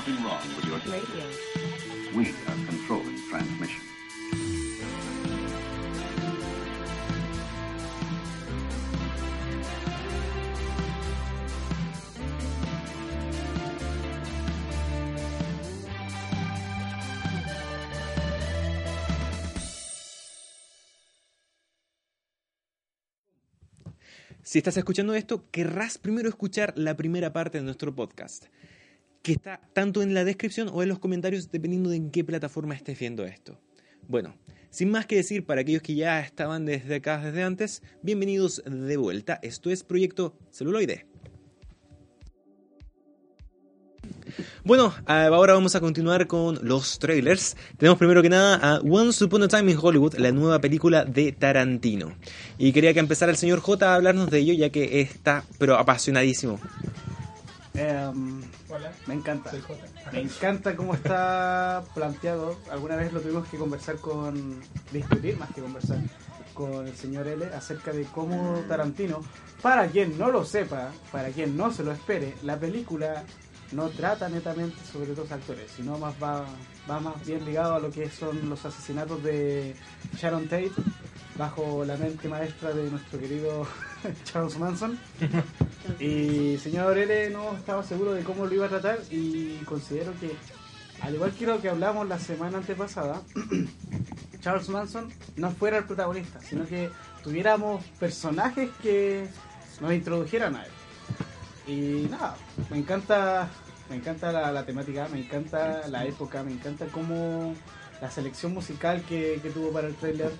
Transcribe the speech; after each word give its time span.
Nothing 0.00 0.24
wrong 0.24 0.40
with 0.56 0.64
your 0.64 0.78
Radio. 0.90 1.26
We 2.16 2.30
are 2.30 2.66
controlling 2.66 3.20
transmission. 3.28 3.82
Si 24.42 24.56
estás 24.56 24.78
escuchando 24.78 25.12
esto, 25.12 25.44
querrás 25.50 25.98
primero 25.98 26.30
escuchar 26.30 26.72
la 26.74 26.96
primera 26.96 27.34
parte 27.34 27.58
de 27.58 27.64
nuestro 27.64 27.94
podcast, 27.94 28.46
que 29.30 29.36
está 29.36 29.60
tanto 29.72 30.02
en 30.02 30.12
la 30.12 30.24
descripción 30.24 30.68
o 30.72 30.82
en 30.82 30.88
los 30.88 30.98
comentarios 30.98 31.50
dependiendo 31.50 31.90
de 31.90 31.96
en 31.96 32.10
qué 32.10 32.24
plataforma 32.24 32.74
estés 32.74 32.98
viendo 32.98 33.24
esto. 33.24 33.60
Bueno, 34.08 34.34
sin 34.70 34.90
más 34.90 35.06
que 35.06 35.16
decir, 35.16 35.46
para 35.46 35.60
aquellos 35.60 35.82
que 35.82 35.94
ya 35.94 36.20
estaban 36.20 36.66
desde 36.66 36.96
acá 36.96 37.22
desde 37.22 37.44
antes, 37.44 37.82
bienvenidos 38.02 38.60
de 38.66 38.96
vuelta. 38.96 39.38
Esto 39.42 39.70
es 39.70 39.84
Proyecto 39.84 40.36
Celuloide. 40.50 41.06
Bueno, 44.64 44.92
ah, 45.06 45.26
ahora 45.26 45.54
vamos 45.54 45.76
a 45.76 45.80
continuar 45.80 46.26
con 46.26 46.58
los 46.62 46.98
trailers. 46.98 47.56
Tenemos 47.78 47.98
primero 47.98 48.22
que 48.22 48.30
nada 48.30 48.56
a 48.56 48.80
Once 48.80 49.24
Upon 49.24 49.44
a 49.44 49.48
Time 49.48 49.70
in 49.70 49.78
Hollywood, 49.80 50.14
la 50.14 50.32
nueva 50.32 50.60
película 50.60 51.04
de 51.04 51.30
Tarantino. 51.30 52.16
Y 52.58 52.72
quería 52.72 52.92
que 52.92 53.00
empezara 53.00 53.30
el 53.30 53.38
señor 53.38 53.60
J 53.60 53.90
a 53.90 53.94
hablarnos 53.94 54.28
de 54.28 54.38
ello, 54.38 54.54
ya 54.54 54.70
que 54.70 55.00
está, 55.00 55.44
pero 55.58 55.76
apasionadísimo. 55.76 56.58
Em, 57.74 58.42
Hola, 58.68 58.92
me 59.06 59.14
encanta. 59.14 59.52
Me 60.12 60.20
encanta 60.20 60.76
cómo 60.76 60.94
está 60.94 61.84
planteado. 61.94 62.56
Alguna 62.70 62.96
vez 62.96 63.12
lo 63.12 63.20
tuvimos 63.20 63.46
que 63.48 63.58
conversar 63.58 63.96
con. 63.96 64.60
discutir 64.92 65.38
más 65.38 65.52
que 65.54 65.62
conversar 65.62 65.98
con 66.54 66.86
el 66.86 66.96
señor 66.96 67.26
L 67.28 67.46
acerca 67.54 67.92
de 67.92 68.04
cómo 68.04 68.62
Tarantino, 68.68 69.20
para 69.62 69.86
quien 69.86 70.18
no 70.18 70.30
lo 70.30 70.44
sepa, 70.44 70.90
para 71.12 71.30
quien 71.30 71.56
no 71.56 71.72
se 71.72 71.84
lo 71.84 71.92
espere, 71.92 72.34
la 72.42 72.58
película 72.58 73.24
no 73.72 73.88
trata 73.88 74.28
netamente 74.28 74.76
sobre 74.84 75.14
dos 75.14 75.30
actores, 75.30 75.70
sino 75.74 75.96
más 75.98 76.14
va, 76.22 76.44
va 76.90 77.00
más 77.00 77.24
bien 77.24 77.44
ligado 77.44 77.76
a 77.76 77.80
lo 77.80 77.90
que 77.90 78.10
son 78.10 78.50
los 78.50 78.64
asesinatos 78.64 79.22
de 79.22 79.76
Sharon 80.16 80.48
Tate 80.48 80.72
bajo 81.36 81.84
la 81.84 81.96
mente 81.96 82.28
maestra 82.28 82.72
de 82.72 82.90
nuestro 82.90 83.18
querido 83.18 83.66
Charles 84.24 84.58
Manson. 84.58 84.98
Y 85.98 86.56
señor 86.58 86.96
L 86.96 87.30
no 87.30 87.56
estaba 87.56 87.82
seguro 87.82 88.12
de 88.12 88.22
cómo 88.22 88.46
lo 88.46 88.54
iba 88.54 88.66
a 88.66 88.68
tratar 88.68 89.00
y 89.10 89.56
considero 89.64 90.12
que, 90.20 90.36
al 91.00 91.14
igual 91.14 91.32
que 91.32 91.46
lo 91.46 91.60
que 91.60 91.68
hablamos 91.68 92.06
la 92.08 92.18
semana 92.18 92.58
antepasada, 92.58 93.22
Charles 94.40 94.68
Manson 94.68 95.10
no 95.36 95.50
fuera 95.50 95.78
el 95.78 95.84
protagonista, 95.84 96.40
sino 96.40 96.64
que 96.66 96.90
tuviéramos 97.24 97.84
personajes 97.98 98.70
que 98.82 99.26
nos 99.80 99.92
introdujeran 99.92 100.56
a 100.56 100.64
él. 100.64 100.70
Y 101.66 102.08
nada, 102.08 102.36
me 102.70 102.78
encanta, 102.78 103.48
me 103.88 103.96
encanta 103.96 104.30
la, 104.32 104.52
la 104.52 104.64
temática, 104.64 105.08
me 105.10 105.20
encanta 105.20 105.88
la 105.88 106.04
época, 106.04 106.42
me 106.42 106.52
encanta 106.52 106.86
cómo 106.86 107.54
la 108.00 108.10
selección 108.10 108.54
musical 108.54 109.02
que, 109.02 109.40
que 109.42 109.50
tuvo 109.50 109.72
para 109.72 109.88
el 109.88 109.94
trailer. 109.94 110.32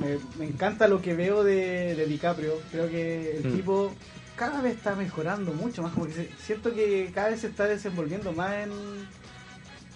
Me, 0.00 0.18
me 0.38 0.44
encanta 0.46 0.86
lo 0.88 1.00
que 1.02 1.14
veo 1.14 1.42
de, 1.44 1.94
de 1.94 2.06
DiCaprio. 2.06 2.60
Creo 2.70 2.88
que 2.88 3.38
el 3.38 3.46
Mm. 3.52 3.56
tipo 3.56 3.92
cada 4.36 4.60
vez 4.60 4.76
está 4.76 4.94
mejorando 4.94 5.52
mucho 5.52 5.82
más. 5.82 5.92
Como 5.92 6.06
que 6.06 6.12
se- 6.12 6.30
siento 6.44 6.74
que 6.74 7.10
cada 7.14 7.30
vez 7.30 7.40
se 7.40 7.48
está 7.48 7.64
desenvolviendo 7.66 8.32
más 8.32 8.52
en 8.54 8.70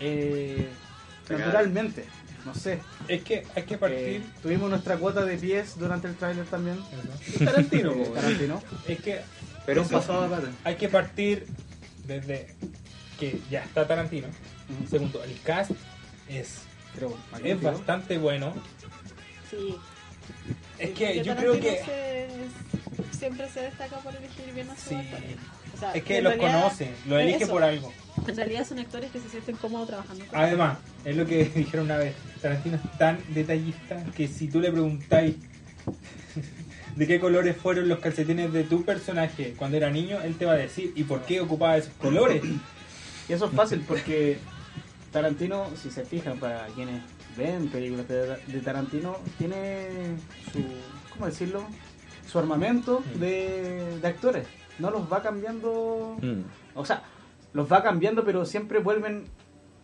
eh, 0.00 0.68
naturalmente. 1.28 2.04
No 2.44 2.54
sé. 2.54 2.80
Es 3.06 3.22
que 3.22 3.44
hay 3.54 3.62
que 3.62 3.78
partir. 3.78 3.98
Eh, 3.98 4.22
tuvimos 4.42 4.68
nuestra 4.68 4.96
cuota 4.96 5.24
de 5.24 5.36
pies 5.38 5.78
durante 5.78 6.08
el 6.08 6.16
trailer 6.16 6.44
también. 6.46 6.78
Tarantino, 7.38 7.92
Tarantino. 8.14 8.62
Es 8.88 9.00
que 9.00 9.20
pero 9.64 9.82
un 9.82 9.88
pasado 9.88 10.28
de 10.28 10.48
hay 10.64 10.74
que 10.74 10.88
partir 10.88 11.46
desde 12.04 12.52
que 13.20 13.40
ya 13.48 13.62
está 13.62 13.86
Tarantino. 13.86 14.26
Segundo, 14.90 15.22
el 15.22 15.40
cast 15.42 15.70
es, 16.28 16.62
Pero 16.94 17.16
es 17.44 17.62
bastante 17.62 18.18
bueno. 18.18 18.52
Sí. 19.48 19.76
Es 20.78 20.90
que 20.90 21.22
yo 21.22 21.34
Tarantino 21.34 21.60
creo 21.60 21.60
que 21.60 21.84
se- 21.84 23.18
siempre 23.18 23.48
se 23.48 23.60
destaca 23.60 23.96
por 23.98 24.14
elegir 24.16 24.52
bien 24.54 24.68
a 24.70 24.74
sus 24.76 24.84
Sí. 24.88 24.96
O 25.74 25.78
sea, 25.78 25.92
es 25.92 26.02
que 26.04 26.20
los 26.22 26.34
realidad- 26.34 26.60
conoce, 26.62 26.90
lo 27.06 27.18
elige 27.18 27.44
eso. 27.44 27.52
por 27.52 27.62
algo. 27.62 27.92
En 28.26 28.36
realidad 28.36 28.66
son 28.66 28.78
actores 28.78 29.10
que 29.10 29.20
se 29.20 29.28
sienten 29.30 29.56
cómodos 29.56 29.88
trabajando 29.88 30.24
con 30.26 30.38
Además, 30.38 30.78
es 31.04 31.16
lo 31.16 31.26
que 31.26 31.44
dijeron 31.54 31.86
una 31.86 31.96
vez, 31.98 32.14
Tarantino 32.40 32.76
es 32.76 32.98
tan 32.98 33.18
detallista 33.34 34.04
que 34.16 34.28
si 34.28 34.48
tú 34.48 34.60
le 34.60 34.70
preguntáis 34.70 35.36
de 36.96 37.06
qué 37.06 37.18
colores 37.20 37.56
fueron 37.56 37.88
los 37.88 37.98
calcetines 38.00 38.52
de 38.52 38.64
tu 38.64 38.84
personaje 38.84 39.54
cuando 39.56 39.76
era 39.76 39.90
niño, 39.90 40.20
él 40.22 40.36
te 40.36 40.44
va 40.44 40.52
a 40.52 40.56
decir 40.56 40.92
y 40.94 41.04
por 41.04 41.22
qué 41.22 41.40
ocupaba 41.40 41.76
esos 41.78 41.94
colores. 41.94 42.42
Y 43.28 43.32
eso 43.32 43.46
es 43.46 43.52
fácil 43.52 43.82
porque 43.86 44.38
Tarantino, 45.10 45.68
si 45.80 45.90
se 45.90 46.04
fijan, 46.04 46.38
para 46.38 46.66
quienes 46.74 47.00
ven 47.36 47.68
películas 47.68 48.08
de, 48.08 48.36
de 48.46 48.60
Tarantino, 48.60 49.16
tiene 49.38 50.16
su, 50.52 50.60
¿cómo 51.12 51.26
decirlo? 51.26 51.62
Su 52.26 52.38
armamento 52.38 53.02
de, 53.18 53.98
de 54.00 54.08
actores. 54.08 54.46
No 54.78 54.90
los 54.90 55.10
va 55.12 55.22
cambiando, 55.22 56.16
Mm. 56.20 56.42
o 56.74 56.84
sea, 56.84 57.02
los 57.52 57.70
va 57.70 57.82
cambiando, 57.82 58.24
pero 58.24 58.44
siempre 58.46 58.78
vuelven 58.78 59.24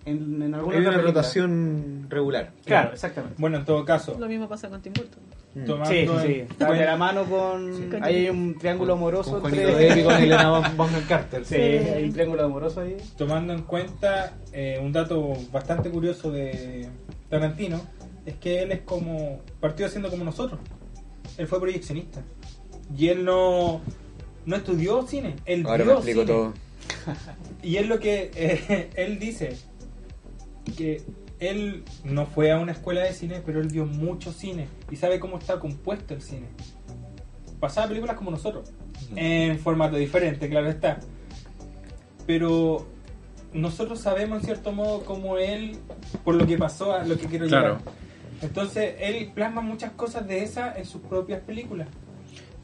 en, 0.06 0.40
en 0.42 0.54
alguna 0.54 0.76
Hay 0.78 0.86
una 0.86 0.96
rotación 0.98 2.06
regular. 2.08 2.52
Claro, 2.64 2.92
exactamente. 2.94 3.36
Bueno, 3.38 3.58
en 3.58 3.64
todo 3.66 3.84
caso, 3.84 4.16
Lo 4.18 4.26
mismo 4.28 4.48
pasa 4.48 4.68
con 4.70 4.80
Tim 4.80 4.92
Burton. 4.94 5.22
Tomando 5.66 5.90
Sí, 5.90 6.06
sí, 6.06 6.26
sí. 6.26 6.32
Está 6.50 6.72
de 6.72 6.84
la 6.84 6.96
mano 6.96 7.24
con... 7.24 8.02
Hay 8.02 8.28
un 8.28 8.58
triángulo 8.58 8.94
amoroso 8.94 9.40
Con 9.40 9.52
entre... 9.52 9.72
Juanito 9.72 9.94
Depp 9.94 9.98
y 9.98 10.02
con 10.04 10.14
Elena 10.22 10.72
Bonham 10.76 11.02
Carter. 11.08 11.44
Sí, 11.44 11.54
hay 11.54 12.04
un 12.04 12.12
triángulo 12.12 12.44
amoroso 12.44 12.80
ahí. 12.80 12.96
tomando 13.16 13.52
en 13.52 13.62
cuenta 13.62 14.34
eh, 14.52 14.78
un 14.82 14.92
dato 14.92 15.34
bastante 15.52 15.90
curioso 15.90 16.30
de 16.30 16.88
Tarantino, 17.28 17.80
es 18.26 18.34
que 18.36 18.62
él 18.62 18.72
es 18.72 18.80
como, 18.80 19.40
partió 19.60 19.88
siendo 19.88 20.10
como 20.10 20.24
nosotros. 20.24 20.60
Él 21.36 21.46
fue 21.46 21.60
proyeccionista. 21.60 22.22
Y 22.96 23.08
él 23.08 23.24
no, 23.24 23.80
no 24.46 24.56
estudió 24.56 25.06
cine, 25.06 25.36
él 25.44 25.64
Ahora 25.66 25.84
me 25.84 25.92
explico 25.92 26.22
cine. 26.22 26.32
todo. 26.32 26.54
Y 27.62 27.76
es 27.76 27.86
lo 27.86 27.98
que 27.98 28.30
eh, 28.34 28.90
él 28.96 29.18
dice, 29.18 29.56
que 30.76 31.02
él 31.40 31.84
no 32.04 32.26
fue 32.26 32.50
a 32.50 32.58
una 32.58 32.72
escuela 32.72 33.02
de 33.02 33.12
cine, 33.12 33.42
pero 33.44 33.60
él 33.60 33.68
vio 33.68 33.86
mucho 33.86 34.32
cine 34.32 34.68
y 34.90 34.96
sabe 34.96 35.20
cómo 35.20 35.38
está 35.38 35.58
compuesto 35.58 36.14
el 36.14 36.22
cine. 36.22 36.46
Pasaba 37.60 37.88
películas 37.88 38.16
como 38.16 38.30
nosotros, 38.30 38.70
en 39.16 39.58
formato 39.58 39.96
diferente, 39.96 40.48
claro 40.48 40.68
está. 40.68 40.98
Pero 42.26 42.86
nosotros 43.52 44.00
sabemos 44.00 44.40
en 44.40 44.44
cierto 44.44 44.72
modo 44.72 45.04
cómo 45.04 45.38
él, 45.38 45.78
por 46.24 46.34
lo 46.34 46.46
que 46.46 46.58
pasó, 46.58 46.92
a 46.92 47.04
lo 47.04 47.16
que 47.16 47.26
quiero 47.26 47.46
Claro. 47.46 47.78
llegar. 47.78 47.92
Entonces, 48.42 48.94
él 49.00 49.30
plasma 49.34 49.60
muchas 49.60 49.92
cosas 49.92 50.26
de 50.28 50.44
esa 50.44 50.76
en 50.78 50.84
sus 50.84 51.00
propias 51.02 51.40
películas. 51.40 51.88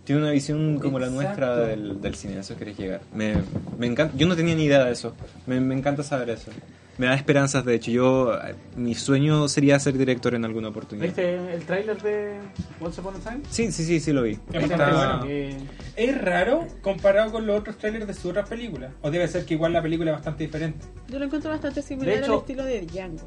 Tiene 0.05 0.21
una 0.23 0.31
visión 0.33 0.79
como 0.79 0.99
la 0.99 1.09
nuestra 1.09 1.57
del, 1.57 2.01
del 2.01 2.15
cine, 2.15 2.37
a 2.37 2.41
eso 2.41 2.57
querés 2.57 2.77
llegar. 2.79 3.01
Me, 3.15 3.35
me 3.79 3.87
encanta, 3.87 4.15
yo 4.17 4.27
no 4.29 4.37
tenía 4.37 4.55
ni 4.55 4.65
idea 4.65 4.85
de 4.85 4.93
eso. 4.93 5.15
Me, 5.47 5.59
me 5.61 5.75
encanta 5.75 6.03
saber 6.03 6.29
eso. 6.31 6.51
Me 6.97 7.07
da 7.07 7.15
esperanzas, 7.15 7.65
de 7.65 7.75
hecho. 7.75 7.91
Yo, 7.91 8.35
eh, 8.35 8.55
mi 8.77 8.95
sueño 8.95 9.49
sería 9.49 9.79
ser 9.81 9.99
director 9.99 10.35
en 10.35 10.45
alguna 10.45 10.69
oportunidad. 10.69 11.07
¿Viste 11.07 11.53
el 11.55 11.65
tráiler 11.65 12.01
de 12.01 12.39
Once 12.81 13.01
Upon 13.01 13.17
a 13.17 13.19
Time? 13.19 13.41
Sí, 13.51 13.73
sí, 13.73 13.85
sí, 13.85 13.99
sí 14.01 14.13
lo 14.13 14.23
vi. 14.23 14.33
Es 14.33 14.39
bastante 14.69 14.75
Está- 14.75 15.17
bueno. 15.19 15.65
Es 15.97 16.21
raro 16.23 16.67
comparado 16.83 17.33
con 17.33 17.47
los 17.47 17.59
otros 17.61 17.79
trailers 17.79 18.07
de 18.07 18.15
sus 18.15 18.27
otras 18.27 18.49
películas. 18.49 18.93
O 19.03 19.11
debe 19.11 19.27
ser 19.29 19.45
que 19.45 19.55
igual 19.55 19.73
la 19.73 19.83
película 19.83 20.13
es 20.13 20.17
bastante 20.19 20.45
diferente. 20.45 20.87
Yo 21.09 21.19
lo 21.19 21.25
encuentro 21.25 21.51
bastante 21.51 21.83
similar 21.83 22.19
hecho- 22.19 22.33
al 22.33 22.39
estilo 22.39 22.65
de 22.65 22.81
Django. 22.83 23.23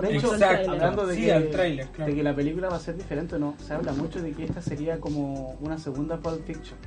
De 0.00 0.16
hecho, 0.16 0.32
Exacto. 0.34 0.70
hablando 0.72 1.06
de 1.06 1.14
Sí, 1.16 1.22
que, 1.22 1.32
al 1.32 1.50
tráiler, 1.50 1.86
claro. 1.88 2.10
de 2.10 2.16
que 2.16 2.22
la 2.22 2.34
película 2.36 2.68
va 2.68 2.76
a 2.76 2.80
ser 2.80 2.96
diferente, 2.96 3.38
no, 3.38 3.56
se 3.64 3.72
habla 3.74 3.92
mucho 3.92 4.22
de 4.22 4.30
que 4.32 4.44
esta 4.44 4.62
sería 4.62 4.98
como 5.00 5.56
una 5.60 5.78
segunda 5.78 6.18
Pulp 6.18 6.44
Fiction. 6.46 6.78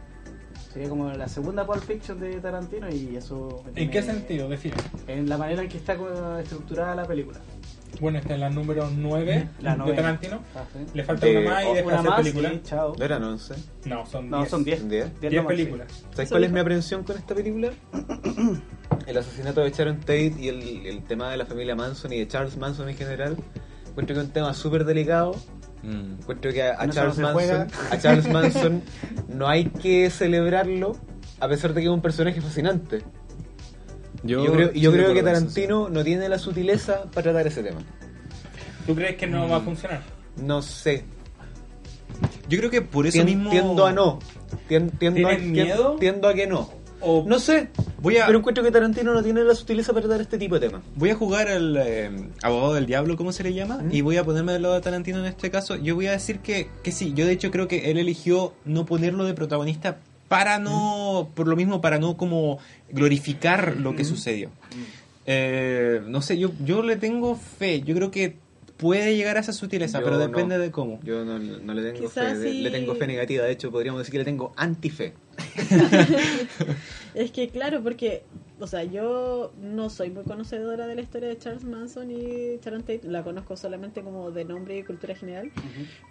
Sería 0.76 0.90
como 0.90 1.10
la 1.10 1.30
segunda 1.30 1.66
Pulp 1.66 1.82
Fiction 1.84 2.20
de 2.20 2.38
Tarantino 2.42 2.90
y 2.94 3.16
eso... 3.16 3.64
¿En 3.78 3.90
qué 3.90 4.02
sentido? 4.02 4.50
Define. 4.50 4.76
En 5.08 5.30
la 5.30 5.38
manera 5.38 5.62
en 5.62 5.70
que 5.70 5.78
está 5.78 5.94
estructurada 6.42 6.94
la 6.96 7.06
película. 7.06 7.40
Bueno, 8.02 8.20
esta 8.20 8.34
es 8.34 8.42
la 8.42 8.50
número 8.50 8.90
9 8.94 9.48
La 9.62 9.72
de 9.72 9.78
novena. 9.78 9.96
Tarantino. 9.96 10.42
Ah, 10.54 10.66
sí. 10.74 10.80
Le 10.94 11.04
falta 11.06 11.28
Eh, 11.28 11.38
una 11.38 11.50
más 11.50 11.64
y 11.64 11.74
deja 11.76 11.86
una 11.88 11.96
hacer 11.96 12.10
más 12.10 12.20
película. 12.20 12.62
chao. 12.64 12.94
¿No 13.00 13.06
eran 13.06 13.24
11? 13.24 13.54
No, 13.86 14.06
son 14.06 14.22
10. 14.24 14.32
No, 14.32 14.46
son 14.48 14.64
10. 14.66 14.90
¿Diez? 14.90 15.22
10 15.22 15.34
nomás, 15.34 15.52
sí. 15.52 15.58
películas. 15.58 15.88
¿Sabes 16.12 16.20
Eso 16.20 16.30
cuál 16.32 16.44
es 16.44 16.52
mi 16.52 16.60
aprensión 16.60 17.04
con 17.06 17.16
esta 17.16 17.34
película? 17.34 17.70
El 19.08 19.18
asesinato 19.18 19.62
de 19.62 19.72
Sharon 19.72 20.00
Tate 20.02 20.34
y 20.38 20.50
el, 20.50 20.86
el 20.88 21.04
tema 21.04 21.30
de 21.32 21.38
la 21.38 21.46
familia 21.46 21.74
Manson 21.76 22.12
y 22.12 22.20
de 22.20 22.28
Charles 22.28 22.58
Manson 22.58 22.90
en 22.90 22.98
general. 22.98 23.38
Encuentro 23.88 24.14
que 24.14 24.20
es 24.22 24.28
un 24.28 24.34
tema 24.34 24.54
súper 24.54 24.84
delicado. 24.84 25.36
Mm. 25.86 26.20
Encuentro 26.22 26.52
que 26.52 26.64
a, 26.64 26.80
a 26.82 26.86
No 26.88 26.92
se 26.94 27.00
Charles 27.00 27.18
Manson, 27.20 27.68
a 27.92 27.98
Charles 28.00 28.28
Manson 28.28 28.82
no 29.30 29.48
hay 29.48 29.66
que 29.66 30.10
celebrarlo 30.10 30.98
a 31.40 31.48
pesar 31.48 31.74
de 31.74 31.82
que 31.82 31.88
es 31.88 31.94
un 31.94 32.02
personaje 32.02 32.42
fascinante. 32.42 33.04
Yo, 34.24 34.44
creo, 34.52 34.72
yo 34.74 34.92
creo 34.92 35.14
que 35.14 35.20
eso, 35.20 35.28
sí. 35.28 35.34
Tarantino 35.34 35.90
no 35.90 36.04
tiene 36.04 36.28
la 36.28 36.40
sutileza 36.40 37.04
para 37.04 37.24
tratar 37.24 37.46
ese 37.48 37.62
tema. 37.62 37.82
¿Tú 38.88 38.96
crees 38.96 39.16
que 39.18 39.28
no 39.28 39.46
Mm. 39.48 39.52
va 39.52 39.58
a 39.58 39.62
funcionar? 39.62 40.02
No 40.38 40.62
sé. 40.64 41.06
Yo 42.50 42.58
creo 42.60 42.72
que 42.72 42.82
por 42.82 43.06
eso 43.06 43.20
Tien- 43.20 43.26
mismo. 43.26 43.50
Tiendo 43.52 43.86
a 43.86 43.92
no. 43.92 44.20
Tien- 44.70 44.90
tiendo, 44.98 45.28
a, 45.28 45.32
¿Tienes 45.36 45.40
tien- 45.40 45.52
miedo? 45.52 45.96
tiendo 46.00 46.28
a 46.28 46.34
que 46.34 46.48
no. 46.48 46.72
O 47.06 47.24
No 47.28 47.40
sé. 47.40 47.68
Voy 48.02 48.18
a- 48.18 48.26
Pero 48.26 48.40
encuentro 48.40 48.64
que 48.64 48.72
Tarantino 48.72 49.14
no 49.14 49.24
tiene 49.24 49.44
la 49.44 49.56
sutileza 49.56 49.94
para 49.94 50.06
tratar 50.08 50.22
este 50.22 50.38
tipo 50.38 50.60
de 50.60 50.68
temas. 50.68 50.82
Voy 50.96 51.10
a 51.12 51.16
jugar 51.16 51.48
al 51.48 51.78
eh, 51.78 52.12
abogado 52.42 52.74
del 52.74 52.86
diablo, 52.86 53.16
¿cómo 53.18 53.32
se 53.32 53.44
le 53.44 53.54
llama? 53.54 53.78
¿Mm? 53.78 53.94
Y 53.94 54.02
voy 54.02 54.18
a 54.18 54.24
ponerme 54.24 54.54
del 54.54 54.62
lado 54.64 54.76
de 54.76 54.82
Tarantino 54.82 55.20
en 55.20 55.26
este 55.26 55.50
caso. 55.52 55.76
Yo 55.76 55.96
voy 55.96 56.08
a 56.08 56.12
decir 56.12 56.40
que, 56.40 56.68
que 56.84 56.92
sí, 56.92 57.14
yo 57.16 57.26
de 57.26 57.32
hecho 57.34 57.52
creo 57.52 57.68
que 57.68 57.92
él 57.92 57.98
eligió 57.98 58.54
no 58.66 58.86
ponerlo 58.86 59.24
de 59.26 59.34
protagonista 59.34 59.98
para 60.28 60.58
no, 60.60 61.30
por 61.36 61.48
lo 61.48 61.56
mismo, 61.56 61.82
para 61.82 62.00
no 62.00 62.18
como 62.18 62.58
glorificar 62.92 63.78
lo 63.78 63.96
que 63.96 64.04
sucedió. 64.04 64.50
Eh, 65.28 66.02
no 66.08 66.22
sé, 66.22 66.38
yo, 66.38 66.52
yo 66.64 66.84
le 66.84 66.96
tengo 66.98 67.36
fe, 67.36 67.82
yo 67.82 67.96
creo 67.96 68.12
que 68.12 68.36
puede 68.78 69.16
llegar 69.16 69.38
a 69.38 69.40
esa 69.40 69.54
sutileza, 69.54 70.00
Yo 70.00 70.04
pero 70.06 70.18
no. 70.18 70.28
depende 70.28 70.58
de 70.58 70.70
cómo. 70.72 71.00
Yo 71.04 71.24
no, 71.26 71.40
no 71.40 71.74
le 71.74 71.92
tengo 71.92 72.08
Quizás 72.10 72.38
fe, 72.38 72.52
sí. 72.52 72.62
le 72.62 72.72
tengo 72.72 72.94
fe 72.96 73.08
negativa. 73.08 73.46
De 73.46 73.52
hecho, 73.52 73.72
podríamos 73.72 74.00
decir 74.02 74.12
que 74.12 74.18
le 74.20 74.26
tengo 74.26 74.54
antife. 74.58 75.14
Es 77.16 77.32
que 77.32 77.48
claro, 77.48 77.82
porque, 77.82 78.24
o 78.60 78.68
sea, 78.68 78.84
yo 78.84 79.54
no 79.58 79.90
soy 79.90 80.12
muy 80.12 80.24
conocedora 80.26 80.86
de 80.86 80.96
la 80.96 81.02
historia 81.02 81.30
de 81.30 81.38
Charles 81.38 81.64
Manson 81.64 82.12
y 82.12 82.58
Sharon 82.62 82.82
Tate, 82.82 83.02
la 83.04 83.24
conozco 83.24 83.56
solamente 83.56 84.02
como 84.02 84.32
de 84.32 84.44
nombre 84.44 84.78
y 84.78 84.84
cultura 84.84 85.16
general, 85.16 85.50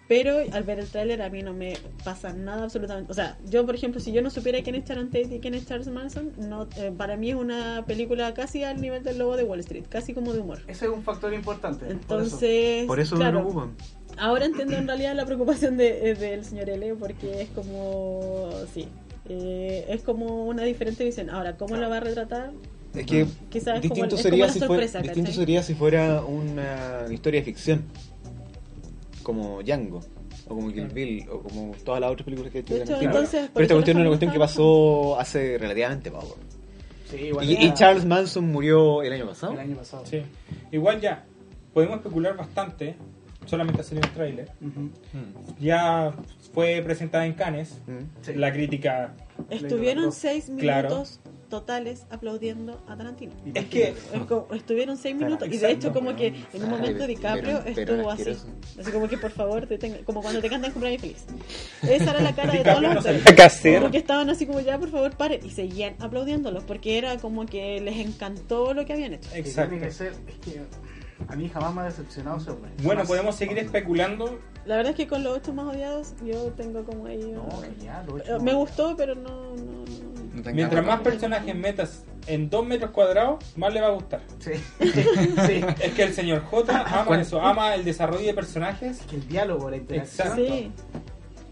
pero 0.09 0.39
al 0.51 0.63
ver 0.63 0.79
el 0.79 0.89
tráiler 0.89 1.21
a 1.21 1.29
mí 1.29 1.43
no 1.43 1.53
me 1.53 1.77
pasa 2.05 2.33
nada 2.33 2.65
absolutamente. 2.65 3.13
O 3.13 3.15
sea, 3.15 3.37
yo 3.45 3.67
por 3.67 3.75
ejemplo, 3.75 4.01
si 4.01 4.13
yo 4.13 4.23
no 4.23 4.31
supiera 4.31 4.63
quién 4.63 4.77
es 4.77 4.87
Sharon 4.87 5.09
Tate 5.11 5.35
y 5.35 5.41
quién 5.41 5.53
es 5.53 5.67
Charles 5.67 5.89
Manson, 5.89 6.33
no, 6.39 6.69
eh, 6.79 6.91
para 6.97 7.19
mí 7.19 7.31
es 7.31 7.37
una 7.37 7.85
película 7.87 8.33
casi 8.33 8.65
al 8.65 8.81
nivel 8.81 9.03
del 9.03 9.19
lobo 9.19 9.37
de 9.37 9.45
Wall 9.45 9.61
Street, 9.61 9.85
casi 9.91 10.15
como 10.15 10.33
de 10.33 10.41
humor. 10.41 10.61
Ese 10.67 10.87
es 10.87 10.91
un 10.91 11.03
factor 11.03 11.35
importante. 11.35 11.85
por 11.85 11.93
eso. 11.93 12.01
Entonces, 12.01 12.87
Por 12.87 12.99
eso 12.99 13.17
claro, 13.17 13.41
no 13.41 13.45
lo 13.45 13.49
ocupan. 13.51 13.77
Ahora 14.17 14.47
entiendo 14.47 14.77
en 14.77 14.87
realidad 14.87 15.15
la 15.15 15.27
preocupación 15.27 15.77
de, 15.77 16.11
eh, 16.11 16.15
del 16.15 16.45
señor 16.45 16.71
L 16.71 16.95
porque 16.95 17.43
es 17.43 17.49
como, 17.51 18.49
sí, 18.73 18.89
eh, 19.29 19.87
es 19.89 20.03
como 20.03 20.45
una 20.47 20.63
diferente 20.65 21.05
visión. 21.05 21.31
Ahora, 21.31 21.57
¿cómo 21.57 21.77
la 21.77 21.89
va 21.89 21.97
a 21.99 22.01
retratar? 22.01 22.51
Es 22.95 23.07
que 23.07 23.27
Quizás 23.51 23.77
es 23.77 23.83
distinto, 23.83 24.09
como- 24.11 24.17
es 24.17 24.23
sería 24.23 24.45
como 24.45 24.47
la 24.47 24.53
si 24.53 24.59
fuera, 24.61 24.69
sorpresa, 24.69 24.99
distinto 25.01 25.29
¿cachai? 25.29 25.35
sería 25.43 25.63
si 25.63 25.75
fuera 25.75 26.23
una 26.25 27.07
historia 27.11 27.41
de 27.41 27.45
ficción. 27.45 27.85
Como 29.23 29.63
Django. 29.63 30.01
O 30.47 30.55
como 30.55 30.71
Kill 30.73 30.89
Bill. 30.89 31.27
O 31.31 31.41
como 31.41 31.75
todas 31.85 32.01
las 32.01 32.11
otras 32.13 32.25
películas 32.25 32.53
que 32.53 32.59
hecho 32.61 32.77
entonces, 33.01 33.51
Pero 33.53 33.63
esta 33.65 33.75
cuestión 33.75 33.97
es 33.97 34.01
una 34.03 34.09
cuestión 34.11 34.31
que 34.33 34.39
pasó 34.39 35.19
hace 35.19 35.57
relativamente 35.59 36.11
poco. 36.11 36.37
Sí, 37.11 37.17
igual 37.17 37.49
Y, 37.51 37.55
ya- 37.55 37.63
y 37.63 37.75
Charles 37.75 38.05
Manson 38.05 38.51
murió 38.53 39.03
el 39.03 39.13
año 39.13 39.27
pasado. 39.27 39.55
el 39.55 39.59
año 39.61 39.77
pasado. 39.77 40.05
Sí. 40.07 40.23
Igual 40.73 41.01
ya, 41.01 41.25
podemos 41.73 41.97
especular 41.97 42.37
bastante, 42.37 42.95
solamente 43.47 43.81
hacer 43.81 43.99
un 43.99 44.11
tráiler. 44.15 44.51
Ujú. 44.61 44.91
Ya 45.61 46.13
fue 46.53 46.83
presentada 46.85 47.27
en 47.27 47.33
Cannes, 47.35 47.81
Mm. 47.87 48.39
La 48.39 48.53
crítica... 48.53 49.15
Estuvieron 49.51 50.13
seis 50.13 50.51
Claro. 50.59 50.89
minutos 50.91 51.21
totales 51.49 52.07
aplaudiendo 52.11 52.83
a 52.89 52.97
Tarantino. 52.97 53.33
Es 53.55 53.67
que... 53.67 53.89
Es 54.13 54.21
como- 54.29 54.47
estuvieron 54.55 54.97
seis 54.97 55.15
minutos 55.17 55.47
y 55.49 55.51
de 55.53 55.57
Exacto, 55.57 55.77
hecho 55.89 55.93
como 55.93 56.17
que 56.17 56.29
en 56.53 56.65
un 56.65 56.71
momento 56.71 57.07
DiCaprio 57.07 57.59
estuvo 57.65 58.11
así 58.11 58.37
así 58.79 58.91
como 58.93 59.09
que 59.09 59.19
por 59.19 59.31
favor 59.31 59.69
detenga- 59.69 60.03
como 60.05 60.23
cuando 60.23 60.41
te 60.41 60.49
cantan 60.49 60.73
cumpleaños 60.73 61.01
feliz 61.03 61.25
esa 61.83 62.11
era 62.11 62.21
la 62.23 62.35
cara 62.35 62.53
de 62.53 62.65
todos 62.65 62.83
los 62.83 63.07
actores 63.07 63.61
como 63.79 63.91
que 63.91 63.99
estaban 63.99 64.31
así 64.31 64.47
como 64.47 64.61
ya 64.61 64.79
por 64.79 64.91
favor 64.91 65.17
paren 65.17 65.45
y 65.45 65.51
seguían 65.51 65.95
aplaudiéndolos 66.01 66.65
porque 66.65 66.99
era 66.99 67.19
como 67.19 67.47
que 67.47 67.81
les 67.81 67.97
encantó 68.05 68.73
lo 68.75 68.85
que 68.85 68.93
habían 68.95 69.15
hecho 69.15 69.31
que 69.31 69.39
Exacto. 69.39 69.77
A 71.29 71.37
mí 71.37 71.49
jamás 71.49 71.75
me 71.75 71.81
ha 71.83 71.85
decepcionado 71.85 72.39
ese 72.39 72.51
hombre. 72.51 72.71
Bueno, 72.79 73.01
Jamás. 73.01 73.09
podemos 73.09 73.37
seguir 73.37 73.59
especulando. 73.59 74.39
la 74.67 74.77
verdad 74.77 74.91
es 74.91 74.97
que 74.97 75.07
con 75.07 75.23
los 75.25 75.37
ocho 75.37 75.53
más 75.53 75.67
odiados 75.75 76.15
yo 76.25 76.53
tengo 76.53 76.85
como 76.85 77.07
ahí 77.07 77.33
No, 77.33 77.49
genial. 77.61 78.07
eh, 78.27 78.39
me 78.41 78.55
gustó 78.55 78.97
pero 78.97 79.15
no, 79.15 79.55
Mientras 80.53 80.85
más 80.85 81.01
personajes 81.01 81.55
metas 81.55 82.05
en 82.27 82.51
2 82.51 82.67
metros 82.67 82.91
cuadrados, 82.91 83.45
más 83.57 83.73
le 83.73 83.81
va 83.81 83.87
a 83.89 83.91
gustar. 83.91 84.21
Sí. 84.41 84.53
sí. 84.81 85.65
Es 85.81 85.93
que 85.95 86.03
el 86.03 86.13
señor 86.13 86.43
J 86.43 86.81
ama 86.87 87.05
¿Cuál- 87.05 87.21
eso, 87.21 87.41
ama 87.41 87.75
el 87.75 87.85
desarrollo 87.85 88.27
de 88.27 88.35
personajes. 88.35 89.01
Es 89.01 89.07
que 89.07 89.17
el 89.17 89.29
diálogo, 89.29 89.71
la 89.71 89.77
interacción. 89.77 90.29
Exacto. 90.29 90.45
sí 90.55 90.73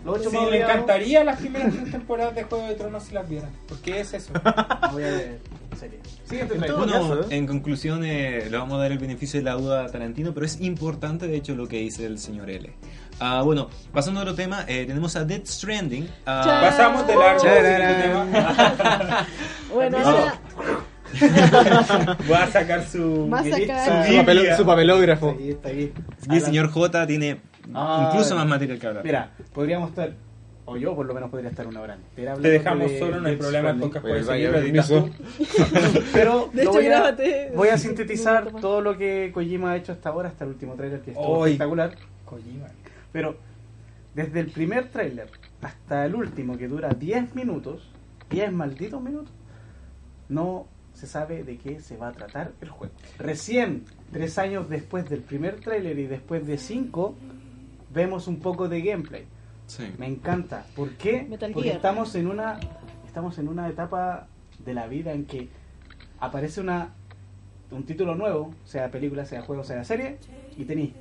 Los 0.05 0.19
ocho 0.19 0.31
Sí, 0.31 0.37
más 0.37 0.51
le 0.51 0.63
encantaría 0.63 1.23
las 1.25 1.39
primeras 1.39 1.73
tres 1.73 1.91
temporadas 1.93 2.35
de 2.35 2.43
Juego 2.43 2.67
de 2.67 2.75
Tronos 2.75 3.05
si 3.05 3.15
las 3.15 3.29
vieran. 3.29 3.51
Porque 3.69 4.01
es 4.01 4.13
eso. 4.15 4.33
voy 4.93 5.05
a 5.05 5.11
ver 5.11 5.41
serie. 5.83 5.99
Siguiente 6.25 6.55
trailer. 6.57 6.77
Bueno, 6.79 7.05
Buenazo, 7.07 7.31
¿eh? 7.31 7.37
en 7.37 7.47
conclusión, 7.47 8.05
eh, 8.05 8.47
le 8.51 8.57
vamos 8.57 8.79
a 8.79 8.83
dar 8.83 8.93
el 8.93 8.99
beneficio 8.99 9.41
de 9.41 9.45
la 9.45 9.53
duda 9.55 9.85
a 9.85 9.89
Tarantino, 9.89 10.33
pero 10.33 10.47
es 10.47 10.61
importante, 10.61 11.27
de 11.27 11.37
hecho, 11.37 11.55
lo 11.55 11.67
que 11.69 11.79
dice 11.79 12.07
el 12.07 12.19
señor 12.19 12.51
L. 12.51 12.73
Ah, 13.21 13.43
bueno, 13.43 13.69
pasando 13.93 14.21
a 14.21 14.23
otro 14.23 14.35
tema, 14.35 14.65
eh, 14.69 14.85
tenemos 14.87 15.15
a 15.17 15.25
Dead 15.25 15.43
Stranding. 15.45 16.09
Chao. 16.25 16.61
Pasamos 16.63 17.07
de 17.07 17.15
largo 17.17 17.43
tema. 17.45 19.27
bueno 19.75 19.99
No. 20.01 20.07
ahora 20.09 20.35
Voy 22.27 22.37
a 22.37 22.47
sacar 22.47 22.87
su. 22.87 23.29
Va 23.31 23.41
a 23.41 23.45
sacar- 23.45 23.85
su 24.07 24.13
Su, 24.13 24.17
papel- 24.19 24.37
Biblia. 24.39 24.57
su 24.57 24.65
papelógrafo. 24.67 25.37
Ahí, 25.39 25.51
está 25.51 25.69
ahí. 25.69 25.93
y 26.31 26.35
el 26.35 26.41
señor 26.41 26.71
J 26.71 27.07
tiene 27.07 27.41
Ah, 27.75 28.09
incluso 28.11 28.35
más 28.35 28.47
material 28.47 28.79
que 28.79 28.87
hablar. 28.87 29.05
Mira, 29.05 29.31
podríamos 29.53 29.91
estar, 29.91 30.13
o 30.65 30.77
yo 30.77 30.95
por 30.95 31.07
lo 31.07 31.15
menos 31.15 31.31
podría 31.31 31.51
estar 31.51 31.67
una 31.67 31.81
hora 31.81 31.95
entera 31.95 32.35
Te 32.35 32.49
dejamos 32.49 32.91
de 32.91 32.99
solo, 32.99 33.21
no 33.21 33.29
hay 33.29 33.37
problema. 33.37 33.75
Podcast 33.75 34.05
puede 34.05 34.25
seguir, 34.25 34.83
tú. 34.87 35.11
Pero 36.13 36.51
De 36.53 36.63
hecho, 36.63 36.73
voy, 36.73 36.87
a, 36.87 37.17
voy 37.55 37.69
a 37.69 37.79
sintetizar 37.79 38.53
todo 38.61 38.81
lo 38.81 38.97
que 38.97 39.31
Kojima 39.35 39.73
ha 39.73 39.77
hecho 39.77 39.93
hasta 39.93 40.11
ahora, 40.11 40.29
hasta 40.29 40.45
el 40.45 40.51
último 40.51 40.75
trailer 40.75 41.01
que 41.01 41.11
estuvo 41.13 41.47
espectacular. 41.47 41.97
Kojima. 42.25 42.69
Pero 43.13 43.37
desde 44.15 44.41
el 44.41 44.51
primer 44.51 44.89
tráiler 44.89 45.29
hasta 45.61 46.05
el 46.07 46.15
último, 46.15 46.57
que 46.57 46.69
dura 46.69 46.91
10 46.91 47.35
minutos, 47.35 47.89
10 48.31 48.53
malditos 48.53 49.03
minutos, 49.03 49.33
no 50.29 50.67
se 50.95 51.07
sabe 51.07 51.43
de 51.45 51.57
qué 51.57 51.81
se 51.81 51.97
va 51.97 52.09
a 52.09 52.13
tratar 52.13 52.53
el 52.61 52.69
juego. 52.69 52.95
Recién, 53.19 53.85
tres 54.13 54.39
años 54.39 54.69
después 54.69 55.09
del 55.09 55.21
primer 55.21 55.61
tráiler 55.61 55.99
y 55.99 56.07
después 56.07 56.47
de 56.47 56.59
cinco, 56.59 57.15
vemos 57.93 58.29
un 58.29 58.41
poco 58.41 58.69
de 58.69 58.83
gameplay. 58.83 59.25
Sí. 59.73 59.91
Me 59.97 60.07
encanta. 60.07 60.67
¿Por 60.77 60.91
qué? 60.97 61.23
Metal 61.23 61.51
Porque 61.53 61.71
Gear. 61.71 61.77
estamos 61.77 62.15
en 62.15 62.27
una 62.27 62.61
estamos 63.07 63.39
en 63.39 63.49
una 63.49 63.69
etapa 63.71 64.27
de 64.59 64.75
la 64.75 64.87
vida 64.87 65.13
en 65.13 65.25
que 65.25 65.49
aparece 66.21 66.61
una 66.61 66.91
un 67.71 67.85
título 67.85 68.15
nuevo, 68.15 68.55
sea 68.65 68.91
película, 68.91 69.25
sea 69.25 69.41
juego, 69.41 69.65
sea 69.65 69.83
serie, 69.85 70.19
y 70.59 70.67
tenéis 70.67 70.93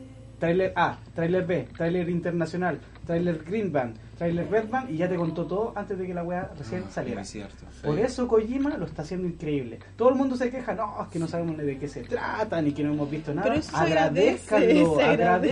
trailer 0.42 0.74
A, 0.76 0.98
trailer 1.16 1.46
B, 1.46 1.68
trailer 1.78 2.10
internacional, 2.10 2.80
trailer 3.06 3.44
Green 3.48 3.72
Band, 3.72 3.96
trailer 4.18 4.50
Red 4.50 4.70
Band, 4.70 4.90
y 4.90 4.98
ya 4.98 5.08
te 5.08 5.16
contó 5.16 5.46
todo 5.46 5.72
antes 5.76 5.98
de 6.00 6.08
que 6.08 6.14
la 6.16 6.24
weá 6.24 6.50
recién 6.58 6.84
saliera. 6.92 7.22
Muy 7.22 7.28
cierto. 7.28 7.64
Por 7.84 8.00
eso 8.00 8.28
Kojima 8.28 8.76
lo 8.78 8.86
está 8.86 9.04
haciendo 9.04 9.28
increíble. 9.28 9.78
Todo 9.96 10.10
el 10.10 10.16
mundo 10.16 10.36
se 10.36 10.50
queja, 10.50 10.74
no, 10.74 11.04
es 11.04 11.08
que 11.10 11.20
no 11.20 11.28
sabemos 11.28 11.58
ni 11.58 11.64
de 11.64 11.78
qué 11.78 11.88
se 11.88 12.02
trata, 12.04 12.60
ni 12.62 12.72
que 12.72 12.84
no 12.84 12.92
hemos 12.94 13.10
visto 13.10 13.34
nada. 13.34 13.44
Pero 13.48 13.60
eso 13.60 13.78
agradezcanlo, 13.78 14.68
se 14.98 15.04
agradece. 15.04 15.04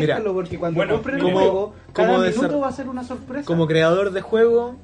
agradezcanlo, 0.04 0.34
porque 0.34 0.58
cuando 0.58 0.76
Bueno, 0.78 0.94
compren 0.96 1.16
el 1.18 1.22
como- 1.22 1.40
juego, 1.40 1.74
cada 1.94 2.08
como 2.10 2.24
minuto 2.26 2.60
va 2.60 2.68
a 2.68 2.72
ser 2.72 2.90
una 2.90 3.04
sorpresa. 3.04 3.46
Como 3.46 3.68
creador 3.68 4.12
de 4.12 4.22
juego, 4.22 4.76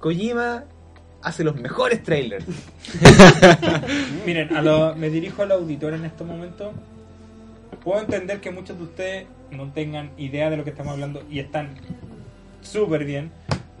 Kojima 0.00 0.64
hace 1.22 1.44
los 1.44 1.56
mejores 1.56 2.02
trailers. 2.02 2.44
Miren, 4.26 4.54
a 4.56 4.62
lo- 4.62 4.94
me 4.96 5.08
dirijo 5.10 5.42
al 5.42 5.52
auditor 5.52 5.94
en 5.94 6.04
estos 6.04 6.26
momentos. 6.26 6.72
Puedo 7.86 8.00
entender 8.00 8.40
que 8.40 8.50
muchos 8.50 8.76
de 8.78 8.82
ustedes 8.82 9.26
no 9.52 9.72
tengan 9.72 10.10
idea 10.18 10.50
de 10.50 10.56
lo 10.56 10.64
que 10.64 10.70
estamos 10.70 10.94
hablando 10.94 11.22
y 11.30 11.38
están 11.38 11.76
súper 12.60 13.04
bien. 13.04 13.30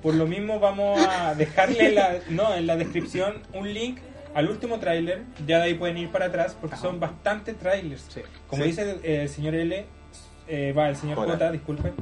Por 0.00 0.14
lo 0.14 0.28
mismo 0.28 0.60
vamos 0.60 1.04
a 1.04 1.34
dejarle 1.34 1.90
la, 1.90 2.20
no, 2.30 2.54
en 2.54 2.68
la 2.68 2.76
descripción 2.76 3.42
un 3.52 3.74
link 3.74 3.98
al 4.32 4.48
último 4.48 4.78
tráiler. 4.78 5.24
Ya 5.44 5.56
de 5.58 5.64
ahí 5.64 5.74
pueden 5.74 5.98
ir 5.98 6.10
para 6.10 6.26
atrás 6.26 6.56
porque 6.60 6.76
son 6.76 7.00
bastantes 7.00 7.58
trailers. 7.58 8.06
Sí. 8.08 8.20
Como 8.46 8.62
Sí. 8.62 8.68
dice 8.68 8.96
eh, 9.02 9.22
el 9.22 9.28
señor 9.28 9.56
L, 9.56 9.84
eh, 10.46 10.72
va, 10.72 10.88
el 10.88 10.94
señor 10.94 11.18
Hola. 11.18 11.32
J, 11.32 11.50
disculpen, 11.50 11.94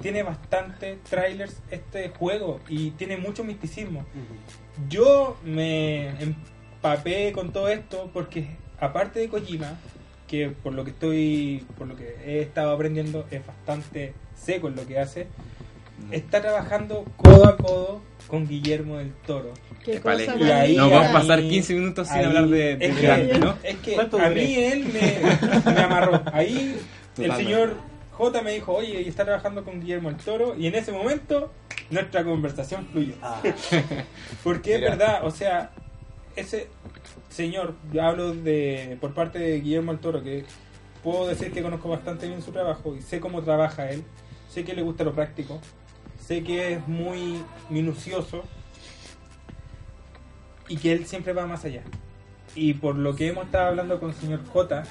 tiene 0.00 0.24
bastante 0.24 0.98
trailers 1.08 1.62
este 1.70 2.08
juego 2.08 2.58
y 2.68 2.90
tiene 2.90 3.18
mucho 3.18 3.44
misticismo. 3.44 4.04
Yo 4.88 5.38
me 5.44 6.08
empapé 6.20 7.30
con 7.30 7.52
todo 7.52 7.68
esto 7.68 8.10
porque 8.12 8.48
aparte 8.80 9.20
de 9.20 9.28
Kojima, 9.28 9.76
que 10.32 10.48
por 10.48 10.72
lo 10.72 10.82
que 10.82 10.90
estoy, 10.92 11.62
por 11.76 11.86
lo 11.86 11.94
que 11.94 12.16
he 12.24 12.40
estado 12.40 12.72
aprendiendo 12.72 13.26
es 13.30 13.46
bastante 13.46 14.14
seco 14.34 14.68
en 14.68 14.76
lo 14.76 14.86
que 14.86 14.98
hace, 14.98 15.26
está 16.10 16.40
trabajando 16.40 17.04
codo 17.18 17.46
a 17.46 17.56
codo 17.58 18.00
con 18.28 18.48
Guillermo 18.48 18.96
del 18.96 19.12
Toro. 19.26 19.52
qué 19.84 20.00
cosa 20.00 20.34
Y 20.38 20.42
ahí- 20.50 20.76
Nos 20.76 20.90
vamos 20.90 21.08
a 21.08 21.12
pasar 21.12 21.38
ahí- 21.40 21.50
15 21.50 21.74
minutos 21.74 22.08
sin 22.08 22.16
ahí- 22.16 22.24
hablar 22.24 22.46
de, 22.48 22.76
de 22.76 22.86
es 22.86 22.94
que- 22.94 23.00
gigante, 23.02 23.38
¿no? 23.40 23.56
Es 23.62 23.76
que 23.76 23.92
¿Cuánto 23.92 24.18
a 24.18 24.28
duré? 24.30 24.42
mí 24.46 24.54
él 24.54 24.84
me, 24.86 25.72
me 25.74 25.80
amarró. 25.82 26.22
Ahí 26.32 26.76
el 26.78 26.80
Totalmente. 27.14 27.44
señor 27.44 27.76
J 28.12 28.42
me 28.42 28.52
dijo, 28.54 28.72
oye, 28.72 29.02
y 29.02 29.08
está 29.08 29.24
trabajando 29.24 29.64
con 29.64 29.80
Guillermo 29.80 30.08
el 30.08 30.16
Toro, 30.16 30.54
y 30.56 30.66
en 30.66 30.76
ese 30.76 30.92
momento 30.92 31.52
nuestra 31.90 32.24
conversación 32.24 32.86
fluyó. 32.90 33.14
Ah, 33.20 33.42
Porque 34.44 34.74
es 34.76 34.80
Mira. 34.80 34.90
verdad, 34.96 35.26
o 35.26 35.30
sea, 35.30 35.72
ese 36.36 36.68
señor, 37.28 37.74
yo 37.92 38.02
hablo 38.02 38.34
de 38.34 38.96
por 39.00 39.14
parte 39.14 39.38
de 39.38 39.60
Guillermo 39.60 39.92
del 39.92 40.00
Toro, 40.00 40.22
que 40.22 40.44
puedo 41.02 41.26
decir 41.26 41.52
que 41.52 41.62
conozco 41.62 41.88
bastante 41.88 42.28
bien 42.28 42.42
su 42.42 42.52
trabajo 42.52 42.94
y 42.96 43.02
sé 43.02 43.20
cómo 43.20 43.42
trabaja 43.42 43.90
él, 43.90 44.04
sé 44.48 44.64
que 44.64 44.74
le 44.74 44.82
gusta 44.82 45.04
lo 45.04 45.14
práctico, 45.14 45.60
sé 46.20 46.42
que 46.42 46.74
es 46.74 46.88
muy 46.88 47.42
minucioso 47.68 48.44
y 50.68 50.76
que 50.76 50.92
él 50.92 51.06
siempre 51.06 51.32
va 51.32 51.46
más 51.46 51.64
allá. 51.64 51.82
Y 52.54 52.74
por 52.74 52.96
lo 52.96 53.16
que 53.16 53.28
hemos 53.28 53.46
estado 53.46 53.68
hablando 53.68 53.98
con 53.98 54.10
el 54.10 54.16
señor 54.16 54.44
J, 54.46 54.84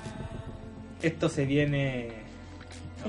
esto 1.02 1.30
se 1.30 1.46
viene 1.46 2.21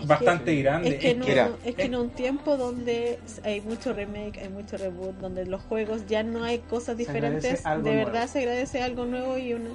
Es 0.01 0.07
bastante 0.07 0.55
que- 0.57 0.63
grande. 0.63 0.89
Es 0.89 0.95
que, 0.97 1.11
en 1.11 1.23
un, 1.23 1.29
Mira, 1.29 1.51
es 1.65 1.75
que 1.75 1.83
en 1.83 1.95
un 1.97 2.11
tiempo 2.11 2.57
donde 2.57 3.19
hay 3.45 3.61
mucho 3.61 3.93
remake, 3.93 4.39
hay 4.41 4.49
mucho 4.49 4.77
reboot, 4.77 5.17
donde 5.19 5.45
los 5.47 5.63
juegos 5.63 6.07
ya 6.07 6.23
no 6.23 6.45
hay 6.45 6.59
cosas 6.61 6.97
diferentes, 6.97 7.63
de 7.63 7.71
nuevo. 7.79 7.97
verdad 8.07 8.27
se 8.29 8.39
agradece 8.41 8.83
algo 8.83 9.05
nuevo 9.05 9.37
y 9.39 9.53
un, 9.53 9.69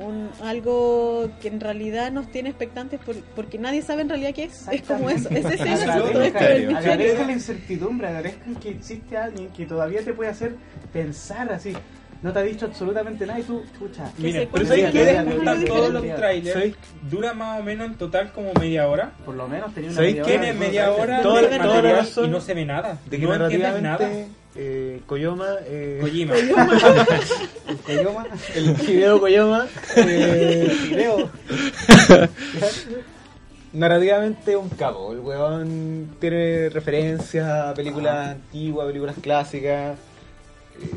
un- 0.00 0.30
algo 0.42 1.30
que 1.40 1.48
en 1.48 1.60
realidad 1.60 2.10
nos 2.12 2.30
tiene 2.30 2.48
expectantes 2.50 3.00
por- 3.00 3.16
porque 3.36 3.58
nadie 3.58 3.82
sabe 3.82 4.02
en 4.02 4.08
realidad 4.08 4.34
qué 4.34 4.44
es. 4.44 4.66
Es 4.68 4.82
como 4.82 5.08
eso, 5.10 5.28
es 5.30 5.44
ese 5.44 5.62
el 5.84 5.90
asunto, 5.90 6.22
es 6.22 6.32
misterio. 6.32 6.76
agradezcan 6.76 7.26
la 7.26 7.32
incertidumbre, 7.32 8.06
agradezcan 8.08 8.54
que 8.56 8.70
existe 8.70 9.16
alguien 9.16 9.48
que 9.50 9.66
todavía 9.66 10.02
te 10.02 10.12
puede 10.12 10.30
hacer 10.30 10.54
pensar 10.92 11.52
así. 11.52 11.74
No 12.22 12.32
te 12.34 12.38
ha 12.38 12.42
dicho 12.42 12.66
absolutamente 12.66 13.24
nada 13.26 13.40
y 13.40 13.42
tú. 13.44 13.62
Que 13.78 14.22
Mira, 14.22 14.46
todos 15.66 15.90
los 15.90 16.02
trailers 16.16 16.74
dura 17.10 17.32
más 17.32 17.60
o 17.60 17.62
menos 17.64 17.86
en 17.86 17.94
total 17.94 18.30
como 18.32 18.52
media 18.54 18.86
hora. 18.88 19.12
Por 19.24 19.36
lo 19.36 19.48
menos 19.48 19.72
tenía 19.72 19.88
una 19.88 19.96
¿Sabéis 19.96 20.16
media 20.16 20.32
hora 20.32 20.52
media 20.52 20.92
hora 20.92 21.58
material 21.58 22.08
y 22.24 22.28
no 22.28 22.40
se 22.40 22.54
ve 22.54 22.64
nada. 22.66 22.98
De 23.06 23.18
que 23.18 23.26
no 23.26 23.34
entiendes 23.34 23.82
nada. 23.82 24.10
eh, 24.54 25.00
Koyoma, 25.06 25.46
eh, 25.64 25.98
Kojima. 26.02 26.34
el 27.68 27.78
Koyoma, 27.78 28.26
el 28.54 28.88
Hideo 28.88 29.20
Koyoma, 29.20 29.66
eh, 29.96 31.08
narrativamente 33.72 34.56
un 34.56 34.68
capo. 34.68 35.12
El 35.12 35.20
weón 35.20 36.16
tiene 36.20 36.68
referencias 36.68 37.48
a 37.48 37.72
películas 37.74 38.30
antiguas, 38.30 38.86
películas 38.88 39.16
clásicas. 39.22 39.96
eh, 40.82 40.90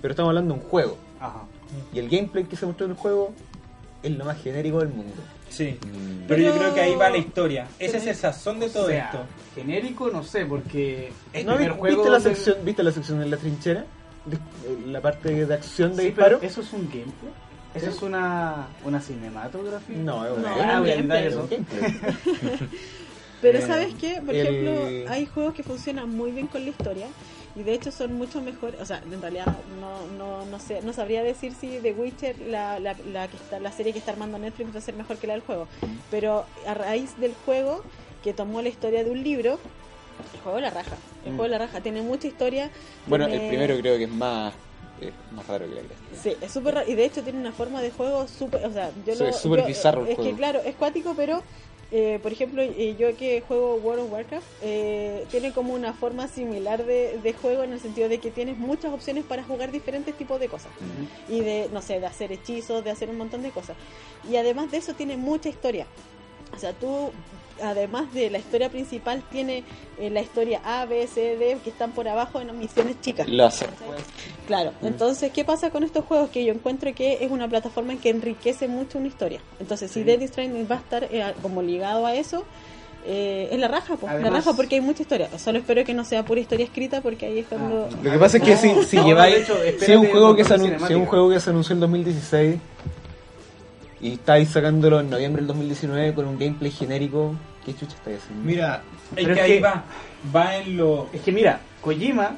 pero 0.00 0.12
estamos 0.12 0.30
hablando 0.30 0.54
de 0.54 0.60
un 0.60 0.66
juego. 0.66 0.96
Ajá. 1.20 1.42
Y 1.92 1.98
el 1.98 2.08
gameplay 2.08 2.44
que 2.44 2.56
se 2.56 2.66
mostró 2.66 2.86
en 2.86 2.92
el 2.92 2.96
juego 2.98 3.32
es 4.02 4.10
lo 4.12 4.24
más 4.24 4.40
genérico 4.42 4.78
del 4.80 4.88
mundo. 4.90 5.14
Sí. 5.48 5.78
Mm. 5.82 6.26
Pero 6.28 6.42
yo 6.42 6.52
creo 6.56 6.74
que 6.74 6.80
ahí 6.80 6.94
va 6.94 7.10
la 7.10 7.18
historia. 7.18 7.66
Ese 7.78 7.96
es 7.98 8.06
el 8.06 8.14
sazón 8.14 8.60
de 8.60 8.66
O 8.66 8.70
todo 8.70 8.86
sea, 8.88 9.06
esto. 9.06 9.18
Genérico, 9.54 10.10
no 10.10 10.22
sé, 10.22 10.44
porque 10.46 11.10
el 11.32 11.46
¿No 11.46 11.54
primer 11.56 11.72
vi- 11.74 11.78
juego. 11.78 11.96
¿Viste, 11.96 12.10
la 12.10 12.18
del- 12.18 12.34
sección, 12.36 12.56
¿Viste 12.64 12.82
la 12.82 12.92
sección 12.92 13.22
en 13.22 13.30
la 13.30 13.36
trinchera? 13.36 13.80
Eh, 14.30 14.78
la 14.86 15.00
parte 15.00 15.46
de 15.46 15.54
acción 15.54 15.96
de 15.96 16.02
Sí, 16.02 16.08
disparo. 16.08 16.38
pero 16.38 16.50
¿Eso 16.50 16.60
es 16.60 16.72
un 16.72 16.82
gameplay? 16.88 17.32
¿Eso 17.74 17.90
es 17.90 18.02
una, 18.02 18.68
una 18.84 19.00
cinematografía? 19.00 19.96
No, 19.96 20.24
es 20.26 20.30
No, 20.32 20.36
una- 20.38 20.56
era 20.56 20.74
Ah, 20.74 20.76
un 20.76 20.80
voy 20.82 20.90
a 20.90 20.96
inventar 20.96 21.30
gameplay. 21.30 21.84
eso. 21.84 22.66
Pero 23.40 23.58
Eh, 23.58 23.62
¿sabes 23.66 23.94
qué? 24.00 24.20
Por 24.24 24.34
el- 24.34 24.46
ejemplo, 24.46 25.12
hay 25.12 25.26
juegos 25.26 25.54
que 25.54 25.62
funcionan 25.62 26.10
muy 26.10 26.32
bien 26.32 26.46
con 26.48 26.62
la 26.64 26.70
historia 26.70 27.06
y 27.58 27.64
de 27.64 27.74
hecho 27.74 27.90
son 27.90 28.12
mucho 28.14 28.40
mejores, 28.40 28.80
o 28.80 28.84
sea, 28.86 29.02
en 29.10 29.20
realidad 29.20 29.46
no, 29.80 30.06
no, 30.16 30.46
no 30.46 30.60
sé, 30.60 30.80
no 30.82 30.92
sabría 30.92 31.22
decir 31.24 31.54
si 31.54 31.78
The 31.80 31.92
Witcher, 31.92 32.36
la, 32.42 32.78
la, 32.78 32.94
la, 33.12 33.26
que 33.26 33.36
está, 33.36 33.58
la 33.58 33.72
serie 33.72 33.92
que 33.92 33.98
está 33.98 34.12
armando 34.12 34.38
Netflix 34.38 34.72
va 34.74 34.78
a 34.78 34.82
ser 34.82 34.94
mejor 34.94 35.16
que 35.16 35.26
la 35.26 35.32
del 35.32 35.42
juego, 35.42 35.66
pero 36.10 36.44
a 36.66 36.74
raíz 36.74 37.18
del 37.18 37.34
juego 37.44 37.82
que 38.22 38.32
tomó 38.32 38.62
la 38.62 38.68
historia 38.68 39.02
de 39.02 39.10
un 39.10 39.22
libro, 39.24 39.58
el 40.34 40.40
juego 40.40 40.60
la 40.60 40.70
raja, 40.70 40.96
el 41.24 41.32
Mm. 41.32 41.36
juego 41.36 41.48
la 41.50 41.58
raja, 41.58 41.80
tiene 41.80 42.00
mucha 42.02 42.28
historia. 42.28 42.70
Bueno, 43.06 43.26
tiene- 43.26 43.42
el 43.44 43.48
primero 43.48 43.76
creo 43.78 43.96
que 43.98 44.04
es 44.04 44.10
más, 44.10 44.54
más 45.32 45.46
raro 45.48 45.66
que 45.68 45.74
la 45.74 45.80
cresta. 45.80 46.22
Sí, 46.22 46.36
es 46.40 46.52
súper 46.52 46.74
raro. 46.74 46.90
Y 46.90 46.94
de 46.94 47.04
hecho 47.04 47.22
tiene 47.22 47.38
una 47.40 47.52
forma 47.52 47.80
de 47.82 47.90
juego 47.92 48.26
súper. 48.26 48.64
O 48.66 48.72
sea, 48.72 48.90
yo 49.06 49.14
Sí, 49.14 49.22
lo- 49.22 49.28
es 49.28 49.36
súper 49.36 49.60
yo- 49.60 49.66
bizarro 49.66 50.02
el 50.02 50.08
Es 50.08 50.14
juego. 50.16 50.30
que 50.30 50.36
claro, 50.36 50.60
es 50.64 50.74
cuático, 50.76 51.14
pero. 51.16 51.42
Eh, 51.90 52.18
por 52.22 52.32
ejemplo, 52.32 52.60
eh, 52.60 52.96
yo 52.98 53.16
que 53.16 53.40
juego 53.40 53.76
World 53.76 54.04
of 54.04 54.12
Warcraft, 54.12 54.46
eh, 54.62 55.26
tiene 55.30 55.52
como 55.52 55.72
una 55.72 55.94
forma 55.94 56.28
similar 56.28 56.84
de, 56.84 57.18
de 57.22 57.32
juego 57.32 57.62
en 57.62 57.72
el 57.72 57.80
sentido 57.80 58.10
de 58.10 58.18
que 58.18 58.30
tienes 58.30 58.58
muchas 58.58 58.92
opciones 58.92 59.24
para 59.24 59.42
jugar 59.42 59.72
diferentes 59.72 60.14
tipos 60.14 60.38
de 60.38 60.48
cosas. 60.48 60.70
Y 61.28 61.40
de, 61.40 61.70
no 61.72 61.80
sé, 61.80 61.98
de 61.98 62.06
hacer 62.06 62.30
hechizos, 62.30 62.84
de 62.84 62.90
hacer 62.90 63.08
un 63.08 63.16
montón 63.16 63.42
de 63.42 63.50
cosas. 63.50 63.76
Y 64.30 64.36
además 64.36 64.70
de 64.70 64.78
eso 64.78 64.92
tiene 64.94 65.16
mucha 65.16 65.48
historia. 65.48 65.86
O 66.54 66.58
sea, 66.58 66.74
tú, 66.74 67.10
además 67.62 68.12
de 68.12 68.30
la 68.30 68.38
historia 68.38 68.68
principal, 68.68 69.22
tiene 69.30 69.64
eh, 69.98 70.10
la 70.10 70.20
historia 70.20 70.60
A, 70.64 70.84
B, 70.86 71.06
C, 71.06 71.36
D, 71.36 71.58
que 71.62 71.70
están 71.70 71.92
por 71.92 72.08
abajo 72.08 72.40
en 72.40 72.58
misiones 72.58 73.00
chicas. 73.00 73.26
Claro, 74.46 74.72
entonces, 74.82 75.32
¿qué 75.32 75.44
pasa 75.44 75.70
con 75.70 75.84
estos 75.84 76.04
juegos? 76.04 76.30
Que 76.30 76.44
yo 76.44 76.52
encuentro 76.52 76.94
que 76.94 77.24
es 77.24 77.30
una 77.30 77.48
plataforma 77.48 77.92
en 77.92 77.98
que 77.98 78.10
enriquece 78.10 78.68
mucho 78.68 78.98
una 78.98 79.08
historia. 79.08 79.40
Entonces, 79.60 79.90
si 79.90 80.02
Dead 80.02 80.20
Stranding 80.26 80.66
va 80.70 80.76
a 80.76 80.78
estar 80.78 81.04
eh, 81.04 81.34
como 81.42 81.62
ligado 81.62 82.06
a 82.06 82.14
eso, 82.14 82.44
eh, 83.10 83.48
es 83.52 83.58
la 83.58 83.68
raja, 83.68 83.96
pues, 83.96 84.20
la 84.22 84.30
raja 84.30 84.52
porque 84.54 84.76
hay 84.76 84.80
mucha 84.80 85.02
historia. 85.02 85.28
Solo 85.38 85.58
espero 85.58 85.84
que 85.84 85.94
no 85.94 86.04
sea 86.04 86.24
pura 86.24 86.40
historia 86.40 86.66
escrita 86.66 87.00
porque 87.00 87.26
ahí 87.26 87.38
es 87.38 87.46
cuando... 87.46 87.88
Ah, 87.90 87.96
Lo 88.02 88.10
que 88.10 88.18
pasa 88.18 88.36
es 88.38 88.42
que 88.42 88.56
si, 88.56 88.84
si 88.84 88.96
No, 88.96 89.06
lleváis. 89.06 89.36
hecho, 89.36 89.56
si, 89.80 89.92
un 89.92 90.06
juego 90.08 90.36
que 90.36 90.44
se 90.44 90.58
si 90.58 90.66
es 90.66 90.96
un 90.96 91.06
juego 91.06 91.30
que 91.30 91.40
se 91.40 91.50
anunció 91.50 91.74
en 91.74 91.80
2016 91.80 92.56
y 94.00 94.12
estáis 94.12 94.50
sacándolo 94.50 95.00
en 95.00 95.10
noviembre 95.10 95.40
del 95.40 95.48
2019 95.48 96.14
con 96.14 96.26
un 96.26 96.38
gameplay 96.38 96.70
genérico, 96.70 97.34
¿qué 97.64 97.74
chucha 97.74 97.94
estáis 97.96 98.18
haciendo? 98.22 98.44
Mira, 98.44 98.82
Es 99.16 99.26
que 99.26 99.32
es 99.32 99.38
ahí 99.40 99.60
va. 99.60 99.84
Va 100.34 100.56
en 100.56 100.76
lo. 100.76 101.08
Es 101.12 101.20
que 101.22 101.32
mira, 101.32 101.60
Kojima 101.80 102.36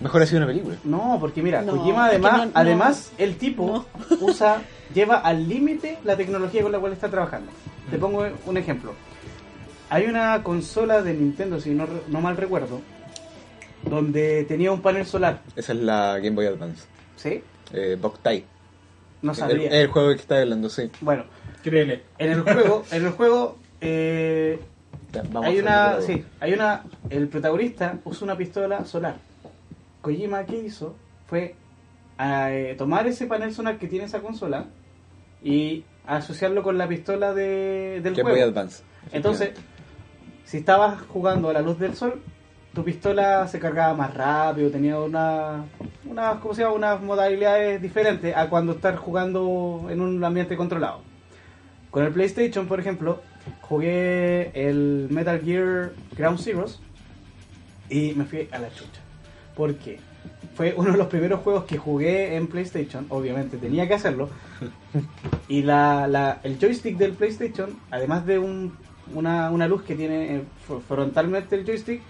Mejor 0.00 0.22
ha 0.22 0.26
sido 0.26 0.38
una 0.38 0.46
película. 0.46 0.76
No, 0.84 1.16
porque 1.20 1.42
mira, 1.42 1.62
No, 1.62 1.76
Kojima 1.76 2.06
además, 2.06 2.32
no- 2.38 2.44
no. 2.46 2.50
además 2.54 3.12
el 3.18 3.36
tipo 3.36 3.86
usa, 4.20 4.62
lleva 4.94 5.16
al 5.18 5.48
límite 5.48 5.98
la 6.04 6.16
tecnología 6.16 6.62
con 6.62 6.72
la 6.72 6.78
cual 6.78 6.92
está 6.92 7.08
trabajando. 7.08 7.50
Te 7.90 7.98
pongo 7.98 8.26
un 8.46 8.56
ejemplo. 8.56 8.92
Hay 9.90 10.04
una 10.04 10.42
consola 10.42 11.00
de 11.02 11.14
Nintendo, 11.14 11.58
si 11.58 11.70
no, 11.70 11.86
mal 12.20 12.36
recuerdo, 12.36 12.80
donde 13.82 14.44
tenía 14.44 14.70
un 14.72 14.82
panel 14.82 15.06
solar, 15.06 15.40
Esa 15.56 15.72
es 15.72 15.78
la 15.80 16.18
Game 16.18 16.32
Boy 16.36 16.46
Advance. 16.46 16.84
¿sí? 17.16 17.42
Eh, 17.72 17.96
Boktai. 18.00 18.44
No 19.22 19.32
El, 19.32 19.36
sabía. 19.36 19.68
el 19.70 19.86
juego 19.88 20.10
que 20.10 20.16
está 20.16 20.40
hablando, 20.40 20.68
sí. 20.68 20.90
Bueno, 21.00 21.24
Créele. 21.62 22.02
en 22.18 22.30
el 22.32 22.42
juego, 22.42 22.84
en 22.90 23.04
el 23.06 23.12
juego 23.12 23.56
eh, 23.80 24.58
Ya, 25.12 25.22
vamos 25.22 25.46
hay 25.46 25.58
una, 25.58 26.00
sí, 26.00 26.24
hay 26.40 26.52
una, 26.52 26.84
el 27.10 27.28
protagonista 27.28 27.98
usa 28.04 28.24
una 28.24 28.36
pistola 28.36 28.84
solar. 28.84 29.16
Kojima 30.02 30.44
¿qué 30.44 30.58
hizo? 30.58 30.96
Fue 31.26 31.54
eh, 32.18 32.74
tomar 32.78 33.06
ese 33.06 33.26
panel 33.26 33.52
solar 33.52 33.78
que 33.78 33.88
tiene 33.88 34.06
esa 34.06 34.20
consola 34.20 34.66
y 35.42 35.84
asociarlo 36.06 36.62
con 36.62 36.78
la 36.78 36.88
pistola 36.88 37.34
de, 37.34 38.00
del 38.02 38.14
Game 38.14 38.30
Boy 38.30 38.40
juego. 38.40 38.50
Advance. 38.50 38.82
Entonces, 39.12 39.50
si 40.44 40.58
estabas 40.58 41.02
jugando 41.02 41.50
a 41.50 41.52
la 41.52 41.60
luz 41.60 41.78
del 41.78 41.94
sol, 41.94 42.22
tu 42.74 42.84
pistola 42.84 43.46
se 43.48 43.58
cargaba 43.58 43.94
más 43.94 44.14
rápido, 44.14 44.70
tenía 44.70 44.98
una, 44.98 45.64
una 46.04 46.40
¿cómo 46.40 46.54
se 46.54 46.62
llama? 46.62 46.74
unas 46.74 47.02
modalidades 47.02 47.80
diferentes 47.82 48.36
a 48.36 48.48
cuando 48.48 48.72
estar 48.72 48.96
jugando 48.96 49.86
en 49.90 50.00
un 50.00 50.22
ambiente 50.24 50.56
controlado. 50.56 51.00
Con 51.90 52.04
el 52.04 52.12
PlayStation, 52.12 52.66
por 52.66 52.80
ejemplo, 52.80 53.20
jugué 53.62 54.50
el 54.54 55.08
Metal 55.10 55.40
Gear 55.40 55.92
Ground 56.16 56.38
Zeroes 56.40 56.80
y 57.90 58.12
me 58.14 58.24
fui 58.24 58.48
a 58.52 58.58
la 58.58 58.68
chucha. 58.70 59.00
¿Por 59.56 59.74
qué? 59.76 59.98
Fue 60.54 60.74
uno 60.76 60.92
de 60.92 60.98
los 60.98 61.06
primeros 61.06 61.40
juegos 61.40 61.64
que 61.64 61.78
jugué 61.78 62.34
en 62.36 62.48
PlayStation, 62.48 63.06
obviamente 63.10 63.56
tenía 63.58 63.86
que 63.88 63.94
hacerlo. 63.94 64.28
Y 65.48 65.62
la, 65.62 66.06
la- 66.08 66.40
el 66.42 66.58
joystick 66.58 66.96
del 66.98 67.12
PlayStation, 67.12 67.78
además 67.90 68.26
de 68.26 68.38
un- 68.38 68.74
una, 69.14 69.50
una 69.50 69.66
luz 69.68 69.82
que 69.82 69.94
tiene 69.94 70.36
eh, 70.36 70.42
fr- 70.68 70.80
frontalmente 70.82 71.56
el 71.56 71.64
joystick, 71.64 72.02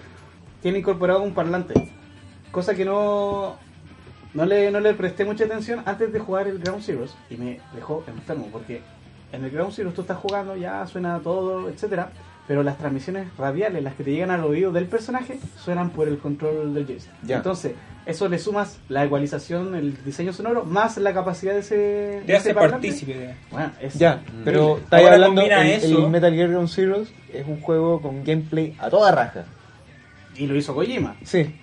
tiene 0.62 0.78
incorporado 0.78 1.22
un 1.22 1.34
parlante. 1.34 1.74
Cosa 2.50 2.74
que 2.74 2.84
no, 2.84 3.56
no, 4.34 4.44
le, 4.46 4.70
no 4.72 4.80
le 4.80 4.94
presté 4.94 5.24
mucha 5.24 5.44
atención 5.44 5.82
antes 5.86 6.12
de 6.12 6.18
jugar 6.18 6.48
el 6.48 6.58
Ground 6.58 6.82
Zeroes 6.82 7.14
y 7.30 7.36
me 7.36 7.60
dejó 7.74 8.02
enfermo 8.08 8.48
porque 8.50 8.80
en 9.32 9.44
el 9.44 9.50
Ground 9.50 9.72
Zeroes 9.72 9.94
tú 9.94 10.02
estás 10.02 10.18
jugando, 10.18 10.56
ya 10.56 10.86
suena 10.86 11.18
todo, 11.20 11.68
etcétera 11.68 12.10
pero 12.48 12.62
las 12.62 12.78
transmisiones 12.78 13.28
radiales, 13.36 13.84
las 13.84 13.94
que 13.94 14.02
te 14.02 14.10
llegan 14.10 14.30
al 14.30 14.42
oído 14.42 14.72
del 14.72 14.86
personaje, 14.86 15.38
suenan 15.62 15.90
por 15.90 16.08
el 16.08 16.16
control 16.18 16.72
del 16.72 16.86
joystick. 16.86 17.12
Ya. 17.22 17.36
Entonces, 17.36 17.74
eso 18.06 18.26
le 18.26 18.38
sumas 18.38 18.78
la 18.88 19.04
ecualización, 19.04 19.74
el 19.74 20.02
diseño 20.02 20.32
sonoro, 20.32 20.64
más 20.64 20.96
la 20.96 21.12
capacidad 21.12 21.52
de 21.52 21.58
ese, 21.58 21.76
de 22.26 22.36
ese 22.36 22.54
partícipe. 22.54 23.36
Bueno, 23.50 23.70
es 23.82 23.98
Ya, 23.98 24.22
pero 24.46 24.78
estáis 24.78 25.08
hablando 25.08 25.42
el, 25.42 25.52
eso. 25.52 26.06
el 26.06 26.10
Metal 26.10 26.32
Gear 26.32 26.48
Ground 26.48 26.70
Zeroes 26.70 27.12
es 27.30 27.46
un 27.46 27.60
juego 27.60 28.00
con 28.00 28.24
gameplay 28.24 28.74
a 28.78 28.88
toda 28.88 29.12
raja. 29.12 29.44
Y 30.34 30.46
lo 30.46 30.56
hizo 30.56 30.74
Kojima. 30.74 31.16
Sí. 31.24 31.54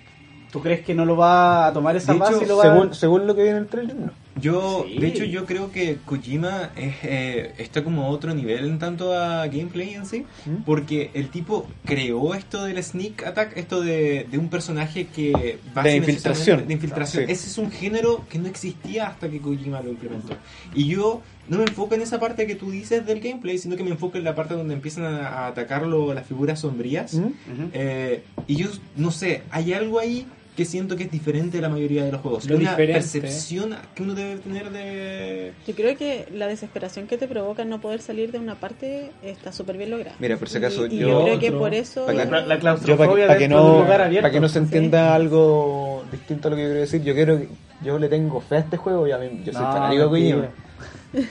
¿Tú 0.52 0.62
crees 0.62 0.82
que 0.82 0.94
no 0.94 1.04
lo 1.04 1.16
va 1.16 1.66
a 1.66 1.72
tomar 1.72 1.96
esa 1.96 2.12
De 2.12 2.20
base 2.20 2.36
hecho, 2.36 2.44
y 2.44 2.46
lo 2.46 2.58
va 2.58 2.62
según, 2.62 2.90
a... 2.90 2.94
según 2.94 3.26
lo 3.26 3.34
que 3.34 3.42
viene 3.42 3.58
en 3.58 3.64
el 3.64 3.68
trailer, 3.68 3.96
no. 3.96 4.25
Yo, 4.40 4.84
Sí. 4.86 4.98
de 4.98 5.06
hecho, 5.08 5.24
yo 5.24 5.46
creo 5.46 5.70
que 5.72 5.96
Kojima 6.04 6.70
es, 6.76 6.94
eh, 7.02 7.54
está 7.58 7.82
como 7.82 8.02
a 8.04 8.08
otro 8.08 8.34
nivel 8.34 8.66
en 8.66 8.78
tanto 8.78 9.14
a 9.14 9.46
gameplay 9.46 9.94
en 9.94 10.04
sí, 10.04 10.24
¿Mm? 10.44 10.62
porque 10.64 11.10
el 11.14 11.28
tipo 11.28 11.66
creó 11.84 12.34
esto 12.34 12.64
del 12.64 12.82
sneak 12.82 13.24
attack, 13.26 13.56
esto 13.56 13.80
de, 13.80 14.26
de 14.30 14.38
un 14.38 14.48
personaje 14.48 15.06
que 15.06 15.58
va 15.76 15.82
De 15.82 15.96
infiltración. 15.96 16.66
de 16.66 16.74
infiltración. 16.74 17.26
Sí. 17.26 17.32
Ese 17.32 17.48
es 17.48 17.58
un 17.58 17.70
género 17.70 18.24
que 18.28 18.38
no 18.38 18.46
existía 18.48 19.06
hasta 19.08 19.28
que 19.30 19.40
Kojima 19.40 19.80
lo 19.80 19.90
implementó. 19.90 20.34
Y 20.74 20.86
yo 20.86 21.22
no 21.48 21.58
me 21.58 21.64
enfoco 21.64 21.94
en 21.94 22.02
esa 22.02 22.20
parte 22.20 22.46
que 22.46 22.56
tú 22.56 22.70
dices 22.70 23.06
del 23.06 23.20
gameplay, 23.20 23.56
sino 23.56 23.76
que 23.76 23.84
me 23.84 23.90
enfoco 23.90 24.18
en 24.18 24.24
la 24.24 24.34
parte 24.34 24.54
donde 24.54 24.74
empiezan 24.74 25.04
a, 25.04 25.46
atacarlo 25.46 26.12
las 26.12 26.26
figuras 26.26 26.60
sombrías. 26.60 27.14
¿Mm? 27.14 27.24
Ujú. 27.24 27.34
Eh, 27.72 28.22
y 28.46 28.56
yo 28.56 28.68
no 28.96 29.10
sé, 29.10 29.42
hay 29.50 29.72
algo 29.72 29.98
ahí 29.98 30.26
que 30.56 30.64
siento 30.64 30.96
que 30.96 31.04
es 31.04 31.10
diferente 31.10 31.58
de 31.58 31.62
la 31.62 31.68
mayoría 31.68 32.04
de 32.04 32.10
los 32.12 32.20
juegos. 32.22 32.46
Lo 32.48 32.56
una 32.56 32.70
diferente. 32.70 32.94
percepción 33.00 33.76
que 33.94 34.02
uno 34.02 34.14
debe 34.14 34.36
tener 34.36 34.70
de... 34.70 35.52
Yo 35.66 35.74
creo 35.74 35.96
que 35.96 36.26
la 36.32 36.46
desesperación 36.46 37.06
que 37.06 37.18
te 37.18 37.28
provoca 37.28 37.64
no 37.66 37.80
poder 37.80 38.00
salir 38.00 38.32
de 38.32 38.38
una 38.38 38.54
parte 38.54 39.10
está 39.22 39.52
súper 39.52 39.76
bien 39.76 39.90
lograda. 39.90 40.16
Mira, 40.18 40.36
por 40.38 40.48
si 40.48 40.56
acaso, 40.58 40.86
y, 40.86 40.94
y 40.94 40.98
yo- 41.00 41.08
yo 41.08 41.22
creo 41.24 41.38
que 41.38 41.52
por 41.52 41.74
eso... 41.74 42.06
Para 42.06 42.24
que- 42.24 42.30
La, 42.46 42.58
claustrofobia 42.58 43.06
para 43.06 43.16
que, 43.16 43.26
pa' 43.26 43.34
que 43.34 43.38
dentro 43.40 43.58
de 43.58 43.64
un 43.70 43.72
no, 43.76 43.82
lugar 43.82 44.00
abierto. 44.00 44.22
para 44.22 44.32
que 44.32 44.40
no 44.40 44.48
se 44.48 44.54
Sí. 44.58 44.64
entienda 44.64 45.14
algo 45.14 46.04
distinto 46.10 46.48
a 46.48 46.50
lo 46.52 46.56
que 46.56 46.62
yo 46.62 46.68
quiero 46.68 46.80
decir, 46.80 47.02
yo 47.02 47.14
quiero 47.14 47.38
que- 47.38 47.48
yo 47.84 47.98
le 47.98 48.08
tengo 48.08 48.40
fe 48.40 48.56
a 48.56 48.58
este 48.60 48.78
juego 48.78 49.06
y 49.06 49.12
a 49.12 49.18
mí, 49.18 49.42
yo 49.44 49.52
soy 49.52 49.62
No, 49.62 49.72
fanático 49.72 50.02
de 50.04 50.08
Kojima. 50.08 50.48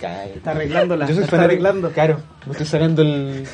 Cállate. 0.01 0.34
Está 0.38 0.51
arreglándola. 0.51 1.08
Yo 1.08 1.15
soy 1.15 1.24
está 1.24 1.44
arreglando. 1.44 1.91
Claro, 1.91 2.20
me 2.46 2.51
estoy 2.51 2.65
sacando 2.65 3.01
el 3.01 3.46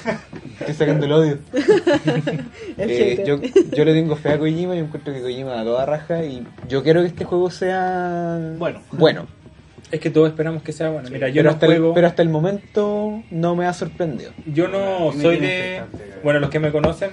estoy 0.60 0.76
sacando 0.76 1.06
el 1.06 1.12
odio. 1.12 1.38
El 2.78 2.90
Eh, 2.90 3.24
yo, 3.26 3.40
yo 3.76 3.86
le 3.86 3.94
tengo 3.94 4.16
fe 4.16 4.30
a 4.30 4.40
Kojima 4.40 4.76
y 4.76 4.80
encuentro 4.80 5.14
que 5.14 5.22
Kojima 5.22 5.60
a 5.60 5.64
toda 5.64 5.86
raja 5.86 6.24
y 6.24 6.46
yo 6.68 6.84
quiero 6.84 7.02
que 7.02 7.08
este 7.08 7.26
juego 7.26 7.52
sea 7.52 8.40
Bueno. 8.58 8.82
bueno. 8.92 9.28
Es 9.92 10.00
que 10.00 10.10
todos 10.10 10.30
esperamos 10.30 10.64
que 10.64 10.72
sea 10.72 10.90
bueno. 10.90 11.10
Mira, 11.12 11.28
yo 11.28 11.36
pero, 11.36 11.50
no 11.50 11.50
hasta 11.52 11.66
juego. 11.66 11.88
el, 11.90 11.94
pero 11.96 12.08
hasta 12.08 12.22
el 12.22 12.30
momento 12.30 13.22
no 13.30 13.56
me 13.56 13.66
ha 13.66 13.74
sorprendido. 13.74 14.32
Yo 14.46 14.70
no 14.70 15.12
soy 15.12 15.38
de. 15.38 15.82
Bueno, 16.24 16.40
los 16.40 16.50
que 16.50 16.60
me 16.60 16.72
conocen, 16.72 17.12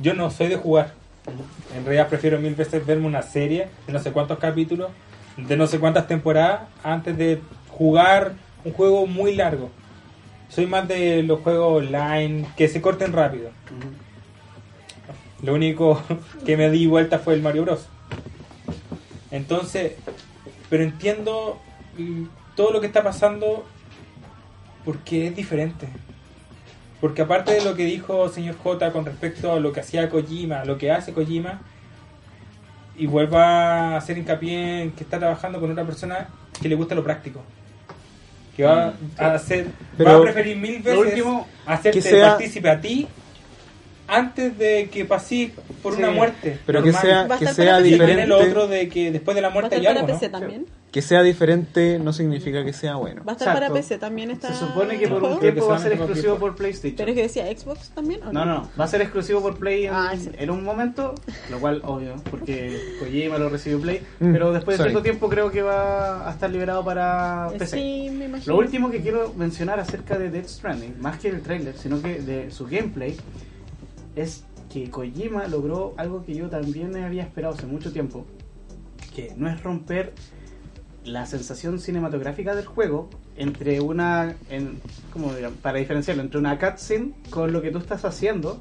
yo 0.00 0.14
no 0.14 0.30
soy 0.30 0.48
de 0.48 0.56
jugar. 0.56 0.92
En 1.76 1.84
realidad 1.84 2.08
prefiero 2.08 2.38
mil 2.38 2.54
veces 2.54 2.86
verme 2.86 3.06
una 3.06 3.20
serie 3.22 3.68
de 3.86 3.92
no 3.92 3.98
sé 3.98 4.12
cuántos 4.12 4.38
capítulos, 4.38 4.90
de 5.36 5.56
no 5.56 5.66
sé 5.66 5.78
cuántas 5.78 6.06
temporadas, 6.06 6.62
antes 6.82 7.18
de 7.18 7.40
jugar 7.76 8.34
un 8.64 8.72
juego 8.72 9.06
muy 9.06 9.34
largo. 9.34 9.70
Soy 10.48 10.66
más 10.66 10.88
de 10.88 11.22
los 11.22 11.40
juegos 11.40 11.82
online 11.82 12.46
que 12.56 12.68
se 12.68 12.80
corten 12.80 13.12
rápido. 13.12 13.50
Lo 15.42 15.54
único 15.54 16.02
que 16.46 16.56
me 16.56 16.70
di 16.70 16.86
vuelta 16.86 17.18
fue 17.18 17.34
el 17.34 17.42
Mario 17.42 17.62
Bros. 17.62 17.86
Entonces, 19.30 19.92
pero 20.70 20.82
entiendo 20.82 21.60
todo 22.54 22.72
lo 22.72 22.80
que 22.80 22.86
está 22.86 23.02
pasando 23.02 23.64
porque 24.84 25.26
es 25.26 25.36
diferente. 25.36 25.88
Porque 27.00 27.22
aparte 27.22 27.52
de 27.52 27.62
lo 27.62 27.74
que 27.74 27.84
dijo 27.84 28.28
señor 28.30 28.56
J 28.56 28.90
con 28.92 29.04
respecto 29.04 29.52
a 29.52 29.60
lo 29.60 29.72
que 29.72 29.80
hacía 29.80 30.08
Kojima, 30.08 30.64
lo 30.64 30.78
que 30.78 30.90
hace 30.90 31.12
Kojima, 31.12 31.60
y 32.96 33.06
vuelva 33.06 33.44
a 33.44 33.96
hacer 33.98 34.16
hincapié 34.16 34.82
en 34.82 34.92
que 34.92 35.04
está 35.04 35.18
trabajando 35.18 35.60
con 35.60 35.70
otra 35.70 35.84
persona 35.84 36.28
que 36.60 36.68
le 36.70 36.74
gusta 36.74 36.94
lo 36.94 37.04
práctico. 37.04 37.42
Que 38.56 38.64
va 38.64 38.94
a 39.18 39.34
hacer, 39.34 39.66
Pero 39.98 40.10
va 40.10 40.16
a 40.16 40.22
preferir 40.22 40.56
mil 40.56 40.80
veces 40.82 40.98
último, 40.98 41.46
hacerte 41.66 42.00
sea- 42.00 42.28
partícipe 42.30 42.70
a 42.70 42.80
ti 42.80 43.06
antes 44.08 44.56
de 44.58 44.88
que 44.90 45.04
pases 45.04 45.50
por 45.82 45.94
Sí. 45.94 45.98
una 46.02 46.10
muerte. 46.10 46.58
Pero 46.66 46.82
que 46.82 46.92
sea, 46.92 47.26
que 47.38 47.46
sea 47.48 47.80
Y 47.80 47.84
viene 47.94 48.26
lo 48.26 48.38
diferente, 48.38 48.50
otro 48.50 48.66
de 48.68 48.88
que 48.88 49.10
después 49.10 49.34
de 49.34 49.40
la 49.42 49.48
Va 49.48 49.52
a 49.52 49.54
muerte 49.54 49.76
estar 49.76 49.80
hay 49.80 49.86
para 49.94 50.00
algo, 50.00 50.12
¿no? 50.14 50.20
PC 50.20 50.30
también. 50.30 50.66
que 50.92 51.02
sea 51.02 51.22
diferente 51.22 51.98
no 51.98 52.12
significa 52.14 52.64
que 52.64 52.72
sea 52.72 52.94
bueno. 52.94 53.22
Va 53.24 53.32
a 53.32 53.34
estar 53.34 53.48
Exacto. 53.48 53.60
para 53.68 53.74
PC 53.74 53.98
también 53.98 54.30
está 54.30 54.48
Se 54.48 54.54
supone 54.66 54.96
que 54.98 55.04
el 55.04 55.10
por 55.10 55.22
un 55.24 55.40
tiempo 55.40 55.66
va 55.68 55.76
a 55.76 55.78
ser 55.78 55.92
exclusivo 55.92 56.36
por 56.36 56.54
PlayStation. 56.56 56.96
Pero 56.96 57.10
es 57.10 57.16
que 57.16 57.22
decía 57.24 57.46
Xbox 57.58 57.90
también, 57.90 58.22
¿o 58.22 58.32
No, 58.32 58.44
no, 58.46 58.70
va 58.80 58.84
a 58.84 58.88
ser 58.88 59.02
exclusivo 59.02 59.42
por 59.42 59.58
Play 59.58 59.86
en, 59.86 59.92
Ah, 59.94 60.14
sí. 60.18 60.30
en 60.38 60.50
un 60.50 60.64
momento, 60.64 61.14
lo 61.50 61.58
cual 61.58 61.82
obvio, 61.84 62.14
porque 62.30 62.78
Kojima 63.00 63.36
lo 63.38 63.48
recibió 63.50 63.80
Play, 63.80 64.00
Mm, 64.20 64.32
pero 64.32 64.52
después 64.52 64.76
de 64.78 64.84
sorry. 64.84 64.90
cierto 64.92 65.02
tiempo 65.02 65.28
creo 65.28 65.50
que 65.50 65.60
va 65.62 66.26
a 66.28 66.32
estar 66.32 66.48
liberado 66.48 66.84
para 66.84 67.48
PC. 67.58 67.76
Sí, 67.76 68.10
me 68.10 68.26
imagino. 68.26 68.54
Lo 68.54 68.58
último 68.60 68.90
que 68.90 69.00
quiero 69.02 69.34
mencionar 69.36 69.78
acerca 69.80 70.16
de 70.16 70.30
Death 70.30 70.46
Stranding, 70.48 70.94
más 71.00 71.18
que 71.18 71.28
el 71.28 71.42
trailer, 71.42 71.74
sino 71.76 72.00
que 72.00 72.20
de 72.20 72.50
su 72.50 72.66
gameplay, 72.66 73.16
es 74.16 74.44
que 74.72 74.90
Kojima 74.90 75.46
logró 75.46 75.94
algo 75.96 76.24
que 76.24 76.34
yo 76.34 76.48
también 76.48 76.90
me 76.90 77.04
había 77.04 77.22
esperado 77.22 77.54
hace 77.54 77.66
mucho 77.66 77.92
tiempo, 77.92 78.26
que 79.14 79.32
no 79.36 79.48
es 79.48 79.62
romper 79.62 80.12
la 81.04 81.24
sensación 81.26 81.78
cinematográfica 81.78 82.54
del 82.56 82.66
juego 82.66 83.08
entre 83.36 83.80
una, 83.80 84.34
en, 84.50 84.80
¿cómo 85.12 85.30
para 85.62 85.78
diferenciarlo, 85.78 86.22
entre 86.22 86.38
una 86.38 86.58
cutscene 86.58 87.12
con 87.30 87.52
lo 87.52 87.62
que 87.62 87.70
tú 87.70 87.78
estás 87.78 88.04
haciendo, 88.04 88.60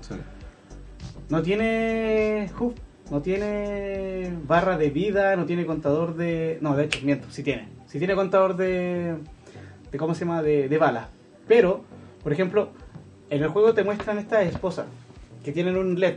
no 1.30 1.42
tiene 1.42 2.52
hoof, 2.56 2.76
no 3.10 3.22
tiene 3.22 4.32
barra 4.46 4.78
de 4.78 4.90
vida, 4.90 5.36
no 5.36 5.46
tiene 5.46 5.66
contador 5.66 6.16
de... 6.16 6.60
No, 6.62 6.76
de 6.76 6.86
hecho, 6.86 7.00
miento, 7.04 7.28
sí 7.32 7.42
tiene. 7.42 7.70
Sí 7.88 7.98
tiene 7.98 8.16
contador 8.16 8.56
de... 8.56 9.16
de 9.92 9.98
¿Cómo 9.98 10.14
se 10.14 10.26
llama? 10.26 10.42
De, 10.42 10.68
de 10.68 10.78
balas. 10.78 11.08
Pero, 11.48 11.84
por 12.24 12.34
ejemplo, 12.34 12.70
en 13.30 13.44
el 13.44 13.50
juego 13.50 13.74
te 13.74 13.84
muestran 13.84 14.18
estas 14.18 14.46
esposas 14.46 14.86
que 15.46 15.52
tienen 15.52 15.78
un 15.78 16.00
LED, 16.00 16.16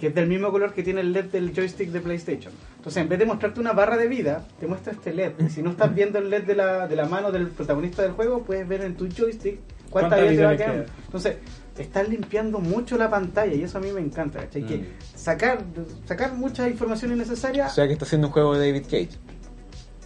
que 0.00 0.06
es 0.06 0.14
del 0.14 0.28
mismo 0.28 0.52
color 0.52 0.72
que 0.72 0.84
tiene 0.84 1.00
el 1.00 1.12
LED 1.12 1.26
del 1.26 1.52
joystick 1.52 1.90
de 1.90 2.00
PlayStation. 2.00 2.52
Entonces, 2.76 3.02
en 3.02 3.08
vez 3.08 3.18
de 3.18 3.26
mostrarte 3.26 3.58
una 3.58 3.72
barra 3.72 3.96
de 3.96 4.06
vida, 4.06 4.46
te 4.60 4.68
muestra 4.68 4.92
este 4.92 5.12
LED. 5.12 5.32
Y 5.44 5.50
si 5.50 5.62
no 5.62 5.70
estás 5.70 5.92
viendo 5.92 6.18
el 6.20 6.30
LED 6.30 6.44
de 6.44 6.54
la, 6.54 6.86
de 6.86 6.94
la 6.94 7.06
mano 7.06 7.32
del 7.32 7.48
protagonista 7.48 8.02
del 8.02 8.12
juego, 8.12 8.44
puedes 8.44 8.66
ver 8.68 8.82
en 8.82 8.94
tu 8.94 9.08
joystick 9.08 9.58
cuánta, 9.90 10.16
¿Cuánta 10.16 10.30
vida 10.30 10.36
te 10.40 10.44
va 10.44 10.50
le 10.52 10.56
quedando. 10.56 10.84
queda? 10.84 10.94
Entonces, 11.06 11.36
estás 11.76 12.08
limpiando 12.08 12.60
mucho 12.60 12.96
la 12.96 13.10
pantalla 13.10 13.52
y 13.52 13.62
eso 13.64 13.78
a 13.78 13.80
mí 13.80 13.90
me 13.90 14.00
encanta, 14.00 14.38
¿cachai? 14.38 14.62
Que 14.64 14.76
Mm. 14.76 14.84
sacar, 15.16 15.58
sacar 16.04 16.32
mucha 16.34 16.68
información 16.68 17.12
innecesaria. 17.12 17.66
O 17.66 17.70
sea 17.70 17.86
que 17.88 17.94
está 17.94 18.04
haciendo 18.04 18.28
un 18.28 18.32
juego 18.32 18.56
de 18.56 18.68
David 18.68 18.84
Cage. 18.84 19.10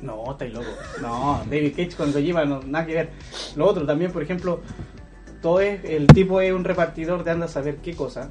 No, 0.00 0.32
estáis 0.32 0.52
loco. 0.54 0.66
No, 1.02 1.42
David 1.50 1.72
Cage 1.76 1.92
con 1.96 2.10
Kojima 2.12 2.44
no, 2.46 2.60
nada 2.62 2.86
que 2.86 2.94
ver. 2.94 3.10
Lo 3.56 3.66
otro 3.66 3.84
también, 3.86 4.10
por 4.10 4.22
ejemplo, 4.22 4.60
todo 5.42 5.60
es, 5.60 5.84
el 5.84 6.06
tipo 6.08 6.40
es 6.40 6.52
un 6.52 6.64
repartidor 6.64 7.22
de 7.22 7.30
anda 7.32 7.44
a 7.46 7.48
saber 7.48 7.76
qué 7.76 7.94
cosa. 7.94 8.30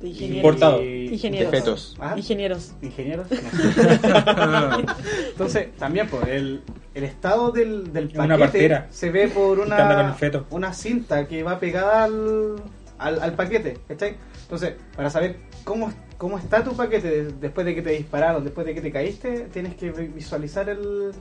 De 0.00 0.08
ingenieros. 0.08 0.36
Importado. 0.36 0.82
Ingenieros. 0.82 1.50
De 1.52 1.58
fetos. 1.58 1.96
¿Ah? 2.00 2.14
Ingenieros. 2.16 2.72
Ingenieros. 2.80 3.26
Entonces, 5.30 5.68
también 5.76 6.08
por 6.08 6.28
el, 6.28 6.62
el 6.94 7.04
estado 7.04 7.50
del, 7.50 7.92
del 7.92 8.06
paquete 8.06 8.24
una 8.24 8.38
partera. 8.38 8.86
se 8.90 9.10
ve 9.10 9.28
por 9.28 9.58
una, 9.58 10.14
feto. 10.14 10.46
una 10.50 10.72
cinta 10.72 11.26
que 11.28 11.42
va 11.42 11.58
pegada 11.60 12.04
al, 12.04 12.56
al, 12.98 13.20
al 13.20 13.34
paquete. 13.34 13.78
¿cachai? 13.88 14.16
Entonces, 14.42 14.74
para 14.96 15.10
saber 15.10 15.36
cómo, 15.64 15.92
cómo 16.16 16.38
está 16.38 16.64
tu 16.64 16.74
paquete 16.74 17.28
después 17.40 17.66
de 17.66 17.74
que 17.74 17.82
te 17.82 17.90
dispararon, 17.90 18.42
después 18.42 18.66
de 18.66 18.74
que 18.74 18.80
te 18.80 18.90
caíste, 18.90 19.48
tienes 19.52 19.74
que 19.74 19.90
visualizar 19.90 20.68
el, 20.68 21.12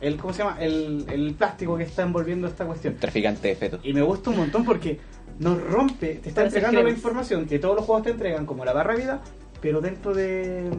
el 0.00 0.16
¿cómo 0.16 0.32
se 0.32 0.42
llama? 0.42 0.56
El, 0.60 1.06
el 1.08 1.34
plástico 1.34 1.76
que 1.76 1.84
está 1.84 2.02
envolviendo 2.02 2.48
esta 2.48 2.66
cuestión. 2.66 2.96
Traficante 2.96 3.48
de 3.48 3.54
fetos. 3.54 3.80
Y 3.82 3.92
me 3.92 4.02
gusta 4.02 4.30
un 4.30 4.38
montón 4.38 4.64
porque 4.64 4.98
nos 5.40 5.60
rompe, 5.60 6.14
te 6.22 6.28
está 6.28 6.42
Parece 6.42 6.58
entregando 6.58 6.82
la 6.84 6.90
información 6.94 7.46
que 7.46 7.58
todos 7.58 7.74
los 7.74 7.84
juegos 7.84 8.04
te 8.04 8.10
entregan, 8.10 8.46
como 8.46 8.64
la 8.64 8.72
barra 8.72 8.94
vida, 8.94 9.20
pero 9.60 9.80
dentro 9.80 10.14
de. 10.14 10.70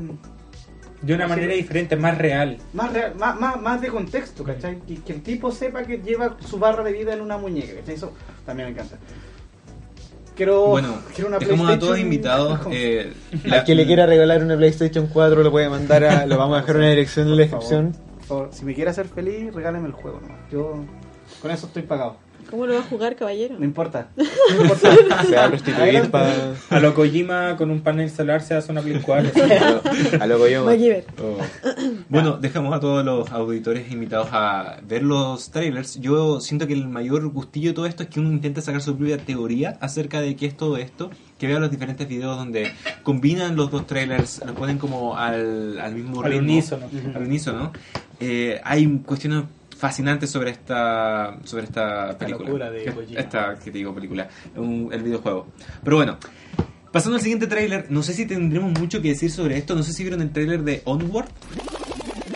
De 1.02 1.16
una 1.16 1.28
manera 1.28 1.54
diferente, 1.54 1.96
más 1.96 2.16
real. 2.18 2.58
Más, 2.74 2.94
real- 2.94 3.16
más, 3.18 3.40
más, 3.40 3.60
más 3.60 3.82
de 3.82 3.88
contexto, 3.90 4.44
¿cachai? 4.44 4.80
Que, 4.82 4.96
que 5.02 5.14
el 5.14 5.24
tipo 5.24 5.52
sepa 5.52 5.82
que 5.84 5.98
lleva 5.98 6.38
su 6.48 6.60
barra 6.60 6.84
de 6.84 6.94
vida 6.94 7.12
en 7.14 7.22
una 7.22 7.38
muñeca, 7.38 7.74
¿cachai? 7.80 7.96
Eso 7.96 8.14
también 8.46 8.68
me 8.70 8.74
encanta. 8.76 8.98
Quiero, 10.36 10.68
Bueno, 10.68 10.96
quiero 11.14 11.28
una 11.30 11.40
dejamos 11.40 11.66
a 11.68 11.74
PlayStation- 11.74 11.80
todos 11.80 12.00
invitados. 12.00 12.60
eh, 12.72 13.14
Al 13.52 13.64
que 13.64 13.76
le 13.76 13.86
quiera 13.86 14.06
regalar 14.06 14.44
una 14.44 14.56
PlayStation 14.56 15.08
4 15.08 15.44
lo 15.44 15.52
puede 15.52 15.70
mandar 15.70 16.04
a. 16.04 16.26
Lo 16.28 16.38
vamos 16.38 16.58
a 16.58 16.62
dejar 16.62 16.78
dirección 16.80 17.28
en 17.28 17.38
la 17.38 17.44
Por 17.48 17.50
favor, 17.62 17.64
descripción. 17.70 18.04
por 18.20 18.26
favor, 18.28 18.50
si 18.52 18.66
me 18.66 18.74
quiere 18.76 18.90
hacer 18.92 19.08
feliz, 19.08 19.54
regáleme 19.54 19.88
el 19.88 19.94
juego 19.94 20.20
nomás. 20.22 20.38
Yo 20.52 20.84
con 21.42 21.52
eso 21.52 21.68
estoy 21.68 21.82
pagado. 21.84 22.16
¿Cómo 22.52 22.68
lo 22.68 22.74
va 22.74 22.82
a 22.82 22.84
jugar, 22.84 23.16
caballero? 23.16 23.56
No 23.58 23.66
importa. 23.66 24.10
No 24.18 24.62
importa. 24.64 25.24
Se 25.24 25.36
va 25.36 25.46
a 25.46 25.48
prostituir 25.50 26.12
para. 26.12 26.54
A 26.70 26.80
lo 26.80 26.94
Kojima 26.94 27.56
con 27.58 27.72
un 27.72 27.82
panel 27.82 28.10
solar 28.12 28.42
se 28.42 28.54
hace 28.54 28.72
una 28.72 28.82
Play 28.82 29.00
4. 29.02 29.32
A 30.20 30.28
lo 30.28 30.38
Kojima. 30.38 30.72
Oh. 31.22 31.38
Bueno, 32.10 32.38
dejamos 32.38 32.76
a 32.76 32.80
todos 32.80 33.06
los 33.06 33.32
auditores 33.32 33.90
invitados 33.92 34.28
a 34.32 34.78
ver 34.86 35.04
los 35.04 35.50
trailers. 35.52 36.00
Yo 36.02 36.42
siento 36.42 36.68
que 36.68 36.74
el 36.74 36.88
mayor 36.88 37.28
gustillo 37.30 37.70
de 37.70 37.74
todo 37.74 37.86
esto 37.86 38.04
es 38.04 38.10
que 38.10 38.20
uno 38.20 38.30
intenta 38.30 38.62
sacar 38.62 38.82
su 38.82 38.98
propia 38.98 39.18
teoría 39.18 39.78
acerca 39.80 40.20
de 40.20 40.36
qué 40.36 40.48
es 40.48 40.58
todo 40.58 40.76
esto, 40.78 41.10
que 41.40 41.48
vea 41.48 41.60
los 41.60 41.72
diferentes 41.72 42.08
videos 42.08 42.38
donde 42.38 42.72
combinan 43.04 43.56
los 43.56 43.72
dos 43.72 43.88
trailers, 43.88 44.42
los 44.46 44.56
ponen 44.56 44.78
como 44.78 45.18
al, 45.18 45.80
al 45.80 45.96
mismo 45.96 46.22
Al 46.22 46.32
ritmo, 46.32 46.44
unísono. 46.52 46.90
al 47.16 47.22
unísono. 47.24 47.72
Eh, 48.20 48.60
hay 48.64 48.86
cuestiones 49.06 49.46
fascinantes 49.82 50.30
sobre 50.30 50.52
esta 50.52 51.38
sobre 51.44 51.64
esta 51.64 52.16
película. 52.18 52.46
locura 52.48 52.72
de 52.72 52.86
Kojima. 52.94 53.20
Esta, 53.20 53.56
que 53.58 53.72
te 53.72 53.80
digo, 53.80 53.94
película, 53.96 54.30
un- 54.56 54.90
el 54.94 55.02
videojuego. 55.02 55.48
Pero 55.84 55.96
bueno, 55.98 56.18
pasando 56.92 57.16
al 57.18 57.22
siguiente 57.24 57.48
tráiler, 57.48 57.88
no 57.90 58.04
sé 58.04 58.14
si 58.14 58.28
tendremos 58.28 58.80
mucho 58.80 59.02
que 59.02 59.10
decir 59.10 59.32
sobre 59.32 59.58
esto, 59.58 59.74
no 59.76 59.82
sé 59.82 59.92
si 59.92 60.04
vieron 60.04 60.22
el 60.22 60.32
tráiler 60.32 60.62
de 60.64 60.84
Onward. 60.86 61.30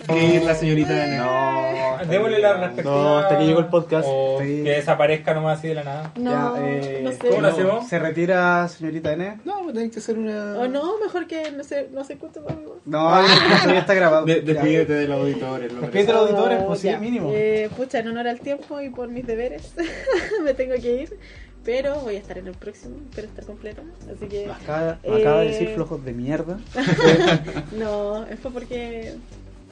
Que 0.08 0.42
la 0.46 0.56
señorita 0.56 0.94
de 0.94 1.18
No, 1.18 1.96
hasta 1.96 2.06
Démosle 2.06 2.40
la 2.40 2.54
respectiva. 2.54 2.92
No, 2.96 3.18
hasta 3.20 3.36
aquí 3.36 3.46
llegó 3.46 3.60
el 3.60 3.68
podcast. 3.68 4.08
O 4.10 4.38
Sí. 4.42 4.64
que 4.64 4.70
desaparezca 4.72 5.34
nomás 5.34 5.60
así 5.60 5.70
de 5.70 5.76
la 5.76 5.84
nada. 5.84 6.12
No, 6.18 6.56
Ya, 6.56 6.62
eh, 6.68 7.02
no 7.04 7.12
sé. 7.12 7.18
¿cómo 7.18 7.42
lo 7.42 7.48
hacemos? 7.48 7.88
¿Se 7.88 8.00
retira 8.00 8.68
señorita 8.68 9.14
N? 9.14 9.40
No, 9.46 9.62
pues 9.64 9.74
tienen 9.74 9.92
que 9.92 10.00
hacer 10.00 10.18
una. 10.18 10.58
O 10.60 10.68
no, 10.68 11.00
mejor 11.00 11.28
que 11.28 11.52
no 11.52 11.64
se, 11.64 11.90
no 11.92 12.04
se 12.04 12.14
escuche 12.14 12.40
más. 12.42 12.54
No, 12.86 13.22
eso 13.26 13.70
ya 13.70 13.80
está 13.80 13.94
grabado. 13.94 14.26
De- 14.26 14.44
Ya. 14.44 14.54
despídete 14.54 14.94
del 14.94 15.12
auditorio. 15.12 15.70
lo 15.70 15.82
Despídete 15.82 16.08
de 16.08 16.14
los 16.14 16.22
auditores, 16.30 16.64
pues 16.64 16.80
sí, 16.82 16.88
ya. 16.88 17.00
mínimo. 17.00 17.32
Eh, 17.34 17.70
pucha, 17.76 18.00
en 18.00 18.08
honor 18.10 18.28
al 18.28 18.40
tiempo 18.40 18.80
y 18.82 18.90
por 18.90 19.08
mis 19.10 19.26
deberes, 19.26 19.74
me 20.44 20.54
tengo 20.54 20.76
que 20.76 21.02
ir. 21.04 21.20
Pero 21.64 21.96
voy 22.02 22.16
a 22.16 22.20
estar 22.20 22.38
en 22.38 22.46
el 22.46 22.54
próximo, 22.54 22.98
espero 23.10 23.28
estar 23.28 23.44
completa. 23.44 23.82
Así 24.16 24.28
que. 24.28 24.52
Acaba, 24.52 25.00
Eh, 25.02 25.22
acaba 25.22 25.40
de 25.40 25.48
decir 25.48 25.70
flojos 25.70 26.06
de 26.06 26.14
mierda. 26.14 26.60
No, 27.76 28.24
es 28.28 28.40
fue 28.40 28.52
porque. 28.52 29.14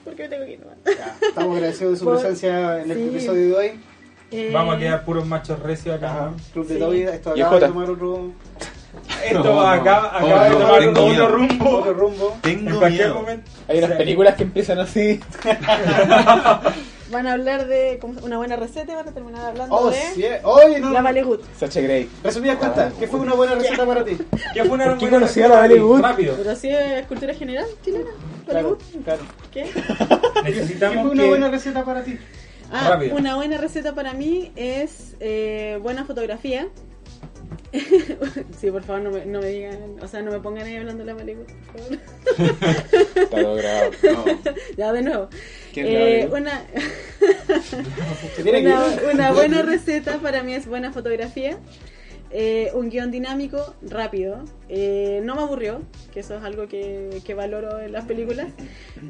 Porque 0.03 0.23
me 0.23 0.29
tengo 0.29 0.45
que 0.45 0.51
ir 0.53 0.59
nomás. 0.59 0.77
Ya, 0.85 1.15
Estamos 1.27 1.55
agradecidos 1.55 1.93
de 1.93 1.99
su 1.99 2.05
Por- 2.11 2.19
presencia 2.19 2.81
en 2.81 2.91
el 2.91 2.97
sí. 2.97 3.03
episodio 3.15 3.47
de 3.47 3.55
hoy. 3.55 3.71
Eh, 4.31 4.49
Vamos 4.51 4.75
a 4.75 4.79
quedar 4.79 5.05
puros 5.05 5.25
machos 5.27 5.59
recios 5.59 5.95
acá. 5.95 6.09
Ajá. 6.11 6.25
¿no? 6.31 6.35
Club 6.53 6.67
de 6.67 6.73
Sí. 6.73 6.79
Toby, 6.79 7.01
esto 7.03 7.29
acaba 7.31 7.59
de 7.59 7.67
tomar 7.67 7.89
otro, 7.91 8.31
Esto 9.23 9.39
No, 9.43 9.43
no. 9.55 9.61
acaba, 9.67 10.17
acaba 10.17 10.41
Oh, 10.41 10.43
de 10.43 10.49
no, 10.49 10.57
tomar 10.59 10.87
otro 10.87 11.05
miedo. 11.07 11.27
rumbo. 11.29 11.69
otro 11.79 11.93
rumbo. 11.93 12.33
En 12.43 12.65
Tengo 12.65 12.79
cualquier 12.79 13.07
miedo. 13.07 13.21
momento. 13.21 13.51
Hay 13.67 13.77
unas 13.79 13.91
películas 13.91 14.35
que 14.35 14.43
empiezan 14.43 14.79
así. 14.79 15.19
Van 17.11 17.27
a 17.27 17.33
hablar 17.33 17.67
de 17.67 17.99
una 18.23 18.37
buena 18.37 18.55
receta 18.55 18.91
y 18.91 18.95
van 18.95 19.07
a 19.07 19.11
terminar 19.11 19.45
hablando 19.45 19.75
Oh, 19.75 19.91
de. 19.91 19.97
sí. 20.15 20.23
Oye, 20.43 20.79
no. 20.79 20.89
La 20.89 21.03
Vale 21.03 21.21
Good. 21.21 21.41
Sacha 21.59 21.79
Grey. 21.81 22.09
Resumidas 22.23 22.57
cuentas, 22.57 22.91
¿qué 22.99 23.07
fue 23.07 23.19
una 23.19 23.35
buena 23.35 23.53
receta 23.53 23.85
para 23.85 24.03
ti? 24.03 24.17
¿Qué 24.53 24.63
fue 24.63 24.71
una 24.71 24.85
¿Por 24.85 24.93
qué 24.97 24.99
buena 25.05 25.17
conocía 25.19 25.43
receta 25.43 25.49
la 25.49 25.55
Valley 25.59 25.77
Good? 25.79 26.01
Rápido. 26.01 26.35
Pero 26.37 26.49
así 26.51 26.69
es 26.69 27.05
cultura 27.05 27.33
general 27.35 27.65
chilena. 27.85 28.09
Claro, 28.45 28.69
Good. 28.69 29.03
claro. 29.03 29.21
¿Qué? 29.51 29.63
¿Qué 30.43 30.43
Necesitamos 30.43 31.03
fue 31.03 31.11
una 31.11 31.23
que... 31.23 31.29
buena 31.29 31.49
receta 31.49 31.83
para 31.85 32.03
ti? 32.03 32.17
Ah, 32.71 32.89
Rápido. 32.91 33.15
una 33.15 33.35
buena 33.35 33.57
receta 33.57 33.93
para 33.93 34.13
mí 34.13 34.51
es 34.55 35.15
eh, 35.19 35.79
buena 35.81 36.05
fotografía. 36.05 36.67
sí, 38.59 38.69
por 38.71 38.83
favor, 38.83 39.01
no 39.01 39.11
me, 39.11 39.25
no 39.25 39.39
me 39.39 39.47
digan, 39.47 39.95
o 40.01 40.07
sea, 40.07 40.21
no 40.21 40.31
me 40.31 40.39
pongan 40.39 40.65
ahí 40.67 40.75
hablando 40.75 41.03
de 41.03 41.11
la 41.11 41.17
película, 41.17 41.47
por 41.71 41.81
favor. 41.81 41.99
Está 43.15 43.41
todo 43.41 43.55
grabado. 43.55 43.91
ya, 44.77 44.93
de 44.93 45.01
nuevo. 45.01 45.29
¿Quién 45.73 45.87
es 45.87 45.93
la 45.93 46.09
Eh, 46.09 46.29
una, 46.31 46.63
una 49.11 49.31
buena 49.31 49.61
receta 49.63 50.17
para 50.19 50.43
mí 50.43 50.53
es 50.53 50.67
buena 50.67 50.91
fotografía. 50.91 51.57
Eh, 52.33 52.71
un 52.73 52.89
guion 52.89 53.11
dinámico, 53.11 53.75
rápido. 53.83 54.43
Eh, 54.67 55.21
no 55.23 55.35
me 55.35 55.43
aburrió, 55.43 55.81
que 56.11 56.21
eso 56.21 56.35
es 56.35 56.43
algo 56.43 56.67
que, 56.67 57.21
que 57.23 57.33
valoro 57.35 57.79
en 57.79 57.91
las 57.91 58.05
películas. 58.05 58.47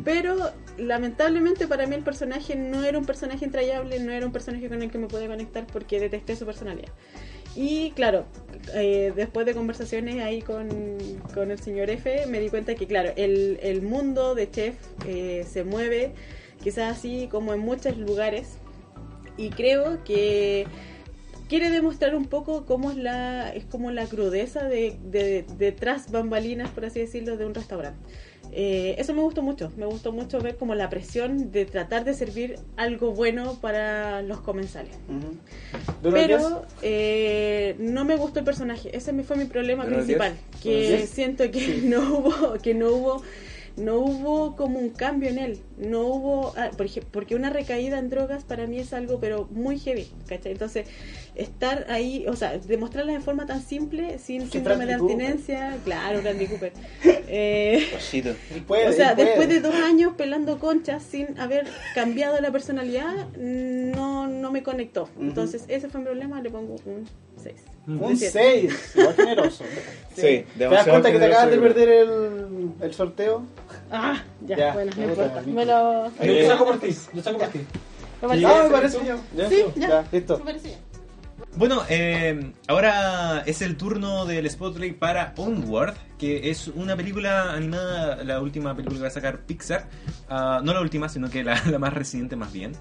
Pero 0.03 0.36
lamentablemente 0.77 1.67
para 1.67 1.88
mí 1.88 1.95
el 1.95 2.03
personaje 2.03 2.55
no 2.55 2.83
era 2.83 2.97
un 2.97 3.05
personaje 3.05 3.45
entrañable, 3.45 3.99
no 3.99 4.12
era 4.12 4.25
un 4.25 4.33
personaje 4.33 4.67
con 4.67 4.81
el 4.81 4.91
que 4.91 4.97
me 4.97 5.07
podía 5.07 5.27
conectar 5.27 5.65
porque 5.65 5.99
detesté 5.99 6.36
su 6.36 6.45
personalidad. 6.45 6.91
Y 7.55 7.91
claro, 7.91 8.25
eh, 8.73 9.13
después 9.15 9.45
de 9.45 9.53
conversaciones 9.53 10.21
ahí 10.21 10.41
con, 10.41 10.67
con 11.33 11.51
el 11.51 11.59
señor 11.59 11.89
F, 11.91 12.25
me 12.27 12.39
di 12.39 12.49
cuenta 12.49 12.75
que, 12.75 12.88
claro, 12.88 13.12
el, 13.15 13.59
el 13.62 13.83
mundo 13.83 14.36
de 14.36 14.49
Chef 14.49 14.75
eh, 15.07 15.45
se 15.47 15.63
mueve 15.63 16.13
quizás 16.62 16.97
así 16.97 17.27
como 17.31 17.53
en 17.53 17.59
muchos 17.59 17.97
lugares. 17.97 18.57
Y 19.38 19.49
creo 19.49 20.03
que 20.03 20.67
quiere 21.53 21.69
demostrar 21.69 22.15
un 22.15 22.25
poco 22.25 22.65
cómo 22.65 22.89
es 22.89 22.97
la 22.97 23.53
es 23.53 23.63
como 23.65 23.91
la 23.91 24.07
crudeza 24.07 24.63
de, 24.63 24.97
de, 25.03 25.45
de 25.59 25.71
tras 25.71 26.09
bambalinas 26.09 26.71
por 26.71 26.83
así 26.83 26.99
decirlo 26.99 27.37
de 27.37 27.45
un 27.45 27.53
restaurante. 27.53 27.99
Eh, 28.51 28.95
eso 28.97 29.13
me 29.13 29.21
gustó 29.21 29.43
mucho. 29.43 29.71
Me 29.77 29.85
gustó 29.85 30.11
mucho 30.11 30.41
ver 30.41 30.55
como 30.57 30.73
la 30.73 30.89
presión 30.89 31.51
de 31.51 31.65
tratar 31.65 32.05
de 32.05 32.15
servir 32.15 32.57
algo 32.75 33.11
bueno 33.11 33.59
para 33.61 34.23
los 34.23 34.41
comensales. 34.41 34.95
Pero 36.01 36.65
eh, 36.81 37.75
no 37.77 38.03
me 38.03 38.15
gustó 38.15 38.39
el 38.39 38.45
personaje. 38.45 38.95
Ese 38.97 39.13
me 39.13 39.23
fue 39.23 39.37
mi 39.37 39.45
problema 39.45 39.83
¿De 39.83 39.89
uno 39.89 39.99
al 39.99 40.05
principal 40.05 40.33
que 40.63 41.05
siento 41.05 41.51
que 41.51 41.81
no 41.83 42.17
hubo 42.17 42.53
que 42.63 42.73
no 42.73 42.93
hubo 42.93 43.21
no 43.75 43.97
hubo 43.97 44.55
como 44.55 44.79
un 44.79 44.89
cambio 44.89 45.29
en 45.29 45.39
él, 45.39 45.59
no 45.77 46.01
hubo, 46.01 46.53
ah, 46.57 46.69
porque 47.12 47.36
una 47.36 47.49
recaída 47.49 47.97
en 47.97 48.09
drogas 48.09 48.43
para 48.43 48.67
mí 48.67 48.79
es 48.79 48.93
algo 48.93 49.19
pero 49.19 49.47
muy 49.51 49.79
heavy, 49.79 50.07
¿cachai? 50.27 50.51
Entonces, 50.51 50.88
estar 51.36 51.88
ahí, 51.89 52.25
o 52.27 52.36
sea, 52.36 52.57
demostrarlas 52.59 53.15
de 53.15 53.21
forma 53.21 53.45
tan 53.45 53.62
simple, 53.62 54.19
sin 54.19 54.49
síndrome 54.51 54.86
de 54.86 54.93
abstinencia, 54.93 55.77
claro, 55.83 56.21
Brandy 56.21 56.47
Cooper. 56.47 56.73
Eh, 57.36 57.88
puede, 58.67 58.89
o 58.89 58.91
sea, 58.91 59.15
después 59.15 59.49
de 59.49 59.59
dos 59.59 59.73
años 59.73 60.13
pelando 60.15 60.59
conchas 60.59 61.01
sin 61.01 61.39
haber 61.39 61.65
cambiado 61.95 62.39
la 62.39 62.51
personalidad, 62.51 63.27
no, 63.38 64.27
no 64.27 64.51
me 64.51 64.62
conectó. 64.62 65.09
Entonces, 65.19 65.65
ese 65.67 65.89
fue 65.89 66.01
mi 66.01 66.05
problema, 66.05 66.41
le 66.41 66.51
pongo 66.51 66.75
un 66.86 67.07
6. 67.41 67.55
Un 67.88 68.17
6, 68.17 68.95
igual 68.95 69.15
generoso. 69.15 69.63
Sí, 70.15 70.45
¿Te 70.57 70.65
das 70.65 70.88
cuenta 70.88 71.12
que 71.12 71.17
te 71.17 71.25
acabas 71.25 71.49
de 71.49 71.57
perder 71.57 71.89
el, 71.89 72.71
el 72.81 72.93
sorteo? 72.93 73.43
Ah, 73.95 74.23
ya, 74.47 74.58
Ya, 74.58 74.73
bueno, 74.73 74.91
no 74.91 74.97
ya, 75.03 75.08
importa. 75.10 75.41
ya, 75.45 75.51
Me 75.53 75.65
lo... 75.65 76.12
Yo 76.23 76.47
saco 76.47 76.65
por 76.65 76.79
ti. 76.79 76.95
Yo 77.13 77.21
saco 77.23 77.38
por 77.38 77.47
ti. 77.49 77.60
parece- 78.21 78.45
Ah, 78.47 78.63
me 78.63 78.69
parece 78.71 78.99
bien. 78.99 79.17
Sí, 79.49 79.63
ya. 79.75 79.88
Ya, 79.88 80.06
listo. 80.12 80.38
Me 80.39 80.45
parece 80.45 80.67
bien. 80.69 80.79
Bueno, 81.56 81.84
eh, 81.88 82.51
ahora 82.67 83.43
es 83.45 83.62
el 83.62 83.77
turno 83.77 84.25
del 84.25 84.49
Spotlight 84.49 84.97
para 84.97 85.34
Onward, 85.38 85.93
que 86.17 86.49
es 86.49 86.67
una 86.69 86.95
película 86.95 87.53
animada, 87.53 88.23
la 88.23 88.41
última 88.41 88.73
película 88.75 88.97
que 88.97 89.01
va 89.03 89.08
a 89.10 89.12
sacar 89.12 89.41
Pixar. 89.41 89.88
Ah, 90.29 90.62
no 90.63 90.73
la 90.73 90.82
última, 90.82 91.08
sino 91.10 91.29
que 91.29 91.43
la, 91.43 91.62
la 91.69 91.77
más 91.77 91.93
reciente 91.93 92.36
más 92.36 92.51
bien. 92.51 92.71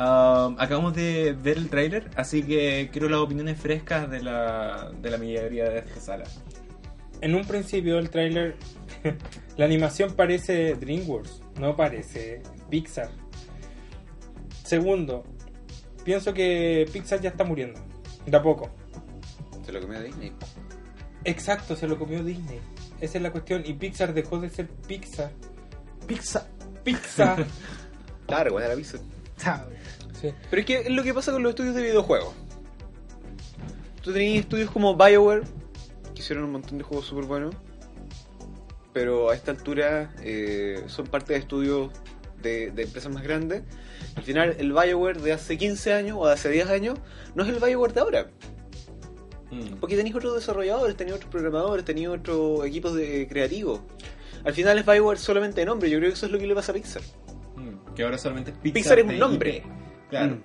Ah, 0.00 0.50
acabamos 0.58 0.94
de 0.94 1.36
ver 1.40 1.58
el 1.58 1.68
tráiler, 1.68 2.10
así 2.16 2.42
que 2.42 2.88
quiero 2.90 3.08
las 3.08 3.20
opiniones 3.20 3.60
frescas 3.60 4.10
de 4.10 4.20
la, 4.22 4.90
de 5.00 5.10
la 5.10 5.18
mayoría 5.18 5.70
de 5.70 5.78
esta 5.78 6.00
sala. 6.00 6.24
En 7.20 7.34
un 7.34 7.44
principio 7.44 7.98
el 7.98 8.10
tráiler, 8.10 8.56
la 9.56 9.64
animación 9.64 10.14
parece 10.14 10.74
DreamWorks, 10.74 11.40
no 11.58 11.76
parece 11.76 12.42
Pixar. 12.70 13.10
Segundo, 14.64 15.24
pienso 16.04 16.34
que 16.34 16.88
Pixar 16.92 17.20
ya 17.20 17.30
está 17.30 17.44
muriendo, 17.44 17.80
de 18.26 18.36
a 18.36 18.42
poco. 18.42 18.70
Se 19.64 19.72
lo 19.72 19.80
comió 19.80 20.00
Disney. 20.00 20.32
Exacto, 21.24 21.74
se 21.74 21.88
lo 21.88 21.98
comió 21.98 22.22
Disney. 22.22 22.60
Esa 23.00 23.18
es 23.18 23.22
la 23.22 23.32
cuestión. 23.32 23.62
Y 23.66 23.72
Pixar 23.74 24.14
dejó 24.14 24.38
de 24.38 24.48
ser 24.48 24.68
Pixar. 24.68 25.32
Pizza. 26.06 26.46
Pixar. 26.84 27.44
Claro, 28.26 28.52
bueno, 28.52 28.68
la 28.68 28.76
pizza. 28.76 28.98
Sí. 30.20 30.32
Pero 30.50 30.60
es 30.60 30.66
que 30.66 30.80
es 30.80 30.90
lo 30.90 31.02
que 31.02 31.12
pasa 31.12 31.32
con 31.32 31.42
los 31.42 31.50
estudios 31.50 31.74
de 31.74 31.82
videojuegos. 31.82 32.32
Tú 34.02 34.12
tenías 34.12 34.44
estudios 34.44 34.70
como 34.70 34.96
BioWare, 34.96 35.42
que 36.16 36.22
hicieron 36.22 36.44
un 36.44 36.52
montón 36.52 36.78
de 36.78 36.84
juegos 36.84 37.06
súper 37.06 37.26
buenos. 37.26 37.54
Pero 38.94 39.28
a 39.30 39.34
esta 39.34 39.50
altura 39.50 40.14
eh, 40.22 40.82
son 40.86 41.06
parte 41.06 41.34
de 41.34 41.38
estudios 41.40 41.92
de, 42.42 42.70
de 42.70 42.82
empresas 42.84 43.12
más 43.12 43.22
grandes. 43.22 43.62
Al 44.16 44.22
final, 44.22 44.56
el 44.58 44.72
BioWare 44.72 45.20
de 45.20 45.32
hace 45.34 45.58
15 45.58 45.92
años 45.92 46.16
o 46.18 46.26
de 46.26 46.32
hace 46.32 46.48
10 46.48 46.70
años 46.70 46.98
no 47.34 47.42
es 47.44 47.50
el 47.50 47.56
BioWare 47.56 47.92
de 47.92 48.00
ahora. 48.00 48.26
Porque 49.80 49.96
tenéis 49.96 50.14
otros 50.14 50.34
desarrolladores, 50.34 50.96
tenéis 50.96 51.16
otros 51.16 51.30
programadores, 51.30 51.84
tenéis 51.84 52.08
otros 52.08 52.64
equipos 52.66 52.94
de 52.94 53.26
creativos. 53.28 53.80
Al 54.44 54.52
final 54.54 54.78
es 54.78 54.86
BioWare 54.86 55.18
solamente 55.18 55.60
de 55.60 55.66
nombre. 55.66 55.88
Yo 55.90 55.98
creo 55.98 56.10
que 56.10 56.14
eso 56.14 56.26
es 56.26 56.32
lo 56.32 56.38
que 56.38 56.46
le 56.46 56.54
pasa 56.54 56.72
a 56.72 56.74
Pixar. 56.74 57.02
Mm, 57.56 57.94
Que 57.94 58.02
ahora 58.02 58.18
solamente 58.18 58.50
es 58.50 58.56
Pixar. 58.56 58.72
Pixar 58.74 58.98
es 58.98 59.04
un 59.06 59.18
nombre. 59.18 59.62
Claro. 60.10 60.38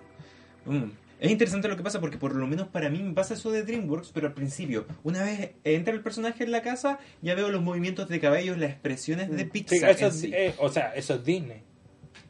Mm. 0.66 0.84
Es 1.22 1.32
interesante 1.32 1.68
lo 1.70 1.78
que 1.78 1.84
pasa 1.84 2.02
porque 2.02 2.18
por 2.18 2.36
lo 2.36 2.48
menos 2.48 2.68
para 2.68 2.90
mí 2.90 3.02
me 3.02 3.14
pasa 3.14 3.36
eso 3.36 3.52
de 3.52 3.62
DreamWorks, 3.64 4.12
pero 4.12 4.28
al 4.28 4.34
principio, 4.34 4.86
una 5.04 5.24
vez 5.24 5.52
entra 5.64 5.94
el 5.94 6.02
personaje 6.02 6.44
en 6.44 6.52
la 6.52 6.62
casa, 6.64 6.98
ya 7.22 7.36
veo 7.36 7.50
los 7.50 7.62
movimientos 7.62 8.10
de 8.10 8.20
cabellos, 8.20 8.58
las 8.58 8.72
expresiones 8.72 9.30
de 9.30 9.44
Sí, 9.44 9.46
Pixar. 9.46 9.92
eso 9.92 10.06
en 10.06 10.12
es- 10.12 10.20
sí. 10.20 10.32
eh, 10.34 10.54
o 10.58 10.68
sea, 10.70 10.94
eso 10.96 11.14
es 11.14 11.24
Disney. 11.24 11.62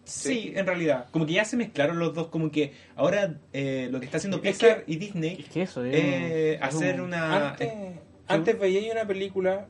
Sí, 0.03 0.51
en 0.55 0.65
realidad. 0.65 1.07
Como 1.11 1.25
que 1.25 1.31
ya 1.33 1.45
se 1.45 1.55
mezclaron 1.55 1.99
los 1.99 2.13
dos, 2.13 2.27
como 2.27 2.51
que 2.51 2.73
ahora 2.97 3.39
eh, 3.53 3.87
lo 3.89 3.99
que 4.01 4.05
está 4.07 4.17
haciendo 4.17 4.37
Es 4.43 4.57
Pixar 4.57 4.83
que- 4.83 4.91
y 4.91 4.95
Disney 4.97 5.37
Es 5.39 5.49
que 5.49 5.61
eso, 5.61 5.85
es 5.85 5.95
eh, 5.95 6.53
es 6.55 6.61
hacer 6.61 6.99
un- 6.99 7.07
una... 7.07 7.51
Antes, 7.51 7.67
eh, 7.69 7.99
antes 8.27 8.59
veía 8.59 8.91
una 8.91 9.05
película 9.07 9.67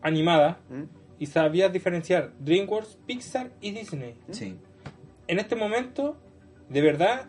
animada 0.00 0.58
¿Mm? 0.70 0.84
y 1.18 1.26
sabías 1.26 1.72
diferenciar 1.72 2.32
DreamWorks, 2.38 2.98
Pixar 3.06 3.50
y 3.60 3.72
Disney. 3.72 4.14
Sí. 4.30 4.56
En 5.26 5.38
este 5.38 5.54
momento, 5.56 6.16
de 6.70 6.80
verdad, 6.80 7.26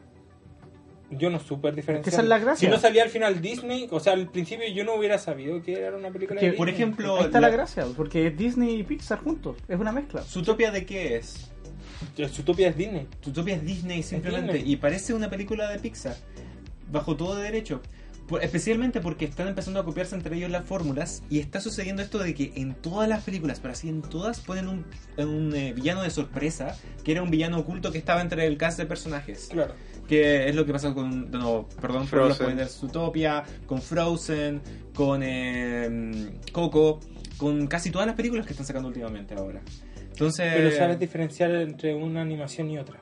yo 1.12 1.30
no 1.30 1.40
supe 1.40 1.72
diferenciar. 1.72 1.98
Es 2.00 2.04
que 2.04 2.10
esa 2.10 2.22
es 2.22 2.28
la 2.28 2.38
gracia. 2.40 2.68
Si 2.70 2.72
no 2.74 2.80
salía 2.80 3.04
al 3.04 3.10
final 3.10 3.42
Disney, 3.42 3.88
o 3.92 4.00
sea, 4.00 4.14
al 4.14 4.30
principio 4.30 4.68
yo 4.70 4.84
no 4.84 4.94
hubiera 4.96 5.18
sabido 5.18 5.62
que 5.64 5.74
era 5.80 5.96
una 5.98 6.12
película 6.12 6.40
Que, 6.40 6.52
de 6.52 6.54
Por 6.54 6.68
Disney. 6.68 6.84
ejemplo, 6.84 7.18
Ahí 7.18 7.26
está 7.26 7.40
la 7.42 7.48
la- 7.50 7.54
gracia, 7.56 7.86
porque 7.98 8.28
es 8.28 8.38
Disney 8.38 8.80
y 8.80 8.84
Pixar 8.84 9.20
juntos. 9.20 9.58
Es 9.68 9.80
una 9.80 9.92
mezcla. 9.92 10.22
¿Zootopia 10.22 10.72
de 10.72 10.86
qué 10.86 11.18
es? 11.18 11.50
Zootopia 12.30 12.70
es 12.70 12.78
Disney. 12.78 13.08
Zootopia 13.24 13.56
es 13.56 13.66
Disney 13.66 14.04
simplemente 14.04 14.54
Disney. 14.54 14.74
y 14.74 14.76
parece 14.78 15.14
una 15.14 15.30
película 15.30 15.70
de 15.70 15.80
Pixar 15.80 16.16
bajo 16.92 17.16
todo 17.16 17.36
derecho 17.36 17.82
Por- 18.28 18.44
especialmente 18.44 19.00
porque 19.02 19.26
están 19.26 19.48
empezando 19.48 19.80
a 19.80 19.86
copiarse 19.86 20.16
entre 20.16 20.36
ellos 20.38 20.52
las 20.52 20.64
fórmulas 20.66 21.24
y 21.32 21.40
está 21.40 21.60
sucediendo 21.60 22.02
esto 22.04 22.20
de 22.20 22.34
que 22.36 22.54
en 22.56 22.76
todas 22.76 23.10
las 23.10 23.24
películas, 23.24 23.60
pero 23.60 23.74
así 23.74 23.90
en 23.90 24.02
todas, 24.04 24.40
ponen 24.40 24.68
un, 24.68 24.86
un, 25.18 25.56
eh, 25.56 25.74
villano 25.74 26.04
de 26.04 26.12
sorpresa 26.12 26.78
que 27.04 27.12
era 27.12 27.24
un 27.24 27.32
villano 27.32 27.58
oculto 27.58 27.92
que 27.92 27.98
estaba 27.98 28.22
entre 28.22 28.46
el 28.46 28.58
cast 28.58 28.78
de 28.78 28.86
personajes. 28.86 29.48
Claro. 29.52 29.74
Que 30.10 30.50
es 30.50 30.56
lo 30.56 30.66
que 30.66 30.74
pasa 30.74 30.92
con, 30.94 31.30
no, 31.30 31.68
perdón, 31.80 32.02
los 32.02 32.10
Frozen. 32.10 32.36
spoilers, 32.48 32.78
Zootopia, 32.80 33.44
con 33.68 33.80
Frozen, 33.82 34.60
con 34.96 35.22
eh, 35.24 36.32
Coco, 36.52 37.00
con 37.38 37.68
casi 37.68 37.92
todas 37.92 38.08
las 38.08 38.16
películas 38.16 38.46
que 38.48 38.54
están 38.54 38.66
sacando 38.66 38.88
últimamente 38.90 39.36
ahora. 39.36 39.62
Entonces, 40.02 40.52
Pero 40.54 40.72
sabes 40.72 41.00
diferenciar 41.00 41.52
entre 41.52 41.94
una 41.94 42.22
animación 42.22 42.70
y 42.72 42.80
otra. 42.80 43.00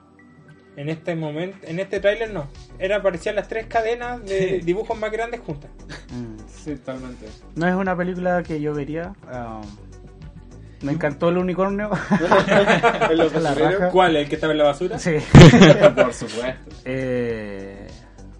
En 0.75 0.89
este 0.89 1.15
momento, 1.15 1.57
en 1.63 1.79
este 1.79 1.99
tráiler 1.99 2.31
no. 2.31 2.47
Era 2.77 2.97
aparecían 2.97 3.35
las 3.35 3.47
tres 3.47 3.65
cadenas 3.65 4.23
de 4.25 4.59
Sí. 4.59 4.65
dibujos 4.65 4.95
más 4.99 5.11
grandes 5.11 5.39
juntas. 5.39 5.71
Mm. 6.13 6.37
sí, 6.47 6.75
totalmente. 6.75 7.25
No 7.55 7.67
es 7.67 7.73
una 7.73 7.95
película 7.97 8.43
que 8.43 8.61
yo 8.61 8.73
vería. 8.75 9.13
um, 9.33 9.86
me 10.81 10.91
encantó 10.91 11.29
el 11.29 11.37
unicornio. 11.37 11.89
Los 13.15 13.33
La 13.41 13.53
raja. 13.53 13.89
¿Cuál? 13.89 14.15
¿El 14.15 14.29
que 14.29 14.35
estaba 14.35 14.51
en 14.53 14.57
la 14.59 14.65
basura? 14.65 14.99
sí. 14.99 15.11
por 15.95 16.13
supuesto. 16.13 16.71
Eh, 16.85 17.87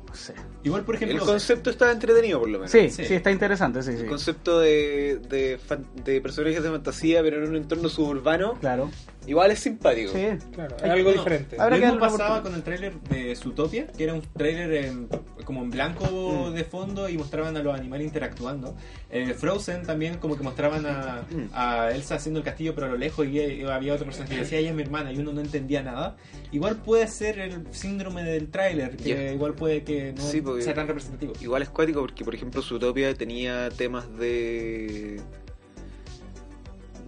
no 0.07 0.15
sé. 0.15 0.33
Igual, 0.63 0.83
por 0.83 0.95
El 0.95 1.03
ejemplo, 1.03 1.25
concepto 1.25 1.69
estaba 1.69 1.91
entretenido, 1.91 2.39
por 2.39 2.49
lo 2.49 2.59
menos. 2.59 2.71
Sí, 2.71 2.89
Sí. 2.89 3.05
sí, 3.05 3.13
está 3.15 3.31
interesante, 3.31 3.81
sí, 3.83 3.93
sí. 3.93 3.99
El 4.03 4.07
concepto 4.07 4.59
de, 4.59 5.19
de, 5.29 5.57
de 6.03 6.21
personajes 6.21 6.61
de 6.61 6.69
fantasía, 6.69 7.21
pero 7.21 7.37
en 7.43 7.49
un 7.49 7.55
entorno 7.55 7.87
suburbano, 7.89 8.55
Claro. 8.59 8.89
Igual 9.27 9.51
es 9.51 9.59
simpático. 9.59 10.11
Sí. 10.13 10.25
Claro, 10.53 10.75
es 10.77 10.83
algo 10.83 11.11
no. 11.11 11.17
diferente. 11.17 11.57
Habrá 11.59 11.79
que 11.79 11.97
pasaba 11.99 12.41
con 12.41 12.55
el 12.55 12.63
tráiler 12.63 12.99
de 13.01 13.35
Zootopia, 13.35 13.87
que 13.87 14.03
era 14.05 14.13
un 14.13 14.21
tráiler 14.21 14.85
en- 14.85 15.07
como 15.45 15.61
en 15.61 15.69
blanco 15.69 16.49
Mm. 16.49 16.53
de 16.55 16.63
fondo 16.63 17.07
y 17.09 17.17
mostraban 17.17 17.55
a 17.55 17.63
los 17.63 17.73
animales 17.77 18.07
interactuando. 18.07 18.75
Eh, 19.09 19.33
Frozen 19.33 19.83
también 19.83 20.17
como 20.17 20.35
que 20.35 20.43
mostraban 20.43 20.85
a, 20.85 21.23
a 21.53 21.91
Elsa 21.91 22.15
haciendo 22.15 22.39
el 22.39 22.45
castillo 22.45 22.73
pero 22.75 22.87
a 22.87 22.89
lo 22.89 22.97
lejos 22.97 23.25
y, 23.27 23.39
eh, 23.39 23.65
había 23.71 23.93
otro 23.93 24.05
personaje 24.05 24.33
que 24.35 24.41
decía 24.41 24.59
ella 24.59 24.69
es 24.71 24.75
mi 24.75 24.81
hermana 24.81 25.11
y 25.13 25.17
uno 25.19 25.31
no 25.33 25.41
entendía 25.41 25.81
nada. 25.83 26.17
Igual 26.51 26.77
puede 26.77 27.07
ser 27.07 27.39
el 27.39 27.67
síndrome 27.71 28.23
del 28.23 28.49
tráiler, 28.49 28.97
que 28.97 29.03
Yeah. 29.03 29.31
igual 29.33 29.53
puede 29.53 29.83
que 29.83 30.13
no 30.13 30.21
Sí, 30.23 30.41
sea 30.61 30.73
tan 30.73 30.87
representativo. 30.87 31.33
Igual 31.41 31.61
es 31.61 31.69
cuático 31.69 32.01
porque, 32.01 32.25
por 32.25 32.35
ejemplo, 32.35 32.61
Zootopia 32.61 33.13
tenía 33.13 33.69
temas 33.69 34.09
de 34.17 35.21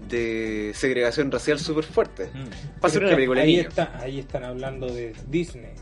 de 0.09 0.71
segregación 0.75 1.31
racial 1.31 1.59
súper 1.59 1.85
fuertes. 1.85 2.29
Mm. 2.33 2.37
Va 2.37 2.87
a 2.87 2.89
ser 2.89 3.01
Pero 3.01 3.05
una 3.05 3.07
es 3.07 3.11
que 3.11 3.15
película 3.15 3.41
de 3.41 3.47
ahí, 3.47 3.59
está, 3.59 3.99
ahí 3.99 4.19
están 4.19 4.43
hablando 4.43 4.87
de 4.87 5.13
Disney. 5.27 5.73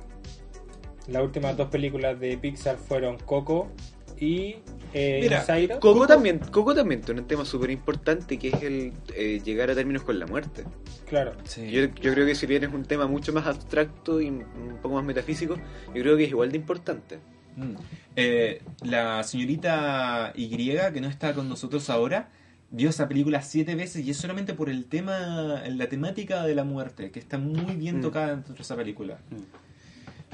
Las 1.08 1.24
últimas 1.24 1.56
dos 1.56 1.70
películas 1.70 2.20
de 2.20 2.38
Pixar 2.38 2.78
fueron 2.78 3.18
Coco 3.18 3.72
y 4.20 4.58
eh, 4.94 5.20
Mira. 5.22 5.46
Coco 5.80 6.08
también, 6.08 6.40
Coco 6.40 6.74
también 6.74 7.02
tiene 7.02 7.22
un 7.22 7.28
tema 7.28 7.46
súper 7.46 7.70
importante 7.72 8.38
que 8.38 8.50
es 8.50 8.64
el 8.64 8.94
eh, 9.16 9.42
llegar 9.44 9.70
a 9.70 9.76
términos 9.76 10.04
con 10.04 10.20
la 10.20 10.26
muerte. 10.26 10.64
Claro. 11.08 11.34
Yo, 11.56 11.86
yo 11.86 12.14
creo 12.14 12.26
que 12.26 12.36
si 12.36 12.46
bien 12.46 12.64
es 12.64 12.74
un 12.74 12.84
tema 12.84 13.08
mucho 13.08 13.32
más 13.32 13.46
abstracto 13.46 14.20
y 14.22 14.30
un 14.30 14.80
poco 14.82 14.96
más 14.96 15.04
metafísico, 15.04 15.56
yo 15.94 16.02
creo 16.02 16.18
que 16.18 16.26
es 16.26 16.30
igual 16.30 16.52
de 16.52 16.58
importante. 16.58 17.20
Mm. 17.56 17.76
Eh, 18.16 18.62
la 18.84 19.24
señorita 19.24 20.32
Y, 20.36 20.50
que 20.50 21.02
no 21.02 21.08
está 21.08 21.34
con 21.34 21.50
nosotros 21.50 21.90
ahora, 21.90 22.30
vio 22.70 22.90
esa 22.90 23.08
película 23.08 23.42
siete 23.42 23.76
veces 23.76 24.06
y 24.06 24.12
es 24.12 24.18
solamente 24.18 24.54
por 24.54 24.70
el 24.70 24.86
tema, 24.86 25.62
la 25.68 25.88
temática 25.88 26.44
de 26.44 26.54
la 26.56 26.64
muerte, 26.64 27.12
que 27.12 27.20
está 27.20 27.38
muy 27.38 27.76
bien 27.76 28.00
Mm. 28.00 28.02
tocada 28.02 28.28
dentro 28.32 28.54
de 28.56 28.62
esa 28.62 28.76
película. 28.76 29.20
Mm. 29.30 29.36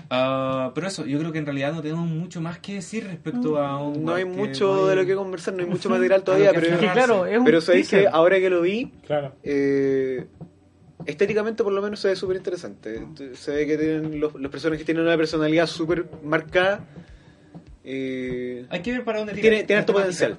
Ah, 0.10 0.72
pero 0.76 0.88
eso, 0.88 1.06
yo 1.06 1.18
creo 1.20 1.32
que 1.32 1.40
en 1.40 1.46
realidad 1.46 1.74
no 1.74 1.82
tenemos 1.82 2.08
mucho 2.08 2.42
más 2.42 2.60
que 2.60 2.76
decir 2.76 3.06
respecto 3.06 3.58
a 3.58 3.82
un... 3.82 4.04
No 4.04 4.14
hay 4.14 4.26
mucho 4.26 4.66
no 4.76 4.84
hay- 4.84 4.90
de 4.90 4.96
lo 4.98 5.06
que 5.06 5.16
conversar, 5.16 5.54
no 5.54 5.62
hay 5.64 5.70
mucho 5.70 5.90
material 5.90 6.24
todavía, 6.24 6.52
que 6.52 6.60
pero, 6.60 6.74
Es 6.74 6.80
que 6.80 6.92
claro, 6.92 7.26
es 7.26 7.38
un 7.40 7.46
pero 7.46 7.62
sabéis 7.62 7.90
que 7.90 8.08
ahora 8.08 8.38
que 8.40 8.50
lo 8.50 8.62
vi, 8.62 8.92
Claro. 9.08 9.34
eh, 9.44 10.26
estéticamente 11.06 11.64
por 11.64 11.74
lo 11.74 11.82
menos 11.82 12.00
se 12.00 12.10
ve 12.10 12.16
súper 12.16 12.38
interesante. 12.38 13.06
Se 13.34 13.52
ve 13.52 13.66
que 13.68 13.78
tienen 13.78 14.20
los, 14.20 14.34
los 14.36 14.52
personajes 14.52 14.86
tienen 14.86 15.04
una 15.04 15.18
personalidad 15.18 15.68
súper 15.68 16.06
marcada. 16.24 16.86
Eh, 17.86 18.66
Hay 18.70 18.82
que 18.82 18.92
ver 18.92 19.04
para 19.04 19.20
dónde 19.20 19.34
Tiene- 19.34 19.64
tiene 19.64 19.80
harto 19.80 19.94
potencial, 19.94 20.38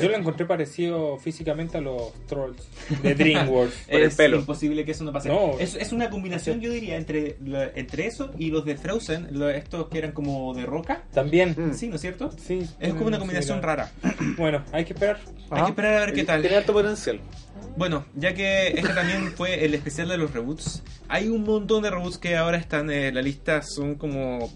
Yo 0.00 0.08
lo 0.08 0.16
encontré 0.16 0.44
parecido 0.46 1.16
físicamente 1.18 1.78
a 1.78 1.80
los 1.80 2.12
trolls 2.26 2.62
de 3.02 3.14
DreamWorks. 3.14 3.74
Por 3.88 3.94
el 4.00 4.06
es 4.08 4.14
pelo. 4.14 4.38
imposible 4.38 4.84
que 4.84 4.90
eso 4.92 5.04
no 5.04 5.12
pase. 5.12 5.28
No. 5.28 5.58
Es, 5.58 5.74
es 5.76 5.92
una 5.92 6.10
combinación, 6.10 6.60
yo 6.60 6.70
diría, 6.70 6.96
entre, 6.96 7.36
entre 7.74 8.06
eso 8.06 8.32
y 8.38 8.50
los 8.50 8.64
de 8.64 8.76
Frozen, 8.76 9.28
estos 9.54 9.88
que 9.88 9.98
eran 9.98 10.12
como 10.12 10.52
de 10.54 10.66
roca. 10.66 11.04
También. 11.12 11.54
Mm. 11.56 11.74
Sí, 11.74 11.88
¿no 11.88 11.96
es 11.96 12.00
cierto? 12.02 12.30
Sí, 12.36 12.66
Es 12.80 12.92
como 12.94 13.06
una 13.06 13.18
combinación 13.18 13.60
similar. 13.60 13.90
rara. 14.02 14.14
Bueno, 14.36 14.62
hay 14.72 14.84
que 14.84 14.92
esperar. 14.92 15.18
Hay 15.50 15.62
que 15.62 15.68
esperar 15.70 15.94
a 15.94 16.00
ver 16.06 16.12
qué 16.14 16.24
tal. 16.24 16.40
Tiene 16.42 16.56
harto 16.56 16.72
potencial. 16.72 17.20
Bueno, 17.76 18.04
ya 18.14 18.34
que 18.34 18.68
este 18.68 18.88
también 18.94 19.32
fue 19.32 19.64
el 19.64 19.74
especial 19.74 20.08
de 20.08 20.16
los 20.16 20.32
reboots, 20.32 20.82
hay 21.08 21.28
un 21.28 21.42
montón 21.44 21.82
de 21.82 21.90
reboots 21.90 22.18
que 22.18 22.36
ahora 22.36 22.56
están 22.56 22.88
en 22.90 23.14
la 23.14 23.22
lista, 23.22 23.62
son 23.62 23.96
como 23.96 24.48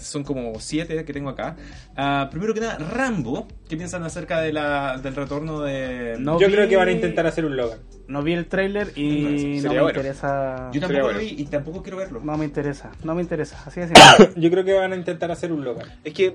son 0.00 0.24
como 0.24 0.58
siete 0.60 1.04
que 1.04 1.12
tengo 1.12 1.28
acá. 1.30 1.56
Ah, 1.96 2.28
primero 2.30 2.54
que 2.54 2.60
nada, 2.60 2.78
Rambo, 2.78 3.46
¿qué 3.68 3.76
piensan 3.76 4.02
acerca 4.02 4.40
de 4.40 4.52
la, 4.52 4.98
del 4.98 5.14
retorno 5.14 5.60
de... 5.60 6.16
No 6.18 6.40
Yo 6.40 6.46
vi- 6.48 6.54
creo 6.54 6.68
que 6.68 6.76
van 6.76 6.88
a 6.88 6.92
intentar 6.92 7.26
hacer 7.26 7.44
un 7.44 7.56
Logan. 7.56 7.78
No 8.08 8.22
vi 8.22 8.32
el 8.32 8.46
tráiler 8.46 8.92
y 8.96 9.60
no 9.62 9.68
me 9.72 9.80
bueno. 9.82 9.88
interesa. 9.90 10.70
Yo 10.72 10.80
tampoco 10.80 11.12
lo 11.12 11.18
vi 11.18 11.34
y 11.38 11.44
tampoco 11.46 11.82
quiero 11.82 11.98
verlo. 11.98 12.20
No 12.24 12.36
me 12.36 12.44
interesa, 12.44 12.90
no 13.04 13.14
me 13.14 13.22
interesa. 13.22 13.62
Así 13.66 13.80
simple. 13.84 14.30
Yo 14.36 14.50
creo 14.50 14.64
que 14.64 14.72
van 14.72 14.92
a 14.92 14.96
intentar 14.96 15.30
hacer 15.30 15.52
un 15.52 15.64
Logan. 15.64 15.86
Es 16.02 16.12
que, 16.14 16.34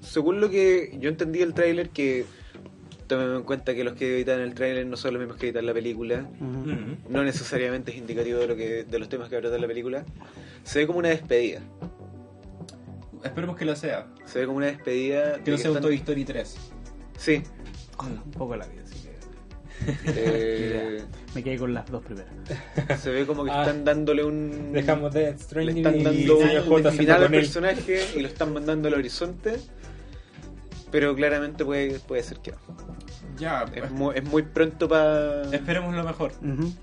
según 0.00 0.40
lo 0.40 0.50
que 0.50 0.96
yo 1.00 1.08
entendí 1.08 1.38
del 1.38 1.54
tráiler, 1.54 1.88
que 1.90 2.26
tomen 3.06 3.36
en 3.36 3.42
cuenta 3.44 3.74
que 3.74 3.84
los 3.84 3.94
que 3.94 4.16
editan 4.16 4.40
el 4.40 4.52
tráiler 4.52 4.86
no 4.86 4.98
son 4.98 5.14
los 5.14 5.20
mismos 5.20 5.38
que 5.38 5.46
editan 5.46 5.64
la 5.64 5.72
película, 5.72 6.26
Ujú. 6.42 6.70
Mm. 6.72 6.96
no 7.08 7.24
necesariamente 7.24 7.90
es 7.92 7.96
indicativo 7.96 8.38
de 8.38 8.46
lo 8.46 8.54
que 8.54 8.84
de 8.84 8.98
los 8.98 9.08
temas 9.08 9.30
que 9.30 9.36
va 9.36 9.38
a 9.38 9.42
tratar 9.42 9.60
la 9.60 9.66
película. 9.66 10.04
Se 10.64 10.80
ve 10.80 10.86
como 10.86 10.98
una 10.98 11.08
despedida. 11.08 11.60
Esperemos 13.24 13.56
que 13.56 13.64
lo 13.64 13.74
sea. 13.76 14.06
Se 14.26 14.40
ve 14.40 14.46
como 14.46 14.58
una 14.58 14.66
despedida. 14.66 15.36
de 15.38 15.42
Que 15.42 15.50
no 15.50 15.58
sea 15.58 15.70
un 15.72 15.80
Toy 15.80 15.96
Story 15.96 16.24
3. 16.24 16.56
Sí. 17.18 17.42
Un 18.00 18.30
poco 18.32 18.54
la 18.56 18.66
vida, 18.66 18.82
así 18.84 18.94
que 19.02 19.08
eh, 20.06 21.02
me 21.34 21.42
quedé 21.42 21.58
con 21.58 21.74
las 21.74 21.86
dos 21.90 22.02
primeras. 22.04 22.30
se 23.00 23.10
ve 23.10 23.26
como 23.26 23.44
que 23.44 23.50
Ah. 23.50 23.62
están 23.62 23.84
dándole 23.84 24.24
un. 24.24 24.72
Dejamos 24.72 25.12
de 25.12 25.34
Le 25.54 25.72
están 25.72 26.02
dando 26.02 26.12
y 26.12 26.28
un 26.30 26.92
final 26.92 27.22
al 27.24 27.30
personaje 27.30 28.04
y 28.16 28.20
lo 28.20 28.28
están 28.28 28.52
mandando 28.52 28.88
al 28.88 28.94
horizonte. 28.94 29.56
Pero 30.90 31.14
claramente 31.14 31.64
puede, 31.64 31.98
puede 32.00 32.22
ser 32.22 32.38
que 32.38 32.52
no. 32.52 32.58
Ya, 33.36 33.64
Es 33.74 33.90
muy, 33.90 34.16
es 34.16 34.24
muy 34.24 34.42
pronto 34.42 34.88
para. 34.88 35.42
esperemos 35.52 35.94
lo 35.94 36.02
mejor. 36.02 36.32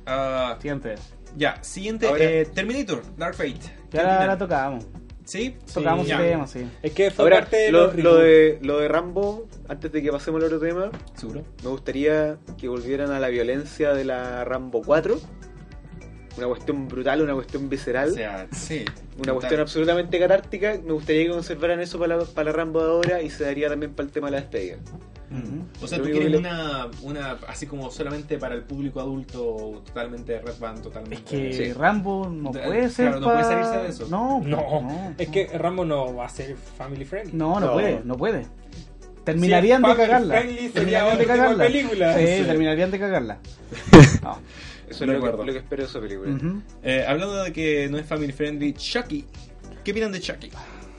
Ah, 0.05 0.55
Siguiente. 0.61 0.95
ya, 1.35 1.61
siguiente, 1.63 2.07
Ahora- 2.07 2.23
eh, 2.23 2.45
Terminator, 2.53 3.01
Dark 3.17 3.35
Fate. 3.35 3.55
¿Qué 3.89 3.97
Ya 3.97 4.03
la, 4.03 4.27
la 4.27 4.37
tocábamos. 4.37 4.85
¿Sí? 5.25 5.57
Tocamos 5.73 6.05
ese 6.07 6.17
tema, 6.17 6.47
sí. 6.47 6.65
Es 6.81 6.93
que 6.93 7.11
fue 7.11 7.23
Ahora, 7.25 7.39
parte 7.41 7.57
de 7.57 7.71
lo, 7.71 7.87
los 7.87 7.95
lo 7.97 8.15
de, 8.17 8.59
lo 8.61 8.77
de 8.79 8.87
Rambo, 8.87 9.47
antes 9.67 9.91
de 9.91 10.01
que 10.01 10.11
pasemos 10.11 10.39
al 10.39 10.45
otro 10.45 10.59
tema, 10.59 10.91
¿Seguro? 11.15 11.43
me 11.63 11.69
gustaría 11.69 12.37
que 12.57 12.67
volvieran 12.67 13.11
a 13.11 13.19
la 13.19 13.27
violencia 13.29 13.93
de 13.93 14.05
la 14.05 14.45
Rambo 14.45 14.81
4. 14.85 15.19
Una 16.37 16.47
cuestión 16.47 16.87
brutal, 16.87 17.21
una 17.21 17.33
cuestión 17.33 17.69
visceral, 17.69 18.09
O 18.09 18.13
sea, 18.13 18.47
sí. 18.51 18.83
una 19.17 19.33
cuestión 19.33 19.61
absolutamente 19.61 20.19
catártica. 20.19 20.75
Me 20.85 20.91
gustaría 20.93 21.23
que 21.23 21.29
conservaran 21.29 21.79
eso 21.79 21.97
para 21.97 22.17
la, 22.17 22.25
para 22.25 22.51
la 22.51 22.57
Rambo 22.57 22.81
de 22.81 22.87
ahora 22.91 23.21
y 23.21 23.29
se 23.29 23.45
daría 23.45 23.69
también 23.69 23.93
para 23.93 24.07
el 24.07 24.11
tema 24.11 24.27
de 24.27 24.31
la 24.31 24.39
despedida. 24.41 24.75
Ujú. 25.31 25.65
O 25.83 25.87
sea, 25.87 25.97
Lo 25.97 26.03
tú 26.03 26.11
quieres 26.11 26.31
que 26.31 26.37
una, 26.37 26.87
una, 27.03 27.31
así 27.47 27.65
como 27.67 27.89
solamente 27.89 28.37
para 28.37 28.53
el 28.53 28.63
público 28.63 28.99
adulto, 28.99 29.81
totalmente 29.85 30.39
Red 30.39 30.59
Band, 30.59 30.77
Es 30.77 30.83
totalmente. 30.83 31.23
que 31.23 31.53
Sí. 31.53 31.73
Rambo 31.73 32.29
no 32.29 32.51
De- 32.51 32.59
puede 32.59 32.89
ser. 32.89 33.07
claro, 33.07 33.21
no 33.21 33.27
puede 33.27 33.43
salirse 33.43 33.77
de 33.77 33.87
eso. 33.87 34.07
No, 34.09 34.41
No, 34.45 35.15
es 35.17 35.29
que 35.29 35.47
Rambo 35.57 35.83
no 35.85 36.15
va 36.15 36.25
a 36.25 36.29
ser 36.29 36.55
family 36.77 37.05
friendly. 37.05 37.33
No, 37.35 37.59
no, 37.59 37.67
No. 37.67 37.73
puede, 37.73 38.01
no 38.03 38.15
puede. 38.17 38.45
Terminarían 39.23 39.81
Si 39.81 39.87
de 39.87 39.91
es 39.91 39.97
family 39.97 40.07
cagarla. 40.07 40.35
friendly, 40.41 40.57
sería 40.57 40.71
Terminarían 40.73 41.17
de 41.17 41.25
cagarla. 41.25 41.63
película. 41.65 42.17
Sí, 42.17 42.27
Sí. 42.27 42.43
terminarían 42.45 42.91
de 42.91 42.99
cagarla. 42.99 43.37
No. 44.21 44.39
Eso 44.95 45.03
es 45.03 45.09
lo 45.09 45.21
que, 45.37 45.45
lo 45.45 45.53
que 45.53 45.59
espero 45.59 45.83
de 45.83 45.89
esa 45.89 45.99
película. 45.99 46.31
Ujú. 46.33 46.61
Eh, 46.83 47.05
hablando 47.07 47.43
de 47.43 47.51
que 47.53 47.87
no 47.89 47.97
es 47.97 48.05
family 48.05 48.31
friendly, 48.33 48.73
Chucky. 48.73 49.25
¿Qué 49.83 49.91
opinan 49.91 50.11
de 50.11 50.19
Chucky? 50.19 50.49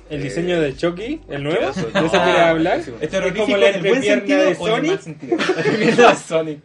El 0.08 0.22
diseño 0.22 0.60
de 0.60 0.76
Chucky, 0.76 1.20
el 1.28 1.42
nuevo, 1.42 1.60
¿de 1.60 1.70
eso 1.70 1.90
No, 1.92 2.08
quiere 2.10 2.38
hablar? 2.38 2.76
pésimo. 2.78 2.96
¿Es 2.98 3.02
Es 3.02 3.10
terrorífico 3.10 3.44
como 3.46 3.56
la 3.56 3.68
en 3.70 3.74
el 3.74 3.80
buen 3.80 3.94
entrepierna 4.04 4.20
sentido 4.20 4.42
de 4.44 4.50
en 4.50 4.56
Sonic. 4.56 5.98
La 5.98 6.10
de 6.10 6.16
Sonic. 6.16 6.60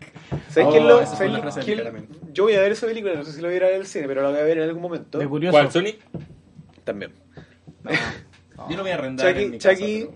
¿Sabes 0.49 0.67
Oh, 0.67 0.71
quién 0.71 0.87
lo- 0.87 1.05
sabes 1.07 1.65
quién- 1.65 1.77
Caramel. 1.79 2.05
Yo 2.33 2.43
voy 2.43 2.53
a 2.53 2.61
ver 2.61 2.71
esa 2.73 2.85
película, 2.85 3.15
no 3.15 3.23
sé 3.25 3.31
si 3.33 3.41
la 3.41 3.47
voy 3.47 3.55
a 3.55 3.57
ir 3.57 3.63
a 3.63 3.67
ver 3.67 3.75
al 3.77 3.85
cine, 3.87 4.07
pero 4.07 4.21
la 4.21 4.29
voy 4.29 4.39
a 4.39 4.43
ver 4.43 4.57
en 4.59 4.63
algún 4.65 4.81
momento. 4.83 5.17
De 5.17 5.27
curioso. 5.27 5.51
¿Cuál, 5.57 5.71
Sonic? 5.71 5.97
También. 6.83 7.11
Yo 8.69 8.77
lo 8.77 8.83
voy 8.83 8.91
a 8.91 8.93
arrendar 8.95 9.27
en 9.27 9.33
Chucky, 9.33 9.49
mi 9.51 9.57
casa, 9.57 9.73
Chucky 9.75 10.07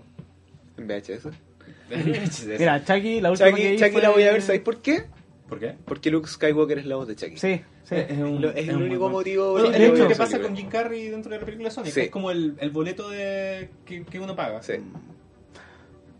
en 0.78 0.86
VHS. 0.86 2.58
Mira, 2.60 2.84
Chucky, 2.84 3.20
la 3.20 3.30
última 3.32 3.46
que 3.50 3.52
Chucky, 3.56 3.68
vi 3.72 3.76
Chucky 3.78 3.90
fue- 3.92 4.02
la 4.02 4.10
voy 4.10 4.22
a 4.22 4.32
ver, 4.32 4.42
¿sabéis 4.42 4.62
por 4.62 4.80
qué? 4.80 5.04
¿Por 5.48 5.58
qué? 5.60 5.74
Porque 5.84 6.10
Luke 6.10 6.28
Skywalker 6.28 6.78
es 6.78 6.86
la 6.86 6.96
voz 6.96 7.06
de 7.08 7.14
Chucky. 7.16 7.36
Sí, 7.36 7.60
sí. 7.84 7.94
Es 7.94 8.18
un- 8.18 8.40
Lo- 8.42 8.50
es 8.50 8.56
es 8.56 8.68
el 8.68 8.76
un 8.76 8.82
único 8.84 9.08
motivo 9.08 9.58
el 9.58 9.64
de 9.72 9.78
que 9.78 9.84
hecho, 9.84 9.92
voy 9.92 10.00
a 10.00 10.02
¿qué 10.02 10.02
ver 10.08 10.12
esa 10.12 10.24
pasa 10.24 10.40
con. 10.40 10.56
Jim 10.56 10.68
Carrey 10.68 11.08
dentro 11.08 11.30
de 11.30 11.38
la 11.38 11.44
película 11.44 11.70
Sonic? 11.70 11.92
Sí. 11.92 12.00
Es 12.00 12.10
como 12.10 12.30
el, 12.32 12.54
el 12.58 12.70
boleto 12.70 13.08
de 13.10 13.70
que, 13.84 14.04
que 14.04 14.18
uno 14.18 14.34
paga. 14.34 14.60
Sí. 14.62 14.74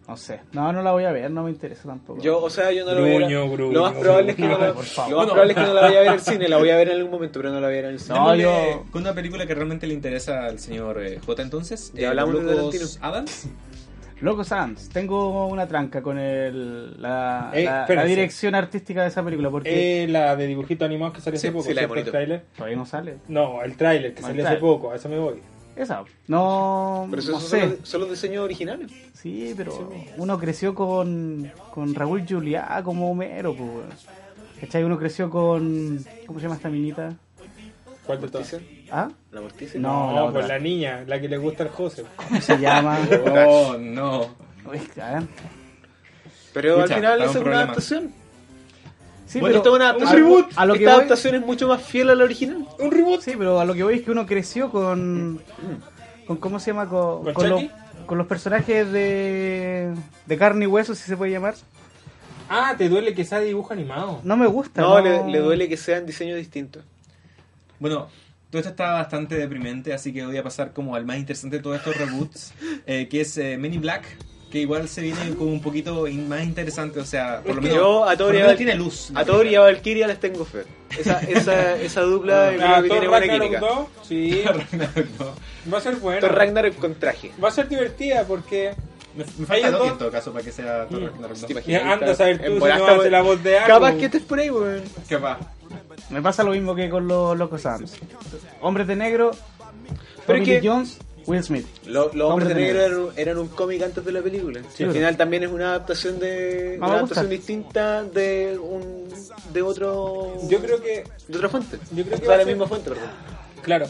No 0.06 0.16
sé. 0.16 0.38
No, 0.52 0.72
no 0.72 0.82
la 0.82 0.92
voy 0.92 1.02
a 1.02 1.10
ver, 1.10 1.28
no 1.32 1.42
me 1.42 1.50
interesa 1.50 1.82
tampoco. 1.88 2.22
Yo, 2.22 2.40
o 2.40 2.48
sea, 2.48 2.70
yo 2.70 2.84
no 2.84 2.92
la 2.94 3.00
voy 3.00 3.10
a 3.10 3.12
ver. 3.14 3.20
Gruño, 3.22 3.50
gruño, 3.50 3.72
lo 3.72 3.82
más 3.82 3.94
probable 3.94 4.30
es 4.30 4.36
que 4.36 4.42
no 4.42 4.56
la, 4.58 4.68
lo 4.68 4.74
más 4.74 4.86
probable 5.26 5.52
es 5.52 5.58
que 5.58 5.64
no 5.64 5.74
la 5.74 5.80
vaya 5.80 5.96
a 5.96 6.00
ver 6.02 6.06
en 6.06 6.14
el 6.14 6.20
cine, 6.20 6.48
la 6.48 6.58
voy 6.58 6.70
a 6.70 6.76
ver 6.76 6.88
en 6.90 6.94
algún 6.98 7.10
momento, 7.10 7.40
pero 7.40 7.50
no 7.52 7.58
la 7.60 7.66
voy 7.66 7.74
a 7.74 7.80
ver 7.80 7.84
en 7.86 7.90
el 7.94 7.98
cine. 8.00 8.16
No, 8.16 8.36
yo- 8.36 8.84
Con 8.92 9.02
una 9.02 9.12
película 9.14 9.44
que 9.48 9.54
realmente 9.56 9.88
le 9.88 9.94
interesa 9.94 10.44
al 10.44 10.60
señor 10.60 11.02
eh, 11.04 11.18
J 11.26 11.42
entonces. 11.42 11.92
Ya 11.92 12.02
eh, 12.02 12.06
hablamos 12.06 12.44
de. 12.44 12.88
Adams. 13.00 13.48
Loco 14.20 14.44
Sans, 14.44 14.88
tengo 14.88 15.46
una 15.46 15.66
tranca 15.68 16.00
con 16.02 16.18
el, 16.18 17.00
la, 17.02 17.50
Eh, 17.52 17.64
la- 17.64 17.70
la 17.72 17.80
espérense. 17.82 18.08
dirección 18.08 18.54
artística 18.54 19.02
de 19.02 19.08
esa 19.08 19.22
película 19.22 19.50
porque 19.50 20.04
Eh, 20.04 20.08
la 20.08 20.34
de 20.36 20.46
dibujitos 20.46 20.86
animados 20.86 21.14
que 21.14 21.20
salió 21.20 21.38
Sí, 21.38 21.48
hace 21.48 21.52
poco, 21.52 21.64
sí, 21.68 21.74
la 21.74 21.82
el 21.82 22.04
tráiler. 22.04 22.44
todavía 22.56 22.76
no 22.76 22.86
sale. 22.86 23.18
No, 23.28 23.62
el 23.62 23.76
tráiler 23.76 24.14
que 24.14 24.22
No, 24.22 24.28
el 24.28 24.32
salió 24.32 24.48
hace 24.48 24.56
poco, 24.56 24.90
a 24.90 24.96
eso 24.96 25.08
me 25.10 25.18
voy. 25.18 25.34
Esa. 25.76 26.02
No, 26.28 27.06
Pero 27.10 27.22
no 27.22 27.28
esos 27.28 27.42
sé. 27.42 27.60
son, 27.60 27.70
los, 27.72 27.78
son 27.88 28.00
los 28.00 28.10
diseños 28.10 28.42
originales. 28.44 28.90
Sí, 29.12 29.52
pero 29.54 29.92
uno 30.16 30.38
creció 30.38 30.74
con, 30.74 31.52
con 31.70 31.94
Raúl 31.94 32.24
Juliá 32.26 32.80
como 32.82 33.10
Homero, 33.10 33.54
pues. 33.54 34.06
¿Cachai? 34.62 34.82
Uno 34.84 34.98
creció 34.98 35.28
con. 35.28 36.02
¿Cómo 36.26 36.38
se 36.38 36.44
llama 36.44 36.56
esta 36.56 36.70
minita? 36.70 37.14
¿Cuál 38.06 38.20
de 38.20 38.28
todas? 38.28 38.56
¿Ah? 38.90 39.08
¿La 39.32 39.40
Morticia? 39.40 39.80
No. 39.80 40.12
No, 40.12 40.26
la 40.26 40.32
pues 40.32 40.48
la 40.48 40.58
niña, 40.58 41.04
la 41.06 41.20
que 41.20 41.28
le 41.28 41.36
gusta 41.38 41.64
al 41.64 41.70
José. 41.70 42.04
¿Cómo 42.16 42.40
se 42.40 42.56
llama? 42.58 42.98
Oh, 43.48 43.76
no. 43.78 44.20
Uy. 44.70 44.80
Pero 46.52 46.80
al 46.82 46.88
final 46.88 47.20
esa 47.22 47.30
es 47.30 47.44
una 47.44 47.56
adaptación. 47.62 48.12
Sí, 49.26 49.40
Bueno, 49.40 49.56
Esto 49.56 49.70
es 49.70 49.74
una 49.76 49.86
a, 49.86 49.90
adaptación. 49.90 50.46
a 50.54 50.66
lo 50.66 50.74
que 50.74 50.78
Esta 50.80 50.90
voy, 50.92 51.00
adaptación 51.00 51.34
es 51.34 51.40
mucho 51.42 51.66
más 51.68 51.82
fiel 51.82 52.10
a 52.10 52.14
la 52.14 52.24
original. 52.24 52.64
Un 52.78 52.90
reboot. 52.92 53.20
sí, 53.22 53.32
pero 53.36 53.58
a 53.60 53.64
lo 53.64 53.74
que 53.74 53.82
voy 53.82 53.96
es 53.96 54.02
que 54.02 54.12
uno 54.12 54.24
creció 54.24 54.70
con, 54.70 55.40
con 56.28 56.36
¿cómo 56.36 56.60
se 56.60 56.70
llama? 56.70 56.88
Con, 56.88 57.24
¿Con 57.24 57.34
con 57.34 57.48
los, 57.50 57.62
con 58.06 58.18
los 58.18 58.26
personajes 58.28 58.90
de, 58.92 59.92
de 60.26 60.38
carne 60.38 60.64
y 60.64 60.68
hueso, 60.68 60.94
si 60.94 61.02
se 61.02 61.16
puede 61.16 61.32
llamar. 61.32 61.54
Ah, 62.48 62.76
te 62.78 62.88
duele 62.88 63.12
que 63.14 63.24
sea 63.24 63.40
dibujo 63.40 63.72
animado. 63.72 64.20
No 64.22 64.36
me 64.36 64.46
gusta. 64.46 64.80
No, 64.80 65.00
le, 65.00 65.26
le 65.28 65.38
duele 65.40 65.68
que 65.68 65.76
sean 65.76 66.06
diseños 66.06 66.36
distintos. 66.38 66.84
Bueno, 67.78 68.08
todo 68.50 68.60
esto 68.60 68.70
está 68.70 68.92
bastante 68.92 69.34
deprimente, 69.36 69.92
así 69.92 70.12
que 70.12 70.24
voy 70.24 70.36
a 70.36 70.42
pasar 70.42 70.72
como 70.72 70.94
al 70.94 71.04
más 71.04 71.18
interesante 71.18 71.56
de 71.56 71.62
todos 71.62 71.76
estos 71.78 71.96
reboots, 71.96 72.52
eh, 72.86 73.08
que 73.08 73.20
es 73.22 73.36
eh, 73.38 73.56
Men 73.58 73.74
in 73.74 73.80
Black, 73.80 74.04
que 74.50 74.60
igual 74.60 74.88
se 74.88 75.02
viene 75.02 75.34
como 75.36 75.50
un 75.50 75.60
poquito 75.60 76.06
in- 76.06 76.28
más 76.28 76.42
interesante, 76.44 77.00
o 77.00 77.04
sea, 77.04 77.42
por 77.44 77.56
lo 77.56 77.62
menos, 77.62 77.76
Yo 77.76 78.04
a 78.04 78.08
por 78.08 78.16
Thor 78.18 78.34
y 78.34 78.38
menos 78.38 78.52
a, 78.52 78.56
tiene 78.56 78.74
luz. 78.76 79.10
la 79.12 79.20
a 79.20 79.24
Thor 79.24 79.36
y 79.36 79.38
película. 79.40 79.58
a 79.68 79.72
Valkyria 79.72 80.06
les 80.06 80.20
tengo 80.20 80.44
fe. 80.44 80.62
Esa, 80.96 81.18
esa, 81.20 81.76
esa 81.82 82.00
dupla 82.02 82.52
yo 82.52 82.58
creo 82.58 82.68
Ah, 82.76 82.82
que 82.82 82.88
tiene 82.88 83.08
buena 83.08 83.26
Ragnarok 83.26 83.42
química. 83.48 83.60
2, 83.60 83.88
sí, 84.04 84.44
va 85.72 85.78
a 85.78 85.80
ser 85.80 85.96
bueno. 85.96 86.20
Thor 86.20 86.32
Ragnarok 86.34 86.76
con 86.76 86.94
traje. 86.94 87.32
Va 87.42 87.48
a 87.48 87.50
ser 87.50 87.68
divertida 87.68 88.24
porque 88.24 88.72
Me, 89.16 89.24
me 89.38 89.46
falta 89.46 89.70
Loki 89.70 89.82
dos- 89.84 89.92
en 89.92 89.98
todo 89.98 90.10
caso 90.12 90.32
para 90.32 90.44
que 90.44 90.52
sea 90.52 90.86
Thor 90.86 91.00
Mm. 91.00 91.06
Ragnarok 91.06 91.34
¿Te 91.34 91.40
2. 91.42 91.50
imaginas? 91.50 91.82
Ya, 91.82 91.92
anda 91.92 92.12
a 92.12 92.14
saber 92.14 92.38
tú 92.38 92.44
En 92.44 92.52
si 92.62 92.68
no 92.78 92.86
hace 92.86 93.10
la 93.10 93.22
voz 93.22 93.42
de 93.42 93.58
algo. 93.58 93.66
Capaz 93.80 93.94
que 93.96 94.04
estés 94.06 94.22
por 94.22 94.38
ahí, 94.38 94.48
weón. 94.50 94.82
Capaz. 95.08 95.38
Me 96.10 96.22
pasa 96.22 96.42
lo 96.42 96.52
mismo 96.52 96.74
que 96.74 96.88
con 96.88 97.06
los 97.08 97.36
Locos 97.36 97.64
Adams. 97.66 97.94
Hombres 98.60 98.86
de 98.86 98.96
negro, 98.96 99.30
Pero 100.26 100.38
Tommy 100.38 100.40
es 100.40 100.44
que- 100.46 100.60
Lee 100.60 100.68
Jones, 100.68 100.98
Will 101.26 101.42
Smith. 101.42 101.66
Lo- 101.86 102.12
Los 102.14 102.30
hombres 102.30 102.48
de 102.48 102.54
de 102.54 102.60
negro 102.60 102.80
negro. 102.82 103.02
eran, 103.12 103.18
eran 103.18 103.38
un 103.38 103.48
cómic 103.48 103.82
antes 103.82 104.04
de 104.04 104.12
la 104.12 104.22
película. 104.22 104.60
Sí. 104.72 104.84
al 104.84 104.92
final 104.92 105.16
también 105.16 105.42
es 105.42 105.50
una 105.50 105.70
adaptación 105.70 106.18
de 106.20 106.76
una 106.78 106.86
adaptación 106.86 107.28
distinta 107.28 108.04
de 108.04 108.58
un 108.60 109.08
de 109.52 109.62
otro 109.62 110.36
Yo 110.48 110.60
creo 110.60 110.80
que, 110.80 111.04
de 111.28 111.36
otra 111.36 111.48
fuente. 111.48 111.78
Yo 111.92 112.04
creo 112.04 112.20
que 112.20 112.26
va 112.28 112.34
a 112.34 112.36
la 112.38 112.44
ser- 112.44 112.52
misma 112.54 112.68
fuente, 112.68 112.90
perdón. 112.90 113.08
claro, 113.62 113.86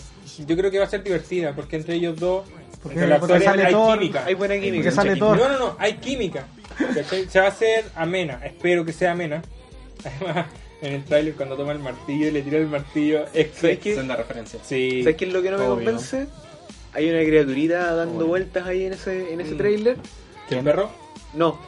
yo 0.46 0.56
creo 0.56 0.70
que 0.70 0.78
va 0.78 0.84
a 0.86 0.88
ser 0.88 1.02
divertida 1.02 1.54
porque 1.54 1.76
entre 1.76 1.96
ellos 1.96 2.18
dos, 2.18 2.46
Porque- 2.82 3.00
entre 3.02 3.18
porque 3.18 3.40
sale 3.40 3.64
hay 3.66 3.74
química. 3.74 4.24
Hay 4.24 4.34
buena 4.34 4.58
química. 4.58 4.90
Sale 4.90 5.16
Thor. 5.16 5.36
No, 5.36 5.48
no, 5.48 5.58
no, 5.58 5.76
hay 5.78 5.94
química. 5.98 6.46
Se 7.28 7.38
va 7.40 7.46
a 7.46 7.48
hacer 7.48 7.84
amena, 7.94 8.40
espero 8.44 8.84
que 8.84 8.92
sea 8.94 9.12
amena. 9.12 9.42
Además, 10.04 10.46
en 10.82 10.92
el 10.92 11.04
tráiler 11.04 11.34
cuando 11.34 11.56
toma 11.56 11.72
el 11.72 11.78
martillo 11.78 12.28
y 12.28 12.30
le 12.30 12.42
tira 12.42 12.58
el 12.58 12.66
martillo, 12.68 13.24
es 13.32 13.48
¿Sabes 13.54 13.78
qué? 13.78 13.92
Esa 13.92 14.00
es 14.02 14.06
la 14.06 14.16
referencia. 14.16 14.60
Sí. 14.62 15.02
¿Sabes 15.02 15.16
qué 15.16 15.24
es 15.26 15.32
lo 15.32 15.42
que 15.42 15.50
no 15.50 15.58
me 15.58 15.64
Obvio. 15.64 15.74
convence? 15.86 16.26
Hay 16.92 17.10
una 17.10 17.20
criaturita 17.20 17.94
dando 17.94 18.26
vueltas 18.26 18.66
ahí 18.66 18.84
en 18.84 18.92
ese 18.94 19.32
en 19.32 19.40
ese 19.40 19.54
Mm. 19.54 19.58
trailer. 19.58 19.96
¿El 20.50 20.64
perro? 20.64 20.90
No, 21.34 21.58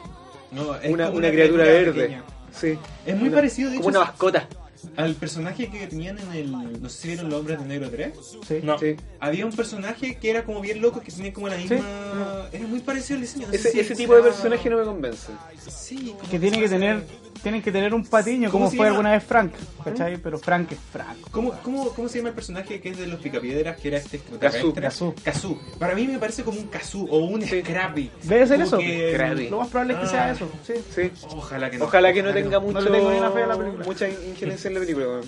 No, 0.51 0.75
es 0.75 0.91
una, 0.91 1.09
una 1.09 1.29
criatura 1.29 1.63
verde. 1.65 1.91
pequeña. 2.01 2.23
Sí. 2.51 2.77
Es 3.05 3.15
muy 3.15 3.27
Una- 3.27 3.37
parecido, 3.37 3.69
de 3.69 3.77
como 3.77 3.89
hecho, 3.89 3.99
una 3.99 4.07
mascota. 4.07 4.47
Al 4.95 5.15
personaje 5.15 5.69
que 5.69 5.87
tenían 5.87 6.17
en 6.19 6.31
el... 6.33 6.51
No 6.81 6.89
sé 6.89 7.01
si 7.01 7.07
vieron 7.09 7.29
Los 7.29 7.39
Hombres 7.39 7.59
de 7.59 7.65
Negro 7.65 7.89
3. 7.89 8.13
Sí. 8.47 8.59
No. 8.63 8.77
Sí. 8.79 8.95
Había 9.19 9.45
un 9.45 9.51
personaje 9.51 10.15
que 10.15 10.29
era 10.29 10.43
como 10.43 10.61
bien 10.61 10.81
loco, 10.81 11.01
que 11.01 11.11
tenía 11.11 11.33
como 11.33 11.47
la 11.49 11.57
misma... 11.57 12.47
Era 12.51 12.67
muy 12.67 12.79
parecido 12.79 13.15
al 13.15 13.21
diseño. 13.21 13.47
no 13.47 13.53
Ese, 13.53 13.71
si 13.71 13.79
ese 13.79 13.95
tipo 13.95 14.15
de 14.15 14.23
personaje 14.23 14.69
no 14.69 14.77
me 14.77 14.83
convence. 14.83 15.31
Sí, 15.67 16.15
Que 16.31 16.39
tiene 16.39 16.59
que 16.59 16.69
tener, 16.69 17.03
tienen 17.43 17.61
que 17.61 17.71
tener 17.71 17.93
un 17.93 18.05
patiño, 18.05 18.49
¿Cómo 18.51 18.65
como 18.65 18.69
fue 18.69 18.77
llama? 18.77 18.89
alguna 18.89 19.11
vez 19.11 19.23
Frank, 19.23 19.51
¿cachai? 19.83 20.17
Pero 20.17 20.37
Frank 20.39 20.71
es 20.71 20.77
Frank. 20.91 21.17
¿Cómo, 21.31 21.51
cómo, 21.63 21.89
¿Cómo 21.91 22.09
se 22.09 22.17
llama 22.19 22.29
el 22.29 22.35
personaje 22.35 22.79
que 22.81 22.89
es 22.89 22.97
de 22.97 23.07
los 23.07 23.19
picapiedras, 23.19 23.77
que 23.79 23.87
era 23.89 23.97
este 23.97 24.19
Kazoo. 24.19 24.69
extraterrestre? 24.69 25.13
Kazoo. 25.23 25.59
Para 25.77 25.95
mí 25.95 26.07
me 26.07 26.17
parece 26.17 26.43
como 26.43 26.59
un 26.59 26.67
Kazoo 26.67 27.05
o 27.09 27.19
un 27.25 27.41
Sí. 27.41 27.61
Scrappy. 27.61 28.09
Debe 28.23 28.47
ser 28.47 28.55
Como 28.57 28.67
eso. 28.67 28.77
que-. 28.79 29.47
Lo 29.49 29.59
más 29.59 29.67
probable 29.69 29.93
es 29.93 29.99
que 29.99 30.05
Ah. 30.05 30.09
sea 30.09 30.31
eso, 30.31 30.49
sí. 30.65 30.73
Sí. 30.93 31.11
Ojalá 31.29 31.69
que 31.69 31.77
no. 31.77 31.85
Ojalá 31.85 32.13
que 32.13 32.23
no 32.23 32.33
tenga 32.33 32.59
No 32.59 32.65
mucho, 32.65 32.79
le 32.81 32.91
tengo 32.91 33.11
ni 33.11 33.17
una 33.19 33.31
fe 33.31 33.43
a 33.43 33.47
la 33.47 33.57
película. 33.57 33.85
mucha 33.85 34.09
injerencia 34.09 34.68
en 34.69 34.73
la 34.75 34.79
película. 34.81 35.05
weón. 35.07 35.25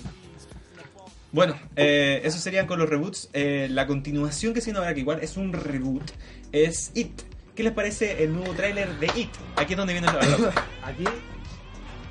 Bueno, 1.32 1.54
eh, 1.76 2.20
eso 2.24 2.38
serían 2.38 2.66
con 2.66 2.78
los 2.78 2.88
reboots. 2.88 3.30
Eh, 3.32 3.68
la 3.70 3.86
continuación 3.86 4.52
que 4.52 4.60
se 4.60 4.70
ahora, 4.72 4.92
que 4.92 5.00
igual 5.00 5.20
es 5.22 5.36
un 5.36 5.52
reboot, 5.52 6.10
es 6.52 6.90
It. 6.94 7.22
¿Qué 7.54 7.62
les 7.62 7.72
parece 7.72 8.22
el 8.24 8.32
nuevo 8.34 8.52
tráiler 8.54 8.98
de 8.98 9.06
It? 9.18 9.30
Aquí 9.56 9.72
es 9.72 9.76
donde 9.78 9.92
viene 9.94 10.06
la 10.08 10.14
cosa. 10.18 10.52
Aquí 10.84 11.04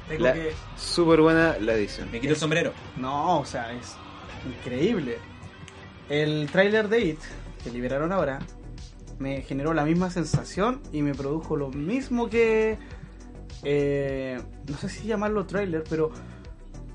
tengo 0.10 0.24
La- 0.24 0.34
que... 0.34 0.52
Súper 0.78 1.22
buena 1.22 1.58
la 1.60 1.74
edición. 1.74 2.10
Me 2.12 2.20
quito 2.20 2.34
el 2.34 2.40
sombrero. 2.40 2.74
No, 2.98 3.40
o 3.40 3.46
sea, 3.46 3.72
es 3.74 3.96
increíble. 4.46 5.18
El 6.10 6.50
tráiler 6.52 6.90
de 6.90 7.00
It, 7.02 7.20
que 7.64 7.70
liberaron 7.70 8.12
ahora, 8.12 8.40
me 9.20 9.42
generó 9.44 9.74
la 9.76 9.86
misma 9.86 10.10
sensación 10.10 10.82
y 10.92 11.04
me 11.04 11.14
produjo 11.14 11.56
lo 11.56 11.70
mismo 11.70 12.28
que... 12.30 12.78
eh, 13.64 14.42
no 14.68 14.78
sé 14.78 14.90
si 14.90 15.06
llamarlo 15.08 15.46
tráiler, 15.46 15.84
pero 15.90 16.12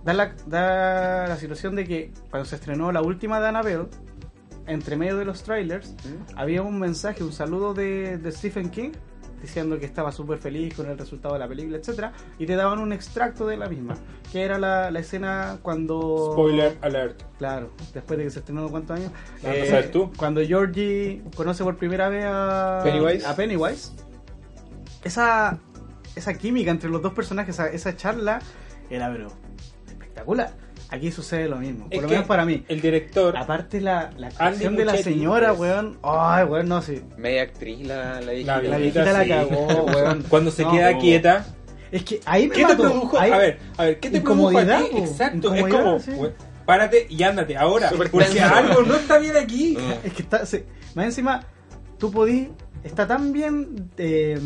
da 0.06 0.14
la, 0.14 0.34
da 0.46 1.26
la 1.26 1.36
situación 1.36 1.74
de 1.74 1.84
que 1.84 2.12
cuando 2.30 2.48
se 2.48 2.54
estrenó 2.54 2.92
la 2.92 3.02
última 3.02 3.40
de 3.40 3.48
Annabelle, 3.48 3.86
entre 4.68 4.96
medio 4.96 5.16
de 5.16 5.24
los 5.24 5.42
trailers, 5.42 5.94
había 6.36 6.62
un 6.62 6.78
mensaje, 6.78 7.24
un 7.24 7.32
saludo 7.32 7.74
de, 7.74 8.16
de 8.16 8.32
Stephen 8.32 8.70
King 8.70 8.92
diciendo 9.42 9.78
que 9.78 9.84
estaba 9.84 10.12
súper 10.12 10.38
feliz 10.38 10.74
con 10.74 10.88
el 10.88 10.96
resultado 10.96 11.34
de 11.34 11.40
la 11.40 11.48
película, 11.48 11.76
etcétera, 11.76 12.12
y 12.38 12.46
te 12.46 12.54
daban 12.54 12.78
un 12.78 12.92
extracto 12.92 13.46
de 13.46 13.56
la 13.56 13.68
misma, 13.68 13.96
que 14.32 14.42
era 14.42 14.58
la, 14.58 14.90
la 14.90 15.00
escena 15.00 15.58
cuando 15.60 16.30
Spoiler 16.32 16.78
alert. 16.82 17.22
Claro, 17.38 17.70
después 17.92 18.18
de 18.18 18.24
que 18.24 18.30
se 18.30 18.38
estrenó 18.38 18.68
cuántos 18.68 18.98
años. 18.98 19.12
Ah, 19.44 19.52
¿lo 19.58 19.66
sabes 19.66 19.90
tú? 19.90 20.12
Cuando 20.16 20.40
Georgie 20.40 21.22
conoce 21.36 21.64
por 21.64 21.76
primera 21.76 22.08
vez 22.08 22.24
a 22.26 22.80
Pennywise. 22.84 23.26
a 23.26 23.36
Pennywise, 23.36 23.92
esa, 25.04 25.58
esa 26.14 26.34
química 26.34 26.70
entre 26.70 26.90
los 26.90 27.02
dos 27.02 27.12
personajes, 27.12 27.56
esa, 27.56 27.68
esa 27.68 27.96
charla, 27.96 28.40
era 28.88 29.12
pero 29.12 29.45
espectacular. 30.34 30.66
Aquí 30.88 31.10
sucede 31.10 31.48
lo 31.48 31.56
mismo, 31.56 31.86
por 31.86 31.94
Es 31.94 32.02
lo 32.02 32.08
menos 32.08 32.26
para 32.26 32.44
mí. 32.44 32.64
El 32.68 32.80
director, 32.80 33.36
Aparte 33.36 33.80
la, 33.80 34.12
la 34.16 34.28
actuación 34.28 34.76
de 34.76 34.84
la 34.84 34.96
señora, 34.96 35.48
pues. 35.48 35.60
weón. 35.72 35.98
Ay, 36.04 36.44
weón, 36.44 36.68
no, 36.68 36.80
sí. 36.80 37.02
Media 37.16 37.42
actriz 37.42 37.84
la, 37.86 38.20
la 38.20 38.30
viejita. 38.32 38.62
La 38.62 38.68
La 38.68 38.76
viejita, 38.76 39.12
la 39.12 39.22
sí. 39.24 39.28
cagó, 39.28 39.66
weón. 39.86 40.22
cuando 40.28 40.50
se 40.52 40.62
No, 40.62 40.70
queda 40.70 40.92
no. 40.92 40.98
quieta, 41.00 41.46
Es 41.90 42.04
que 42.04 42.20
ahí 42.24 42.46
me 42.48 42.54
¿qué 42.54 42.64
te 42.66 42.76
produjo? 42.76 43.18
Ahí- 43.18 43.32
A 43.32 43.36
ver, 43.38 43.58
a 43.76 43.82
ver, 43.84 43.98
¿qué 44.00 44.10
te 44.10 44.20
produjo 44.20 44.56
a 44.58 44.64
ti? 44.64 44.96
Exacto, 44.96 45.54
es 45.54 45.62
como, 45.66 45.98
sí. 45.98 46.12
we- 46.12 46.34
párate 46.64 47.06
y 47.10 47.20
ándate 47.24 47.56
ahora, 47.56 47.90
porque 47.96 48.18
tenso. 48.18 48.44
algo 48.44 48.82
no 48.82 48.94
está 48.94 49.18
bien 49.18 49.36
aquí. 49.36 49.76
Es 50.04 50.12
que 50.12 50.22
está. 50.22 50.46
se- 50.46 50.66
más 50.94 51.06
encima, 51.06 51.42
tú 51.98 52.12
podís. 52.12 52.48
Está 52.84 53.08
tan 53.08 53.32
bien. 53.32 53.90
eh, 53.98 54.38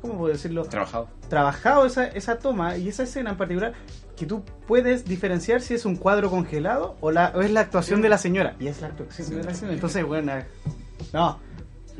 ¿Cómo 0.00 0.18
puedo 0.18 0.32
decirlo? 0.32 0.62
Trabajado. 0.66 1.08
Trabajado 1.28 1.86
esa, 1.86 2.06
esa 2.06 2.38
toma 2.38 2.76
y 2.76 2.88
esa 2.88 3.02
escena 3.02 3.30
en 3.30 3.36
particular 3.36 3.72
que 4.16 4.26
tú 4.26 4.42
puedes 4.66 5.04
diferenciar 5.04 5.60
si 5.60 5.74
es 5.74 5.84
un 5.84 5.96
cuadro 5.96 6.30
congelado 6.30 6.96
o, 7.00 7.10
la, 7.10 7.32
o 7.34 7.42
es 7.42 7.50
la 7.50 7.60
actuación 7.60 8.02
de 8.02 8.08
la 8.08 8.18
señora. 8.18 8.56
Y 8.58 8.66
es 8.66 8.80
la 8.80 8.88
actuación 8.88 9.30
de 9.30 9.44
la 9.44 9.54
señora. 9.54 9.74
Entonces, 9.74 10.04
bueno. 10.04 10.32
No. 11.12 11.38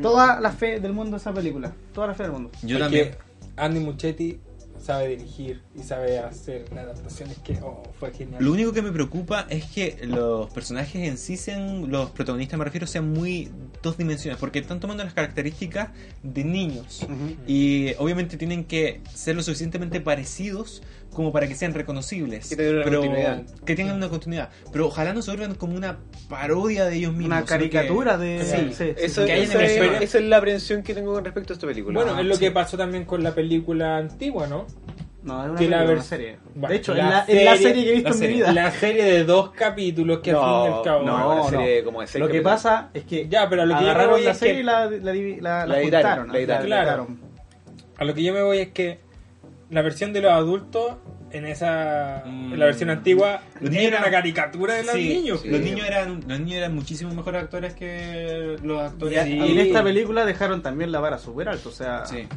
Toda 0.01 0.41
la 0.41 0.51
fe 0.51 0.81
del 0.81 0.93
mundo 0.93 1.17
esa 1.17 1.33
película. 1.33 1.73
Toda 1.93 2.09
la 2.09 2.15
fe 2.15 2.25
del 2.25 2.33
mundo. 2.33 2.51
Yo 2.63 2.79
Porque 2.79 2.79
también. 2.79 3.17
Andy 3.57 3.81
Muchetti 3.81 4.41
sabe 4.79 5.09
dirigir 5.09 5.63
y 5.75 5.83
sabe 5.83 6.19
hacer 6.19 6.67
una 6.71 6.83
adaptación. 6.83 7.31
Es 7.31 7.39
que 7.39 7.59
oh, 7.63 7.83
fue 7.99 8.13
genial. 8.13 8.43
Lo 8.43 8.53
único 8.53 8.73
que 8.73 8.83
me 8.83 8.93
preocupa 8.93 9.47
es 9.49 9.65
que 9.65 9.99
los 10.07 10.51
personajes 10.51 11.09
en 11.09 11.19
sí 11.19 11.37
sean, 11.37 11.91
los 11.91 12.11
protagonistas 12.11 12.59
me 12.59 12.65
refiero, 12.65 12.87
sean 12.87 13.13
muy 13.13 13.51
dos 13.83 13.97
dimensiones, 13.97 14.39
porque 14.39 14.59
están 14.59 14.81
tomando 14.81 15.05
las 15.05 15.15
características 15.15 15.91
de 16.23 16.45
niños. 16.45 17.07
Y 17.47 17.95
obviamente 17.99 18.37
tienen 18.37 18.65
que 18.65 19.01
ser 19.15 19.37
lo 19.37 19.43
suficientemente 19.43 20.01
parecidos 20.01 20.83
como 21.13 21.33
para 21.33 21.47
que 21.49 21.55
sean 21.55 21.73
reconocibles. 21.75 22.49
Que 22.49 22.57
tengan 22.57 22.75
una 22.77 22.85
pero 22.85 23.01
continuidad. 23.01 23.43
que 23.65 23.75
tengan 23.75 23.97
una 23.97 24.09
continuidad. 24.09 24.51
Pero 24.73 24.87
ojalá 24.89 25.13
no 25.15 25.23
se 25.23 25.31
vuelvan 25.31 25.55
como 25.55 25.75
una 25.77 25.99
parodia 26.29 26.85
de 26.85 26.97
ellos 26.97 27.13
mismos. 27.13 27.27
Una 27.29 27.37
sino 27.37 27.47
que- 27.47 27.71
caricatura 27.71 28.19
de. 28.19 28.45
Sí. 28.45 28.57
sí, 28.69 28.75
sí, 28.75 28.95
Eso, 28.99 29.25
que 29.25 29.43
esa, 29.43 29.63
es, 29.65 30.03
esa 30.03 30.19
es 30.19 30.25
la 30.25 30.37
aprensión 30.39 30.83
que 30.83 30.95
tengo 30.95 31.13
con 31.15 31.25
respecto 31.25 31.53
a 31.53 31.55
esta 31.55 31.67
película. 31.67 32.01
Bueno, 32.01 32.17
Ah, 32.17 32.21
es 32.21 32.27
lo 32.27 32.35
sí. 32.35 32.41
que 32.41 32.51
pasó 32.51 32.77
también 32.77 33.05
con 33.05 33.23
la 33.23 33.35
película 33.35 33.97
antigua, 33.97 34.47
¿no? 34.47 34.67
No, 35.23 35.43
es 35.43 35.51
una, 35.51 35.59
Que 35.59 35.69
la 35.69 35.83
una 35.85 36.03
serie. 36.03 36.37
Bueno, 36.55 36.69
de 36.69 36.77
hecho, 36.77 36.95
la 36.95 37.03
es 37.03 37.11
la, 37.11 37.19
es 37.41 37.45
la 37.45 37.57
serie- 37.57 37.69
serie 37.69 37.85
que 37.85 37.91
he 37.91 37.95
visto 37.95 38.09
en 38.11 38.15
mi 38.15 38.21
serie. 38.21 38.37
vida. 38.37 38.53
La 38.53 38.71
serie 38.71 39.05
de 39.05 39.25
dos 39.25 39.51
capítulos 39.51 40.21
que 40.21 40.31
al 40.31 40.37
fin 40.37 40.45
y 40.47 40.67
al 40.77 40.83
cabo. 40.83 41.03
no, 41.03 41.19
no, 41.19 41.27
una 41.27 41.37
no. 41.43 41.49
serie 41.51 41.83
como 41.83 42.01
de 42.01 42.07
seis 42.07 42.21
Lo 42.21 42.27
que 42.29 42.35
capítulos. 42.35 42.63
pasa 42.63 42.91
es 42.95 43.05
que 43.05 43.29
Ya, 43.29 43.49
pero 43.49 43.63
a 43.63 43.67
lo 43.67 43.75
que 43.75 43.81
yo 43.81 43.85
me 43.87 43.91
agarraron 43.91 44.13
voy 44.13 44.23
la 44.25 44.31
es 44.31 44.39
serie 44.39 44.55
que- 44.55 44.61
y 44.61 44.63
la, 44.63 44.85
la, 44.89 44.91
la, 44.91 44.93
la 44.93 45.67
La 45.67 45.81
editaron, 45.81 46.11
juntaron, 46.29 46.33
la 46.33 46.39
editaron. 46.39 46.67
Claro. 46.67 46.89
editaron. 46.91 47.21
A 47.99 48.05
lo 48.05 48.15
que 48.15 48.23
yo 48.23 48.33
me 48.35 48.43
voy 48.43 48.59
es 48.59 48.69
que 48.69 49.01
la 49.71 49.83
versión 49.83 50.13
de 50.13 50.21
los 50.23 50.33
adultos 50.33 50.97
en 51.33 51.45
esa 51.45 52.23
Mm. 52.25 52.53
en 52.53 52.59
la 52.59 52.67
versión 52.67 52.89
antigua 52.89 53.43
Los 53.61 53.71
niños 53.71 53.87
era 53.87 53.97
eran- 53.99 54.03
una 54.05 54.11
caricatura 54.13 54.75
de 54.75 54.85
los 54.85 54.95
Sí, 54.95 55.09
niños. 55.09 55.41
sí. 55.41 55.49
Los 55.49 55.61
niños 55.61 55.87
eran 55.87 56.21
los 56.27 56.39
niños 56.39 56.53
eran 56.59 56.75
muchísimo 56.75 57.13
mejores 57.15 57.43
actores 57.43 57.75
que 57.75 58.57
los 58.63 58.81
Y, 58.81 58.87
actores. 58.87 59.25
Sí. 59.25 59.33
y 59.35 59.53
en 59.53 59.59
esta 59.59 59.83
película 59.83 60.25
dejaron 60.25 60.63
también 60.63 60.93
la 60.93 61.01
vara 61.01 61.19
súper 61.19 61.49
alto. 61.49 61.69
O 61.71 61.73
sea, 61.73 62.07
Sí. 62.07 62.29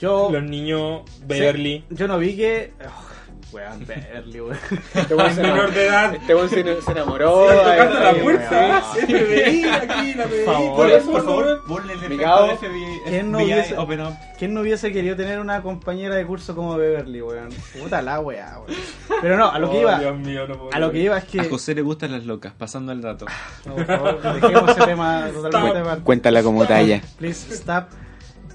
yo, 0.00 0.28
Los 0.30 0.42
niños 0.44 1.02
Beverly. 1.26 1.84
yo 1.90 2.06
no 2.06 2.18
vi 2.18 2.36
que. 2.36 2.72
oh, 2.86 3.13
weón, 3.54 3.86
Beverly, 3.86 4.40
weón. 4.40 4.58
Este 4.94 5.14
weón 5.14 5.34
se 5.34 5.42
menor 5.42 5.72
de 5.72 5.86
edad. 5.86 6.14
Este 6.14 6.34
weón 6.34 6.48
se, 6.48 6.82
se 6.82 6.90
enamoró. 6.90 7.48
Sí, 7.50 7.56
tocando 7.56 7.94
ay, 7.98 8.02
la 8.02 8.08
ay, 8.10 8.20
puerta. 8.22 8.80
FBI, 8.82 9.64
aquí, 9.72 10.14
la 10.14 10.24
FBI. 10.28 10.44
favor, 10.44 10.76
Por 10.76 10.90
eso, 10.90 11.10
por 11.12 11.24
favor, 11.24 11.62
ponle 11.66 11.92
el 11.94 11.98
efecto 12.04 12.56
FBI, 12.58 13.00
¿Quién 13.06 13.30
no 13.32 13.38
hubiese- 13.38 13.76
Open 13.78 14.00
Up. 14.02 14.14
¿Quién 14.38 14.52
no 14.54 14.60
hubiese 14.62 14.92
querido 14.92 15.16
tener 15.16 15.38
una 15.40 15.62
compañera 15.62 16.14
de 16.16 16.26
curso 16.26 16.54
como 16.54 16.76
Beverly, 16.76 17.22
weón? 17.22 17.48
Puta 17.80 18.02
la 18.02 18.20
weá, 18.20 18.58
weón. 18.58 18.80
Pero 19.22 19.36
no, 19.36 19.50
a 19.50 19.58
lo 19.58 19.70
que 19.70 19.76
Oh, 19.78 19.80
iba. 19.82 19.98
Dios 19.98 20.18
mío, 20.18 20.46
no 20.48 20.54
puedo 20.58 20.74
A 20.74 20.78
lo 20.78 20.90
que 20.90 20.98
iba 20.98 21.16
es 21.18 21.24
que. 21.24 21.40
A 21.40 21.44
José 21.44 21.74
le 21.74 21.82
gustan 21.82 22.12
las 22.12 22.24
locas, 22.26 22.52
pasando 22.52 22.92
al 22.92 23.00
dato. 23.00 23.26
No, 23.66 23.74
por 23.76 23.86
favor, 23.86 24.20
dejemos 24.40 24.70
ese 24.70 24.84
tema 24.86 25.28
totalmente 25.32 25.78
aparte. 25.78 26.02
Cuéntala 26.04 26.42
como 26.42 26.66
talla. 26.66 27.00
Please 27.18 27.54
stop. 27.54 27.84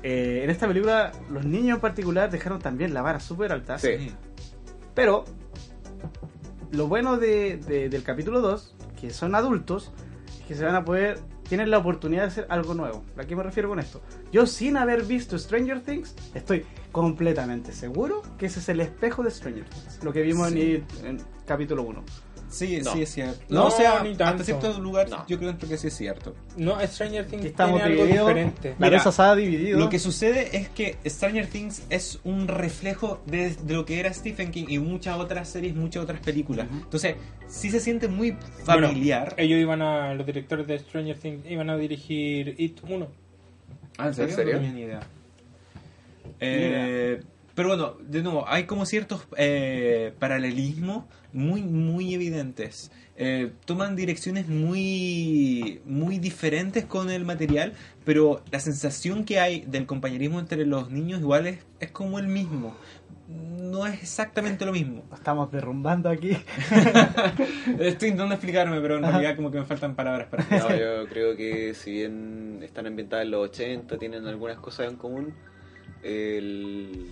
Eh, 0.01 0.41
en 0.45 0.49
esta 0.49 0.65
película, 0.65 1.11
los 1.29 1.43
niños 1.43 1.75
en 1.75 1.81
particular 1.81 2.29
dejaron 2.31 2.59
también 2.59 2.93
la 2.93 3.01
vara 3.01 3.19
súper 3.19 3.51
alta. 3.51 3.77
Sí. 3.79 4.13
Pero, 4.93 5.25
lo 6.71 6.87
bueno 6.87 7.17
de, 7.17 7.57
de- 7.57 7.89
del 7.89 8.03
capítulo 8.03 8.41
2, 8.41 8.75
que 8.99 9.09
son 9.11 9.35
adultos, 9.35 9.91
es 10.39 10.45
que 10.47 10.55
se 10.55 10.65
van 10.65 10.75
a 10.75 10.85
poder. 10.85 11.19
Tienen 11.47 11.71
la 11.71 11.79
oportunidad 11.79 12.21
de 12.23 12.27
hacer 12.27 12.45
algo 12.49 12.75
nuevo. 12.75 13.03
¿A 13.17 13.23
qué 13.23 13.35
me 13.35 13.41
refiero 13.41 13.69
con 13.69 13.79
esto? 13.79 14.01
Yo, 14.31 14.45
sin 14.45 14.77
haber 14.77 15.01
visto 15.03 15.39
Stranger 15.39 15.81
Things, 15.81 16.13
estoy 16.35 16.63
completamente 16.91 17.71
seguro 17.71 18.21
que 18.37 18.45
ese 18.45 18.59
es 18.59 18.69
el 18.69 18.79
espejo 18.81 19.23
de 19.23 19.31
Stranger 19.31 19.63
Things. 19.65 20.03
Lo 20.03 20.13
que 20.13 20.21
vimos 20.21 20.51
Sí. 20.51 20.83
en, 21.01 21.05
en 21.07 21.17
capítulo 21.47 21.81
1. 21.81 22.03
Sí, 22.49 22.79
No. 22.83 22.93
sí 22.93 23.01
es 23.03 23.09
cierto. 23.13 23.39
No, 23.49 23.59
No, 23.61 23.67
o 23.67 23.71
sea, 23.71 24.01
ni 24.03 24.11
hasta 24.11 24.25
tanto. 24.25 24.43
cierto 24.43 24.79
lugar 24.79 25.07
No. 25.09 25.25
yo 25.27 25.37
creo 25.37 25.55
que 25.57 25.77
sí 25.77 25.87
es 25.87 25.95
cierto. 25.95 26.35
No, 26.57 26.79
Stranger 26.87 27.25
Things 27.27 27.45
estamos 27.45 27.75
tiene 27.79 27.91
algo 27.93 28.03
divididos. 28.05 28.27
diferente. 28.27 28.69
La 28.79 28.87
Mira, 28.87 28.97
mesa 28.97 29.11
se 29.11 29.21
ha 29.21 29.35
dividido. 29.35 29.79
Lo 29.79 29.89
que 29.89 29.99
sucede 29.99 30.57
es 30.57 30.67
que 30.69 30.97
Stranger 31.05 31.47
Things 31.47 31.83
es 31.89 32.19
un 32.23 32.47
reflejo 32.47 33.21
de, 33.27 33.55
de 33.55 33.73
lo 33.75 33.85
que 33.85 33.99
era 33.99 34.11
Stephen 34.13 34.49
King 34.51 34.65
y 34.67 34.79
muchas 34.79 35.17
otras 35.19 35.47
series, 35.47 35.75
muchas 35.75 36.03
otras 36.03 36.19
películas. 36.21 36.67
Entonces, 36.71 37.15
sí 37.47 37.69
se 37.69 37.79
siente 37.79 38.07
muy 38.07 38.31
Bueno, 38.65 38.87
familiar. 38.87 39.35
ellos 39.37 39.59
iban 39.59 39.81
a, 39.83 40.13
los 40.15 40.25
directores 40.25 40.65
de 40.65 40.79
Stranger 40.79 41.17
Things 41.17 41.45
iban 41.49 41.69
a 41.69 41.77
dirigir 41.77 42.55
It 42.57 42.79
1. 42.87 43.07
Ah, 43.99 44.07
¿en 44.07 44.13
serio? 44.15 44.29
¿En 44.31 44.35
serio? 44.35 44.53
No 44.55 44.59
tenía 44.61 44.73
ni 44.73 44.81
idea. 44.81 44.99
Eh, 46.39 47.21
pero 47.59 47.67
bueno, 47.75 47.97
de 48.07 48.23
nuevo, 48.23 48.45
hay 48.47 48.63
como 48.63 48.85
ciertos 48.85 49.27
eh, 49.35 50.13
paralelismos 50.17 51.03
muy, 51.33 51.61
muy 51.61 52.13
evidentes. 52.13 52.89
Eh, 53.17 53.51
toman 53.65 53.97
direcciones 53.97 54.47
muy, 54.47 55.81
muy 55.83 56.19
diferentes 56.19 56.85
con 56.85 57.09
el 57.09 57.25
material, 57.25 57.73
pero 58.05 58.41
la 58.49 58.61
sensación 58.61 59.25
que 59.25 59.41
hay 59.41 59.59
del 59.67 59.85
compañerismo 59.87 60.39
entre 60.39 60.65
los 60.65 60.89
niños 60.89 61.19
igual 61.19 61.47
es, 61.47 61.59
es 61.81 61.91
como 61.91 62.17
el 62.17 62.27
mismo. 62.27 62.77
No 63.27 63.85
es 63.85 64.01
exactamente 64.01 64.65
lo 64.65 64.71
mismo. 64.71 65.03
Estamos 65.13 65.51
derrumbando 65.51 66.07
aquí. 66.07 66.29
Estoy 67.77 68.07
intentando 68.07 68.35
explicarme, 68.35 68.79
pero 68.79 68.95
en 68.99 69.03
realidad 69.03 69.35
como 69.35 69.51
que 69.51 69.59
me 69.59 69.65
faltan 69.65 69.95
palabras 69.95 70.29
para 70.29 70.45
No, 70.59 70.69
yo 70.77 71.09
creo 71.09 71.35
que 71.35 71.73
si 71.73 71.91
bien 71.91 72.61
están 72.63 72.87
ambientadas 72.87 73.25
en 73.25 73.31
los 73.31 73.49
80, 73.49 73.97
tienen 73.97 74.25
algunas 74.27 74.57
cosas 74.59 74.87
en 74.89 74.95
común, 74.95 75.33
el- 76.03 77.07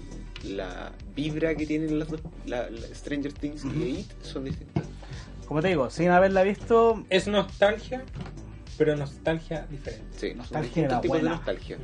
la 0.46 0.92
vibra 1.16 1.56
que 1.56 1.66
tienen 1.66 2.00
las 2.00 2.10
dos, 2.10 2.22
la, 2.46 2.70
la 2.70 2.88
Stranger 2.94 3.34
Things 3.34 3.64
Ujú. 3.66 3.80
y 3.80 3.90
It 4.00 4.12
son 4.22 4.46
distintas. 4.46 4.84
Como 5.48 5.62
te 5.62 5.70
digo, 5.70 5.90
sin 5.90 6.10
haberla 6.10 6.44
visto, 6.44 7.04
Es 7.10 7.28
nostalgia, 7.28 8.04
pero 8.78 8.96
nostalgia 8.96 9.66
diferente. 9.70 10.06
Sí, 10.18 10.30
son 10.30 10.38
Nostalgia 10.38 10.86
era 10.86 11.02
tipos 11.02 11.18
de 11.22 11.30
nostalgia. 11.30 11.78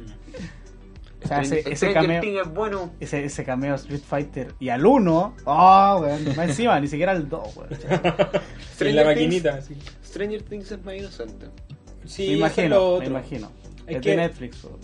o 1.24 1.28
sea, 1.28 1.41
ese, 1.41 1.64
ese 1.72 1.93
cameo, 1.93 2.22
es 2.22 2.54
bueno. 2.54 2.91
ese, 2.99 3.24
ese 3.24 3.43
cameo 3.45 3.76
Street 3.76 4.01
Fighter 4.06 4.54
y 4.60 4.68
al 4.70 4.86
1, 4.86 5.36
oh, 5.45 5.99
weón, 6.01 6.26
más 6.36 6.49
encima, 6.49 6.78
ni 6.82 6.88
siquiera 6.88 7.14
al 7.14 7.30
2, 7.30 7.56
weón. 7.56 7.70
En 7.80 8.76
Stranger 8.76 8.95
la 8.95 9.01
Things- 9.04 9.06
maquinita, 9.16 9.62
sí. 9.62 9.78
Stranger 10.06 10.43
Things 10.43 10.72
es 10.72 10.84
más 10.84 10.95
inocente. 10.95 11.45
Sí, 12.06 12.28
me 12.28 12.34
imagino, 12.34 12.99
me 12.99 13.06
imagino. 13.06 13.51
Es 13.88 13.95
Es, 13.95 14.01
que- 14.01 14.10
de 14.10 14.16
Netflix, 14.18 14.64
weón. 14.66 14.80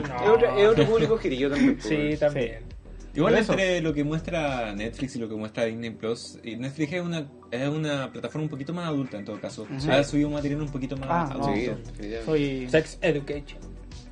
No. 0.00 0.22
Es, 0.24 0.28
otro, 0.30 0.58
es 0.58 0.68
otro 0.68 0.86
público 0.86 1.18
también. 1.18 1.74
pues. 1.76 1.84
Sí, 1.84 2.16
también. 2.18 2.58
Igual 3.14 3.34
eso. 3.36 3.52
entre 3.52 3.80
lo 3.80 3.92
que 3.92 4.04
muestra 4.04 4.72
Netflix 4.74 5.16
y 5.16 5.18
lo 5.18 5.28
que 5.28 5.34
muestra 5.34 5.64
Disney 5.64 5.90
Plus, 5.90 6.38
Netflix 6.44 6.92
es 6.92 7.02
una, 7.02 7.26
es 7.50 7.68
una 7.68 8.12
plataforma 8.12 8.44
un 8.44 8.48
poquito 8.50 8.72
más 8.72 8.86
adulta 8.86 9.18
en 9.18 9.24
todo 9.24 9.40
caso. 9.40 9.66
Ha 9.90 10.04
subido 10.04 10.30
material 10.30 10.62
un 10.62 10.68
poquito 10.68 10.96
más 10.96 11.08
Ah, 11.10 11.22
adulto. 11.32 11.48
no. 11.48 11.54
Sí, 11.54 11.60
definitivamente. 11.62 12.24
Soy... 12.24 12.68
Sex 12.70 12.98
Education. 13.00 13.58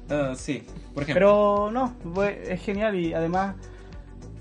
Ah, 0.09 0.33
sí, 0.37 0.63
por 0.95 1.03
ejemplo. 1.05 1.15
Pero 1.15 1.71
no, 1.73 1.95
es 2.49 2.61
genial 2.63 2.97
y 2.99 3.13
además 3.13 3.55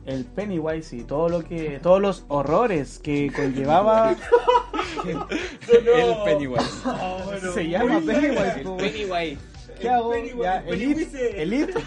el 0.06 0.24
Pennywise 0.26 0.96
y 0.96 1.04
todo 1.04 1.30
lo 1.30 1.44
que 1.44 1.80
todos 1.82 2.00
los 2.02 2.26
horrores 2.28 3.00
que 3.00 3.32
conllevaba 3.36 4.16
el 5.08 5.18
Pennywise. 6.26 6.64
se 7.54 7.70
llama 7.70 8.00
Pennywise. 8.06 8.62
po. 8.64 8.78
Pennywise. 8.78 9.38
¿Qué 9.80 9.90
hago? 9.90 10.14
Ya. 10.42 10.64
Elite, 10.68 11.42
Elite. 11.42 11.74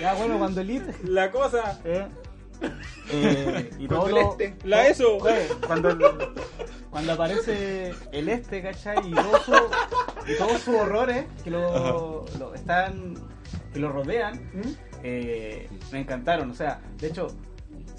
ya 0.00 0.14
bueno, 0.14 0.38
cuando 0.38 0.60
Elite 0.60 0.92
La 1.04 1.30
cosa. 1.30 1.80
eh, 1.84 2.06
eh, 3.10 3.70
y 3.78 3.86
todo 3.86 4.00
Cuando 4.00 4.18
el 4.18 4.24
lo- 4.24 4.30
este. 4.32 4.56
La 4.64 4.88
eso. 4.88 5.16
Oye, 5.18 5.48
cuando 5.66 5.96
cuando 6.90 7.12
aparece 7.12 7.94
el 8.12 8.28
este, 8.28 8.62
¿cachai? 8.62 8.98
Y 9.06 9.12
todos 9.14 9.42
sus 9.44 9.60
y 10.26 10.36
todos 10.38 10.60
sus 10.62 10.74
horrores 10.74 11.26
que 11.44 11.50
lo, 11.50 12.24
lo 12.38 12.54
están 12.54 13.14
que 13.72 13.78
lo 13.78 13.92
rodean, 13.92 14.40
eh, 15.02 15.68
me 15.92 16.00
encantaron. 16.00 16.50
O 16.50 16.54
sea, 16.54 16.80
de 16.98 17.08
hecho, 17.08 17.28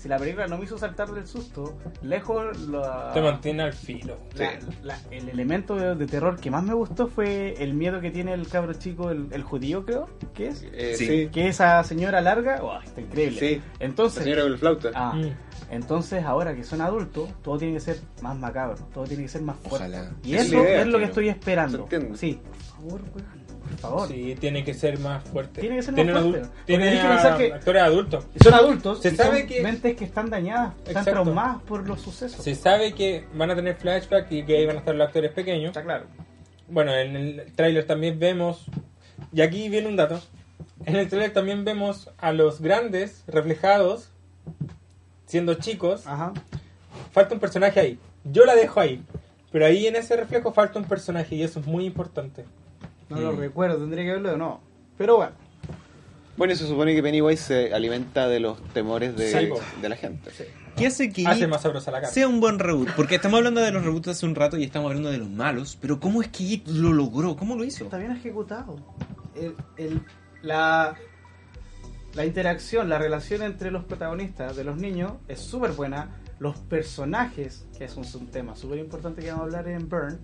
si 0.08 0.10
la 0.10 0.18
película 0.18 0.48
no 0.48 0.58
me 0.58 0.64
hizo 0.64 0.78
saltar 0.78 1.10
del 1.12 1.28
susto, 1.28 1.76
lejos 2.02 2.58
la- 2.70 3.12
Te 3.14 3.22
mantiene 3.22 3.64
al 3.64 3.74
filo. 3.74 4.18
la- 4.38 4.54
la- 4.84 5.00
el 5.12 5.28
elemento 5.28 5.76
de, 5.76 5.96
de 5.96 6.06
terror 6.08 6.40
que 6.40 6.50
más 6.50 6.64
me 6.64 6.74
gustó 6.74 7.08
fue 7.08 7.62
el 7.62 7.74
miedo 7.74 8.00
que 8.00 8.10
tiene 8.10 8.34
el 8.34 8.48
cabro 8.48 8.74
chico, 8.74 9.12
el, 9.12 9.28
el 9.32 9.44
judío 9.44 9.86
creo, 9.86 10.08
que 10.34 10.48
es. 10.48 10.66
Eh, 10.72 10.94
Sí. 10.96 11.06
sí. 11.08 11.30
Que 11.30 11.50
esa 11.50 11.84
señora 11.84 12.22
larga, 12.22 12.60
¡oh, 12.64 12.80
está 12.82 13.02
increíble. 13.02 13.38
Sí. 13.40 13.62
La 13.80 13.86
Entonces, 13.86 14.24
señora 14.24 14.44
con 14.44 14.52
el 14.54 14.58
flauta. 14.58 14.92
ah, 14.96 15.14
Mm. 15.14 15.30
entonces 15.72 16.24
ahora 16.24 16.56
que 16.56 16.64
son 16.64 16.80
adultos, 16.80 17.30
todo 17.44 17.58
tiene 17.58 17.74
que 17.74 17.80
ser 17.82 18.00
más 18.22 18.38
macabro, 18.38 18.78
todo 18.94 19.04
tiene 19.04 19.24
que 19.24 19.30
ser 19.30 19.42
más 19.42 19.58
fuerte. 19.58 19.88
Ojalá. 19.90 20.12
Y 20.24 20.36
es 20.36 20.46
eso 20.46 20.56
idea, 20.62 20.82
es 20.82 20.88
lo 20.88 21.00
que 21.00 21.04
estoy 21.06 21.28
esperando. 21.28 21.78
¿Se 21.90 21.96
entiende? 21.96 22.18
Sí, 22.18 22.40
por 22.46 22.56
favor, 22.56 23.02
weón, 23.14 23.47
por 23.82 23.92
favor. 23.92 24.08
Sí, 24.08 24.36
tiene 24.40 24.64
que 24.64 24.74
ser 24.74 25.00
más 25.00 25.24
fuerte. 25.24 25.62
Tiene 25.62 25.78
que 25.78 25.82
ser 25.84 25.94
más 26.06 26.24
fuerte. 26.24 26.50
Tiene 26.66 26.92
que 26.92 27.08
pensar 27.08 27.38
que- 27.38 27.54
actores 27.54 27.82
adultos. 27.84 28.28
Son 28.44 28.54
adultos, 28.54 29.02
Se 29.02 29.10
y 29.10 29.16
sabe 29.16 29.40
son 29.40 29.48
que- 29.48 29.62
mentes 29.62 29.96
que 29.96 30.06
están 30.06 30.30
dañadas, 30.30 30.74
están 30.80 30.90
Exacto. 30.98 31.12
traumadas 31.12 31.62
por 31.64 31.88
los 31.88 32.02
sucesos. 32.02 32.44
Se 32.44 32.56
sabe 32.56 32.94
que 32.94 33.26
van 33.34 33.52
a 33.52 33.56
tener 33.56 33.76
flashback 33.76 34.32
y 34.32 34.44
que 34.44 34.58
ahí 34.58 34.66
van 34.66 34.78
a 34.78 34.80
estar 34.80 34.96
los 34.96 35.08
actores 35.08 35.32
pequeños. 35.32 35.68
Está 35.70 35.84
claro. 35.84 36.06
Bueno, 36.70 36.94
en 36.94 37.16
el 37.16 37.54
tráiler 37.56 37.86
también 37.86 38.20
vemos, 38.20 38.66
y 39.32 39.42
aquí 39.42 39.70
viene 39.70 39.88
un 39.88 39.96
dato, 39.96 40.20
en 40.86 40.96
el 40.96 41.08
tráiler 41.08 41.32
también 41.32 41.64
vemos 41.64 42.10
a 42.18 42.32
los 42.34 42.60
grandes 42.62 43.24
reflejados 43.28 44.10
siendo 45.26 45.54
chicos. 45.56 46.06
Ajá. 46.08 46.34
Falta 47.12 47.34
un 47.34 47.40
personaje 47.40 47.80
ahí. 47.80 48.00
Yo 48.26 48.46
la 48.46 48.56
dejo 48.56 48.80
ahí. 48.80 49.04
Pero 49.52 49.66
ahí 49.66 49.88
en 49.88 49.96
ese 49.96 50.16
reflejo 50.18 50.52
falta 50.52 50.78
un 50.78 50.86
personaje 50.86 51.36
y 51.36 51.44
eso 51.44 51.60
es 51.62 51.66
muy 51.68 51.86
importante. 51.86 52.46
No 53.10 53.20
lo 53.20 53.32
recuerdo, 53.32 53.78
tendría 53.78 54.04
que 54.06 54.12
verlo 54.14 54.32
de 54.32 54.38
nuevo. 54.38 54.62
Pero 54.98 55.18
bueno, 55.18 55.32
Bueno, 56.38 56.56
se 56.56 56.68
supone 56.68 56.94
que 56.94 57.02
Pennywise 57.02 57.42
se 57.44 57.74
alimenta 57.74 58.28
de 58.28 58.40
los 58.40 58.62
temores 58.74 59.16
de, 59.16 59.32
Sí, 59.32 59.50
la 59.88 59.96
gente. 59.96 60.30
¿Qué 60.76 60.86
hace 60.88 61.12
que 61.12 61.26
Hace 61.26 61.48
más 61.48 61.62
sabrosa 61.64 61.90
la 61.90 62.02
carne. 62.02 62.14
sea 62.14 62.28
un 62.28 62.40
buen 62.40 62.60
reboot? 62.60 62.92
Porque 62.96 63.16
estamos 63.16 63.38
hablando 63.40 63.62
de 63.62 63.72
los 63.72 63.84
reboots 63.84 64.10
hace 64.10 64.26
un 64.28 64.36
rato 64.36 64.58
y 64.58 64.64
estamos 64.64 64.90
hablando 64.90 65.10
de 65.10 65.18
los 65.18 65.30
malos, 65.30 65.78
pero 65.82 66.00
¿cómo 66.00 66.22
es 66.22 66.28
que 66.28 66.44
It 66.44 66.68
lo 66.68 66.94
logró? 66.94 67.36
¿Cómo 67.36 67.56
lo 67.56 67.64
hizo? 67.64 67.86
está 67.86 67.98
bien 67.98 68.12
ejecutado. 68.12 68.76
El, 69.36 69.56
el- 69.78 70.02
la, 70.44 70.96
la 72.14 72.26
interacción, 72.26 72.90
la 72.90 73.00
relación 73.00 73.42
entre 73.42 73.72
los 73.72 73.84
protagonistas 73.86 74.56
de 74.56 74.64
los 74.64 74.78
niños 74.78 75.14
es 75.28 75.40
súper 75.40 75.72
buena. 75.72 76.10
Los 76.40 76.56
personajes, 76.58 77.66
que 77.76 77.86
es 77.86 77.96
un, 77.98 78.06
un 78.22 78.28
tema 78.28 78.56
súper 78.56 78.78
importante 78.78 79.24
que 79.24 79.30
vamos 79.32 79.42
a 79.42 79.46
hablar 79.46 79.68
en 79.68 79.90
Burn, 79.90 80.20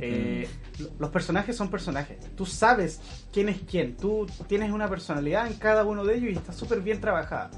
eh, 0.00 0.48
lo- 0.78 0.90
los 0.98 1.10
personajes 1.10 1.56
son 1.56 1.70
personajes. 1.70 2.18
Tú 2.36 2.46
sabes 2.46 3.00
quién 3.32 3.48
es 3.48 3.58
quién. 3.70 3.96
Tú 3.96 4.26
tienes 4.48 4.70
una 4.72 4.88
personalidad 4.88 5.46
en 5.46 5.54
cada 5.54 5.84
uno 5.84 6.04
de 6.04 6.16
ellos 6.16 6.30
y 6.32 6.34
está 6.34 6.52
súper 6.52 6.80
bien 6.80 7.00
trabajada. 7.00 7.50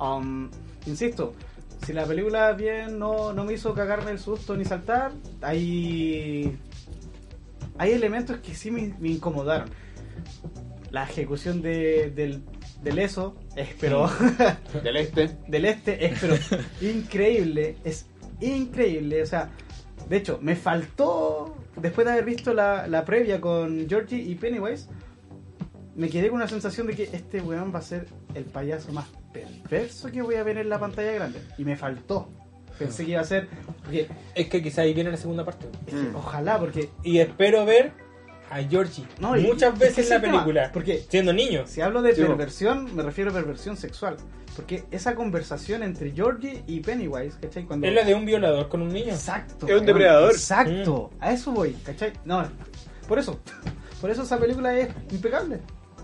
Um, 0.00 0.50
insisto, 0.86 1.34
si 1.84 1.92
la 1.92 2.04
película 2.06 2.52
bien 2.52 2.98
no, 2.98 3.32
no 3.32 3.44
me 3.44 3.52
hizo 3.54 3.74
cagarme 3.74 4.10
el 4.10 4.18
susto 4.18 4.56
ni 4.56 4.64
saltar, 4.64 5.12
hay, 5.42 6.56
hay 7.78 7.92
elementos 7.92 8.38
que 8.38 8.54
sí 8.54 8.70
me, 8.70 8.94
me 8.98 9.08
incomodaron. 9.10 9.68
La 10.90 11.04
ejecución 11.04 11.60
de, 11.62 12.10
del, 12.10 12.42
del 12.82 12.98
ESO 12.98 13.36
es 13.54 13.68
pero 13.80 14.08
Del 14.82 14.96
este. 14.96 15.36
del 15.48 15.64
este 15.66 16.06
es 16.06 16.18
pero 16.20 16.34
increíble, 16.80 17.76
es 17.84 18.06
increíble, 18.40 19.22
o 19.22 19.26
sea, 19.26 19.50
de 20.08 20.16
hecho, 20.16 20.38
me 20.42 20.56
faltó, 20.56 21.56
después 21.76 22.04
de 22.06 22.12
haber 22.12 22.24
visto 22.24 22.54
la, 22.54 22.86
la 22.86 23.04
previa 23.04 23.40
con 23.40 23.88
Georgie 23.88 24.20
y 24.22 24.34
Pennywise, 24.34 24.88
me 25.94 26.08
quedé 26.10 26.28
con 26.28 26.36
una 26.36 26.48
sensación 26.48 26.86
de 26.86 26.94
que 26.94 27.04
este 27.04 27.40
weón 27.40 27.74
va 27.74 27.78
a 27.78 27.82
ser 27.82 28.06
el 28.34 28.44
payaso 28.44 28.92
más 28.92 29.06
perverso 29.32 30.10
que 30.10 30.22
voy 30.22 30.34
a 30.36 30.42
ver 30.42 30.58
en 30.58 30.68
la 30.68 30.78
pantalla 30.78 31.12
grande. 31.12 31.40
Y 31.58 31.64
me 31.64 31.76
faltó. 31.76 32.28
Pensé 32.78 33.06
que 33.06 33.12
iba 33.12 33.22
a 33.22 33.24
ser, 33.24 33.48
porque, 33.82 34.06
Es 34.34 34.48
que 34.48 34.62
quizá 34.62 34.82
ahí 34.82 34.92
viene 34.92 35.10
la 35.10 35.16
segunda 35.16 35.44
parte. 35.44 35.66
es 35.86 35.94
que, 35.94 36.00
Mm. 36.10 36.16
ojalá, 36.16 36.58
porque 36.58 36.90
Y 37.02 37.18
espero 37.18 37.64
ver 37.64 37.92
a 38.50 38.62
Georgie 38.62 39.04
No, 39.20 39.34
muchas 39.36 39.74
y- 39.74 39.78
veces 39.78 39.98
es 39.98 40.04
en 40.04 40.08
la 40.10 40.16
el 40.16 40.22
tema, 40.22 40.32
película. 40.34 40.70
porque- 40.72 41.04
siendo 41.08 41.32
niño. 41.32 41.64
si 41.66 41.80
hablo 41.80 42.02
de 42.02 42.14
Sí, 42.14 42.22
perversión, 42.22 42.94
me 42.94 43.02
refiero 43.02 43.30
a 43.30 43.34
perversión 43.34 43.76
sexual. 43.76 44.16
Porque 44.54 44.84
esa 44.90 45.14
conversación 45.14 45.82
entre 45.82 46.12
Georgie 46.12 46.62
y 46.66 46.80
Pennywise, 46.80 47.36
¿cachai? 47.40 47.64
Cuando... 47.64 47.86
Es 47.86 47.92
la 47.92 48.04
de 48.04 48.14
un 48.14 48.24
violador 48.24 48.68
con 48.70 48.80
un 48.80 48.88
niño. 48.88 49.12
Exacto. 49.12 49.66
Es 49.68 49.78
un 49.80 49.84
depredador. 49.84 50.32
Exacto. 50.32 51.10
A 51.20 51.32
eso 51.32 51.52
voy, 51.52 51.72
¿cachai? 51.84 52.12
No, 52.24 52.42
por 53.06 53.18
eso. 53.18 53.38
Por 54.00 54.10
eso 54.10 54.22
esa 54.24 54.38
película 54.38 54.76
es 54.78 54.88
impecable. 55.10 55.58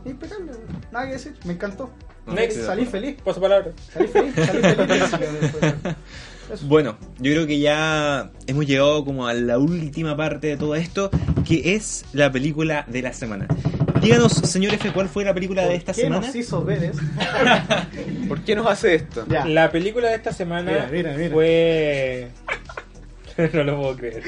Impecable. 0.07 0.53
Nada 0.90 1.07
que 1.07 1.12
decir. 1.12 1.34
Me 1.45 1.53
encantó. 1.53 1.90
Next. 2.27 2.62
Salí 2.64 2.85
feliz. 2.87 3.16
Paso 3.25 3.41
palabra. 3.41 3.73
Salí 3.93 4.09
feliz. 4.09 4.35
Salí 4.35 4.62
feliz. 4.62 5.75
Eso. 6.53 6.66
Bueno, 6.66 6.99
yo 7.18 7.33
creo 7.33 7.47
que 7.47 7.61
ya 7.61 8.31
hemos 8.47 8.66
llegado 8.66 9.05
como 9.05 9.27
a 9.27 9.33
la 9.33 9.59
última 9.59 10.16
parte 10.16 10.49
de 10.49 10.57
todo 10.57 10.75
esto, 10.75 11.11
que 11.47 11.75
es 11.75 12.05
la 12.12 12.31
película 12.31 12.85
de 12.89 13.01
la 13.01 13.12
semana. 13.14 13.47
Díganos, 14.03 14.33
señor 14.33 14.75
F, 14.75 14.93
¿cuál 14.93 15.09
fue 15.09 15.25
la 15.25 15.33
película 15.33 15.64
de 15.64 15.77
esta 15.77 15.93
¿Qué 15.95 16.03
semana? 16.03 16.27
nos 16.27 16.35
hizo 16.35 16.62
ver 16.64 16.83
eso? 16.85 17.01
¿Por 18.29 18.43
qué 18.43 18.55
nos 18.57 18.66
hace 18.66 18.97
esto? 18.97 19.25
Ya. 19.29 19.47
La 19.47 19.70
película 19.70 20.09
de 20.09 20.16
esta 20.16 20.33
semana 20.33 20.73
Mira, 20.73 20.89
mira, 20.91 21.14
mira. 21.16 21.31
fue. 21.33 22.29
no 23.55 23.64
lo 23.64 23.81
puedo 23.81 23.97
creer. 23.97 24.23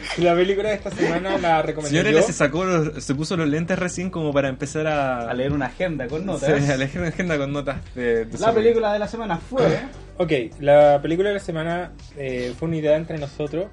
La 0.18 0.34
película 0.34 0.68
de 0.70 0.74
esta 0.76 0.90
semana 0.90 1.38
la 1.38 1.62
recomendé 1.62 1.90
Señor 1.98 2.12
yo. 2.12 2.18
L 2.18 2.26
se 2.26 2.32
sacó, 2.32 2.64
los- 2.64 3.02
se 3.04 3.14
puso 3.14 3.36
los 3.36 3.48
lentes 3.48 3.78
recién 3.78 4.10
como 4.10 4.32
para 4.32 4.48
empezar 4.48 4.86
a, 4.86 5.30
A 5.30 5.34
leer 5.34 5.52
una 5.52 5.66
agenda 5.66 6.06
con 6.08 6.24
notas. 6.26 6.62
Sí, 6.62 6.70
a 6.70 6.76
leer 6.76 6.90
una 6.98 7.08
agenda 7.08 7.36
con 7.38 7.52
notas 7.52 7.78
de, 7.94 8.24
de 8.24 8.38
La 8.38 8.52
película 8.52 8.92
de 8.92 8.98
la 8.98 9.08
semana 9.08 9.36
fue. 9.38 9.80
Ok, 10.18 10.32
la 10.60 11.00
película 11.02 11.28
de 11.30 11.34
la 11.36 11.40
semana 11.40 11.92
eh, 12.16 12.52
fue 12.58 12.68
una 12.68 12.76
idea 12.76 12.96
entre 12.96 13.18
nosotros 13.18 13.66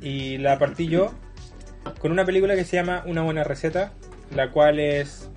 y 0.00 0.38
la 0.38 0.58
partí 0.58 0.86
yo 0.88 1.12
con 1.98 2.12
una 2.12 2.24
película 2.24 2.54
que 2.56 2.64
se 2.64 2.76
llama 2.76 3.02
Una 3.06 3.22
buena 3.22 3.44
receta, 3.44 3.92
la 4.34 4.50
cual 4.50 4.78
es... 4.80 5.30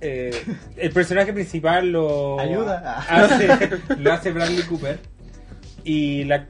eh, 0.00 0.30
el 0.76 0.90
personaje 0.92 1.32
principal 1.32 1.90
lo 1.92 2.40
Ayuda. 2.40 2.98
hace, 3.08 3.48
lo 3.98 4.12
hace 4.12 4.32
Bradley 4.32 4.62
Cooper 4.62 4.98
y 5.84 6.24
la 6.24 6.46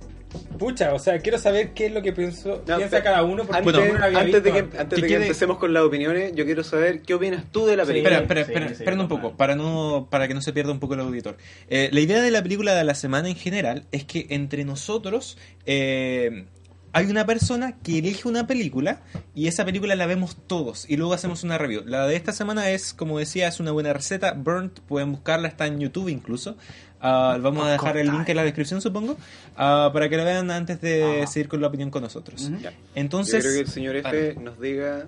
pucha, 0.58 0.94
o 0.94 0.98
sea, 0.98 1.18
quiero 1.18 1.38
saber 1.38 1.70
qué 1.72 1.86
es 1.86 1.92
lo 1.92 2.02
que 2.02 2.12
pienso, 2.12 2.62
No, 2.66 2.76
piensa 2.76 3.02
cada 3.02 3.22
uno 3.22 3.44
porque 3.44 3.58
Antes, 3.58 4.42
de 4.42 4.52
que, 4.52 4.58
antes. 4.58 4.88
de 4.90 4.96
que 4.96 5.06
quede- 5.08 5.22
empecemos 5.22 5.58
con 5.58 5.72
las 5.72 5.82
opiniones, 5.82 6.32
yo 6.34 6.44
quiero 6.44 6.62
saber 6.64 7.02
qué 7.02 7.14
opinas 7.14 7.44
tú 7.50 7.66
de 7.66 7.76
la 7.76 7.84
Sí. 7.84 7.88
película. 7.92 8.18
Espera, 8.18 8.40
espera, 8.42 8.46
Sí, 8.46 8.52
espera, 8.66 8.76
sí, 8.76 8.82
espera 8.82 9.00
un 9.02 9.08
poco, 9.08 9.36
para 9.36 9.56
no, 9.56 10.08
para 10.10 10.28
que 10.28 10.34
no 10.34 10.42
se 10.42 10.52
pierda 10.52 10.72
un 10.72 10.80
poco 10.80 10.94
el 10.94 11.00
auditor. 11.00 11.36
Eh, 11.68 11.88
la 11.92 12.00
idea 12.00 12.20
de 12.20 12.30
la 12.30 12.42
película 12.42 12.74
de 12.74 12.84
la 12.84 12.94
semana 12.94 13.28
en 13.28 13.36
general 13.36 13.84
es 13.92 14.04
que 14.04 14.26
entre 14.30 14.64
nosotros 14.64 15.36
eh, 15.66 16.44
hay 16.92 17.06
una 17.06 17.24
persona 17.24 17.76
que 17.84 17.98
elige 17.98 18.26
una 18.28 18.46
película 18.48 19.00
y 19.34 19.46
esa 19.46 19.64
película 19.64 19.94
la 19.94 20.06
vemos 20.06 20.36
todos 20.48 20.90
y 20.90 20.96
luego 20.96 21.12
hacemos 21.14 21.44
una 21.44 21.56
review. 21.56 21.84
La 21.86 22.06
de 22.08 22.16
esta 22.16 22.32
semana 22.32 22.70
es, 22.70 22.92
como 22.92 23.18
decía, 23.20 23.46
es 23.46 23.60
una 23.60 23.70
buena 23.70 23.92
receta. 23.92 24.32
Burnt, 24.32 24.80
pueden 24.80 25.12
buscarla, 25.12 25.46
está 25.46 25.66
en 25.68 25.78
YouTube 25.78 26.08
incluso. 26.08 26.56
Ah, 27.02 27.38
vamos 27.40 27.64
a 27.66 27.70
dejar 27.70 27.96
el 27.96 28.10
link 28.10 28.28
en 28.28 28.36
la 28.36 28.44
descripción, 28.44 28.80
supongo, 28.82 29.16
ah, 29.56 29.90
para 29.92 30.08
que 30.08 30.16
lo 30.16 30.24
vean 30.24 30.50
antes 30.50 30.80
de 30.80 31.22
Ah. 31.22 31.26
seguir 31.26 31.48
con 31.48 31.60
la 31.60 31.68
opinión 31.68 31.90
con 31.90 32.02
nosotros. 32.02 32.50
Ya. 32.60 32.72
Entonces, 32.94 33.42
yo 33.42 33.50
creo 33.50 33.54
que 33.54 33.60
el 33.60 33.68
señor 33.72 33.96
F 33.96 34.08
Vale. 34.08 34.34
nos 34.34 34.60
diga 34.60 35.06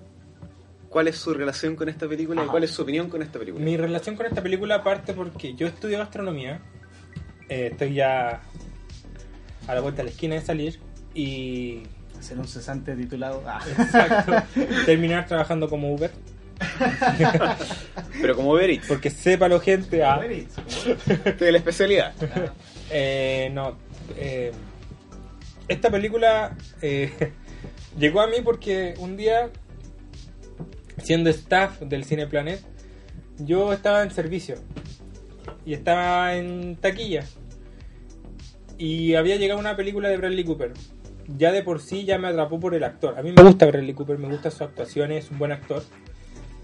cuál 0.89 1.07
es 1.07 1.17
su 1.17 1.33
relación 1.33 1.75
con 1.75 1.89
esta 1.89 2.07
película 2.07 2.41
y 2.41 2.43
Ajá. 2.43 2.51
cuál 2.51 2.63
es 2.63 2.71
su 2.71 2.81
opinión 2.81 3.09
con 3.09 3.21
esta 3.21 3.37
película. 3.39 3.63
Mi 3.63 3.77
relación 3.77 4.15
con 4.15 4.25
esta 4.25 4.41
película 4.41 4.83
parte 4.83 5.13
porque 5.13 5.53
yo 5.55 5.67
estudio 5.67 5.97
gastronomía, 5.99 6.61
eh, 7.49 7.69
estoy 7.71 7.93
ya 7.95 8.41
a 9.67 9.75
la 9.75 9.81
vuelta 9.81 9.97
de 9.97 10.03
la 10.05 10.09
esquina 10.11 10.35
de 10.35 10.41
salir 10.41 10.79
y 11.13 11.83
Hacer 12.19 12.39
un 12.39 12.47
cesante 12.47 12.95
titulado. 12.95 13.43
Ah. 13.45 13.59
exacto, 13.77 14.31
terminar 14.85 15.27
trabajando 15.27 15.67
como 15.69 15.93
Uber, 15.93 16.09
Pero 18.21 18.35
como 18.35 18.51
Uber 18.51 18.69
Eats, 18.69 18.87
porque 18.87 19.09
sepa 19.09 19.47
lo 19.47 19.59
gente, 19.59 20.03
ah, 20.03 20.19
de 20.19 21.51
la 21.51 21.57
especialidad. 21.57 22.13
eh, 22.89 23.49
no, 23.53 23.77
eh, 24.17 24.51
esta 25.67 25.89
película 25.89 26.55
eh, 26.81 27.31
llegó 27.99 28.21
a 28.21 28.27
mí 28.27 28.37
porque 28.43 28.93
un 28.99 29.17
día, 29.17 29.49
siendo 31.01 31.29
staff 31.29 31.79
del 31.81 32.05
Cine 32.05 32.27
Planet, 32.27 32.61
yo 33.39 33.73
estaba 33.73 34.03
en 34.03 34.11
servicio 34.11 34.55
y 35.65 35.73
estaba 35.73 36.35
en 36.35 36.75
taquilla 36.75 37.25
y 38.77 39.15
había 39.15 39.37
llegado 39.37 39.59
una 39.59 39.75
película 39.75 40.09
de 40.09 40.17
Bradley 40.17 40.43
Cooper. 40.43 40.73
Ya 41.37 41.51
de 41.53 41.63
por 41.63 41.79
sí 41.79 42.03
ya 42.03 42.17
me 42.17 42.27
atrapó 42.27 42.59
por 42.59 42.75
el 42.75 42.83
actor. 42.83 43.17
A 43.17 43.23
mí 43.23 43.31
me 43.31 43.41
gusta 43.41 43.65
Bradley 43.65 43.93
Cooper, 43.93 44.17
me 44.17 44.27
gusta 44.27 44.51
su 44.51 44.63
actuación, 44.63 45.11
es 45.11 45.31
un 45.31 45.39
buen 45.39 45.51
actor. 45.51 45.83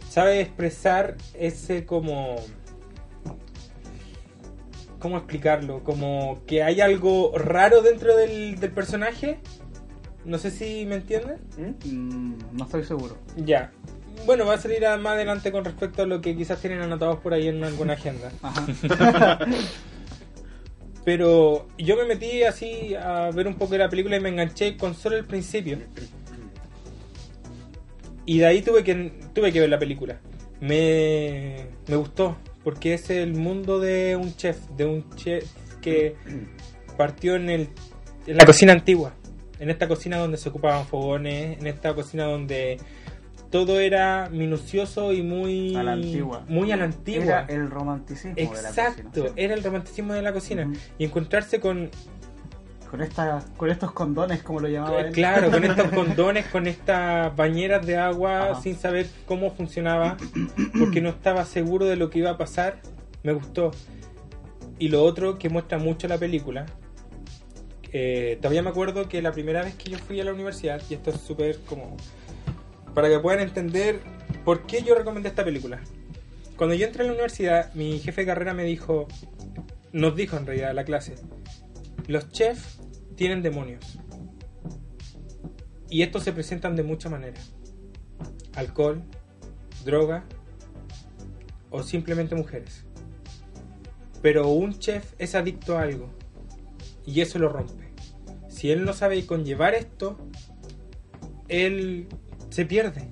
Sabe 0.09 0.41
expresar 0.41 1.15
ese 1.35 1.85
como 1.85 2.37
¿Cómo 4.99 5.17
explicarlo? 5.17 5.81
Como 5.83 6.41
que 6.45 6.61
hay 6.61 6.81
algo 6.81 7.31
raro 7.37 7.81
dentro 7.81 8.15
del, 8.17 8.59
del 8.59 8.71
personaje. 8.71 9.39
No 10.25 10.37
sé 10.37 10.51
si 10.51 10.85
me 10.85 10.95
entienden. 10.95 11.37
Mm, 11.85 12.33
no 12.51 12.65
estoy 12.65 12.83
seguro. 12.83 13.17
Ya. 13.37 13.71
Bueno, 14.25 14.45
va 14.45 14.55
a 14.55 14.57
salir 14.57 14.81
más 14.81 15.13
adelante 15.13 15.53
con 15.53 15.63
respecto 15.63 16.03
a 16.03 16.05
lo 16.05 16.19
que 16.19 16.35
quizás 16.35 16.59
tienen 16.59 16.81
anotados 16.81 17.19
por 17.19 17.33
ahí 17.33 17.47
en 17.47 17.63
alguna 17.63 17.93
agenda. 17.93 18.29
Ajá. 18.41 19.39
Pero 21.05 21.67
yo 21.77 21.95
me 21.95 22.03
metí 22.03 22.43
así 22.43 22.93
a 22.93 23.31
ver 23.31 23.47
un 23.47 23.55
poco 23.55 23.71
de 23.71 23.79
la 23.79 23.89
película 23.89 24.17
y 24.17 24.19
me 24.19 24.29
enganché 24.29 24.75
con 24.75 24.95
solo 24.95 25.15
el 25.15 25.25
principio. 25.25 25.77
Y 28.29 28.37
de 28.37 28.45
ahí 28.45 28.61
tuve 28.61 28.83
que, 28.83 29.11
tuve 29.33 29.51
que 29.51 29.59
ver 29.59 29.71
la 29.71 29.79
película. 29.79 30.19
Me, 30.61 31.65
me 31.87 31.95
gustó, 31.95 32.37
porque 32.63 32.93
es 32.93 33.09
el 33.09 33.33
mundo 33.33 33.79
de 33.79 34.15
un 34.15 34.35
chef, 34.35 34.59
de 34.77 34.85
un 34.85 35.09
chef 35.15 35.49
que 35.81 36.15
partió 36.97 37.35
en, 37.35 37.49
el, 37.49 37.69
en 38.27 38.37
la 38.37 38.45
cocina 38.45 38.71
antigua. 38.73 39.15
En 39.57 39.71
esta 39.71 39.87
cocina 39.87 40.19
donde 40.19 40.37
se 40.37 40.49
ocupaban 40.49 40.85
fogones, 40.85 41.57
en 41.59 41.65
esta 41.65 41.95
cocina 41.95 42.25
donde 42.25 42.77
todo 43.49 43.79
era 43.79 44.29
minucioso 44.29 45.11
y 45.11 45.23
muy 45.23 45.75
A 45.75 45.81
la 45.81 45.93
antigua. 45.93 46.45
Muy 46.47 46.71
a 46.71 46.77
la 46.77 46.83
antigua. 46.83 47.23
Era 47.23 47.45
el 47.49 47.67
romanticismo 47.67 48.35
de 48.35 48.43
la 48.43 48.69
Exacto, 48.69 49.03
cocina. 49.05 49.27
sí. 49.29 49.33
era 49.37 49.55
el 49.55 49.63
romanticismo 49.63 50.13
de 50.13 50.21
la 50.21 50.33
cocina. 50.33 50.71
Y 50.99 51.03
encontrarse 51.05 51.59
con, 51.59 51.89
Con, 52.89 53.01
esta, 53.01 53.45
con 53.55 53.69
estos 53.69 53.91
condones, 53.91 54.41
como 54.41 54.61
lo 54.61 54.67
llamaba 54.67 55.01
él. 55.01 55.11
claro, 55.13 55.51
con 55.51 55.63
estos 55.65 55.91
condones, 55.91 56.47
con 56.47 56.65
estas 56.65 57.35
bañeras 57.35 57.85
de 57.85 57.97
agua, 57.97 58.51
Ajá. 58.51 58.61
sin 58.61 58.75
saber 58.75 59.07
cómo 59.27 59.51
funcionaba, 59.51 60.17
porque 60.79 60.99
no 60.99 61.09
estaba 61.09 61.45
seguro 61.45 61.85
de 61.85 61.95
lo 61.97 62.09
que 62.09 62.19
iba 62.19 62.31
a 62.31 62.37
pasar, 62.37 62.81
me 63.21 63.33
gustó. 63.33 63.71
Y 64.79 64.87
lo 64.87 65.03
otro 65.03 65.37
que 65.37 65.49
muestra 65.49 65.77
mucho 65.77 66.07
la 66.07 66.17
película, 66.17 66.65
eh, 67.91 68.37
todavía 68.41 68.63
me 68.63 68.69
acuerdo 68.69 69.07
que 69.07 69.21
la 69.21 69.31
primera 69.31 69.63
vez 69.63 69.75
que 69.75 69.91
yo 69.91 69.97
fui 69.99 70.19
a 70.19 70.23
la 70.23 70.33
universidad, 70.33 70.81
y 70.89 70.93
esto 70.95 71.11
es 71.11 71.21
súper 71.21 71.59
como... 71.67 71.95
Para 72.93 73.07
que 73.07 73.19
puedan 73.19 73.41
entender 73.41 73.99
por 74.43 74.65
qué 74.65 74.81
yo 74.81 74.95
recomendé 74.95 75.29
esta 75.29 75.43
película. 75.43 75.79
Cuando 76.55 76.75
yo 76.75 76.87
entré 76.87 77.03
a 77.03 77.05
la 77.05 77.13
universidad, 77.13 77.73
mi 77.75 77.99
jefe 77.99 78.21
de 78.21 78.27
carrera 78.27 78.53
me 78.53 78.63
dijo, 78.63 79.07
nos 79.91 80.15
dijo 80.15 80.37
en 80.37 80.45
realidad 80.45 80.73
la 80.73 80.83
clase, 80.83 81.15
los 82.07 82.31
chefs 82.31 82.78
tienen 83.19 83.41
demonios. 83.41 83.99
Y 85.89 86.03
estos 86.03 86.23
se 86.23 86.31
presentan 86.31 86.77
de 86.77 86.83
muchas 86.83 87.11
maneras. 87.11 87.53
Alcohol, 88.55 89.03
droga, 89.83 90.23
o 91.69 91.83
simplemente 91.83 92.33
mujeres. 92.33 92.85
Pero 94.21 94.47
un 94.47 94.79
chef 94.79 95.15
es 95.17 95.35
adicto 95.35 95.77
a 95.77 95.81
algo 95.81 96.09
y 97.05 97.19
eso 97.19 97.39
lo 97.39 97.49
rompe. 97.49 97.89
Si 98.47 98.71
él 98.71 98.85
no 98.85 98.93
sabe 98.93 99.25
conllevar 99.25 99.75
esto, 99.75 100.17
él 101.49 102.07
se 102.49 102.65
pierde. 102.65 103.09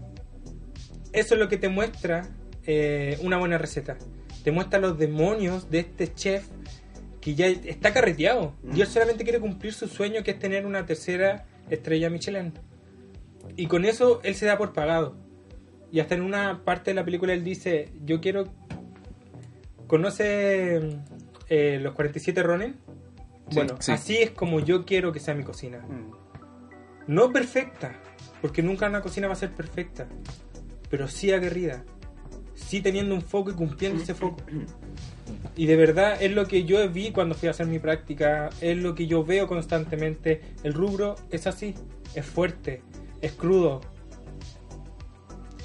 Eso 1.11 1.33
es 1.33 1.39
lo 1.41 1.49
que 1.49 1.57
te 1.57 1.67
muestra 1.67 2.29
eh, 2.65 3.19
una 3.23 3.37
buena 3.37 3.57
receta. 3.57 3.97
Te 4.45 4.53
muestra 4.53 4.79
los 4.79 4.97
demonios 4.97 5.69
de 5.69 5.79
este 5.79 6.13
chef 6.13 6.47
que 7.27 7.35
ya 7.35 7.47
está 7.47 7.91
carreteado. 7.91 8.53
Y 8.73 8.79
él 8.79 8.87
solamente 8.87 9.25
quiere 9.25 9.41
cumplir 9.41 9.73
su 9.73 9.89
sueño 9.89 10.23
que 10.23 10.31
es 10.31 10.39
tener 10.39 10.65
una 10.65 10.85
tercera 10.85 11.45
estrella 11.69 12.09
Michelin. 12.09 12.53
Y 13.57 13.67
con 13.67 13.83
eso 13.83 14.21
él 14.23 14.33
se 14.33 14.45
da 14.45 14.57
por 14.57 14.71
pagado. 14.71 15.17
Y 15.91 15.99
hasta 15.99 16.15
en 16.15 16.21
una 16.21 16.63
parte 16.63 16.91
de 16.91 16.95
la 16.95 17.03
película 17.03 17.33
él 17.33 17.43
dice, 17.43 17.91
yo 18.05 18.21
quiero... 18.21 18.45
¿Conoce 19.87 21.01
eh, 21.49 21.79
los 21.81 21.93
47 21.95 22.43
Ronin? 22.43 22.77
Sí, 23.49 23.55
bueno, 23.55 23.75
sí. 23.81 23.91
así 23.91 24.17
es 24.19 24.31
como 24.31 24.61
yo 24.61 24.85
quiero 24.85 25.11
que 25.11 25.19
sea 25.19 25.33
mi 25.33 25.43
cocina. 25.43 25.79
Mm. 25.79 26.11
No 27.07 27.33
perfecta, 27.33 27.99
porque 28.41 28.63
nunca 28.63 28.87
una 28.87 29.01
cocina 29.01 29.27
va 29.27 29.33
a 29.33 29.37
ser 29.37 29.51
perfecta, 29.51 30.07
pero 30.89 31.09
sí 31.09 31.33
aguerrida, 31.33 31.83
sí 32.55 32.79
teniendo 32.79 33.13
un 33.15 33.21
foco 33.21 33.51
y 33.51 33.53
cumpliendo 33.53 34.01
ese 34.01 34.13
foco. 34.13 34.37
Y 35.55 35.65
de 35.65 35.75
verdad 35.75 36.21
es 36.21 36.31
lo 36.31 36.47
que 36.47 36.63
yo 36.63 36.87
vi 36.89 37.11
cuando 37.11 37.35
fui 37.35 37.47
a 37.47 37.51
hacer 37.51 37.67
mi 37.67 37.79
práctica, 37.79 38.49
es 38.61 38.77
lo 38.77 38.95
que 38.95 39.07
yo 39.07 39.23
veo 39.23 39.47
constantemente. 39.47 40.41
El 40.63 40.73
rubro 40.73 41.15
es 41.31 41.47
así, 41.47 41.73
es 42.13 42.25
fuerte, 42.25 42.81
es 43.21 43.33
crudo. 43.33 43.81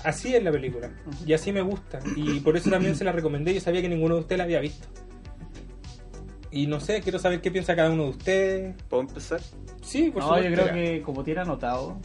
Así 0.05 0.35
es 0.35 0.43
la 0.43 0.51
película, 0.51 0.91
y 1.25 1.33
así 1.33 1.53
me 1.53 1.61
gusta, 1.61 2.01
y 2.17 2.41
por 2.41 2.57
eso 2.57 2.71
también 2.71 2.97
se 2.97 3.05
la 3.05 3.13
recomendé. 3.13 3.55
Yo 3.55 3.61
sabía 3.61 3.81
que 3.81 3.89
ninguno 3.89 4.17
de 4.17 4.21
ustedes 4.23 4.39
la 4.39 4.45
había 4.45 4.61
visto. 4.61 4.89
Y 6.51 6.67
no 6.67 6.81
sé, 6.81 7.01
quiero 7.01 7.19
saber 7.19 7.41
qué 7.41 7.51
piensa 7.51 7.75
cada 7.75 7.91
uno 7.91 8.05
de 8.05 8.11
ustedes. 8.11 8.75
¿Puedo 8.89 9.05
empezar? 9.05 9.41
Sí, 9.81 10.11
por 10.11 10.23
No, 10.23 10.41
yo 10.41 10.53
creo 10.53 10.73
que 10.73 11.03
como 11.03 11.25
tiene 11.25 11.41
anotado, 11.41 11.99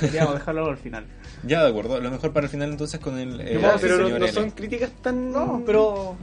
deberíamos 0.00 0.34
dejarlo 0.34 0.66
al 0.66 0.76
final. 0.76 1.06
Ya, 1.44 1.62
de 1.62 1.70
acuerdo. 1.70 2.00
Lo 2.00 2.10
mejor 2.10 2.32
para 2.32 2.46
el 2.46 2.50
final 2.50 2.70
entonces 2.70 3.00
con 3.00 3.18
el, 3.18 3.40
eh, 3.40 3.58
No, 3.60 3.72
pero 3.80 4.18
no, 4.18 4.28
son 4.28 4.50
críticas 4.50 4.90
tan... 5.02 5.32
No, 5.32 5.62
pero 5.66 6.16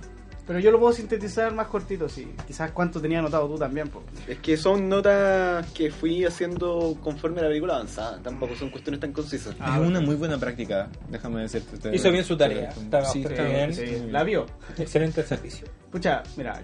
pero 0.45 0.59
yo 0.59 0.71
lo 0.71 0.79
puedo 0.79 0.91
sintetizar 0.93 1.53
más 1.53 1.67
cortito, 1.67 2.09
sí. 2.09 2.33
Quizás 2.45 2.71
cuánto 2.71 2.99
tenía 3.01 3.19
anotado 3.19 3.47
tú 3.47 3.57
también, 3.57 3.87
po. 3.89 4.01
Es 4.27 4.39
que 4.39 4.57
son 4.57 4.89
notas 4.89 5.65
que 5.71 5.89
fui 5.91 6.25
haciendo 6.25 6.97
conforme 7.01 7.41
la 7.41 7.47
película 7.47 7.75
avanzaba. 7.75 8.17
Tampoco 8.21 8.55
son 8.55 8.69
cuestiones 8.69 8.99
tan 8.99 9.13
concisas. 9.13 9.55
Ah, 9.59 9.79
es 9.81 9.87
una 9.87 10.01
muy 10.01 10.15
buena 10.15 10.37
práctica, 10.37 10.89
déjame 11.09 11.41
decirte. 11.43 11.77
Te- 11.77 11.95
Hizo 11.95 12.11
bien 12.11 12.25
su 12.25 12.35
tarea. 12.35 12.69
te- 12.71 12.79
Estaba 12.81 13.05
sí, 13.05 13.23
te- 13.23 13.43
bien. 13.43 13.73
Sí, 13.73 14.03
la 14.09 14.23
vio. 14.23 14.45
Excelente 14.77 15.23
servicio. 15.23 15.67
Pucha, 15.91 16.23
mira, 16.35 16.61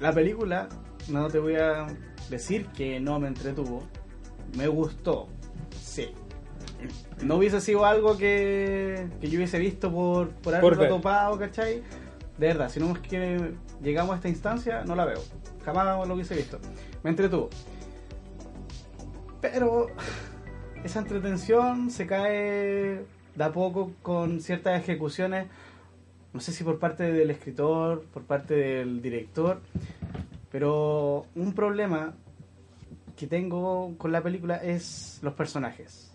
la 0.00 0.12
película, 0.12 0.68
no 1.08 1.28
te 1.28 1.38
voy 1.38 1.54
a 1.56 1.86
decir 2.30 2.66
que 2.76 2.98
no 2.98 3.20
me 3.20 3.28
entretuvo. 3.28 3.86
Me 4.56 4.66
gustó, 4.66 5.28
sí. 5.80 6.08
No 7.22 7.36
hubiese 7.36 7.60
sido 7.60 7.86
algo 7.86 8.16
que, 8.18 9.06
que 9.20 9.30
yo 9.30 9.36
hubiese 9.38 9.58
visto 9.60 9.92
por, 9.92 10.30
por 10.30 10.54
haberlo 10.54 10.88
topado, 10.88 11.38
¿cachai? 11.38 11.82
De 12.42 12.48
verdad, 12.48 12.68
si 12.70 12.80
no 12.80 12.90
es 12.90 12.98
que 12.98 13.54
llegamos 13.80 14.14
a 14.14 14.16
esta 14.16 14.28
instancia, 14.28 14.82
no 14.84 14.96
la 14.96 15.04
veo. 15.04 15.20
Jamás 15.64 16.08
lo 16.08 16.12
hubiese 16.12 16.34
visto. 16.34 16.58
Me 17.04 17.10
entretuvo. 17.10 17.48
Pero 19.40 19.86
esa 20.82 20.98
entretención 20.98 21.88
se 21.88 22.04
cae 22.04 23.04
de 23.36 23.44
a 23.44 23.52
poco 23.52 23.92
con 24.02 24.40
ciertas 24.40 24.76
ejecuciones 24.82 25.46
no 26.32 26.40
sé 26.40 26.50
si 26.50 26.64
por 26.64 26.80
parte 26.80 27.12
del 27.12 27.30
escritor, 27.30 28.06
por 28.12 28.24
parte 28.24 28.54
del 28.54 29.02
director, 29.02 29.60
pero 30.50 31.26
un 31.36 31.52
problema 31.54 32.14
que 33.16 33.28
tengo 33.28 33.96
con 33.98 34.10
la 34.10 34.20
película 34.20 34.56
es 34.56 35.20
los 35.22 35.34
personajes. 35.34 36.11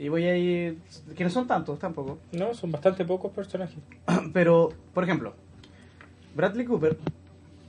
Y 0.00 0.08
voy 0.08 0.24
a 0.24 0.34
ir, 0.34 0.78
que 1.14 1.24
no 1.24 1.28
son 1.28 1.46
tantos 1.46 1.78
tampoco, 1.78 2.18
No, 2.32 2.54
son 2.54 2.72
bastante 2.72 3.04
pocos 3.04 3.30
personajes. 3.32 3.76
pero 4.32 4.70
por 4.94 5.04
ejemplo, 5.04 5.34
Bradley 6.34 6.64
Cooper, 6.64 6.96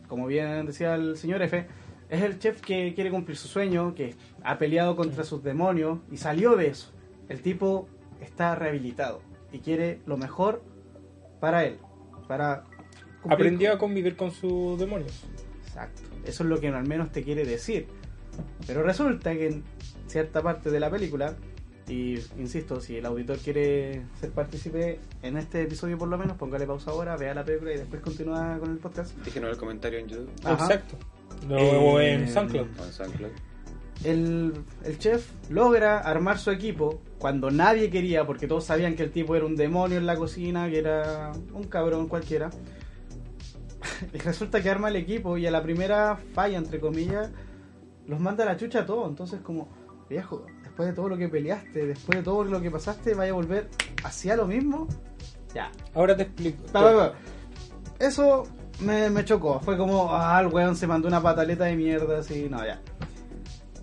como 0.08 0.28
bien 0.28 0.66
decía 0.66 0.96
el 0.96 1.18
señor 1.18 1.42
F, 1.42 1.68
es 2.10 2.22
el 2.22 2.40
chef 2.40 2.62
que 2.62 2.94
quiere 2.96 3.12
cumplir 3.12 3.36
su 3.36 3.50
sueño, 3.50 3.94
que 3.96 4.16
ha 4.44 4.58
peleado 4.58 4.96
contra 4.96 5.26
sus 5.26 5.44
demonios 5.44 6.00
y 6.10 6.16
salió 6.16 6.56
de 6.56 6.68
eso. 6.68 6.94
El 7.28 7.42
tipo 7.42 7.90
está 8.22 8.56
rehabilitado 8.56 9.22
y 9.52 9.60
quiere 9.60 10.00
lo 10.06 10.16
mejor 10.16 10.64
para 11.42 11.66
él, 11.66 11.80
para 12.30 12.64
Aprendió 13.30 13.74
a 13.74 13.78
convivir 13.78 14.16
con 14.16 14.32
sus 14.32 14.80
demonios. 14.80 15.26
Exacto. 15.68 16.02
Eso 16.26 16.44
es 16.44 16.50
lo 16.50 16.62
que 16.62 16.70
al 16.70 16.88
menos 16.88 17.12
te 17.12 17.24
quiere 17.24 17.44
decir. 17.44 17.88
Pero 18.66 18.84
resulta 18.84 19.34
que 19.34 19.48
en 19.48 19.64
cierta 20.08 20.42
parte 20.42 20.72
de 20.72 20.80
la 20.80 20.90
película, 20.90 21.36
y 21.92 22.24
insisto, 22.40 22.80
si 22.80 22.96
el 22.98 23.06
auditor 23.06 23.38
quiere 23.38 24.04
ser 24.20 24.32
partícipe 24.32 25.00
en 25.22 25.38
este 25.38 25.64
episodio 25.64 25.98
por 25.98 26.08
lo 26.08 26.18
menos, 26.18 26.38
póngale 26.38 26.66
pausa 26.66 26.92
ahora, 26.92 27.18
vea 27.18 27.34
la 27.34 27.44
película 27.44 27.74
y 27.74 27.78
después 27.78 28.02
continúa 28.02 28.58
con 28.60 28.72
el 28.72 28.78
podcast. 28.78 29.16
Déjenos 29.18 29.52
el 29.52 29.58
comentario 29.58 30.00
en 30.00 30.08
YouTube 30.08 30.30
Ajá. 30.44 30.66
Exacto. 30.66 30.96
O 31.50 32.00
Eh, 32.00 32.14
en 32.14 32.30
SoundCloud. 32.30 32.68
en 32.86 32.94
SoundCloud. 32.94 33.32
El, 34.06 34.54
el 34.84 34.98
chef 35.00 35.32
logra 35.50 36.00
armar 36.00 36.40
su 36.40 36.50
equipo 36.52 37.02
cuando 37.20 37.52
nadie 37.52 37.90
quería, 37.90 38.26
porque 38.26 38.48
todos 38.48 38.64
sabían 38.64 38.96
que 38.96 39.04
el 39.04 39.12
tipo 39.12 39.36
era 39.36 39.46
un 39.46 39.56
demonio 39.56 39.98
en 39.98 40.06
la 40.06 40.16
cocina, 40.16 40.70
que 40.70 40.80
era 40.80 41.34
un 41.54 41.64
cabrón 41.66 42.08
cualquiera. 42.08 42.50
Y 44.14 44.18
resulta 44.20 44.62
que 44.62 44.70
arma 44.70 44.90
el 44.90 44.96
equipo 44.96 45.38
y 45.38 45.46
a 45.46 45.52
la 45.52 45.62
primera 45.62 46.18
falla, 46.34 46.58
entre 46.58 46.80
comillas, 46.80 47.32
los 48.08 48.20
manda 48.20 48.44
a 48.44 48.48
la 48.48 48.58
chucha 48.58 48.80
a 48.80 48.86
todos. 48.86 49.08
Entonces, 49.10 49.42
como, 49.42 49.70
viejo, 50.10 50.46
después 50.82 50.88
de 50.88 50.94
todo 50.94 51.10
lo 51.10 51.18
que 51.18 51.30
peleaste, 51.30 51.86
después 51.86 52.20
de 52.20 52.24
todo 52.24 52.44
lo 52.44 52.62
que 52.62 52.72
pasaste, 52.72 53.14
vaya 53.14 53.32
a 53.32 53.36
volver 53.36 53.70
hacia 54.04 54.36
lo 54.36 54.48
mismo. 54.48 54.88
Ya, 55.54 55.72
Ahora 55.94 56.16
te 56.16 56.24
explico. 56.24 56.64
Pa, 56.72 56.82
pa, 56.82 56.94
pa. 56.94 57.14
Eso 58.00 58.48
me, 58.80 59.10
me 59.10 59.24
chocó. 59.26 59.60
Fue 59.60 59.78
como, 59.78 60.14
ah, 60.14 60.40
el 60.42 60.48
weón 60.48 60.76
se 60.76 60.88
mandó 60.88 61.08
una 61.08 61.22
pataleta 61.22 61.66
de 61.66 61.76
mierda, 61.76 62.20
así, 62.20 62.48
no, 62.50 62.66
ya. 62.66 62.82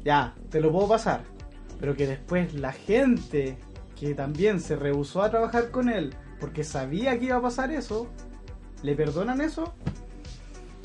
Ya, 0.05 0.35
te 0.51 0.61
lo 0.61 0.73
puedo 0.73 0.89
pasar. 0.89 1.23
Pero 1.79 1.95
que 1.95 2.07
después 2.07 2.55
la 2.55 2.73
gente 2.73 3.59
que 3.99 4.15
también 4.15 4.61
se 4.61 4.77
rehusó 4.77 5.23
a 5.23 5.31
trabajar 5.31 5.71
con 5.71 5.89
él 5.89 6.15
porque 6.41 6.65
sabía 6.65 7.19
que 7.19 7.27
iba 7.27 7.37
a 7.37 7.43
pasar 7.43 7.71
eso, 7.73 8.09
¿le 8.83 8.95
perdonan 8.95 9.41
eso? 9.41 9.75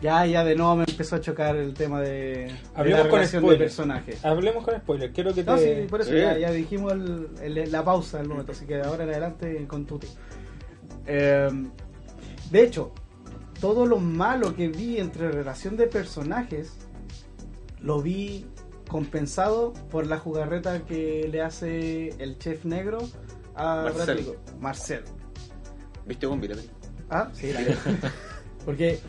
Ya, 0.04 0.26
ya 0.26 0.44
de 0.44 0.54
nuevo 0.56 0.76
me 0.76 0.84
empezó 0.86 1.16
a 1.16 1.22
chocar 1.22 1.56
el 1.56 1.74
tema 1.74 2.02
de, 2.02 2.10
de 2.10 2.52
la 2.76 2.76
con 2.76 2.86
relación 3.14 3.42
de 3.42 3.48
spoilers. 3.48 3.60
personajes. 3.60 4.26
Hablemos 4.26 4.64
con 4.66 4.76
spoiler. 4.78 5.14
Quiero 5.14 5.34
que 5.34 5.44
te. 5.46 5.50
No, 5.50 5.58
sí, 5.58 5.88
por 5.90 6.02
eso 6.02 6.14
ya, 6.14 6.38
ya 6.38 6.52
dijimos 6.52 6.92
el- 6.92 7.30
el- 7.42 7.72
la 7.72 7.86
pausa 7.86 8.18
del 8.18 8.28
momento, 8.28 8.52
así 8.52 8.66
que 8.66 8.76
de 8.76 8.82
ahora 8.84 9.06
en 9.06 9.10
adelante 9.12 9.66
con 9.66 9.86
Tuti. 9.86 10.08
Eh, 11.08 11.48
de 12.52 12.64
hecho, 12.64 12.92
todo 13.62 13.86
lo 13.86 13.98
malo 13.98 14.54
que 14.56 14.68
vi 14.68 14.98
entre 15.00 15.32
relación 15.32 15.78
de 15.78 15.88
personajes 15.88 16.74
lo 17.80 18.02
vi 18.02 18.46
compensado 18.90 19.72
por 19.90 20.06
la 20.06 20.20
jugarreta 20.20 20.82
que 20.86 21.30
le 21.32 21.42
hace 21.42 22.10
el 22.22 22.38
chef 22.40 22.66
negro 22.66 22.98
a 23.56 23.84
Marcel. 23.84 24.26
Marcel. 24.60 25.02
¿Viste 26.06 26.28
con 26.28 26.40
Mira? 26.42 26.56
Ah, 27.10 27.30
sí, 27.34 27.54
la 27.54 27.62
Porque 28.66 29.00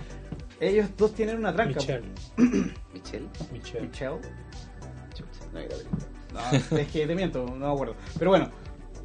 ellos 0.61 0.89
dos 0.97 1.15
tienen 1.15 1.39
una 1.39 1.53
tranca. 1.53 1.81
Michelle. 1.81 2.05
Michelle. 2.93 3.29
Michelle. 3.53 3.87
Michelle. 3.87 4.19
No. 5.53 5.61
No, 6.33 6.79
es 6.79 6.89
que 6.89 7.07
te 7.07 7.15
miento, 7.15 7.47
no 7.47 7.67
me 7.67 7.73
acuerdo. 7.73 7.95
Pero 8.19 8.31
bueno, 8.31 8.51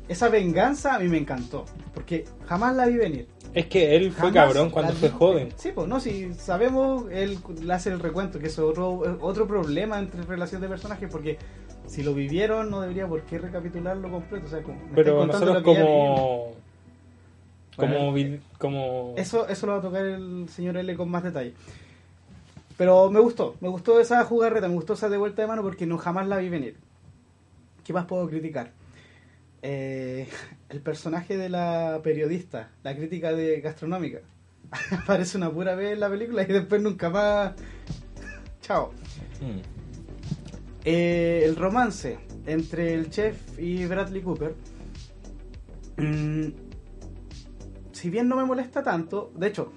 esa 0.07 0.29
venganza 0.29 0.95
a 0.95 0.99
mí 0.99 1.07
me 1.07 1.17
encantó. 1.17 1.65
Porque 1.93 2.25
jamás 2.47 2.75
la 2.75 2.87
vi 2.87 2.95
venir. 2.95 3.27
Es 3.53 3.67
que 3.67 3.95
él 3.95 4.11
fue 4.11 4.29
Jamás 4.31 4.45
cabrón 4.45 4.69
cuando 4.69 4.93
fue 4.93 5.09
vi 5.09 5.15
joven. 5.15 5.49
Sí, 5.55 5.71
pues 5.73 5.87
no, 5.87 5.99
si 5.99 6.33
sabemos, 6.33 7.05
él 7.11 7.39
le 7.61 7.73
hace 7.73 7.89
el 7.89 7.99
recuento, 7.99 8.39
que 8.39 8.47
es 8.47 8.59
otro, 8.59 9.17
otro 9.21 9.47
problema 9.47 9.99
entre 9.99 10.23
relación 10.23 10.61
de 10.61 10.67
personajes. 10.67 11.09
Porque 11.11 11.37
si 11.85 12.03
lo 12.03 12.13
vivieron, 12.13 12.69
no 12.69 12.81
debería 12.81 13.07
por 13.07 13.21
qué 13.23 13.37
recapitularlo 13.37 14.09
completo. 14.09 14.45
O 14.47 14.49
sea, 14.49 14.63
como, 14.63 14.79
Pero 14.95 15.25
nosotros 15.25 15.63
como. 15.63 16.53
Como. 17.80 18.13
como 18.57 19.13
Eso, 19.17 19.47
eso 19.47 19.65
lo 19.65 19.73
va 19.73 19.80
a 19.80 19.82
tocar 19.82 20.05
el 20.05 20.47
señor 20.49 20.77
L 20.77 20.95
con 20.95 21.09
más 21.09 21.23
detalle. 21.23 21.53
Pero 22.77 23.11
me 23.11 23.19
gustó, 23.19 23.55
me 23.59 23.67
gustó 23.67 23.99
esa 23.99 24.23
jugarreta, 24.23 24.69
me 24.69 24.75
gustó 24.75 24.93
esa 24.93 25.09
de 25.09 25.17
vuelta 25.17 25.41
de 25.41 25.49
mano 25.49 25.61
porque 25.61 25.86
no 25.86 25.97
jamás 25.97 26.27
la 26.27 26.38
vi 26.38 26.47
venir. 26.47 26.77
¿Qué 27.84 27.91
más 27.91 28.05
puedo 28.05 28.27
criticar? 28.30 28.71
Eh, 29.61 30.27
el 30.69 30.80
personaje 30.80 31.38
de 31.38 31.49
la 31.49 31.99
periodista, 32.03 32.69
la 32.84 32.95
crítica 32.95 33.34
de 33.34 33.59
gastronómica. 33.61 34.19
Aparece 34.91 35.38
una 35.38 35.51
pura 35.51 35.75
vez 35.75 35.93
en 35.93 35.99
la 35.99 36.09
película 36.09 36.43
y 36.43 36.45
después 36.45 36.82
nunca 36.82 37.09
más. 37.09 37.53
Chao. 38.61 38.91
Mm. 39.41 39.59
Eh, 40.86 41.41
el 41.43 41.55
romance 41.55 42.17
entre 42.45 42.93
el 42.93 43.09
chef 43.09 43.59
y 43.59 43.86
Bradley 43.88 44.21
Cooper. 44.21 44.55
Si 47.99 48.09
bien 48.09 48.29
no 48.29 48.37
me 48.37 48.45
molesta 48.45 48.81
tanto, 48.81 49.29
de 49.35 49.47
hecho, 49.47 49.73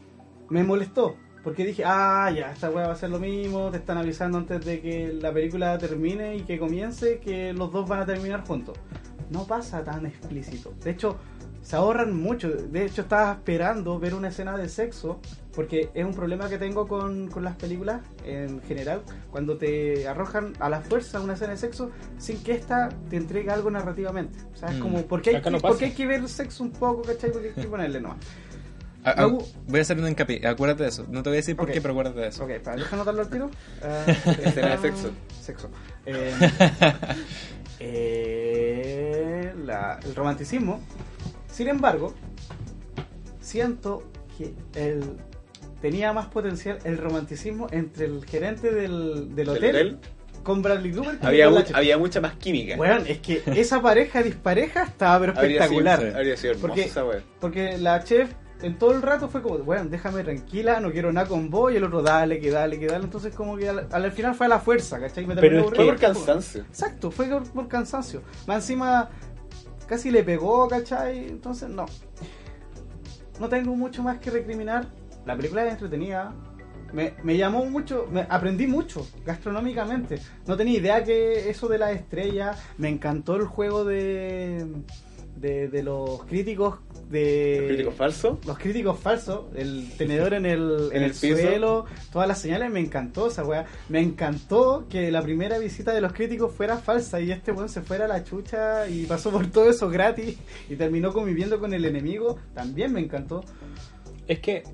me 0.49 0.63
molestó. 0.63 1.17
Porque 1.43 1.67
dije, 1.67 1.83
ah, 1.85 2.31
ya, 2.31 2.53
esta 2.53 2.71
weá 2.71 2.87
va 2.87 2.93
a 2.93 2.97
ser 2.97 3.11
lo 3.11 3.19
mismo, 3.19 3.73
te 3.73 3.79
están 3.79 3.99
avisando 3.99 4.39
antes 4.39 4.65
de 4.65 4.81
que 4.81 5.13
la 5.13 5.33
película 5.33 5.77
termine 5.77 6.37
y 6.37 6.43
que 6.43 6.57
comience 6.57 7.19
que 7.19 7.53
los 7.53 7.73
dos 7.73 7.89
van 7.89 7.99
a 7.99 8.07
terminar 8.07 8.47
juntos. 8.47 8.79
No 9.29 9.45
pasa 9.45 9.83
tan 9.83 10.07
explícito. 10.07 10.73
De 10.85 10.93
hecho, 10.93 11.19
se 11.63 11.77
ahorran 11.77 12.15
mucho. 12.17 12.49
De 12.51 12.85
hecho, 12.85 13.03
estaba 13.03 13.33
esperando 13.33 13.99
ver 13.99 14.15
una 14.15 14.29
escena 14.29 14.57
de 14.57 14.69
sexo, 14.69 15.21
porque 15.55 15.91
es 15.95 16.05
un 16.05 16.13
problema 16.15 16.49
que 16.49 16.59
tengo 16.59 16.87
con, 16.89 17.29
con 17.29 17.45
las 17.45 17.57
películas 17.57 18.01
en 18.25 18.61
general, 18.63 19.03
cuando 19.31 19.57
te 19.57 20.07
arrojan 20.09 20.55
a 20.61 20.69
la 20.69 20.81
fuerza 20.81 21.21
una 21.21 21.35
escena 21.35 21.53
de 21.53 21.59
sexo 21.59 21.91
sin 22.19 22.43
que 22.43 22.53
esta 22.53 22.89
te 23.11 23.17
entregue 23.17 23.51
algo 23.51 23.71
narrativamente. 23.71 24.39
O 24.53 24.57
sea, 24.57 24.69
es 24.71 24.77
Mm. 24.77 24.81
como, 24.81 25.03
¿por 25.07 25.23
qué, 25.23 25.37
hay 25.37 25.43
que, 25.43 25.51
no 25.51 25.59
por 25.59 25.71
pasa. 25.71 25.79
qué 25.81 25.85
hay 25.87 25.93
que 25.93 26.07
ver 26.07 26.29
sexo 26.29 26.63
un 26.65 26.73
poco, 26.73 27.03
cachai? 27.03 27.31
Porque 27.31 27.49
hay 27.49 27.63
que 27.63 27.69
ponerle 27.69 28.01
no. 28.01 28.17
Ah, 29.05 29.15
ah, 29.19 29.27
voy 29.67 29.79
a 29.81 29.83
hacer 29.83 29.99
un 29.99 30.07
hincapié. 30.07 30.47
Acuérdate 30.47 30.85
de 30.85 30.89
eso. 30.91 31.05
No 31.11 31.25
te 31.25 31.31
voy 31.31 31.37
a 31.37 31.41
decir 31.41 31.57
por 31.57 31.69
qué, 31.71 31.81
pero 31.81 31.93
acuérdate 31.93 32.21
de 32.21 32.29
eso. 32.29 32.45
Ok, 32.45 32.51
para 32.63 32.77
dejar 32.77 32.95
anotarlo 32.95 33.23
al 33.23 33.29
tiro. 33.31 33.51
Ah, 33.83 34.05
Escena 34.45 34.69
de 34.77 34.79
sexo. 34.79 35.11
Sexo. 35.41 35.69
Eh, 36.07 36.33
eh, 37.81 39.53
la- 39.65 39.99
el 40.05 40.15
romanticismo. 40.15 40.81
Sin 41.53 41.69
embargo, 41.69 42.15
siento 43.41 44.03
que 44.39 44.55
el, 44.75 45.03
tenía 45.81 46.13
más 46.13 46.27
potencial 46.27 46.79
el 46.85 46.99
romanticismo 46.99 47.67
entre 47.71 48.07
el 48.07 48.25
gerente 48.25 48.71
del, 48.73 49.35
del 49.35 49.37
¿Del 49.37 49.49
hotel, 49.49 49.71
hotel? 49.77 49.99
con 50.43 50.63
Bradley 50.63 50.93
Cooper. 50.93 51.19
que 51.19 51.27
Había, 51.27 51.45
con 51.47 51.55
la 51.55 51.61
mu- 51.61 51.67
chica. 51.67 51.79
había 51.79 51.99
mucha 51.99 52.21
más 52.21 52.35
química. 52.37 52.77
Weón, 52.77 53.05
es 53.07 53.19
que 53.19 53.43
esa 53.47 53.81
pareja 53.83 54.23
dispareja 54.23 54.85
estaba 54.85 55.21
pero 55.21 55.33
Habría 55.39 55.67
sido- 55.69 55.81
espectacular. 55.81 56.17
Habría 56.17 56.37
sido 56.37 56.55
Porque- 57.41 57.79
la 57.79 58.03
chef 58.03 58.31
en 58.63 58.79
todo 58.79 58.93
el 58.93 59.03
rato 59.03 59.29
fue 59.29 59.43
como, 59.43 59.59
bueno, 59.59 59.87
déjame 59.91 60.23
tranquila, 60.23 60.79
no 60.79 60.93
quiero 60.93 61.13
nada 61.13 61.27
con 61.27 61.51
vos, 61.51 61.73
y 61.73 61.77
el 61.77 61.83
otro, 61.85 62.01
dale, 62.01 62.39
que 62.39 62.51
dale, 62.53 62.79
que 62.79 62.87
dale. 62.87 63.05
Entonces, 63.05 63.35
como 63.35 63.57
que 63.57 63.69
al, 63.69 63.89
al 63.91 64.13
final 64.13 64.37
fue 64.37 64.47
a 64.47 64.49
la 64.51 64.61
fuerza, 64.61 65.01
¿cachai? 65.01 65.27
Me 65.27 65.35
Pero 65.35 65.65
Fue 65.69 65.85
por 65.85 65.99
cansancio. 65.99 66.61
Exacto, 66.63 67.11
fue 67.11 67.27
por, 67.27 67.43
por 67.51 67.67
cansancio. 67.67 68.23
Más 68.47 68.59
encima, 68.59 69.11
casi 69.87 70.11
le 70.11 70.23
pegó, 70.23 70.69
¿cachai? 70.69 71.29
Entonces, 71.29 71.69
no. 71.69 71.87
No 73.41 73.49
tengo 73.49 73.75
mucho 73.75 74.03
más 74.03 74.19
que 74.19 74.31
recriminar. 74.31 74.87
La 75.25 75.37
película 75.37 75.65
es 75.65 75.73
entretenida. 75.73 76.35
Me, 76.93 77.15
me 77.23 77.37
llamó 77.37 77.65
mucho, 77.65 78.07
me 78.11 78.27
aprendí 78.29 78.67
mucho 78.67 79.07
gastronómicamente. 79.25 80.19
No 80.47 80.57
tenía 80.57 80.79
idea 80.79 81.05
que 81.05 81.49
eso 81.49 81.69
de 81.69 81.79
las 81.79 81.93
estrellas. 81.93 82.59
Me 82.77 82.89
encantó 82.89 83.37
el 83.37 83.47
juego 83.47 83.85
de, 83.85 84.67
de, 85.37 85.69
de 85.69 85.83
los 85.83 86.25
críticos 86.25 86.79
de 87.13 87.59
¿El 87.59 87.67
crítico 87.69 87.93
falso? 87.93 88.41
los 88.47 88.59
críticos 88.59 88.99
falsos, 88.99 89.45
el 89.55 89.93
tenedor 89.97 90.35
en 90.35 90.47
el, 90.47 90.89
en 90.93 90.97
En 90.97 91.03
el, 91.05 91.11
el 91.11 91.11
piso. 91.13 91.37
suelo, 91.37 91.85
todas 92.11 92.27
las 92.27 92.41
señales, 92.41 92.71
me 92.71 92.81
encantó 92.81 93.29
esa 93.29 93.45
weá. 93.45 93.67
Me 93.89 94.01
encantó 94.01 94.87
que 94.89 95.11
la 95.13 95.23
primera 95.23 95.59
visita 95.59 95.93
de 95.93 96.01
los 96.01 96.13
críticos 96.13 96.53
fuera 96.53 96.79
falsa 96.79 97.21
y 97.21 97.31
este 97.31 97.53
weón 97.53 97.69
se 97.69 97.83
fuera 97.83 98.07
a 98.07 98.09
la 98.09 98.25
chucha 98.25 98.89
y 98.89 99.05
pasó 99.07 99.31
por 99.31 99.47
todo 99.49 99.71
eso 99.71 99.89
gratis 99.89 100.39
y 100.69 100.75
terminó 100.77 101.13
conviviendo 101.13 101.61
con 101.61 101.73
el 101.75 101.85
enemigo. 101.85 102.39
También 102.55 102.93
me 102.93 103.01
encantó. 103.01 103.45
Es 104.27 104.41
que 104.41 104.65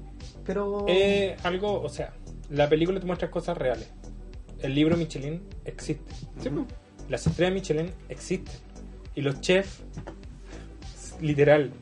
Pero. 0.46 0.84
Eh, 0.88 1.36
algo, 1.42 1.82
o 1.82 1.88
sea, 1.88 2.14
la 2.50 2.68
película 2.68 3.00
te 3.00 3.06
muestra 3.06 3.30
cosas 3.30 3.58
reales. 3.58 3.90
El 4.60 4.74
libro 4.74 4.96
Michelin 4.96 5.42
existe. 5.64 6.12
Sí, 6.40 6.48
pues. 6.48 6.66
Las 7.08 7.26
estrellas 7.26 7.54
Michelin 7.54 7.90
existen. 8.08 8.54
Y 9.14 9.20
los 9.22 9.40
chefs, 9.40 9.82
literal, 11.20 11.72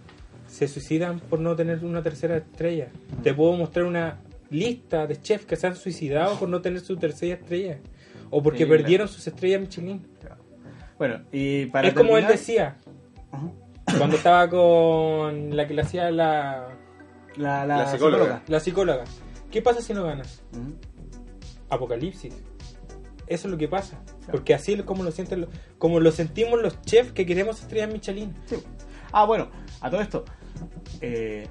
se 0.56 0.68
suicidan 0.68 1.20
por 1.20 1.38
no 1.40 1.54
tener 1.54 1.84
una 1.84 2.02
tercera 2.02 2.36
estrella. 2.38 2.88
Te 3.22 3.34
puedo 3.34 3.52
mostrar 3.52 3.84
una 3.84 4.20
lista 4.50 5.06
de 5.06 5.20
chefs 5.20 5.44
que 5.44 5.56
se 5.56 5.66
han 5.66 5.76
suicidado 5.76 6.38
por 6.38 6.48
no 6.48 6.62
tener 6.62 6.80
su 6.80 6.96
tercera 6.96 7.34
estrella. 7.34 7.78
O 8.30 8.42
porque 8.42 8.64
Sí, 8.64 8.70
perdieron 8.70 9.06
sus 9.06 9.26
estrellas 9.26 9.60
Michelin. 9.60 10.06
Bueno, 10.98 11.20
y 11.30 11.66
para. 11.66 11.88
es 11.88 11.94
como 11.94 12.16
él 12.16 12.26
decía, 12.26 12.76
Ajá. 13.30 13.50
cuando 13.98 14.16
estaba 14.16 14.48
con 14.48 15.54
la 15.54 15.66
que 15.68 15.74
le 15.74 15.82
hacía 15.82 16.10
la, 16.10 16.68
La, 17.36 17.66
la 17.66 17.76
La 17.76 17.86
psicóloga. 17.86 18.42
la 18.48 18.60
psicóloga. 18.60 19.04
¿Qué 19.50 19.60
pasa 19.60 19.82
si 19.82 19.92
no 19.92 20.04
ganas? 20.04 20.42
Apocalipsis. 21.68 22.32
Eso 23.26 23.48
es 23.48 23.52
lo 23.52 23.58
que 23.58 23.68
pasa. 23.68 23.98
Porque 24.30 24.54
así 24.54 24.72
es 24.72 24.82
como 24.84 25.02
lo 25.02 25.10
sienten 25.10 25.42
los- 25.42 25.50
como 25.78 26.00
lo 26.00 26.12
sentimos 26.12 26.60
los 26.62 26.80
chefs 26.82 27.12
que 27.12 27.26
queremos 27.26 27.60
estrellas 27.60 27.92
Michelin. 27.92 28.32
Sí. 28.46 28.56
Ah, 29.12 29.24
bueno, 29.24 29.48
a 29.80 29.90
todo 29.90 30.00
esto. 30.00 30.24
Eh, 31.00 31.48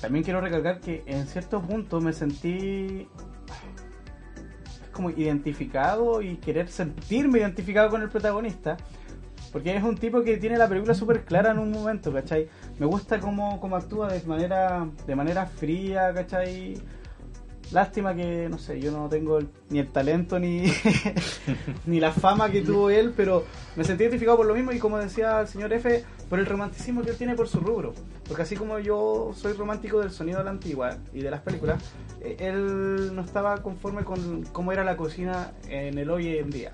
también 0.00 0.24
quiero 0.24 0.40
recalcar 0.40 0.80
que 0.80 1.02
en 1.06 1.26
cierto 1.26 1.60
punto 1.62 2.00
me 2.00 2.12
sentí 2.12 3.08
como 4.92 5.10
identificado 5.10 6.22
y 6.22 6.36
querer 6.36 6.68
sentirme 6.68 7.38
identificado 7.38 7.90
con 7.90 8.02
el 8.02 8.08
protagonista. 8.08 8.76
Porque 9.52 9.74
es 9.74 9.82
un 9.82 9.96
tipo 9.96 10.22
que 10.22 10.36
tiene 10.36 10.58
la 10.58 10.68
película 10.68 10.92
súper 10.92 11.24
clara 11.24 11.52
en 11.52 11.58
un 11.58 11.70
momento, 11.70 12.12
¿cachai? 12.12 12.48
Me 12.78 12.86
gusta 12.86 13.20
cómo, 13.20 13.60
cómo 13.60 13.76
actúa 13.76 14.12
de 14.12 14.20
manera, 14.26 14.86
de 15.06 15.16
manera 15.16 15.46
fría, 15.46 16.12
¿cachai? 16.12 16.74
Lástima 17.72 18.14
que, 18.14 18.48
no 18.48 18.58
sé, 18.58 18.80
yo 18.80 18.92
no 18.92 19.08
tengo 19.08 19.38
ni 19.70 19.78
el 19.78 19.88
talento 19.88 20.38
ni, 20.38 20.64
ni 21.86 22.00
la 22.00 22.12
fama 22.12 22.50
que 22.50 22.62
tuvo 22.62 22.90
él, 22.90 23.12
pero 23.16 23.44
me 23.76 23.84
sentí 23.84 24.04
identificado 24.04 24.36
por 24.36 24.46
lo 24.46 24.54
mismo 24.54 24.72
y 24.72 24.78
como 24.78 24.98
decía 24.98 25.40
el 25.40 25.48
señor 25.48 25.72
F, 25.72 26.04
por 26.28 26.38
el 26.38 26.46
romanticismo 26.46 27.02
que 27.02 27.10
él 27.10 27.16
tiene 27.16 27.34
por 27.34 27.48
su 27.48 27.60
rubro. 27.60 27.94
Porque 28.26 28.42
así 28.42 28.56
como 28.56 28.78
yo 28.78 29.32
soy 29.34 29.52
romántico 29.52 30.00
del 30.00 30.10
sonido 30.10 30.38
de 30.38 30.44
la 30.44 30.50
antigua 30.50 30.98
y 31.12 31.20
de 31.20 31.30
las 31.30 31.40
películas, 31.40 31.82
eh, 32.20 32.36
él 32.40 33.14
no 33.14 33.22
estaba 33.22 33.62
conforme 33.62 34.04
con 34.04 34.44
cómo 34.52 34.72
era 34.72 34.84
la 34.84 34.96
cocina 34.96 35.52
en 35.68 35.98
el 35.98 36.10
hoy 36.10 36.36
en 36.38 36.50
día. 36.50 36.72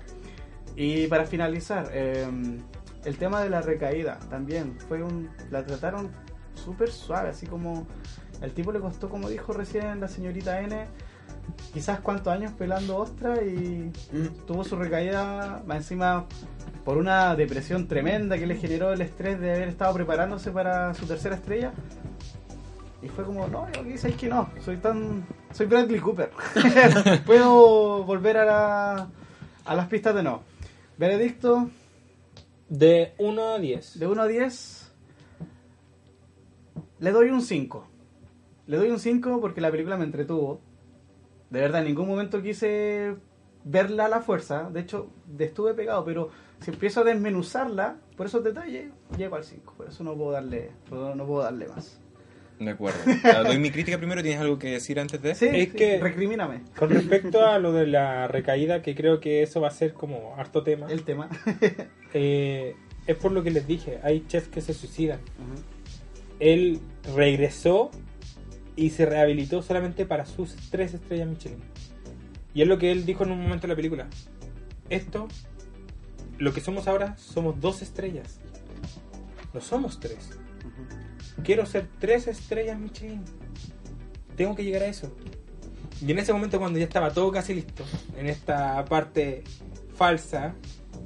Y 0.75 1.07
para 1.07 1.25
finalizar, 1.25 1.89
eh, 1.91 2.27
el 3.05 3.17
tema 3.17 3.41
de 3.41 3.49
la 3.49 3.61
recaída 3.61 4.19
también 4.29 4.77
fue 4.87 5.03
un. 5.03 5.29
La 5.51 5.65
trataron 5.65 6.09
súper 6.55 6.89
suave, 6.89 7.29
así 7.29 7.45
como. 7.45 7.85
El 8.41 8.51
tipo 8.53 8.71
le 8.71 8.79
costó, 8.79 9.09
como 9.09 9.29
dijo 9.29 9.53
recién 9.53 10.01
la 10.01 10.07
señorita 10.07 10.59
N, 10.61 10.87
quizás 11.73 11.99
cuántos 12.01 12.31
años 12.33 12.51
pelando 12.53 12.97
ostra 12.97 13.43
y 13.43 13.91
tuvo 14.47 14.63
su 14.63 14.75
recaída 14.75 15.63
más 15.65 15.77
encima 15.77 16.25
por 16.85 16.97
una 16.97 17.35
depresión 17.35 17.87
tremenda 17.87 18.37
que 18.37 18.45
le 18.45 18.55
generó 18.57 18.91
el 18.93 19.01
estrés 19.01 19.39
de 19.39 19.51
haber 19.55 19.69
estado 19.69 19.93
preparándose 19.93 20.51
para 20.51 20.93
su 20.93 21.05
tercera 21.05 21.35
estrella. 21.35 21.71
Y 23.01 23.09
fue 23.09 23.23
como, 23.25 23.47
no, 23.47 23.67
yo 23.71 23.97
sabéis 23.97 24.15
que 24.17 24.29
no, 24.29 24.49
soy 24.63 24.77
tan. 24.77 25.25
Soy 25.51 25.65
Bradley 25.65 25.99
Cooper. 25.99 26.31
Puedo 27.25 28.03
volver 28.05 28.37
a, 28.37 28.45
la- 28.45 29.09
a 29.65 29.75
las 29.75 29.87
pistas 29.87 30.15
de 30.15 30.23
no. 30.23 30.41
Veredicto 30.97 31.69
De 32.69 33.13
1 33.17 33.43
a 33.53 33.59
10. 33.59 33.99
de 33.99 34.07
1 34.07 34.21
a 34.21 34.27
10. 34.27 34.91
Le 36.99 37.11
doy 37.11 37.29
un 37.29 37.41
5. 37.41 37.87
Le 38.67 38.77
doy 38.77 38.89
un 38.89 38.99
5 38.99 39.41
porque 39.41 39.61
la 39.61 39.71
película 39.71 39.97
me 39.97 40.05
entretuvo. 40.05 40.61
De 41.53 41.59
verdad, 41.61 41.81
en 41.81 41.87
ningún 41.89 42.07
momento 42.07 42.41
quise 42.41 43.13
verla 43.63 44.05
a 44.05 44.09
la 44.09 44.21
fuerza. 44.21 44.71
De 44.71 44.79
hecho, 44.79 45.11
estuve 45.37 45.75
pegado, 45.75 46.03
pero 46.03 46.31
si 46.61 46.71
empiezo 46.71 47.01
a 47.01 47.03
desmenuzarla 47.03 47.97
por 48.17 48.25
esos 48.25 48.43
detalles, 48.43 48.87
llego 49.19 49.35
al 49.35 49.43
5. 49.43 49.75
Por 49.77 49.87
eso 49.87 50.03
no 50.03 50.15
puedo 50.15 50.31
darle, 50.31 50.71
no 50.89 51.25
puedo 51.27 51.43
darle 51.43 51.67
más. 51.67 51.99
De 52.59 52.71
acuerdo. 52.71 52.97
Doy 53.45 53.59
mi 53.59 53.69
crítica 53.69 53.99
primero. 53.99 54.23
¿Tienes 54.23 54.41
algo 54.41 54.57
que 54.57 54.71
decir 54.71 54.99
antes 54.99 55.21
de? 55.21 55.35
Sí, 55.35 55.45
Es 55.51 55.69
sí, 55.69 55.75
que- 55.77 55.99
recrimíname 55.99 56.63
Con 56.75 56.89
respecto 56.89 57.45
a 57.45 57.59
lo 57.59 57.71
de 57.71 57.85
la 57.85 58.27
recaída, 58.27 58.81
que 58.81 58.95
creo 58.95 59.19
que 59.19 59.43
eso 59.43 59.61
va 59.61 59.67
a 59.67 59.71
ser 59.71 59.93
como 59.93 60.33
harto 60.37 60.63
tema, 60.63 60.87
el 60.89 61.03
tema. 61.03 61.29
eh, 62.15 62.75
es 63.05 63.15
por 63.15 63.31
lo 63.31 63.43
que 63.43 63.51
les 63.51 63.67
dije, 63.67 63.99
hay 64.01 64.25
chefs 64.25 64.47
que 64.47 64.61
se 64.61 64.73
suicidan. 64.73 65.19
Él 66.39 66.79
regresó 67.15 67.91
y 68.75 68.89
se 68.89 69.05
rehabilitó 69.05 69.61
solamente 69.61 70.05
para 70.05 70.25
sus 70.25 70.55
tres 70.69 70.93
estrellas 70.93 71.27
Michelin. 71.27 71.59
Y 72.53 72.61
es 72.61 72.67
lo 72.67 72.77
que 72.77 72.91
él 72.91 73.05
dijo 73.05 73.23
en 73.23 73.31
un 73.31 73.41
momento 73.41 73.63
de 73.63 73.69
la 73.69 73.75
película. 73.75 74.07
Esto, 74.89 75.27
lo 76.37 76.53
que 76.53 76.61
somos 76.61 76.87
ahora, 76.87 77.17
somos 77.17 77.59
dos 77.59 77.81
estrellas. 77.81 78.39
No 79.53 79.61
somos 79.61 79.99
tres. 79.99 80.29
Quiero 81.43 81.65
ser 81.65 81.87
tres 81.99 82.27
estrellas 82.27 82.79
Michelin. 82.79 83.23
Tengo 84.35 84.55
que 84.55 84.63
llegar 84.63 84.83
a 84.83 84.87
eso. 84.87 85.15
Y 86.05 86.11
en 86.11 86.19
ese 86.19 86.33
momento 86.33 86.59
cuando 86.59 86.79
ya 86.79 86.85
estaba 86.85 87.11
todo 87.11 87.31
casi 87.31 87.53
listo, 87.53 87.83
en 88.17 88.27
esta 88.27 88.83
parte 88.85 89.43
falsa 89.95 90.55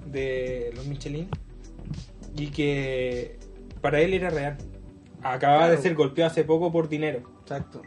de 0.05 0.71
los 0.75 0.85
Michelin, 0.87 1.29
y 2.35 2.47
que 2.47 3.37
para 3.81 4.01
él 4.01 4.13
era 4.13 4.29
real. 4.29 4.57
Acababa 5.23 5.69
de 5.69 5.77
ser 5.77 5.95
golpeado 5.95 6.31
hace 6.31 6.43
poco 6.43 6.71
por 6.71 6.89
dinero. 6.89 7.36
Exacto. 7.47 7.81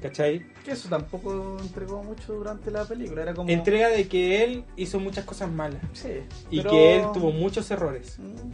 ¿Cachai? 0.00 0.44
Que 0.64 0.72
eso 0.72 0.88
tampoco 0.90 1.56
entregó 1.60 2.02
mucho 2.02 2.34
durante 2.34 2.70
la 2.70 2.84
película. 2.84 3.22
Era 3.22 3.34
como. 3.34 3.48
Entrega 3.50 3.88
de 3.88 4.06
que 4.06 4.44
él 4.44 4.64
hizo 4.76 5.00
muchas 5.00 5.24
cosas 5.24 5.50
malas 5.50 5.80
Sí, 5.94 6.20
y 6.50 6.58
pero- 6.58 6.70
que 6.70 6.96
él 6.96 7.02
tuvo 7.14 7.32
muchos 7.32 7.70
errores. 7.70 8.18
Mm. 8.18 8.52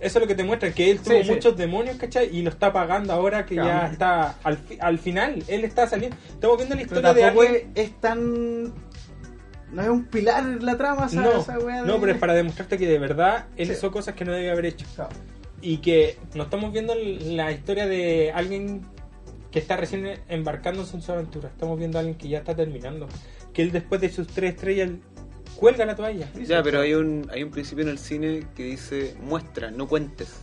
Eso 0.00 0.18
es 0.18 0.22
lo 0.22 0.26
que 0.26 0.34
te 0.34 0.44
muestra, 0.44 0.72
que 0.72 0.90
él 0.90 1.00
tuvo 1.00 1.22
sí. 1.22 1.30
muchos 1.30 1.54
demonios, 1.58 1.96
¿cachai? 1.98 2.34
Y 2.34 2.40
lo 2.40 2.48
está 2.48 2.72
pagando 2.72 3.12
ahora 3.12 3.44
que 3.44 3.56
ya 3.56 3.88
está 3.92 4.36
al, 4.42 4.56
fi- 4.56 4.78
al 4.80 4.98
final. 4.98 5.44
Él 5.46 5.64
está 5.64 5.86
saliendo. 5.86 6.16
Estamos 6.32 6.56
viendo 6.56 6.74
la 6.74 6.80
historia 6.82 7.12
de 7.12 7.24
alguien. 7.24 7.54
es, 7.74 7.84
es 7.90 8.00
tan. 8.00 8.72
No 9.72 9.82
es 9.82 9.88
un 9.88 10.06
pilar 10.06 10.42
en 10.42 10.64
la 10.64 10.76
trama, 10.78 11.06
esa, 11.06 11.20
No, 11.20 11.40
esa 11.42 11.58
wea 11.58 11.82
de- 11.82 11.86
no, 11.86 12.00
pero 12.00 12.12
es 12.12 12.18
para 12.18 12.32
demostrarte 12.32 12.78
que 12.78 12.86
de 12.88 12.98
verdad 12.98 13.44
él 13.58 13.66
Sí. 13.68 13.74
hizo 13.74 13.92
cosas 13.92 14.14
que 14.14 14.24
no 14.24 14.32
debía 14.32 14.52
haber 14.52 14.64
hecho. 14.64 14.86
Claro. 14.96 15.10
Y 15.60 15.76
que 15.76 16.16
no 16.34 16.44
estamos 16.44 16.72
viendo 16.72 16.94
la 16.94 17.52
historia 17.52 17.86
de 17.86 18.32
alguien 18.34 18.80
que 19.50 19.58
está 19.58 19.76
recién 19.76 20.20
embarcándose 20.28 20.96
en 20.96 21.02
su 21.02 21.12
aventura. 21.12 21.48
Estamos 21.48 21.78
viendo 21.78 21.98
a 21.98 22.00
alguien 22.00 22.16
que 22.16 22.28
ya 22.28 22.38
está 22.38 22.54
terminando. 22.54 23.08
Que 23.52 23.62
él 23.62 23.72
después 23.72 24.00
de 24.00 24.08
sus 24.10 24.26
tres 24.28 24.54
estrellas 24.54 24.90
cuelga 25.56 25.84
la 25.84 25.96
toalla. 25.96 26.30
Ya, 26.46 26.62
pero 26.62 26.80
hay 26.80 26.94
un, 26.94 27.28
hay 27.32 27.42
un 27.42 27.50
principio 27.50 27.82
en 27.82 27.90
el 27.90 27.98
cine 27.98 28.46
que 28.54 28.64
dice 28.64 29.16
muestra, 29.20 29.70
no 29.70 29.88
cuentes. 29.88 30.40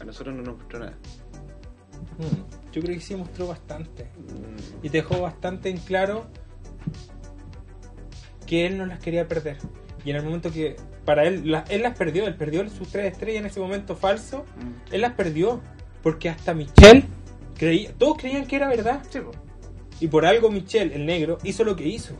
A 0.00 0.04
nosotros 0.04 0.34
no 0.34 0.42
nos 0.42 0.56
mostró 0.58 0.80
nada. 0.80 0.94
Mm, 2.18 2.72
Yo 2.72 2.82
creo 2.82 2.94
que 2.96 3.00
sí 3.00 3.14
mostró 3.14 3.46
bastante. 3.48 4.04
Mm, 4.16 4.84
Y 4.84 4.88
dejó 4.88 5.20
bastante 5.20 5.68
en 5.68 5.76
claro 5.76 6.26
que 8.46 8.66
él 8.66 8.76
no 8.78 8.86
las 8.86 8.98
quería 8.98 9.28
perder. 9.28 9.58
Y 10.04 10.10
en 10.10 10.16
el 10.16 10.24
momento 10.24 10.50
que 10.50 10.76
para 11.04 11.24
él, 11.24 11.50
la- 11.50 11.64
él 11.68 11.82
las 11.82 11.96
perdió, 11.96 12.26
él 12.26 12.34
perdió 12.34 12.68
sus 12.68 12.88
tres 12.88 13.12
estrellas 13.12 13.40
en 13.40 13.46
ese 13.46 13.60
momento 13.60 13.94
falso, 13.96 14.44
Mm. 14.56 14.94
él 14.94 15.00
las 15.00 15.12
perdió. 15.12 15.60
Porque 16.02 16.28
hasta 16.28 16.54
Michelle 16.54 17.04
creía, 17.56 17.92
todos 17.96 18.18
creían 18.18 18.46
que 18.46 18.56
era 18.56 18.68
verdad. 18.68 19.02
Sí, 19.10 19.20
po. 19.20 19.30
Y 20.00 20.08
por 20.08 20.26
algo 20.26 20.50
Michelle, 20.50 20.94
el 20.94 21.06
negro, 21.06 21.38
hizo 21.44 21.62
lo 21.64 21.76
que 21.76 21.86
hizo. 21.86 22.14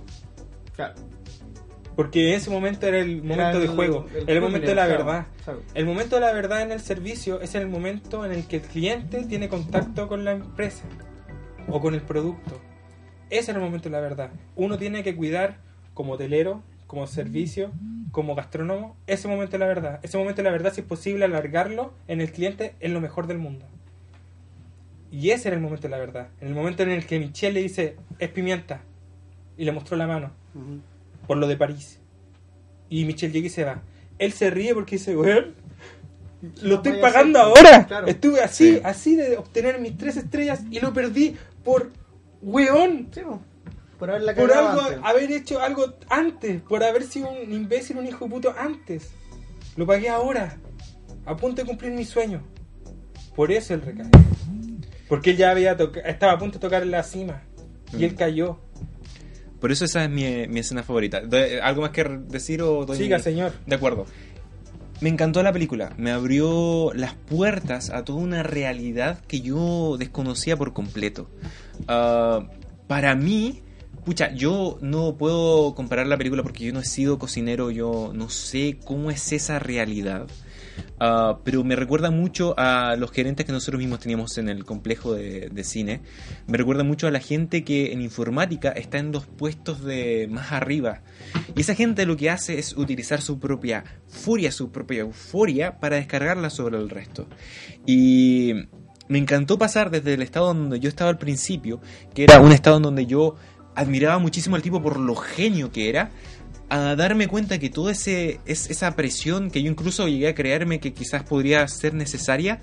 Claro. 0.76 0.94
Porque 1.96 2.28
en 2.30 2.34
ese 2.36 2.48
momento 2.48 2.86
era 2.86 3.00
el 3.00 3.22
momento 3.22 3.42
Era 3.42 3.58
de 3.58 3.66
juego, 3.68 4.06
el 4.14 4.22
era 4.22 4.32
el 4.32 4.40
momento 4.40 4.68
de 4.68 4.74
la 4.74 4.86
verdad. 4.86 5.26
claro. 5.44 5.62
El 5.74 5.84
momento 5.84 6.14
de 6.16 6.22
la 6.22 6.32
verdad 6.32 6.62
en 6.62 6.72
el 6.72 6.80
servicio 6.80 7.40
es 7.40 7.54
el 7.54 7.68
momento 7.68 8.24
en 8.24 8.32
el 8.32 8.46
que 8.46 8.56
el 8.56 8.62
cliente 8.62 9.24
tiene 9.24 9.48
contacto 9.48 10.08
con 10.08 10.24
la 10.24 10.32
empresa 10.32 10.84
o 11.68 11.80
con 11.80 11.94
el 11.94 12.00
producto. 12.00 12.60
Ese 13.28 13.50
es 13.50 13.56
el 13.56 13.60
momento 13.60 13.88
de 13.88 13.90
la 13.90 14.00
verdad. 14.00 14.30
Uno 14.56 14.78
tiene 14.78 15.02
que 15.02 15.14
cuidar 15.14 15.58
como 15.92 16.14
hotelero, 16.14 16.62
como 16.92 17.06
servicio, 17.06 17.72
como 18.10 18.34
gastrónomo, 18.34 18.98
ese 19.06 19.26
momento 19.26 19.52
de 19.52 19.60
la 19.60 19.66
verdad. 19.66 19.98
Ese 20.02 20.18
momento 20.18 20.42
de 20.42 20.42
la 20.42 20.50
verdad, 20.50 20.74
si 20.74 20.82
es 20.82 20.86
posible 20.86 21.24
alargarlo 21.24 21.94
en 22.06 22.20
el 22.20 22.30
cliente, 22.30 22.74
es 22.80 22.90
lo 22.90 23.00
mejor 23.00 23.26
del 23.26 23.38
mundo. 23.38 23.64
Y 25.10 25.30
ese 25.30 25.48
era 25.48 25.56
el 25.56 25.62
momento 25.62 25.84
de 25.84 25.88
la 25.88 25.96
verdad. 25.96 26.28
En 26.42 26.48
el 26.48 26.54
momento 26.54 26.82
en 26.82 26.90
el 26.90 27.06
que 27.06 27.18
Michelle 27.18 27.54
le 27.54 27.62
dice, 27.62 27.96
es 28.18 28.28
pimienta, 28.28 28.82
y 29.56 29.64
le 29.64 29.72
mostró 29.72 29.96
la 29.96 30.06
mano 30.06 30.32
por 31.26 31.38
lo 31.38 31.46
de 31.46 31.56
París. 31.56 31.98
Y 32.90 33.06
Michelle 33.06 33.32
llega 33.32 33.46
y 33.46 33.50
se 33.50 33.64
va. 33.64 33.80
Él 34.18 34.32
se 34.32 34.50
ríe 34.50 34.74
porque 34.74 34.96
dice, 34.96 35.16
weón, 35.16 35.54
lo 36.60 36.74
estoy 36.74 37.00
pagando 37.00 37.38
ahora. 37.38 37.86
Claro. 37.86 38.06
Estuve 38.06 38.42
así, 38.42 38.74
Sí. 38.74 38.80
así 38.84 39.16
de 39.16 39.38
obtener 39.38 39.80
mis 39.80 39.96
tres 39.96 40.18
estrellas 40.18 40.62
y 40.70 40.78
lo 40.80 40.92
perdí 40.92 41.36
por 41.64 41.90
weón. 42.42 43.08
Sí. 43.12 43.22
Por 44.02 44.10
haberla 44.10 44.34
Por 44.34 44.48
cagado 44.50 44.68
algo, 44.70 44.80
antes. 44.82 45.00
haber 45.04 45.30
hecho 45.30 45.60
algo 45.62 45.84
antes, 46.10 46.60
por 46.62 46.82
haber 46.82 47.04
sido 47.04 47.30
un 47.30 47.52
imbécil, 47.52 47.98
un 47.98 48.06
hijo 48.08 48.24
de 48.24 48.30
puto 48.32 48.52
antes. 48.58 49.12
Lo 49.76 49.86
pagué 49.86 50.08
ahora, 50.08 50.56
a 51.24 51.36
punto 51.36 51.62
de 51.62 51.68
cumplir 51.68 51.92
mi 51.92 52.04
sueño. 52.04 52.42
Por 53.36 53.52
eso 53.52 53.74
él 53.74 53.82
recae. 53.82 54.08
Porque 55.08 55.30
él 55.30 55.36
ya 55.36 55.52
había 55.52 55.76
estaba 56.04 56.32
a 56.32 56.38
punto 56.38 56.54
de 56.58 56.62
tocar 56.62 56.84
la 56.84 57.04
cima. 57.04 57.42
Y 57.96 58.02
él 58.04 58.14
Mm. 58.14 58.16
cayó. 58.16 58.58
Por 59.60 59.70
eso 59.70 59.84
esa 59.84 60.02
es 60.02 60.10
mi, 60.10 60.48
mi 60.48 60.58
escena 60.58 60.82
favorita. 60.82 61.20
De- 61.20 61.60
¿Algo 61.60 61.82
más 61.82 61.90
que 61.92 62.02
decir 62.02 62.60
o 62.60 62.84
doy 62.84 62.96
Siga, 62.98 63.18
mi- 63.18 63.22
señor. 63.22 63.52
De 63.68 63.76
acuerdo. 63.76 64.06
Me 65.00 65.10
encantó 65.10 65.44
la 65.44 65.52
película. 65.52 65.92
Me 65.96 66.10
abrió 66.10 66.90
las 66.92 67.14
puertas 67.14 67.90
a 67.90 68.04
toda 68.04 68.18
una 68.18 68.42
realidad 68.42 69.20
que 69.28 69.42
yo 69.42 69.94
desconocía 69.96 70.56
por 70.56 70.72
completo. 70.72 71.28
Ah, 71.86 72.48
para 72.88 73.14
mí, 73.14 73.62
pucha, 74.04 74.32
yo 74.32 74.78
no 74.80 75.16
puedo 75.16 75.74
comparar 75.74 76.06
la 76.06 76.16
película 76.16 76.42
porque 76.42 76.64
yo 76.64 76.72
no 76.72 76.80
he 76.80 76.84
sido 76.84 77.18
cocinero, 77.18 77.70
yo 77.70 78.12
no 78.14 78.28
sé 78.28 78.78
cómo 78.84 79.10
es 79.10 79.32
esa 79.32 79.58
realidad. 79.58 80.26
Ah, 80.98 81.40
pero 81.44 81.64
me 81.64 81.76
recuerda 81.76 82.10
mucho 82.10 82.54
a 82.56 82.96
los 82.96 83.10
gerentes 83.10 83.44
que 83.44 83.52
nosotros 83.52 83.80
mismos 83.80 84.00
teníamos 84.00 84.38
en 84.38 84.48
el 84.48 84.64
complejo 84.64 85.14
de, 85.14 85.48
de 85.50 85.64
cine. 85.64 86.00
Me 86.46 86.56
recuerda 86.56 86.84
mucho 86.84 87.06
a 87.06 87.10
la 87.10 87.20
gente 87.20 87.64
que 87.64 87.92
en 87.92 88.02
informática 88.02 88.70
está 88.70 88.98
en 88.98 89.12
los 89.12 89.26
puestos 89.26 89.84
de 89.84 90.28
más 90.30 90.52
arriba. 90.52 91.02
Y 91.56 91.60
esa 91.60 91.74
gente 91.74 92.06
lo 92.06 92.16
que 92.16 92.30
hace 92.30 92.58
es 92.58 92.76
utilizar 92.76 93.20
su 93.20 93.38
propia 93.38 93.84
furia, 94.08 94.52
su 94.52 94.70
propia 94.70 95.00
euforia 95.00 95.80
para 95.80 95.96
descargarla 95.96 96.50
sobre 96.50 96.78
el 96.78 96.88
resto. 96.88 97.26
Y 97.84 98.54
me 99.08 99.18
encantó 99.18 99.58
pasar 99.58 99.90
desde 99.90 100.14
el 100.14 100.22
estado 100.22 100.46
donde 100.46 100.80
yo 100.80 100.88
estaba 100.88 101.10
al 101.10 101.18
principio, 101.18 101.80
que 102.14 102.24
era 102.24 102.40
un 102.40 102.52
estado 102.52 102.76
en 102.76 102.82
donde 102.84 103.06
yo 103.06 103.34
admiraba 103.74 104.18
muchísimo 104.18 104.56
al 104.56 104.62
tipo 104.62 104.82
por 104.82 104.98
lo 104.98 105.14
genio 105.14 105.70
que 105.70 105.88
era, 105.88 106.10
a 106.68 106.96
darme 106.96 107.28
cuenta 107.28 107.58
que 107.58 107.68
toda 107.68 107.92
esa 107.92 108.96
presión 108.96 109.50
que 109.50 109.62
yo 109.62 109.70
incluso 109.70 110.08
llegué 110.08 110.28
a 110.28 110.34
creerme 110.34 110.80
que 110.80 110.94
quizás 110.94 111.22
podría 111.22 111.66
ser 111.68 111.92
necesaria, 111.92 112.60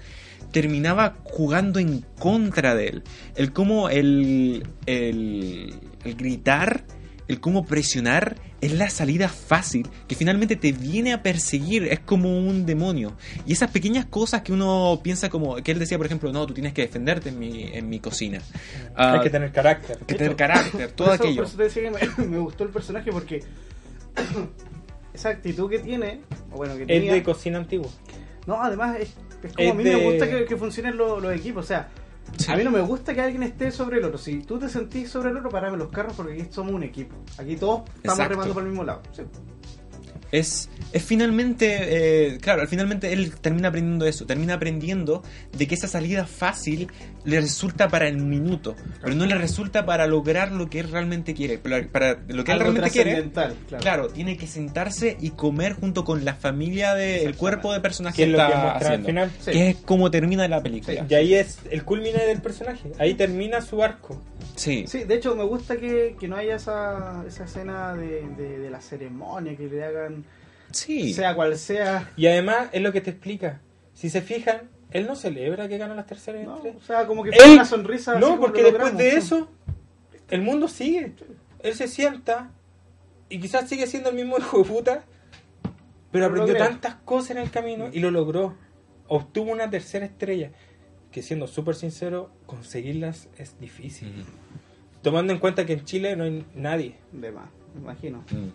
terminaba 0.52 1.16
jugando 1.26 1.80
en 1.80 2.04
contra 2.18 2.74
de 2.74 2.88
él. 2.88 3.04
El 3.36 3.54
cómo 3.54 3.90
el, 3.90 4.64
el 4.88 5.80
gritar, 6.04 6.84
el 7.30 7.40
cómo 7.40 7.66
presionar 7.66 8.36
es 8.60 8.74
la 8.74 8.90
salida 8.90 9.30
fácil 9.30 9.88
que 10.08 10.16
finalmente 10.16 10.58
te 10.58 10.74
viene 10.74 11.14
a 11.14 11.24
perseguir, 11.24 11.86
es 11.86 12.00
como 12.02 12.38
un 12.38 12.66
demonio. 12.66 13.14
Y 13.46 13.54
esas 13.54 13.72
pequeñas 13.72 14.06
cosas 14.06 14.42
que 14.42 14.52
uno 14.52 15.00
piensa 15.02 15.30
como, 15.30 15.56
que 15.58 15.72
él 15.72 15.80
decía 15.80 15.98
por 15.98 16.08
ejemplo, 16.08 16.34
no, 16.34 16.46
tú 16.46 16.54
tienes 16.54 16.74
que 16.74 16.82
defenderte 16.82 17.30
en 17.30 17.40
mi, 17.40 17.64
en 17.72 17.88
mi 17.88 18.00
cocina. 18.00 18.42
Ah, 18.96 19.14
Hay 19.14 19.22
que 19.22 19.30
tener 19.30 19.52
carácter. 19.54 19.98
que 20.00 20.16
tener 20.16 20.36
carácter, 20.36 20.88
Por 20.88 20.96
todo 20.96 21.14
eso- 21.14 21.24
aquello. 21.24 21.38
Por 21.44 21.46
eso 21.46 21.58
te 21.58 21.64
decía 21.64 21.84
que 21.84 21.92
me, 21.92 22.26
me 22.28 22.38
gustó 22.40 22.64
el 22.66 22.72
personaje 22.72 23.12
porque 23.12 23.44
esa 25.14 25.30
actitud 25.30 25.70
que 25.70 25.80
tiene, 25.80 26.22
o 26.52 26.58
bueno, 26.58 26.76
que 26.76 26.82
Es 26.84 26.88
tenía, 26.88 27.14
de 27.14 27.24
cocina 27.24 27.58
antigua. 27.60 27.88
no, 28.46 28.62
además 28.62 28.98
es, 29.00 29.10
es 29.44 29.54
como 29.54 29.68
Es 29.68 29.72
a 29.72 29.74
mí 29.76 29.84
de- 29.84 29.96
me 29.98 30.04
gusta 30.04 30.30
que, 30.30 30.46
que 30.46 30.58
funcionen 30.58 30.98
los, 30.98 31.22
los 31.22 31.34
equipos, 31.36 31.66
o 31.66 31.68
sea, 31.68 31.90
Sí. 32.38 32.52
a 32.52 32.56
mí 32.56 32.64
no 32.64 32.72
me 32.72 32.82
gusta 32.82 33.14
que 33.14 33.22
alguien 33.22 33.44
esté 33.44 33.72
sobre 33.72 33.98
el 33.98 34.06
otro. 34.06 34.18
Si 34.18 34.40
tú 34.44 34.58
te 34.60 34.70
sentís 34.70 35.10
sobre 35.10 35.30
el 35.30 35.38
otro, 35.38 35.50
parame 35.50 35.78
los 35.78 35.90
carros 35.90 36.14
porque 36.16 36.34
aquí 36.34 36.48
somos 36.52 36.74
un 36.74 36.84
equipo. 36.84 37.16
Aquí 37.38 37.56
todos 37.56 37.82
estamos 37.98 38.20
Exacto. 38.20 38.30
remando 38.30 38.54
por 38.54 38.64
el 38.64 38.70
mismo 38.70 38.84
lado. 38.84 39.02
Sí. 39.12 39.24
Es, 40.32 40.70
es 40.94 41.04
finalmente, 41.04 42.34
eh, 42.34 42.38
claro, 42.40 42.62
al 42.62 42.68
finalmente 42.68 43.12
él 43.14 43.34
termina 43.42 43.70
aprendiendo 43.70 44.06
eso, 44.06 44.26
termina 44.26 44.54
aprendiendo 44.56 45.24
de 45.58 45.68
que 45.68 45.76
esa 45.76 45.88
salida 45.88 46.26
fácil 46.26 46.88
le 47.26 47.42
resulta 47.42 47.88
para 47.90 48.08
el 48.08 48.18
minuto, 48.18 48.76
pero 49.02 49.16
no 49.16 49.26
le 49.26 49.36
resulta 49.36 49.86
para 49.86 50.08
lograr 50.08 50.52
lo 50.52 50.70
que 50.70 50.80
él 50.80 50.90
realmente 50.92 51.34
quiere, 51.34 51.58
para, 51.58 51.80
lo 52.28 52.44
que 52.44 52.52
él 52.52 52.62
Algo 52.62 52.72
realmente 52.72 52.92
quiere. 52.92 53.30
claro. 53.32 53.56
Claro, 53.80 54.08
tiene 54.10 54.38
que 54.38 54.48
sentarse 54.48 55.18
y 55.20 55.32
comer 55.32 55.74
junto 55.74 56.04
con 56.04 56.24
la 56.24 56.36
familia 56.36 56.94
del 56.94 57.36
cuerpo 57.36 57.74
de 57.74 57.80
personaje 57.82 58.18
Que 58.18 58.24
es 58.24 58.30
lo 58.30 58.38
que 58.38 58.44
está 58.44 58.58
muestra 58.58 58.72
al 58.72 58.86
haciendo. 58.86 59.08
final. 59.08 59.32
Sí. 59.40 59.52
Que 59.52 59.70
es 59.72 59.76
como 59.78 60.12
termina 60.12 60.48
la 60.48 60.62
película. 60.62 61.06
Y 61.10 61.14
ahí 61.16 61.34
es 61.34 61.58
el 61.72 61.84
culmine 61.84 62.24
del 62.26 62.42
personaje. 62.42 62.92
Ahí 63.00 63.16
termina 63.16 63.62
su 63.62 63.82
arco. 63.84 64.22
Sí. 64.56 64.86
Sí, 64.88 65.04
de 65.06 65.16
hecho 65.16 65.36
me 65.36 65.44
gusta 65.44 65.78
que, 65.78 66.16
que 66.20 66.28
no 66.28 66.36
haya 66.36 66.56
esa, 66.56 67.24
esa 67.28 67.46
escena 67.46 67.94
de, 67.96 68.24
de, 68.38 68.60
de 68.60 68.70
la 68.70 68.82
ceremonia, 68.82 69.56
que 69.56 69.68
le 69.68 69.84
hagan, 69.84 70.19
Sí. 70.72 71.14
sea 71.14 71.36
cual 71.36 71.58
sea. 71.58 72.12
Y 72.18 72.28
además 72.28 72.70
es 72.72 72.82
lo 72.82 72.92
que 72.92 73.02
te 73.02 73.10
explica. 73.12 73.62
Si 73.94 74.10
se 74.10 74.22
fijan, 74.22 74.70
él 74.92 75.06
no 75.08 75.16
celebra 75.16 75.68
que 75.68 75.78
ganó 75.78 75.94
las 75.96 76.06
terceras 76.08 76.44
¿no? 76.46 76.56
O 76.56 76.82
sea, 76.82 77.06
como 77.06 77.24
que 77.24 77.30
Él- 77.32 77.54
una 77.54 77.66
sonrisa. 77.66 78.18
No, 78.20 78.40
porque 78.40 78.64
después 78.64 78.96
de 78.98 79.16
eso, 79.16 79.50
el 80.30 80.42
mundo 80.42 80.68
sigue. 80.68 81.14
Él 81.62 81.74
se 81.76 81.88
sienta 81.88 82.52
y 83.30 83.40
quizás 83.40 83.68
sigue 83.70 83.86
siendo 83.88 84.10
el 84.10 84.16
mismo 84.16 84.38
hijo 84.40 84.60
de 84.60 84.64
puta, 84.70 85.04
pero 86.12 86.26
Lo 86.26 86.32
aprendió 86.32 86.54
logré. 86.56 86.70
tantas 86.70 86.96
cosas 87.06 87.32
en 87.32 87.38
el 87.40 87.52
camino 87.52 87.90
y 87.92 88.00
lo 88.00 88.10
logró. 88.12 88.56
Obtuvo 89.08 89.52
una 89.52 89.70
tercera 89.70 90.06
estrella, 90.06 90.52
que 91.12 91.22
siendo 91.24 91.48
súper 91.48 91.76
sincero, 91.76 92.32
conseguirlas 92.46 93.28
es 93.38 93.60
difícil. 93.60 94.26
Tomando 95.02 95.34
en 95.34 95.40
cuenta 95.40 95.66
que 95.66 95.74
en 95.74 95.84
Chile 95.86 96.16
no 96.16 96.24
hay 96.26 96.46
nadie. 96.56 96.96
De 97.12 97.32
más, 97.32 97.50
me 97.76 97.82
imagino. 97.82 98.20
Mm. 98.32 98.50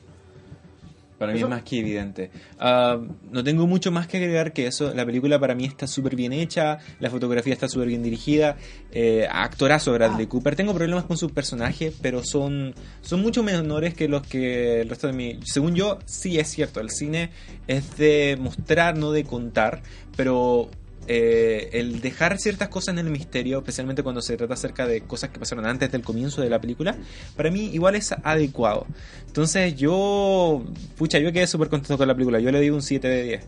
Para 1.19 1.33
mí 1.33 1.39
Eso- 1.39 1.47
es 1.47 1.51
más 1.51 1.63
que 1.63 1.79
evidente. 1.79 2.31
Ah, 2.59 2.99
no 3.31 3.45
tengo 3.45 3.67
mucho 3.67 3.93
más 3.93 4.07
que 4.09 4.17
agregar 4.17 4.53
que 4.53 4.67
eso. 4.67 4.93
La 4.95 5.07
película 5.07 5.39
para 5.39 5.55
mí 5.55 5.65
está 5.65 5.87
súper 5.87 6.17
bien 6.17 6.33
hecha, 6.33 6.79
la 6.99 7.09
fotografía 7.09 7.53
está 7.53 7.69
súper 7.69 7.89
bien 7.89 8.03
dirigida, 8.03 8.57
eh, 8.91 9.27
actorazo 9.31 9.93
Bradley 9.93 10.27
Cooper. 10.27 10.57
Tengo 10.57 10.75
problemas 10.75 11.05
con 11.05 11.17
su 11.17 11.31
personaje, 11.31 11.93
pero 12.03 12.25
son, 12.25 12.75
son 13.01 13.23
mucho 13.23 13.43
menores 13.43 13.95
que 13.95 14.09
los 14.09 14.27
que 14.27 14.81
el 14.81 14.89
resto 14.89 15.07
de 15.07 15.13
mi... 15.13 15.39
Según 15.45 15.75
yo, 15.75 15.99
sí 16.05 16.39
es 16.39 16.49
cierto, 16.49 16.81
el 16.81 16.91
cine 16.91 17.31
es 17.69 17.97
de 17.97 18.37
mostrar, 18.41 18.99
no 18.99 19.13
de 19.13 19.25
contar, 19.25 19.83
pero... 20.17 20.69
eh, 21.07 21.71
el 21.73 22.01
dejar 22.01 22.39
ciertas 22.39 22.69
cosas 22.69 22.95
en 22.95 22.99
el 23.07 23.11
misterio, 23.11 23.59
especialmente 23.59 24.03
cuando 24.03 24.23
se 24.23 24.37
trata 24.37 24.55
acerca 24.55 24.87
de 24.87 25.03
cosas 25.03 25.31
que 25.31 25.39
pasaron 25.39 25.67
antes 25.67 25.91
del 25.93 26.03
comienzo 26.03 26.41
de 26.43 26.51
la 26.51 26.61
película, 26.61 26.97
para 27.37 27.51
mí 27.51 27.67
igual 27.73 27.95
es 27.95 28.13
adecuado. 28.13 28.87
Entonces 29.27 29.75
yo, 29.77 30.65
pucha, 30.97 31.19
yo 31.19 31.33
quedé 31.33 31.47
súper 31.47 31.69
contento 31.69 31.99
con 31.99 32.09
la 32.09 32.15
película. 32.15 32.41
Yo 32.41 32.51
le 32.51 32.61
di 32.61 32.71
un 32.71 32.83
7 32.83 33.07
de 33.09 33.23
10. 33.23 33.47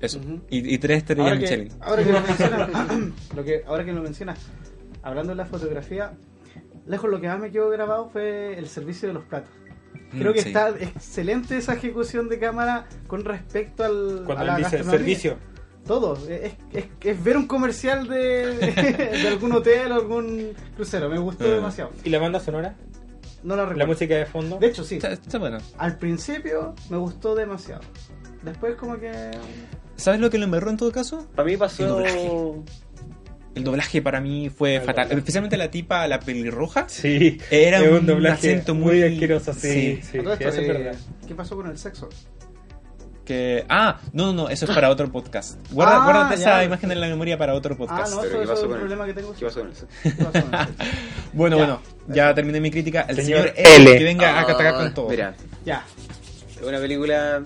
Eso. 0.00 0.20
Y, 0.48 0.74
y 0.74 0.78
tres 0.78 0.98
estrellas 0.98 1.26
Ahora 1.26 1.38
que, 1.38 1.42
Michelin. 1.42 1.72
ahora 1.80 2.04
que 2.04 2.12
lo 2.12 2.20
mencionas, 2.28 2.70
lo 3.36 3.44
que, 3.44 3.62
ahora 3.66 3.84
que 3.84 3.92
lo 3.92 4.02
mencionas, 4.02 4.38
hablando 5.02 5.30
de 5.32 5.36
la 5.36 5.46
fotografía, 5.46 6.12
lejos 6.86 7.10
lo 7.10 7.20
que 7.20 7.26
más 7.26 7.40
me 7.40 7.50
quedó 7.50 7.68
grabado 7.70 8.08
fue 8.10 8.56
el 8.58 8.68
servicio 8.68 9.08
de 9.08 9.14
los 9.14 9.24
platos. 9.24 9.50
Creo 10.12 10.30
Mm, 10.30 10.34
que 10.34 10.42
sí. 10.42 10.48
está 10.48 10.68
excelente 10.70 11.56
esa 11.56 11.74
ejecución 11.74 12.28
de 12.28 12.38
cámara 12.38 12.86
con 13.08 13.24
respecto 13.24 13.84
al, 13.84 14.20
a 14.20 14.24
Cuando 14.24 14.44
la 14.44 14.52
él 14.56 14.64
dice 14.64 14.76
gastronomía. 14.76 14.98
servicio. 14.98 15.38
Todo. 15.86 16.14
Es, 16.28 16.52
es- 16.72 16.84
es 17.00 17.24
ver 17.24 17.36
un 17.36 17.46
comercial 17.46 18.06
de, 18.08 18.56
de 19.22 19.28
algún 19.28 19.52
hotel 19.52 19.92
o 19.92 19.94
algún 19.94 20.52
crucero. 20.76 21.08
Me 21.08 21.18
gustó 21.18 21.44
Ah. 21.44 21.48
demasiado. 21.54 21.90
¿Y 22.04 22.10
la 22.10 22.18
banda 22.18 22.40
sonora? 22.40 22.76
No 23.42 23.54
la 23.56 23.62
¿La 23.62 23.68
recuerdo. 23.68 23.92
música 23.92 24.14
de 24.16 24.26
fondo? 24.26 24.58
De 24.58 24.66
hecho, 24.66 24.84
sí. 24.84 24.96
Está, 24.96 25.12
está 25.12 25.38
bueno. 25.38 25.58
Al 25.78 25.96
principio 25.98 26.74
me 26.90 26.96
gustó 26.96 27.34
demasiado. 27.34 27.82
Después 28.42 28.74
como 28.76 28.98
que... 28.98 29.12
¿Sabes 29.96 30.20
lo 30.20 30.28
que 30.30 30.38
lo 30.38 30.44
embarró 30.44 30.70
en 30.70 30.76
todo 30.76 30.92
caso? 30.92 31.26
Para 31.34 31.46
mí 31.46 31.52
El 31.52 31.58
pasó. 31.58 31.86
doblaje. 31.86 32.30
El 33.54 33.64
doblaje 33.64 34.02
para 34.02 34.20
mí 34.20 34.50
fue 34.50 34.76
El 34.76 34.80
fatal. 34.82 35.04
doblaje. 35.06 35.18
Especialmente 35.18 35.56
la 35.56 35.70
tipa, 35.70 36.06
la 36.06 36.20
pelirroja. 36.20 36.88
Sí. 36.88 37.38
Era 37.50 37.80
es 37.80 37.90
un 38.02 38.26
acento 38.26 38.74
muy- 38.74 39.02
asqueroso, 39.02 39.52
sí. 39.54 39.58
sí. 39.60 40.00
sí, 40.02 40.18
esto, 40.18 40.32
eso 40.34 40.48
es 40.48 40.58
eh, 40.58 40.72
verdad. 40.72 40.94
¿Qué 41.26 41.34
pasó 41.34 41.56
con 41.56 41.66
el 41.68 41.78
sexo? 41.78 42.08
Que. 43.28 43.66
Ah, 43.68 44.00
no, 44.14 44.26
no, 44.28 44.32
no, 44.32 44.48
eso 44.48 44.64
es 44.64 44.70
para 44.74 44.88
otro 44.88 45.12
podcast. 45.12 45.58
Guarda, 45.70 45.98
Ah, 46.00 46.04
guárdate 46.04 46.36
esa 46.36 46.64
imagen 46.64 46.90
en 46.92 46.98
la 47.02 47.08
memoria 47.08 47.36
para 47.36 47.52
otro 47.52 47.74
Ah, 47.74 47.76
podcast. 47.76 48.14
no, 48.14 48.22
Pero 48.22 48.26
eso, 48.28 48.38
¿qué 48.38 48.44
eso 48.44 48.54
es 48.54 48.62
el- 48.72 48.78
problema 48.78 49.04
que 49.04 49.12
tengo. 49.12 49.34
¿Qué 49.34 49.44
pasó 49.44 49.60
con 49.60 49.70
eso? 49.70 49.86
Bueno, 51.34 51.58
Ya. 51.58 51.64
bueno, 51.64 51.82
ya 52.08 52.34
terminé 52.34 52.58
mi 52.58 52.70
crítica. 52.70 53.02
El 53.06 53.16
Señor 53.16 53.40
señor, 53.40 53.52
L, 53.54 53.90
L. 53.90 53.98
que 53.98 54.04
venga 54.04 54.30
a 54.38 54.40
atacar 54.40 54.66
Ah, 54.68 54.72
con 54.78 54.94
todo. 54.94 55.08
Mira, 55.10 55.34
Ya. 55.66 55.84
es 56.58 56.62
una 56.66 56.78
película. 56.78 57.42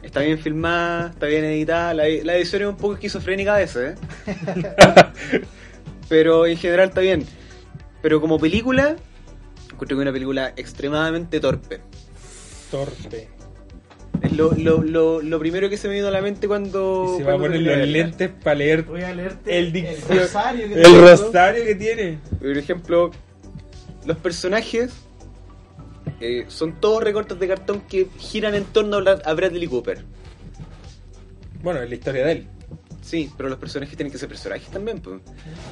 Está 0.00 0.20
bien 0.20 0.38
filmada, 0.38 1.08
está 1.10 1.26
bien 1.26 1.44
editada. 1.44 1.92
La, 1.92 2.04
la 2.04 2.36
edición 2.36 2.62
es 2.62 2.68
un 2.68 2.76
poco 2.76 2.94
esquizofrénica 2.94 3.56
a 3.56 3.58
veces, 3.58 3.96
¿eh? 4.26 4.72
Pero 6.08 6.46
en 6.46 6.56
general 6.56 6.90
está 6.90 7.00
bien. 7.00 7.26
Pero 8.00 8.20
como 8.20 8.38
película, 8.38 8.94
encuentro 9.64 9.88
que 9.88 9.94
es 9.94 10.00
una 10.02 10.12
película 10.12 10.52
extremadamente 10.56 11.40
torpe. 11.40 11.80
Torpe. 12.70 13.28
Es 14.22 14.32
lo, 14.32 14.52
lo, 14.52 14.82
lo, 14.82 15.22
lo 15.22 15.38
primero 15.38 15.70
que 15.70 15.76
se 15.76 15.86
me 15.88 15.94
vino 15.94 16.08
a 16.08 16.10
la 16.10 16.20
mente 16.20 16.48
cuando. 16.48 17.14
Y 17.14 17.18
se 17.18 17.24
va 17.24 17.34
a 17.34 17.38
poner 17.38 17.60
los 17.60 17.88
lentes 17.88 18.30
para 18.42 18.56
leer 18.56 18.82
Voy 18.82 19.02
a 19.02 19.14
leerte 19.14 19.58
el, 19.58 19.72
dic- 19.72 19.96
rosario 20.08 20.66
que 20.68 20.74
el 20.74 20.82
tengo. 20.82 21.00
rosario 21.02 21.64
que 21.64 21.74
tiene. 21.76 22.18
Por 22.38 22.58
ejemplo, 22.58 23.10
los 24.06 24.16
personajes 24.16 24.92
eh, 26.20 26.46
son 26.48 26.80
todos 26.80 27.04
recortes 27.04 27.38
de 27.38 27.46
cartón 27.46 27.82
que 27.82 28.08
giran 28.18 28.54
en 28.56 28.64
torno 28.64 28.96
a 28.96 29.32
Bradley 29.34 29.68
Cooper. 29.68 30.02
Bueno, 31.62 31.80
es 31.82 31.88
la 31.88 31.94
historia 31.94 32.24
de 32.26 32.32
él. 32.32 32.46
Sí, 33.02 33.30
pero 33.36 33.48
los 33.48 33.58
personajes 33.58 33.96
tienen 33.96 34.10
que 34.12 34.18
ser 34.18 34.28
personajes 34.28 34.68
también. 34.68 34.98
pues. 35.00 35.16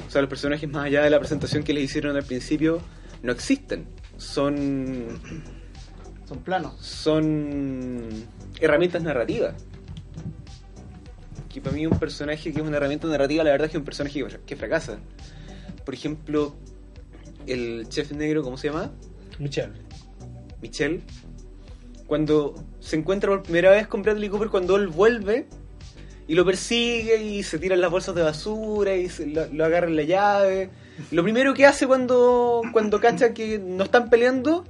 O 0.07 0.09
sea, 0.09 0.21
los 0.21 0.29
personajes 0.29 0.69
más 0.69 0.85
allá 0.85 1.03
de 1.03 1.09
la 1.09 1.19
presentación 1.19 1.63
que 1.63 1.73
les 1.73 1.83
hicieron 1.83 2.15
al 2.15 2.23
principio 2.23 2.81
no 3.23 3.31
existen. 3.33 3.85
Son 4.17 5.19
Son 6.27 6.39
planos. 6.39 6.73
son 6.81 8.09
herramientas 8.59 9.01
narrativas. 9.01 9.55
Que 11.49 11.61
para 11.61 11.75
mí 11.75 11.87
un 11.87 11.97
personaje 11.97 12.51
que 12.51 12.59
es 12.59 12.65
una 12.65 12.77
herramienta 12.77 13.07
narrativa, 13.07 13.43
la 13.43 13.51
verdad 13.51 13.65
es 13.65 13.71
que 13.71 13.77
es 13.77 13.81
un 13.81 13.85
personaje 13.85 14.25
que, 14.45 14.55
fracasa. 14.57 14.99
Por 15.85 15.93
ejemplo, 15.93 16.55
el 17.45 17.87
chef 17.87 18.11
negro, 18.11 18.43
¿cómo 18.43 18.57
se 18.57 18.67
llama? 18.67 18.91
Michelle. 19.39 19.71
Michelle, 20.61 21.01
cuando 22.07 22.55
se 22.79 22.97
encuentra 22.97 23.29
por 23.29 23.43
primera 23.43 23.71
vez 23.71 23.87
con 23.87 24.01
Bradley 24.01 24.27
Cooper, 24.27 24.49
cuando 24.49 24.75
él 24.75 24.87
vuelve 24.87 25.47
y 26.27 26.35
lo 26.35 26.45
persigue 26.45 27.23
y 27.23 27.41
se 27.43 27.57
tiran 27.57 27.79
las 27.79 27.89
bolsas 27.89 28.13
de 28.15 28.21
basura 28.21 28.97
y 28.97 29.07
se 29.07 29.27
lo, 29.27 29.45
lo 29.47 29.63
agarra 29.63 29.87
en 29.87 29.95
la 29.95 30.03
llave. 30.03 30.69
Lo 31.11 31.23
primero 31.23 31.53
que 31.53 31.65
hace 31.65 31.87
cuando, 31.87 32.63
cuando 32.73 32.99
cacha 32.99 33.33
que 33.33 33.59
no 33.59 33.85
están 33.85 34.09
peleando 34.09 34.65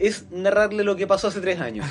es 0.00 0.24
narrarle 0.30 0.82
lo 0.82 0.96
que 0.96 1.06
pasó 1.06 1.28
hace 1.28 1.40
tres 1.40 1.60
años. 1.60 1.86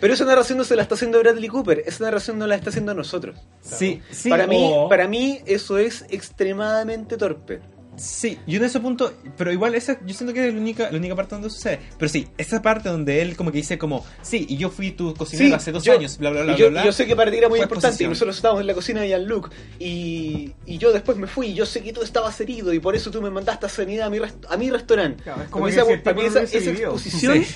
Pero 0.00 0.14
esa 0.14 0.24
narración 0.24 0.58
no 0.58 0.64
se 0.64 0.76
la 0.76 0.82
está 0.82 0.94
haciendo 0.94 1.18
Bradley 1.18 1.48
Cooper, 1.48 1.82
esa 1.86 2.04
narración 2.04 2.38
no 2.38 2.46
la 2.46 2.54
está 2.54 2.70
haciendo 2.70 2.94
nosotros. 2.94 3.36
Sí, 3.62 4.02
sí. 4.10 4.28
para, 4.28 4.46
mí, 4.46 4.70
para 4.88 5.08
mí 5.08 5.40
eso 5.46 5.78
es 5.78 6.04
extremadamente 6.10 7.16
torpe. 7.16 7.60
Sí, 7.98 8.38
yo 8.46 8.58
en 8.58 8.64
ese 8.64 8.80
punto, 8.80 9.12
pero 9.36 9.52
igual 9.52 9.74
esa, 9.74 9.98
yo 10.06 10.14
siento 10.14 10.32
que 10.32 10.48
es 10.48 10.54
la 10.54 10.60
única, 10.60 10.90
la 10.90 10.96
única 10.98 11.14
parte 11.16 11.34
donde 11.34 11.50
sucede. 11.50 11.80
Pero 11.98 12.08
sí, 12.08 12.28
esa 12.38 12.62
parte 12.62 12.88
donde 12.88 13.20
él 13.22 13.36
como 13.36 13.50
que 13.52 13.58
dice 13.58 13.76
como, 13.78 14.04
sí, 14.22 14.46
y 14.48 14.56
yo 14.56 14.70
fui 14.70 14.92
tu 14.92 15.14
cocinero 15.14 15.48
Sí, 15.48 15.52
hace 15.54 15.72
dos 15.72 15.84
yo- 15.84 15.92
años, 15.94 16.16
bla, 16.18 16.30
bla, 16.30 16.42
bla, 16.42 16.52
y 16.54 16.56
yo, 16.56 16.70
bla, 16.70 16.84
yo 16.84 16.92
sé 16.92 17.06
que 17.06 17.16
para 17.16 17.30
ti 17.30 17.36
era 17.38 17.48
muy 17.48 17.58
importante 17.60 17.88
exposición. 17.88 18.10
y 18.10 18.14
nosotros 18.14 18.36
estábamos 18.36 18.60
en 18.62 18.66
la 18.68 18.74
cocina 18.74 19.00
de 19.02 19.08
Jean-Luc 19.08 19.50
y, 19.78 20.52
y 20.66 20.78
yo 20.78 20.92
después 20.92 21.18
me 21.18 21.26
fui 21.26 21.48
y 21.48 21.54
yo 21.54 21.66
sé 21.66 21.82
que 21.82 21.92
tú 21.92 22.02
estabas 22.02 22.40
herido 22.40 22.72
y 22.72 22.80
por 22.80 22.94
eso 22.94 23.10
tú 23.10 23.20
me 23.20 23.30
mandaste 23.30 23.66
a 23.66 23.68
sanidad 23.68 24.06
a 24.06 24.10
mi, 24.10 24.18
a 24.18 24.56
mi 24.56 24.70
restaurante. 24.70 25.22
Claro, 25.24 25.42
es 25.42 25.48
como 25.48 25.66
que 25.66 25.72
esa- 25.72 25.84
si 25.86 25.96
para 25.98 26.16
mí 26.16 26.24
esa, 26.24 26.42
exposición, 26.42 27.44
Sí. 27.44 27.54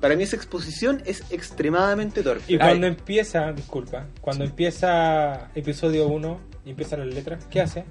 para 0.00 0.16
mí 0.16 0.22
esa 0.22 0.36
exposición 0.36 1.02
es 1.06 1.22
extremadamente 1.30 2.22
torpe. 2.22 2.42
Y 2.52 2.58
cuando 2.58 2.86
empieza, 2.86 3.52
disculpa, 3.52 4.06
cuando 4.20 4.44
empieza 4.44 5.50
episodio 5.54 6.06
1 6.08 6.40
y 6.64 6.70
empiezan 6.70 7.00
las 7.06 7.14
letras, 7.14 7.46
¿qué 7.50 7.60
hace? 7.60 7.84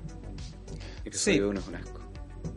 Episodio 1.08 1.38
Sí. 1.38 1.41
uno 1.49 1.60
es 1.60 1.68
un 1.68 1.76
asco. 1.76 1.99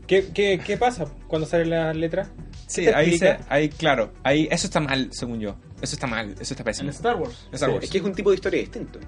¿Qué, 0.06 0.26
qué, 0.34 0.60
qué 0.64 0.76
pasa 0.76 1.06
cuando 1.28 1.46
salen 1.46 1.70
las 1.70 1.96
letras? 1.96 2.30
Sí, 2.66 2.84
¿Te 2.84 2.94
ahí, 2.94 3.16
se, 3.18 3.36
ahí, 3.48 3.68
claro, 3.68 4.12
ahí, 4.22 4.48
eso 4.50 4.66
está 4.66 4.80
mal, 4.80 5.08
según 5.12 5.40
yo. 5.40 5.56
Eso 5.80 5.94
está 5.94 6.06
mal, 6.06 6.32
eso 6.38 6.54
está 6.54 6.62
En 6.62 6.64
pésimo. 6.64 6.90
Star 6.90 7.16
Wars. 7.16 7.48
Star 7.52 7.68
Sí. 7.68 7.74
Wars. 7.74 7.84
Es 7.84 7.90
que 7.90 7.98
es 7.98 8.04
un 8.04 8.12
tipo 8.14 8.30
de 8.30 8.34
historia 8.36 8.60
distinto. 8.60 8.98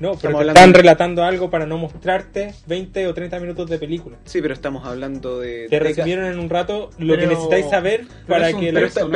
No, 0.00 0.14
pero 0.16 0.38
te 0.38 0.48
están 0.48 0.72
de- 0.72 0.78
relatando 0.78 1.22
algo 1.22 1.48
para 1.50 1.66
no 1.66 1.78
mostrarte 1.78 2.54
20 2.66 3.06
o 3.06 3.14
30 3.14 3.38
minutos 3.38 3.68
de 3.70 3.78
película. 3.78 4.16
Sí, 4.24 4.40
pero 4.42 4.54
estamos 4.54 4.84
hablando 4.86 5.38
de... 5.38 5.68
Te 5.68 5.78
resumieron 5.78 6.24
en 6.24 6.38
un 6.40 6.48
rato 6.50 6.90
lo 6.98 7.14
que 7.14 7.20
Pero- 7.20 7.30
necesitáis 7.30 7.66
saber 7.70 8.06
para 8.26 8.48
que 8.52 8.72
pero 8.72 8.80
la- 8.80 8.86
está, 8.86 9.08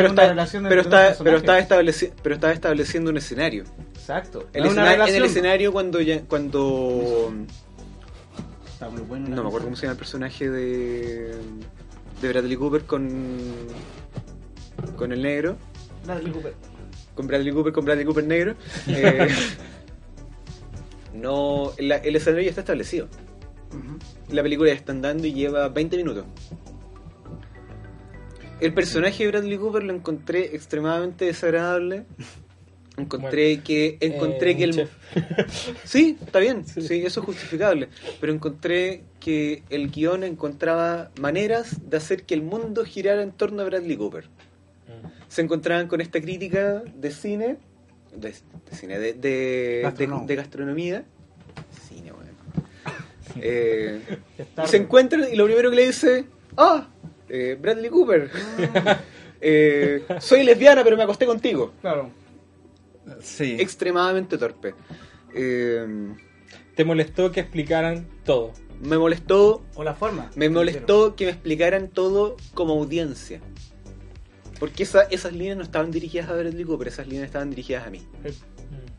pero 2.22 2.34
está- 2.36 2.52
estableciendo 2.52 3.10
un 3.10 3.16
escenario. 3.16 3.64
Exacto. 3.94 4.46
El 4.52 4.62
No 4.64 4.66
es 4.68 4.72
una 4.74 4.90
escena- 4.92 5.08
en 5.08 5.14
el 5.16 5.24
escenario 5.24 5.72
cuando 5.72 6.00
ya, 6.00 6.20
cuando 6.22 7.32
Está 8.76 8.90
muy 8.90 9.00
bueno. 9.02 9.28
no 9.28 9.42
me 9.42 9.48
acuerdo 9.48 9.66
cómo 9.68 9.76
se 9.76 9.82
llama 9.82 9.92
el 9.92 9.98
personaje 9.98 10.50
de 10.50 11.34
de 12.20 12.28
Bradley 12.28 12.56
Cooper 12.56 12.82
con 12.84 13.08
con 14.96 15.12
el 15.12 15.22
negro, 15.22 15.56
Bradley 16.04 16.30
Cooper. 16.32 16.54
con 17.14 17.26
Bradley 17.26 17.52
Cooper 17.52 17.72
con 17.72 17.84
Bradley 17.86 18.04
Cooper 18.04 18.24
negro. 18.26 18.54
eh, 18.88 19.28
no, 21.14 21.72
la- 21.78 21.96
el 21.96 22.16
escenario 22.16 22.44
ya 22.44 22.50
está 22.50 22.60
establecido. 22.60 23.08
La 24.30 24.42
película 24.42 24.68
ya 24.70 24.74
está 24.76 24.92
andando 24.92 25.26
y 25.26 25.32
lleva 25.32 25.68
20 25.68 25.96
minutos. 25.96 26.24
El 28.60 28.72
personaje 28.74 29.24
de 29.24 29.30
Bradley 29.30 29.56
Cooper 29.58 29.82
lo 29.84 29.94
encontré 29.94 30.54
extremadamente 30.54 31.24
desagradable. 31.24 32.04
Encontré 32.98 33.60
que 33.60 33.98
encontré 34.00 34.52
Eh, 34.52 34.56
que 34.56 34.64
el 34.64 34.72
chef. 34.74 34.90
Sí, 35.84 36.16
está 36.24 36.38
bien, 36.38 36.64
Sí. 36.66 36.80
sí. 36.82 37.04
eso 37.04 37.20
es 37.20 37.26
justificable. 37.26 37.88
Pero 38.20 38.32
encontré 38.32 39.02
que 39.20 39.62
el 39.70 39.90
guion 39.90 40.24
encontraba 40.24 41.10
maneras 41.20 41.76
de 41.90 41.96
hacer 41.98 42.22
que 42.24 42.34
el 42.34 42.42
mundo 42.42 42.84
girara 42.84 43.22
en 43.22 43.32
torno 43.32 43.62
a 43.62 43.64
Bradley 43.66 43.96
Cooper. 43.96 44.24
Se 45.28 45.42
encontraban 45.42 45.88
con 45.88 46.00
esta 46.00 46.20
crítica 46.20 46.82
de 46.94 47.10
cine, 47.10 47.56
de, 48.14 48.30
de 48.30 48.76
cine, 48.76 48.98
de, 48.98 49.12
de, 49.12 49.80
Gastronom. 49.82 50.20
de- 50.20 50.26
de 50.26 50.36
gastronomía. 50.36 51.04
Cine, 51.88 52.12
bueno. 52.12 52.30
Eh, 53.40 54.00
y 54.64 54.68
se 54.68 54.76
encuentran 54.78 55.24
y 55.30 55.36
lo 55.36 55.44
primero 55.44 55.68
que 55.70 55.76
le 55.76 55.86
dice, 55.88 56.24
ah, 56.56 56.88
eh, 57.28 57.58
Bradley 57.60 57.90
Cooper. 57.90 58.30
Eh, 59.38 60.02
soy 60.18 60.44
lesbiana 60.44 60.82
pero 60.82 60.96
me 60.96 61.02
acosté 61.02 61.26
contigo. 61.26 61.74
Claro. 61.82 62.08
Sí. 63.20 63.56
Extremadamente 63.58 64.38
torpe. 64.38 64.74
Eh, 65.34 65.86
Te 66.74 66.84
molestó 66.84 67.30
que 67.32 67.40
explicaran 67.40 68.06
todo. 68.24 68.52
me 68.82 68.98
molestó 68.98 69.64
O 69.74 69.82
la 69.84 69.94
forma. 69.94 70.30
Me 70.36 70.48
molestó 70.50 71.16
que 71.16 71.24
me 71.24 71.30
explicaran 71.30 71.88
todo 71.88 72.36
como 72.54 72.74
audiencia. 72.74 73.40
Porque 74.58 74.82
esa- 74.84 75.02
esas 75.04 75.32
líneas 75.32 75.56
no 75.56 75.62
estaban 75.62 75.90
dirigidas 75.90 76.28
a 76.28 76.32
Bradley 76.34 76.64
Cooper, 76.64 76.88
esas 76.88 77.06
líneas 77.06 77.26
estaban 77.26 77.50
dirigidas 77.50 77.86
a 77.86 77.90
mí. 77.90 78.02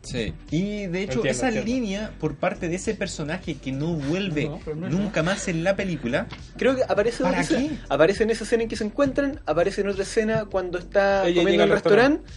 Sí. 0.02 0.32
Y 0.50 0.86
de 0.86 1.02
hecho, 1.02 1.14
Entiendo, 1.18 1.28
esa 1.30 1.48
entiendo. 1.48 1.70
línea 1.72 2.12
por 2.20 2.36
parte 2.36 2.68
de 2.68 2.76
ese 2.76 2.94
personaje 2.94 3.54
que 3.56 3.72
no 3.72 3.94
vuelve 3.94 4.44
No, 4.46 4.60
no 4.74 4.88
nunca 4.88 5.22
más 5.24 5.48
en 5.48 5.64
la 5.64 5.74
película. 5.76 6.28
Creo 6.56 6.76
que 6.76 6.84
aparece, 6.84 7.22
¿Para 7.24 7.40
esa- 7.40 7.56
qué? 7.58 7.70
aparece 7.88 8.22
en 8.22 8.30
esa 8.30 8.44
escena 8.44 8.62
en 8.62 8.68
que 8.68 8.76
se 8.76 8.84
encuentran, 8.84 9.40
aparece 9.46 9.80
en 9.82 9.88
otra 9.88 10.04
escena 10.04 10.44
cuando 10.46 10.78
está 10.78 11.26
Ella 11.26 11.40
comiendo 11.42 11.64
en 11.64 11.68
el 11.68 11.74
restaurante 11.74 12.30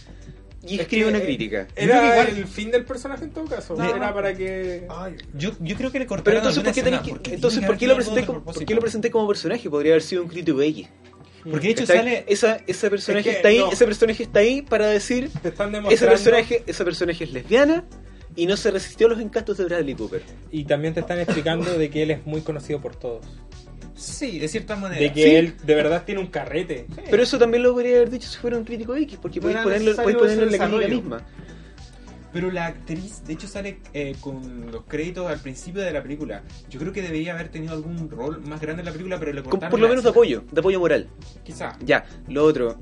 y 0.64 0.74
Es 0.76 0.80
escribe 0.82 1.04
que, 1.04 1.08
una 1.10 1.18
eh, 1.18 1.24
crítica. 1.24 1.68
Era 1.74 2.02
igual- 2.12 2.36
el 2.38 2.46
fin 2.46 2.70
del 2.70 2.84
personaje 2.84 3.24
en 3.24 3.30
todo 3.32 3.44
caso. 3.46 3.74
No. 3.76 3.84
Era 3.96 4.14
para 4.14 4.34
que. 4.34 4.86
Ay, 4.88 5.16
Yo, 5.34 5.50
yo 5.60 5.76
creo 5.76 5.90
que 5.90 5.98
le 5.98 6.04
Pero 6.04 6.08
cortaron 6.08 6.38
entonces, 6.38 6.62
¿por 6.62 6.72
qué, 6.72 6.80
escena, 6.80 6.84
tenés 6.98 7.00
que- 7.02 7.10
porque 7.10 7.34
entonces, 7.34 7.64
¿por 7.64 7.76
qué 7.76 7.86
lo 7.86 7.94
presenté 7.96 8.24
como, 8.26 8.38
a 8.38 8.44
por 8.44 8.64
qué 8.64 8.74
lo 8.74 8.80
presenté 8.80 9.10
como 9.10 9.26
personaje? 9.28 9.68
Podría 9.68 9.92
haber 9.92 10.02
sido 10.02 10.22
un 10.22 10.28
crítico 10.28 10.62
X. 10.62 10.88
Porque 11.50 11.66
de 11.66 11.72
hecho 11.72 11.86
sale. 11.86 12.24
Esa, 12.28 12.58
ese 12.68 12.88
personaje 12.88 13.28
Es 13.28 13.32
que 13.34 13.36
está 13.38 13.48
ahí, 13.48 13.58
no. 13.58 13.72
ese 13.72 13.84
personaje 13.84 14.22
está 14.22 14.38
ahí 14.38 14.62
para 14.62 14.86
decir 14.86 15.28
Te 15.42 15.48
están 15.48 15.74
ese 15.90 16.06
personaje, 16.06 16.62
ese 16.66 16.84
personaje 16.84 17.24
es 17.24 17.32
lesbiana 17.32 17.84
y 18.36 18.46
no 18.46 18.56
se 18.56 18.70
resistió 18.70 19.08
a 19.08 19.10
los 19.10 19.20
encantos 19.20 19.58
de 19.58 19.64
Bradley 19.64 19.94
Cooper. 19.96 20.22
Y 20.52 20.64
también 20.64 20.94
te 20.94 21.00
están 21.00 21.18
explicando 21.18 21.76
de 21.76 21.90
que 21.90 22.04
él 22.04 22.12
es 22.12 22.24
muy 22.26 22.42
conocido 22.42 22.80
por 22.80 22.94
todos. 22.94 23.26
Sí, 23.94 24.38
de 24.38 24.48
cierta 24.48 24.74
manera. 24.76 25.00
De 25.00 25.12
que 25.12 25.22
Sí. 25.22 25.34
él 25.36 25.54
de 25.64 25.74
verdad 25.74 26.04
tiene 26.04 26.20
un 26.20 26.28
carrete. 26.28 26.86
Pero 27.10 27.22
eso 27.22 27.38
también 27.38 27.62
lo 27.62 27.72
podría 27.72 27.96
haber 27.96 28.10
dicho 28.10 28.28
si 28.28 28.38
fuera 28.38 28.56
un 28.56 28.64
crítico 28.64 28.94
X, 28.96 29.18
porque 29.20 29.38
No 29.40 29.42
podéis 29.42 29.62
ponerlo, 29.62 29.96
podéis 29.96 30.16
ponerlo 30.18 30.42
en 30.44 30.46
la 30.46 30.52
desarrollo. 30.52 30.88
misma. 30.88 31.20
Pero 32.32 32.50
la 32.50 32.64
actriz, 32.66 33.22
de 33.26 33.34
hecho, 33.34 33.46
sale 33.46 33.80
eh, 33.92 34.16
con 34.18 34.70
los 34.72 34.84
créditos 34.84 35.26
al 35.30 35.38
principio 35.38 35.82
de 35.82 35.92
la 35.92 36.02
película. 36.02 36.42
Yo 36.70 36.80
creo 36.80 36.90
que 36.90 37.02
debería 37.02 37.34
haber 37.34 37.50
tenido 37.50 37.74
algún 37.74 38.08
rol 38.08 38.40
más 38.46 38.58
grande 38.58 38.80
en 38.80 38.86
la 38.86 38.92
película, 38.92 39.18
pero 39.18 39.34
le 39.34 39.42
Con- 39.42 39.50
cortaron 39.50 39.70
por 39.70 39.80
lo 39.80 39.86
la 39.86 39.90
menos 39.90 40.04
de 40.04 40.10
apoyo, 40.10 40.42
de 40.50 40.60
apoyo 40.60 40.80
moral. 40.80 41.08
Quizá. 41.44 41.76
Ya, 41.84 42.06
lo 42.28 42.44
otro. 42.44 42.78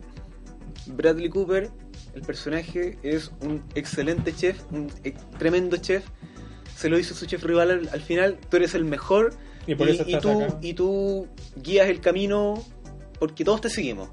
Bradley 0.87 1.29
Cooper, 1.29 1.69
el 2.15 2.23
personaje, 2.23 2.97
es 3.03 3.33
un 3.43 3.65
excelente 3.75 4.33
chef, 4.33 4.61
un 4.71 4.87
ex- 5.03 5.21
tremendo 5.39 5.77
chef. 5.79 6.05
Se 6.77 6.89
lo 6.89 6.97
hizo 6.99 7.15
su 7.15 7.27
chef 7.27 7.43
rival 7.43 7.71
al, 7.73 7.89
al 7.93 8.01
final. 8.01 8.39
Tú 8.49 8.57
eres 8.57 8.75
el 8.77 8.85
mejor 8.85 9.35
Y 9.73 9.75
por 9.77 9.89
eso 9.89 10.03
estás 10.03 10.23
tú, 10.23 10.43
acá. 10.43 10.59
y 10.63 10.75
tú 10.75 11.27
guías 11.63 11.89
el 11.89 12.01
camino 12.01 12.63
porque 13.19 13.45
todos 13.45 13.61
te 13.61 13.71
seguimos. 13.71 14.09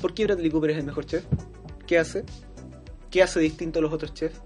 ¿Por 0.00 0.14
qué 0.14 0.24
Bradley 0.24 0.50
Cooper 0.50 0.70
es 0.70 0.78
el 0.78 0.84
mejor 0.84 1.06
chef? 1.06 1.24
¿Qué 1.86 1.98
hace? 1.98 2.24
¿Qué 3.10 3.22
hace 3.22 3.40
distinto 3.40 3.80
a 3.80 3.82
los 3.82 3.92
otros 3.92 4.14
chefs? 4.14 4.40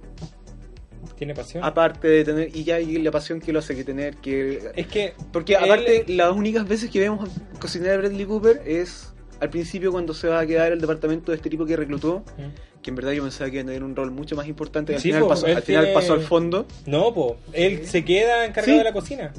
Tiene 1.16 1.34
pasión. 1.34 1.62
Aparte 1.62 2.08
de 2.08 2.24
tener, 2.24 2.56
y 2.56 2.64
ya 2.64 2.80
y 2.80 2.96
la 2.98 3.10
pasión 3.10 3.38
que 3.40 3.52
lo 3.52 3.58
hace 3.60 3.76
que 3.76 3.84
tener, 3.84 4.16
que 4.16 4.70
es 4.74 4.86
que 4.88 5.12
porque 5.32 5.52
él- 5.54 5.64
aparte, 5.64 6.04
las 6.08 6.32
únicas 6.32 6.66
veces 6.66 6.90
que 6.90 6.98
vemos 6.98 7.28
cocinar 7.60 7.90
a 7.92 7.96
Bradley 7.98 8.24
Cooper 8.24 8.62
es 8.66 9.12
al 9.40 9.50
principio 9.50 9.92
cuando 9.92 10.14
se 10.14 10.26
va 10.28 10.40
a 10.40 10.46
quedar 10.46 10.72
el 10.72 10.80
departamento 10.80 11.30
de 11.30 11.36
este 11.36 11.50
tipo 11.50 11.66
que 11.66 11.76
reclutó, 11.76 12.24
Mm. 12.38 12.80
que 12.82 12.90
en 12.90 12.96
verdad 12.96 13.12
yo 13.12 13.22
pensaba 13.22 13.48
que 13.50 13.56
iba 13.56 13.62
a 13.62 13.66
tener 13.66 13.84
un 13.84 13.94
rol 13.94 14.10
mucho 14.10 14.34
más 14.34 14.48
importante 14.48 14.92
y 14.92 14.94
al 14.96 15.00
Sí, 15.02 15.08
final, 15.08 15.22
po, 15.22 15.28
pasó, 15.28 15.46
al, 15.46 15.62
final 15.62 15.84
tiene- 15.84 15.94
pasó 15.94 16.14
al 16.14 16.20
fondo. 16.22 16.66
No, 16.86 17.12
po. 17.14 17.36
Él 17.52 17.86
se 17.86 18.04
queda 18.04 18.44
encargado 18.46 18.72
Sí. 18.72 18.78
de 18.78 18.84
la 18.84 18.92
cocina. 18.92 19.32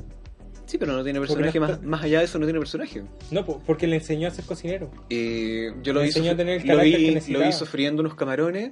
Sí, 0.65 0.77
pero 0.77 0.93
no 0.93 1.03
tiene 1.03 1.19
personaje, 1.19 1.59
más, 1.59 1.81
más 1.83 2.03
allá 2.03 2.19
de 2.19 2.25
eso 2.25 2.39
no 2.39 2.45
tiene 2.45 2.59
personaje. 2.59 3.03
No, 3.31 3.45
po, 3.45 3.61
porque 3.65 3.85
le 3.87 3.97
enseñó 3.97 4.27
a 4.27 4.31
ser 4.31 4.45
cocinero. 4.45 4.89
Eh, 5.09 5.73
yo 5.83 5.93
lo 5.93 5.99
Le 5.99 6.05
vi, 6.05 6.09
enseñó 6.09 6.31
a 6.31 6.35
tener 6.35 6.61
el 6.61 6.67
lo, 6.67 6.77
que 6.77 6.83
vi, 6.83 7.33
lo 7.33 7.39
vi 7.39 7.51
sofriendo 7.51 8.01
unos 8.01 8.15
camarones, 8.15 8.71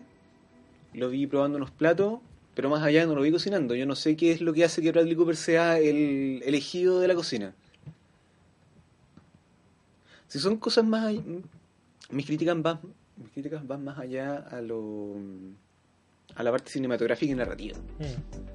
lo 0.94 1.10
vi 1.10 1.28
probando 1.28 1.58
unos 1.58 1.72
platos, 1.72 2.20
pero 2.56 2.70
más 2.70 2.84
allá 2.84 3.06
no 3.06 3.14
lo 3.16 3.22
vi 3.22 3.32
cocinando. 3.32 3.76
Yo 3.76 3.86
no 3.86 3.96
sé 3.96 4.16
qué 4.16 4.32
es 4.32 4.42
lo 4.42 4.54
que 4.54 4.64
hace 4.64 4.82
que 4.82 4.92
Bradley 4.92 5.16
Cooper 5.16 5.36
sea 5.36 5.80
el 5.80 6.42
elegido 6.46 7.00
de 7.00 7.08
la 7.08 7.16
cocina. 7.16 7.54
Si 10.28 10.40
son 10.40 10.58
cosas 10.58 10.84
más... 10.84 11.14
Mis 12.10 12.26
críticas 12.26 12.60
van, 12.62 12.80
mis 13.18 13.32
críticas 13.32 13.66
van 13.68 13.84
más 13.84 13.98
allá 13.98 14.38
a 14.38 14.62
lo 14.62 15.16
a 16.36 16.44
la 16.44 16.52
parte 16.52 16.72
cinematográfica 16.72 17.32
y 17.32 17.36
narrativa. 17.36 17.78
Mm. 18.00 18.53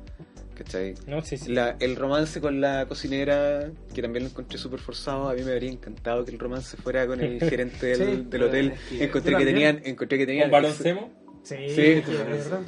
¿Cachai? 0.58 0.94
No, 1.06 1.22
sí, 1.22 1.36
sí. 1.36 1.52
La- 1.52 1.76
el 1.78 1.94
romance 1.94 2.40
con 2.40 2.60
la 2.60 2.86
cocinera, 2.86 3.70
que 3.94 4.02
también 4.02 4.24
lo 4.24 4.30
encontré 4.30 4.58
súper 4.58 4.80
forzado, 4.80 5.28
a 5.28 5.34
mí 5.34 5.42
me 5.42 5.52
habría 5.52 5.70
encantado 5.70 6.24
que 6.24 6.32
el 6.32 6.38
romance 6.38 6.76
fuera 6.76 7.06
con 7.06 7.20
el 7.20 7.38
gerente 7.48 7.86
del, 7.96 7.96
Sí, 8.18 8.26
del 8.28 8.42
hotel. 8.42 8.74
encontré 8.98 9.36
que 9.36 9.44
tenían, 9.44 9.80
encontré 9.84 10.18
que 10.18 10.26
tenían 10.26 10.50
¿Con 10.50 10.72
Semo? 10.72 11.10
Sí. 11.44 12.02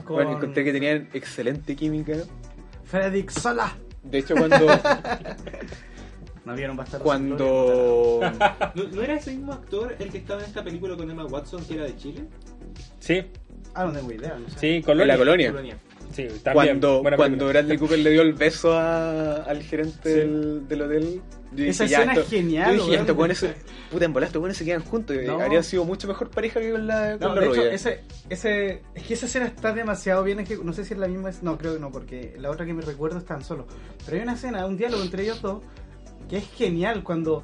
Con 0.04 0.14
bueno, 0.14 0.36
encontré 0.36 0.62
que 0.64 0.72
tenían 0.72 1.08
excelente 1.12 1.74
química. 1.74 2.14
Frederick 2.84 3.30
Sola. 3.30 3.76
De 4.04 4.18
hecho, 4.18 4.34
cuando 4.36 4.56
No 6.44 6.54
vieron 6.54 6.76
bastardos 6.76 7.04
cuando 7.04 8.20
¿No, 8.74 8.84
no 8.84 9.02
era 9.02 9.14
ese 9.14 9.32
mismo 9.32 9.52
actor 9.52 9.94
el 9.98 10.10
que 10.10 10.18
estaba 10.18 10.40
en 10.42 10.46
esta 10.48 10.64
película 10.64 10.96
con 10.96 11.10
Emma 11.10 11.26
Watson 11.26 11.62
que 11.64 11.74
era 11.74 11.84
de 11.84 11.96
Chile? 11.96 12.24
Sí, 12.98 13.22
Ah, 13.74 13.84
no 13.84 13.92
tengo 13.92 14.10
idea. 14.10 14.36
No 14.36 14.48
sé. 14.48 14.58
sí, 14.58 14.66
en 14.76 14.82
Colonia. 14.82 15.06
la 15.14 15.18
colonia, 15.18 15.50
Colonia. 15.50 15.76
Sí, 16.12 16.26
también. 16.42 16.52
cuando 16.80 17.02
Buena 17.02 17.16
cuando 17.16 17.36
película. 17.38 17.60
Bradley 17.60 17.78
Cooper 17.78 17.98
le 18.00 18.10
dio 18.10 18.22
el 18.22 18.32
beso 18.34 18.72
a- 18.76 19.42
al 19.44 19.62
gerente 19.62 20.08
del, 20.08 20.66
del 20.68 20.82
hotel. 20.82 21.20
yo 21.52 21.64
Esa 21.64 21.84
dije, 21.84 21.94
escena 21.96 22.12
esto- 22.12 22.24
es 22.24 22.28
genial, 22.30 22.76
Yo 22.76 22.84
dije, 22.84 22.96
estos 23.00 23.16
buenos 23.16 23.38
se, 23.38 23.54
puta 23.90 24.04
en 24.04 24.12
bola, 24.12 24.26
estos 24.26 24.40
buenos 24.40 24.56
se 24.56 24.64
quedan 24.64 24.82
juntos. 24.82 25.16
y 25.16 25.26
No. 25.26 25.40
Habrían 25.40 25.62
sido 25.64 25.84
mucho 25.84 26.08
mejor 26.08 26.30
pareja 26.30 26.60
que 26.60 26.70
con 26.72 26.86
la, 26.86 27.16
con 27.18 27.28
No, 27.28 27.34
la 27.36 27.40
de 27.42 27.46
hecho, 27.48 27.62
ese, 27.66 28.00
ese, 28.28 28.82
es 28.94 29.02
que 29.04 29.14
esa 29.14 29.26
escena 29.26 29.46
está 29.46 29.72
demasiado 29.72 30.22
bien. 30.24 30.38
ejecu- 30.38 30.62
No 30.62 30.72
sé 30.72 30.84
si 30.84 30.94
es 30.94 30.98
la 31.00 31.08
misma. 31.08 31.30
No, 31.42 31.56
creo 31.58 31.74
que 31.74 31.80
no, 31.80 31.90
porque 31.92 32.34
la 32.38 32.50
otra 32.50 32.66
que 32.66 32.74
me 32.74 32.82
recuerdo 32.82 33.18
están 33.18 33.44
solo. 33.44 33.66
Pero 34.04 34.16
hay 34.16 34.22
una 34.24 34.34
escena, 34.34 34.66
un 34.66 34.76
diálogo 34.76 35.02
entre 35.02 35.22
ellos 35.22 35.40
dos 35.42 35.62
que 36.30 36.38
es 36.38 36.44
genial 36.56 37.02
cuando. 37.02 37.42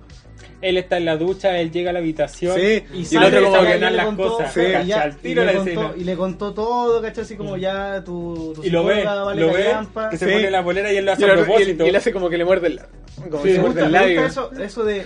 Él 0.62 0.78
está 0.78 0.96
en 0.96 1.04
la 1.04 1.16
ducha, 1.18 1.58
él 1.58 1.70
llega 1.70 1.90
a 1.90 1.92
la 1.92 1.98
habitación. 1.98 2.54
Sí, 2.56 2.82
Y, 2.92 2.96
y 2.96 3.00
el 3.00 3.06
sale, 3.06 3.26
otro 3.38 3.50
como 3.50 3.62
que 3.62 3.76
y 3.76 3.80
le 3.80 3.90
las 3.90 4.06
contó, 4.06 4.28
cosas, 4.36 4.54
sí, 4.54 4.60
cacha, 4.60 4.82
y 4.82 4.86
ya, 4.86 5.16
y, 5.22 5.34
le 5.34 5.44
la 5.44 5.52
contó, 5.54 5.94
y 5.96 6.04
le 6.04 6.16
contó 6.16 6.54
todo, 6.54 7.02
¿cachai? 7.02 7.24
Así 7.24 7.36
como 7.36 7.56
Mm. 7.56 7.60
ya 7.60 8.04
tu, 8.04 8.52
tu 8.54 8.62
Y 8.64 8.70
lo 8.70 8.84
ve, 8.84 9.04
vale 9.04 9.40
lo 9.40 9.52
ve, 9.52 9.66
que 10.10 10.16
se 10.16 10.26
Sí. 10.26 10.32
pone 10.32 10.50
la 10.50 10.60
bolera 10.62 10.92
y 10.92 10.96
él 10.96 11.04
lo 11.04 11.12
hace 11.12 11.22
Y 11.26 11.30
a 11.30 11.34
propósito. 11.34 11.84
y 11.84 11.88
él 11.90 11.96
hace 11.96 12.12
como 12.12 12.30
que 12.30 12.38
le 12.38 12.44
muerde 12.46 12.66
el, 12.68 12.80
como 13.30 13.42
Sí, 13.42 13.48
que 13.48 13.54
se 13.54 13.60
muerde 13.60 13.82
el 13.82 13.92
labio. 13.92 14.24
eso, 14.24 14.50
eso 14.58 14.84
de. 14.84 15.04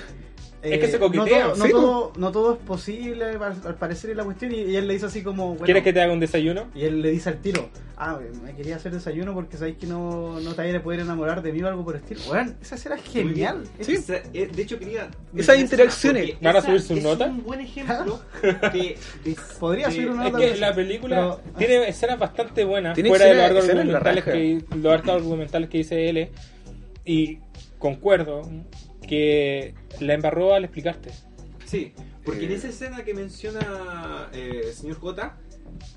Eh, 0.62 0.74
Es 0.74 0.80
que 0.80 0.86
se 0.88 0.98
no 0.98 1.06
coquetea, 1.06 1.44
todo, 1.44 1.56
no, 1.56 1.64
sí, 1.64 1.70
todo, 1.70 2.12
no 2.16 2.32
todo 2.32 2.52
es 2.54 2.58
posible 2.58 3.24
al, 3.24 3.74
parecer 3.76 4.11
en 4.11 4.16
la 4.18 4.24
cuestión 4.24 4.52
y, 4.52 4.56
y 4.56 4.76
él 4.76 4.86
le 4.86 4.94
dice 4.94 5.06
así 5.06 5.22
como 5.22 5.48
bueno, 5.50 5.64
¿Quieres 5.64 5.82
que 5.82 5.92
te 5.92 6.00
haga 6.02 6.12
un 6.12 6.20
desayuno? 6.20 6.66
y 6.74 6.84
él 6.84 7.00
le 7.02 7.11
dice 7.11 7.28
al 7.30 7.38
tiro 7.40 7.68
ah 7.96 8.18
me 8.42 8.54
quería 8.54 8.76
hacer 8.76 8.92
desayuno 8.92 9.32
porque 9.34 9.56
sabéis 9.56 9.76
que 9.78 9.86
no, 9.86 10.38
no 10.40 10.54
te 10.54 10.76
a 10.76 10.82
poder 10.82 11.00
enamorar 11.00 11.42
de 11.42 11.52
mí 11.52 11.62
o 11.62 11.68
algo 11.68 11.84
por 11.84 11.96
el 11.96 12.02
estilo 12.02 12.20
bueno 12.28 12.52
esa 12.61 12.74
escena 12.74 12.96
es 12.96 13.02
genial 13.04 13.64
Sí. 13.80 13.94
Esa- 13.94 14.16
eh, 14.32 14.48
de 14.54 14.62
hecho, 14.62 14.78
quería. 14.78 15.08
Esas 15.34 15.58
interacciones. 15.58 16.40
¿Van 16.40 16.56
a 16.56 16.61
subir 16.61 16.80
sus 16.80 16.98
es 16.98 17.04
notas? 17.04 17.28
un 17.30 17.42
buen 17.42 17.61
ejemplo 17.61 18.20
de. 18.42 18.96
de- 19.24 19.36
Podría 19.58 19.88
de- 19.88 19.94
subir 19.94 20.11
una 20.11 20.26
Es 20.26 20.32
nota 20.32 20.44
que 20.44 20.56
la 20.56 20.74
película 20.74 21.16
Pero- 21.16 21.56
tiene 21.58 21.88
escenas 21.88 22.18
bastante 22.18 22.64
buenas, 22.64 22.94
Tiene 22.94 23.08
fuera 23.08 23.24
de 23.26 23.34
los 23.34 23.44
argumentales, 23.68 24.24
que, 24.24 24.64
los 24.76 24.92
argumentales 25.08 25.68
que 25.70 25.78
dice 25.78 26.08
L. 26.08 26.30
Y 27.04 27.38
concuerdo 27.78 28.42
que 29.07 29.74
la 30.01 30.14
embarró 30.14 30.55
al 30.55 30.64
explicarte. 30.64 31.11
Sí, 31.64 31.92
porque 32.24 32.46
en 32.46 32.53
Eh. 32.53 32.55
esa 32.57 32.68
escena 32.68 33.05
que 33.05 33.14
menciona 33.14 34.28
eh, 34.32 34.62
el 34.66 34.72
señor 34.74 34.98
J, 34.98 35.36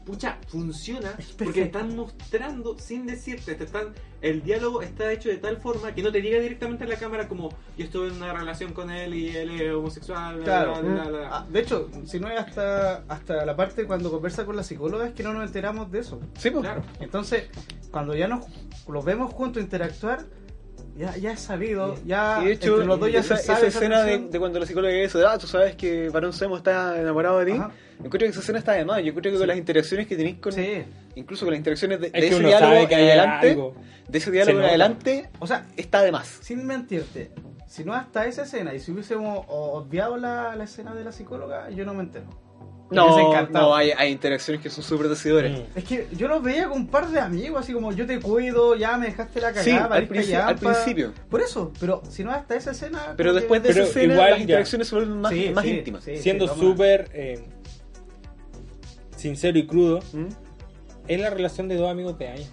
pucha, 0.05 0.37
funciona 0.47 1.13
porque 1.37 1.63
están 1.63 1.95
mostrando 1.95 2.77
sin 2.77 3.05
decirte, 3.05 3.55
te 3.55 3.63
están, 3.65 3.93
el 4.21 4.43
diálogo 4.43 4.81
está 4.81 5.11
hecho 5.11 5.29
de 5.29 5.37
tal 5.37 5.57
forma 5.57 5.93
que 5.95 6.03
no 6.03 6.11
te 6.11 6.21
diga 6.21 6.39
directamente 6.39 6.83
en 6.83 6.91
la 6.91 6.95
cámara 6.97 7.27
como 7.27 7.49
yo 7.77 7.85
estuve 7.85 8.07
en 8.09 8.13
una 8.15 8.31
relación 8.33 8.71
con 8.71 8.91
él 8.91 9.13
y 9.15 9.35
él 9.35 9.49
es 9.59 9.73
homosexual, 9.73 10.41
Claro, 10.43 10.73
bla, 10.73 10.81
bla, 10.81 11.03
bla, 11.09 11.19
bla. 11.19 11.29
Ah, 11.31 11.47
de 11.51 11.59
hecho, 11.59 11.89
si 12.05 12.19
no 12.19 12.29
es 12.29 12.39
hasta, 12.39 13.03
hasta 13.09 13.43
la 13.45 13.55
parte 13.55 13.85
cuando 13.85 14.11
conversa 14.11 14.45
con 14.45 14.55
la 14.55 14.63
psicóloga 14.63 15.07
es 15.07 15.13
que 15.13 15.23
no 15.23 15.33
nos 15.33 15.45
enteramos 15.45 15.91
de 15.91 15.99
eso. 15.99 16.21
Sí, 16.37 16.51
pues. 16.51 16.61
Claro. 16.63 16.83
Entonces, 16.99 17.49
cuando 17.91 18.15
ya 18.15 18.27
nos 18.27 18.45
los 18.87 19.03
vemos 19.03 19.33
juntos 19.33 19.61
interactuar, 19.61 20.25
ya, 20.97 21.15
ya 21.17 21.31
es 21.31 21.39
sabido, 21.39 21.95
ya 22.05 22.39
Y 22.41 22.45
de 22.45 22.51
hecho, 22.53 22.71
entre 22.73 22.85
los 22.85 22.99
dos 22.99 23.11
ya 23.11 23.19
esa, 23.19 23.37
se 23.37 23.43
sabe 23.43 23.59
esa 23.59 23.67
esa 23.67 23.77
escena 23.79 24.03
de, 24.03 24.19
de 24.19 24.39
cuando 24.39 24.59
la 24.59 24.65
psicóloga 24.65 24.93
dice, 24.93 25.19
ah, 25.27 25.37
tú 25.37 25.47
sabes 25.47 25.75
que 25.75 26.09
Barón 26.09 26.33
Semo 26.33 26.57
está 26.57 26.99
enamorado 26.99 27.39
de 27.39 27.45
ti. 27.45 27.51
Ajá. 27.53 27.71
Encuentro 27.97 28.19
que 28.19 28.25
esa 28.27 28.39
escena 28.41 28.59
está 28.59 28.73
de 28.73 28.85
más. 28.85 29.03
Yo 29.03 29.13
creo 29.13 29.31
que 29.33 29.39
con 29.39 29.47
las 29.47 29.57
interacciones 29.57 30.07
que 30.07 30.15
tenéis 30.15 30.37
con. 30.37 30.51
Sí. 30.51 30.83
Incluso 31.15 31.45
con 31.45 31.53
las 31.53 31.59
interacciones 31.59 31.99
de, 32.01 32.07
Es 32.07 32.11
de 32.13 32.27
ese 32.27 32.39
diálogo 32.39 32.87
que 32.87 32.93
en 32.95 32.99
adelante. 33.01 33.49
algo. 33.51 33.75
De 34.07 34.17
ese 34.17 34.31
diálogo 34.31 34.59
en 34.59 34.65
adelante, 34.65 35.29
O 35.39 35.47
sea, 35.47 35.65
está 35.77 36.01
de 36.01 36.11
más. 36.11 36.27
sin 36.41 36.65
mentirte, 36.65 37.31
si 37.67 37.83
no 37.83 37.93
hasta 37.93 38.25
esa 38.25 38.43
escena 38.43 38.73
y 38.73 38.79
si 38.79 38.91
hubiésemos 38.91 39.45
obviado 39.47 40.17
la, 40.17 40.55
la 40.55 40.63
escena 40.65 40.93
de 40.93 41.03
la 41.03 41.11
psicóloga, 41.11 41.69
yo 41.69 41.85
no 41.85 41.93
me 41.93 42.03
entero. 42.03 42.25
No, 42.93 43.47
no 43.51 43.75
hay, 43.75 43.91
hay 43.91 44.11
interacciones 44.11 44.61
que 44.61 44.69
son 44.69 44.83
súper 44.83 45.09
decidoras. 45.09 45.51
Mm. 45.51 45.63
Es 45.77 45.83
que 45.83 46.07
yo 46.15 46.27
los 46.27 46.41
veía 46.43 46.67
con 46.69 46.77
un 46.81 46.87
par 46.87 47.09
de 47.09 47.19
amigos, 47.19 47.61
así 47.61 47.73
como 47.73 47.91
yo 47.91 48.05
te 48.05 48.19
cuido, 48.19 48.75
ya 48.75 48.97
me 48.97 49.07
dejaste 49.07 49.39
la 49.41 49.47
cagada, 49.47 49.63
Sí, 49.63 49.71
al, 49.71 49.91
al 50.47 50.57
principio. 50.57 51.13
Por 51.29 51.41
eso, 51.41 51.71
pero 51.79 52.01
si 52.09 52.23
no 52.23 52.31
hasta 52.31 52.55
esa 52.55 52.71
escena. 52.71 53.13
Pero 53.17 53.33
después 53.33 53.61
de 53.63 53.69
esa 53.69 53.79
Pero 53.79 53.87
escena, 53.89 54.13
igual 54.13 54.29
las 54.29 54.37
ya. 54.39 54.43
interacciones 54.43 54.87
se 54.87 54.95
vuelven 54.95 55.21
más, 55.21 55.31
Sí, 55.31 55.49
más 55.53 55.63
sí, 55.63 55.69
íntimas. 55.71 56.03
sí, 56.03 56.17
Siendo 56.17 56.47
súper 56.47 57.09
eh, 57.13 57.43
sincero 59.15 59.57
y 59.57 59.65
crudo, 59.67 59.99
¿Mm? 60.13 60.27
es 61.07 61.19
la 61.19 61.29
relación 61.29 61.67
de 61.67 61.75
dos 61.75 61.89
amigos 61.89 62.17
de 62.17 62.27
años. 62.27 62.49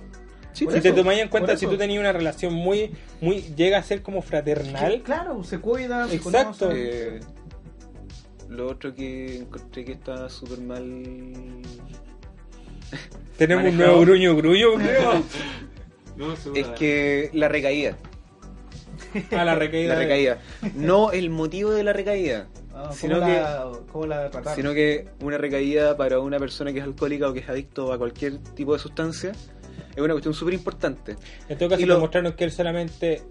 Sí, 0.52 0.66
si 0.70 0.80
te 0.80 0.92
tomáis 0.92 1.20
en 1.22 1.28
cuenta, 1.28 1.56
si 1.56 1.66
tú 1.66 1.76
tenías 1.76 2.00
una 2.00 2.12
relación 2.12 2.52
muy, 2.52 2.90
muy, 3.20 3.40
llega 3.56 3.78
a 3.78 3.82
ser 3.82 4.02
como 4.02 4.20
fraternal, 4.20 5.00
Claro, 5.02 5.44
se 5.44 5.58
cuidan, 5.60 6.08
se 6.08 6.16
Exacto. 6.16 6.66
conocen. 6.66 6.70
Eh, 6.74 7.20
lo 8.50 8.68
otro 8.68 8.94
que 8.94 9.38
encontré 9.38 9.84
que 9.84 9.92
está 9.92 10.28
súper 10.28 10.60
mal. 10.60 10.82
tenemos 13.38 13.70
un 13.70 13.76
nuevo 13.78 14.00
gruño 14.00 14.36
gruño, 14.36 14.74
creo. 14.76 15.22
No, 16.16 16.36
seguro. 16.36 16.60
Es 16.60 16.66
que 16.78 17.30
la 17.32 17.48
recaída. 17.48 17.96
A 19.36 19.44
la 19.44 19.54
recaída. 19.54 19.94
La 19.94 20.00
recaída. 20.00 20.38
No 20.74 21.12
el 21.12 21.30
motivo 21.30 21.70
de 21.70 21.82
la 21.82 21.92
recaída. 21.92 22.48
Ah, 22.74 22.90
sino 22.92 23.16
¿cómo 23.20 23.26
que- 24.02 24.08
la, 24.08 24.28
la? 24.28 24.54
Sino 24.54 24.72
que 24.74 25.08
una 25.20 25.36
recaída 25.38 25.96
para 25.96 26.20
una 26.20 26.38
persona 26.38 26.72
que 26.72 26.78
es 26.78 26.84
alcohólica 26.84 27.28
o 27.28 27.32
que 27.32 27.40
es 27.40 27.48
adicto 27.48 27.92
a 27.92 27.98
cualquier 27.98 28.38
tipo 28.38 28.72
de 28.72 28.78
sustancia 28.78 29.32
es 29.94 29.98
una 30.02 30.12
cuestión 30.14 30.34
súper 30.34 30.54
importante. 30.54 31.16
En 31.48 31.58
todo 31.58 31.68
caso, 31.70 31.82
Y 31.82 31.84
lo- 31.86 31.94
demostraron 31.94 32.32
que 32.34 32.44
él 32.44 32.52
solamente 32.52 33.22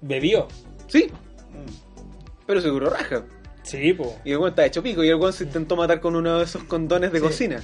bebió. 0.00 0.46
Sí, 0.88 1.04
Mm. 1.52 2.44
pero 2.46 2.60
seguro 2.60 2.90
raja. 2.90 3.24
Sí, 3.66 3.92
po. 3.92 4.16
Y 4.24 4.30
el 4.30 4.38
weón 4.38 4.50
está 4.50 4.64
hecho 4.64 4.82
pico. 4.82 5.02
Y 5.02 5.08
el 5.08 5.16
weón 5.16 5.32
se 5.32 5.42
intentó 5.44 5.74
matar 5.74 6.00
con 6.00 6.14
uno 6.14 6.38
de 6.38 6.44
esos 6.44 6.62
condones 6.64 7.10
de 7.12 7.20
cocina. 7.20 7.60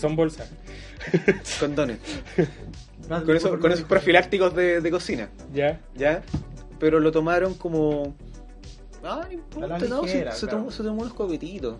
Son 0.00 0.16
bolsas. 0.16 0.50
Condones. 1.60 1.98
Con, 3.08 3.36
eso- 3.36 3.58
con 3.60 3.70
esos 3.72 3.84
profilácticos 3.86 4.54
de, 4.54 4.80
de 4.80 4.90
cocina. 4.90 5.28
Ya. 5.52 5.80
¿Ya? 5.94 6.22
Pero 6.78 6.98
lo 7.00 7.12
tomaron 7.12 7.54
como. 7.54 8.14
Ah, 9.02 9.24
no 9.28 9.32
importa, 9.34 9.78
no, 9.86 10.02
ligera, 10.02 10.32
se, 10.32 10.40
se 10.40 10.46
claro. 10.46 10.58
tomó, 10.58 10.70
se 10.72 10.82
tomó 10.82 11.02
unos 11.02 11.14
coquetitos. 11.14 11.76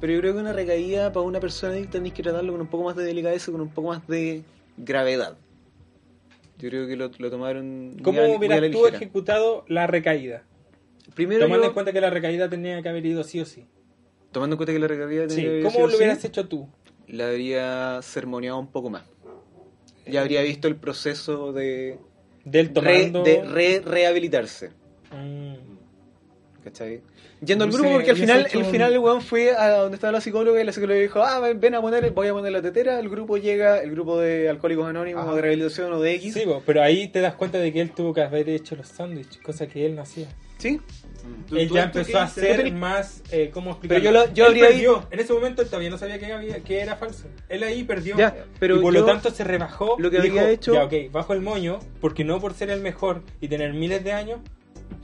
Pero 0.00 0.12
yo 0.14 0.20
creo 0.20 0.32
que 0.34 0.38
una 0.40 0.52
recaída 0.54 1.12
para 1.12 1.26
una 1.26 1.40
persona 1.40 1.74
adicta 1.74 1.92
tenéis 1.92 2.14
que 2.14 2.22
tratarlo 2.22 2.52
con 2.52 2.60
un 2.62 2.66
poco 2.68 2.84
más 2.84 2.96
de 2.96 3.04
delicadeza, 3.04 3.52
con 3.52 3.60
un 3.60 3.68
poco 3.68 3.88
más 3.88 4.06
de 4.06 4.42
gravedad. 4.78 5.36
Yo 6.58 6.68
creo 6.70 6.86
que 6.86 6.96
lo, 6.96 7.10
lo 7.18 7.30
tomaron. 7.30 7.96
¿Cómo 8.02 8.22
hubieras 8.36 8.60
tú 8.60 8.66
ligera. 8.84 8.96
ejecutado 8.96 9.64
la 9.68 9.86
recaída? 9.86 10.44
Primero 11.14 11.40
Tomando 11.42 11.64
yo- 11.64 11.68
en 11.70 11.74
cuenta 11.74 11.92
que 11.92 12.00
la 12.00 12.10
recaída 12.10 12.48
tenía 12.48 12.80
que 12.82 12.88
haber 12.88 13.04
ido 13.06 13.24
sí 13.24 13.40
o 13.40 13.44
sí. 13.44 13.66
tomando 14.32 14.54
en 14.54 14.58
cuenta 14.58 14.72
que 14.72 14.78
la 14.78 14.86
recaída 14.88 15.26
tenía 15.26 15.34
Sí, 15.36 15.42
que 15.42 15.48
haber 15.48 15.62
¿cómo 15.62 15.74
sido 15.74 15.86
lo 15.88 15.96
hubieras 15.96 16.24
hecho 16.24 16.48
tú? 16.48 16.68
La 17.08 17.28
habría 17.28 18.00
sermoneado 18.02 18.58
un 18.58 18.68
poco 18.68 18.90
más. 18.90 19.02
Ya 20.06 20.20
habría 20.22 20.42
visto 20.42 20.68
el 20.68 20.76
proceso 20.76 21.52
de, 21.52 21.98
Del 22.44 22.66
re- 22.68 22.72
tomando... 22.72 23.22
de 23.24 23.42
re- 23.44 23.80
rehabilitarse. 23.84 24.70
Mm. 25.12 25.54
¿Cachai? 26.64 27.00
Yendo 27.44 27.64
al 27.64 27.70
grupo 27.70 27.90
porque 27.92 28.10
al 28.10 28.16
final, 28.16 28.46
el 28.52 28.58
un- 28.58 28.64
final 28.66 28.92
el 28.92 28.98
weón 28.98 29.22
fue 29.22 29.52
a 29.56 29.70
donde 29.78 29.94
estaba 29.94 30.12
la 30.12 30.20
psicóloga 30.20 30.60
y 30.60 30.64
la 30.64 30.72
psicóloga 30.72 31.00
dijo, 31.00 31.22
ah, 31.22 31.40
ven, 31.54 31.74
a 31.74 31.80
poner, 31.80 32.10
voy 32.10 32.28
a 32.28 32.32
poner 32.34 32.52
la 32.52 32.60
tetera, 32.60 33.00
el 33.00 33.08
grupo 33.08 33.38
llega, 33.38 33.78
el 33.82 33.90
grupo 33.92 34.18
de 34.20 34.48
alcohólicos 34.48 34.86
anónimos 34.86 35.26
o 35.26 35.34
de 35.34 35.40
rehabilitación 35.40 35.90
o 35.94 36.00
de 36.00 36.14
X. 36.16 36.34
Sí, 36.34 36.42
pero 36.66 36.82
ahí 36.82 37.08
te 37.08 37.20
das 37.20 37.34
cuenta 37.34 37.56
de 37.58 37.72
que 37.72 37.80
él 37.80 37.92
tuvo 37.92 38.12
que 38.12 38.20
haber 38.20 38.48
hecho 38.50 38.76
los 38.76 38.88
sándwiches, 38.88 39.38
cosa 39.42 39.66
que 39.66 39.86
él 39.86 39.96
no 39.96 40.02
hacía. 40.02 40.28
¿Sí? 40.60 40.80
¿Tú- 41.48 41.56
Él 41.56 41.68
tú 41.68 41.74
ya 41.74 41.82
empezó 41.84 42.18
a 42.18 42.22
hacer 42.24 42.60
tenés- 42.64 42.72
más, 42.74 43.22
eh, 43.30 43.50
¿cómo 43.52 43.72
explicarlo? 43.72 44.02
Pero 44.02 44.12
yo 44.22 44.26
lo- 44.28 44.34
yo 44.34 44.44
Él 44.46 44.50
habría 44.52 44.68
perdió. 44.68 45.06
En 45.10 45.20
ese 45.20 45.32
momento 45.32 45.62
él 45.62 45.68
todavía 45.68 45.90
no 45.90 45.98
sabía 45.98 46.18
que, 46.18 46.32
había, 46.32 46.60
que 46.60 46.80
era 46.80 46.96
falso. 46.96 47.26
Él 47.48 47.62
ahí 47.62 47.84
perdió. 47.84 48.16
Ya, 48.16 48.46
pero 48.58 48.76
y 48.76 48.80
por 48.80 48.94
yo- 48.94 49.00
lo 49.00 49.06
tanto 49.06 49.30
se 49.30 49.44
rebajó. 49.44 49.96
lo 49.98 50.10
que 50.10 50.18
y 50.18 50.22
dijo, 50.22 50.40
hecho- 50.40 50.72
Ya, 50.74 50.84
ok, 50.84 50.94
bajo 51.12 51.32
el 51.34 51.40
moño, 51.42 51.78
porque 52.00 52.24
no 52.24 52.40
por 52.40 52.54
ser 52.54 52.70
el 52.70 52.80
mejor 52.80 53.22
y 53.40 53.48
tener 53.48 53.74
miles 53.74 54.02
de 54.02 54.12
años, 54.12 54.40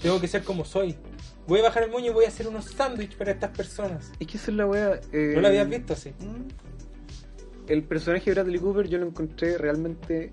tengo 0.01 0.21
que 0.21 0.29
ser 0.29 0.43
como 0.43 0.65
soy. 0.65 0.97
Voy 1.47 1.61
a 1.61 1.65
bajar 1.65 1.85
el 1.85 1.91
moño 1.91 2.07
y 2.11 2.15
voy 2.15 2.25
a 2.25 2.29
hacer 2.29 2.49
unos 2.49 2.65
sándwiches 2.67 3.15
para 3.17 3.31
estas 3.33 3.51
personas. 3.51 4.11
Es 4.19 4.27
que 4.27 4.37
esa 4.37 4.51
es 4.51 4.57
la 4.57 4.67
wea. 4.67 5.01
eh, 5.13 5.33
¿No 5.35 5.41
lo 5.43 5.49
habías 5.49 5.69
visto 5.69 5.93
así? 5.93 6.13
El 7.69 7.83
personaje 7.83 8.25
de 8.31 8.35
Bradley 8.35 8.61
Cooper 8.61 8.89
yo 8.89 8.99
lo 8.99 9.07
encontré 9.07 9.59
realmente 9.59 10.31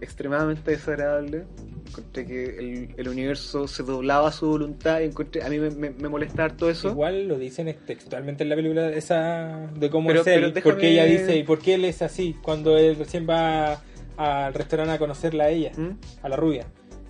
extremadamente 0.00 0.70
desagradable. 0.70 1.44
Encontré 1.88 2.26
que 2.26 2.44
el, 2.58 2.94
el 2.96 3.08
universo 3.08 3.68
se 3.68 3.82
doblaba 3.82 4.28
a 4.28 4.32
su 4.32 4.46
voluntad 4.48 5.00
y 5.00 5.04
encontré, 5.04 5.42
a 5.44 5.48
mí 5.48 5.58
me, 5.60 5.70
me, 5.70 5.90
me 5.90 6.08
molesta 6.08 6.44
harto 6.44 6.68
eso. 6.68 6.88
Igual 6.88 7.28
lo 7.28 7.38
dicen 7.38 7.74
textualmente 7.86 8.42
en 8.42 8.48
la 8.48 8.56
película 8.56 8.90
esa 8.90 9.70
de 9.78 9.90
cómo 9.90 10.08
Pero- 10.08 10.22
es 10.22 10.26
él, 10.26 10.52
déjame- 10.52 10.62
porque 10.62 10.90
ella 10.90 11.04
dice, 11.04 11.36
¿y 11.36 11.42
por 11.44 11.58
qué 11.60 11.74
él 11.74 11.84
es 11.84 12.02
así? 12.02 12.36
Cuando 12.42 12.76
él 12.76 12.96
recién 12.96 13.26
va 13.28 13.80
al 14.16 14.54
restaurante 14.54 14.92
a 14.94 14.98
conocerla 14.98 15.44
a 15.44 15.48
ella, 15.50 15.72
¿Mm? 15.76 15.90
a 16.22 16.28
la 16.28 16.36
rubia, 16.36 16.66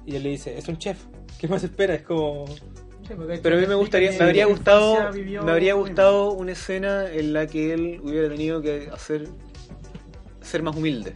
y 0.06 0.16
él 0.16 0.22
le 0.22 0.30
dice, 0.30 0.56
es 0.58 0.68
un 0.68 0.76
chef, 0.78 0.98
¿qué 1.38 1.48
más 1.48 1.64
espera? 1.64 1.94
Es 1.94 2.02
como... 2.02 2.44
Pero 3.42 3.56
a 3.58 3.60
mí 3.60 3.66
me 3.66 3.74
gustaría, 3.74 4.12
me 4.12 4.24
habría 4.24 4.46
gustado, 4.46 5.12
me 5.12 5.50
habría 5.52 5.74
gustado 5.74 6.32
una 6.32 6.52
escena 6.52 7.10
en 7.12 7.34
la 7.34 7.46
que 7.46 7.74
él 7.74 8.00
hubiera 8.02 8.30
tenido 8.30 8.62
que 8.62 8.88
hacer 8.92 9.28
ser 10.40 10.62
más 10.62 10.74
humilde. 10.74 11.14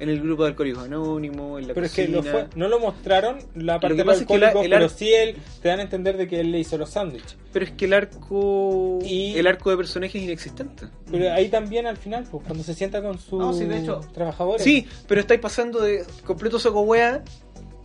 En 0.00 0.08
el 0.08 0.20
grupo 0.22 0.42
de 0.44 0.48
alcohólicos 0.48 0.84
anónimos, 0.84 1.60
en 1.60 1.68
la 1.68 1.74
Pero 1.74 1.84
es 1.86 1.92
que 1.92 2.08
lo 2.08 2.18
cocina. 2.18 2.32
fue, 2.32 2.48
no 2.56 2.68
lo 2.68 2.80
mostraron 2.80 3.38
la 3.54 3.78
parte 3.78 3.96
que 3.96 4.02
de 4.02 4.04
pasa 4.06 4.20
es 4.22 4.26
que 4.26 4.38
la- 4.38 4.46
alcohólicos, 4.48 4.64
el 4.64 4.70
pero 4.80 4.88
sí 4.88 5.12
él 5.12 5.36
te 5.60 5.68
dan 5.68 5.78
a 5.78 5.82
entender 5.82 6.16
de 6.16 6.26
que 6.26 6.40
él 6.40 6.50
le 6.50 6.58
hizo 6.58 6.78
los 6.78 6.88
sándwiches. 6.90 7.36
Pero 7.52 7.64
es 7.66 7.70
que 7.72 7.84
el 7.84 7.92
arco 7.92 8.98
Y- 9.04 9.36
el 9.36 9.46
arco 9.46 9.68
de 9.70 9.76
personaje 9.76 10.16
es 10.18 10.24
inexistente. 10.24 10.86
Pero 11.10 11.30
ahí 11.32 11.48
también 11.50 11.86
al 11.86 11.98
final, 11.98 12.24
pues 12.30 12.42
cuando 12.46 12.64
se 12.64 12.72
sienta 12.74 13.02
con 13.02 13.18
sus 13.18 13.38
No, 13.38 13.52
sí, 13.52 13.66
de 13.66 13.78
hecho- 13.78 14.00
trabajadores. 14.14 14.62
Sí, 14.64 14.86
pero 15.06 15.20
estáis 15.20 15.40
pasando 15.40 15.80
de 15.80 16.02
completo 16.24 16.58
soco 16.58 16.80
wea 16.80 17.22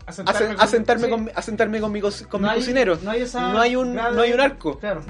a, 0.08 0.12
sen- 0.14 0.56
a 0.58 0.68
sentarme 0.68 1.04
sí. 1.06 1.10
con, 1.10 1.32
a 1.36 1.42
sentarme 1.42 1.82
con 1.82 1.92
mi, 1.92 2.00
co- 2.00 2.10
con 2.30 2.42
No 2.42 2.48
mi 2.48 2.54
hay- 2.54 2.60
cocinero. 2.60 2.98
No 3.04 3.12
hay, 3.12 3.22
esa 3.24 3.52
No 3.52 3.60
hay 3.60 3.76
un, 3.76 3.94
no 3.94 4.22
hay 4.22 4.32
un 4.32 4.40
arco. 4.40 4.80
Claro. 4.80 5.02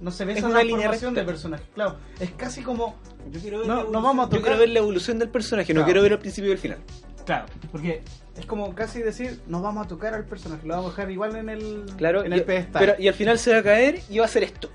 No 0.00 0.10
se 0.10 0.24
ve 0.24 0.32
Es 0.32 0.38
esa 0.38 0.48
una 0.48 0.60
transformación 0.60 1.14
de 1.14 1.24
personaje. 1.24 1.64
Claro. 1.74 1.96
Es 2.20 2.30
casi 2.32 2.62
como. 2.62 2.96
Yo 3.30 3.40
quiero 3.40 3.58
ver 3.60 3.66
No, 3.68 3.74
la 3.76 3.82
no 3.82 3.88
evolución. 3.88 4.02
vamos 4.02 4.22
a 4.26 4.26
Yo 4.26 4.30
tocar. 4.30 4.42
quiero 4.42 4.58
ver 4.58 4.68
la 4.70 4.78
evolución 4.80 5.18
del 5.18 5.28
personaje, 5.30 5.72
no 5.74 5.84
quiero 5.84 6.02
ver 6.02 6.12
el 6.12 6.18
principio 6.18 6.50
y 6.50 6.52
el 6.52 6.58
final. 6.58 6.78
Claro. 7.24 7.46
Porque 7.72 8.02
es 8.36 8.44
como 8.46 8.74
casi 8.74 9.00
decir, 9.00 9.40
nos 9.46 9.62
vamos 9.62 9.86
a 9.86 9.88
tocar 9.88 10.12
al 10.14 10.24
personaje. 10.26 10.66
Lo 10.66 10.74
vamos 10.74 10.92
a 10.92 10.96
dejar 10.96 11.10
igual 11.10 11.36
en 11.36 11.48
el, 11.48 11.84
Claro, 11.96 12.24
en 12.24 12.32
y, 12.32 12.36
el 12.36 12.44
pedestal. 12.44 12.80
pero, 12.84 13.00
y 13.02 13.08
al 13.08 13.14
final 13.14 13.38
se 13.38 13.52
va 13.52 13.58
a 13.58 13.62
caer 13.62 14.00
y 14.10 14.18
va 14.18 14.24
a 14.24 14.26
hacer 14.26 14.42
esto. 14.42 14.70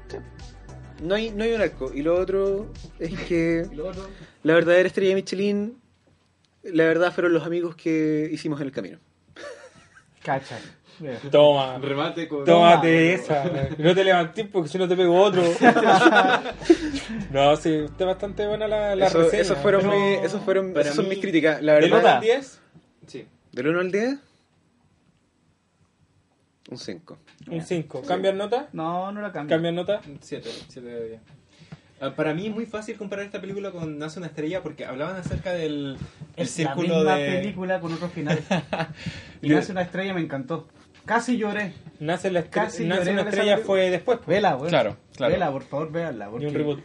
No 1.04 1.16
hay, 1.16 1.30
no 1.32 1.44
hay 1.44 1.54
un 1.54 1.62
arco. 1.62 1.92
Y 1.94 2.02
lo 2.02 2.20
otro 2.20 2.72
es 2.98 3.18
que 3.28 3.68
Y 3.72 3.76
lo 3.76 3.88
otro, 3.90 4.08
la 4.44 4.54
verdadera 4.56 4.88
estrella 4.88 5.10
de 5.10 5.16
Michelin, 5.16 5.80
la 6.64 6.86
verdad 6.86 7.14
fueron 7.14 7.34
los 7.34 7.46
amigos 7.46 7.76
que 7.76 8.30
hicimos 8.32 8.60
en 8.62 8.68
el 8.68 8.72
camino. 8.74 8.98
Cacha. 10.24 10.58
Mira. 11.00 11.18
Toma. 11.32 11.78
Remate 11.80 12.28
con. 12.28 12.44
Tómate 12.46 13.14
esa. 13.14 13.44
No 13.78 13.94
te 13.96 14.04
levantes 14.04 14.48
porque 14.52 14.70
si 14.70 14.78
no 14.78 14.88
te 14.88 14.96
pego 14.96 15.22
otro. 15.22 15.42
no, 17.32 17.56
sí, 17.56 17.74
está 17.86 18.06
bastante 18.06 18.48
buena 18.48 18.68
la, 18.68 18.96
la 18.96 19.08
Eso- 19.08 19.20
reseña. 19.24 19.42
esos 19.44 19.58
fueron, 19.60 19.82
pero- 19.82 19.94
mi- 20.00 20.14
esos 20.26 20.42
fueron 20.44 20.78
esas 20.78 20.96
son 20.96 21.06
mí- 21.06 21.12
mis 21.12 21.20
críticas. 21.20 21.62
La 21.62 21.74
¿Del 21.76 21.92
verdad, 21.92 22.00
1 22.04 22.10
al 22.16 22.22
10? 22.22 22.62
Sí. 23.08 23.28
¿Del 23.52 23.68
1 23.68 23.80
al 23.80 23.92
10? 23.92 24.18
Un 26.72 26.78
5. 26.78 27.18
Un 27.50 27.62
5. 27.62 28.02
¿Cambian 28.04 28.38
nota? 28.38 28.68
No, 28.74 29.12
no 29.12 29.22
la 29.22 29.32
cambio. 29.32 29.56
¿Cambian 29.56 29.76
nota? 29.76 30.02
7, 30.22 30.50
7 30.68 30.88
de 30.88 31.08
10. 31.08 31.22
Ah, 32.02 32.12
Para 32.16 32.34
mí 32.34 32.48
es 32.48 32.54
muy 32.54 32.66
fácil 32.66 32.96
comparar 32.98 33.26
esta 33.26 33.42
película 33.42 33.72
con 33.72 33.98
Nace 33.98 34.20
una 34.20 34.28
estrella 34.28 34.62
porque 34.62 34.86
hablaban 34.86 35.16
acerca 35.18 35.52
del 35.52 35.98
el 36.36 36.44
Es 36.46 36.50
la 36.60 36.74
círculo 36.76 36.96
misma 36.98 37.16
de 37.16 37.26
película 37.40 37.80
con 37.82 37.92
otro 37.94 38.08
final. 38.10 38.40
y 39.42 39.50
Nace 39.50 39.72
una 39.72 39.82
estrella 39.82 40.14
me 40.14 40.22
encantó. 40.22 40.68
Casi 41.10 41.38
lloré. 41.38 41.74
Nace, 42.00 42.30
la 42.30 42.42
estre- 42.42 42.50
Casi 42.52 42.86
Nace 42.86 43.00
lloré 43.02 43.12
una 43.14 43.22
con 43.24 43.28
esa 43.30 43.38
estrella 43.38 43.56
película. 43.56 43.66
fue 43.66 43.90
después. 43.90 44.18
pues. 44.20 44.28
Vela, 44.28 44.56
weón. 44.56 44.70
Claro, 44.70 44.98
claro. 45.16 45.34
Vela, 45.34 45.52
por 45.52 45.64
favor, 45.64 45.92
véanla. 45.92 46.30
Porque 46.30 46.46
un 46.48 46.54
reboot. 46.54 46.80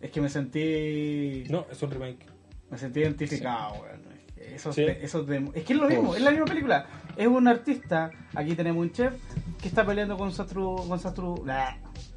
Es 0.00 0.10
que 0.10 0.20
me 0.22 0.28
sentí. 0.30 1.44
No, 1.50 1.66
es 1.70 1.82
un 1.82 1.90
remake. 1.90 2.24
Me 2.70 2.78
sentí 2.78 3.00
identificado, 3.00 3.74
weón. 3.82 4.08
Esos 4.36 4.74
Sí. 4.74 4.82
de- 4.84 5.04
esos 5.04 5.26
de- 5.26 5.50
es 5.54 5.64
que 5.64 5.74
es 5.74 5.78
lo 5.78 5.86
mismo, 5.88 6.14
es 6.16 6.22
la 6.22 6.30
misma 6.30 6.46
película. 6.46 6.86
Es 7.16 7.26
un 7.26 7.46
artista, 7.46 8.10
aquí 8.34 8.54
tenemos 8.54 8.80
un 8.82 8.90
chef 8.92 9.12
que 9.60 9.68
está 9.68 9.84
peleando 9.84 10.16
con 10.16 10.32
sus, 10.32 10.46
tru- 10.46 10.88
con 10.88 10.98
sus, 10.98 11.12
tru- 11.12 11.76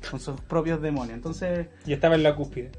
con 0.10 0.20
sus 0.20 0.40
propios 0.42 0.82
demonios. 0.82 1.16
Entonces, 1.16 1.68
Y 1.86 1.92
estaba 1.94 2.16
en 2.16 2.24
la 2.24 2.34
cúspide. 2.36 2.72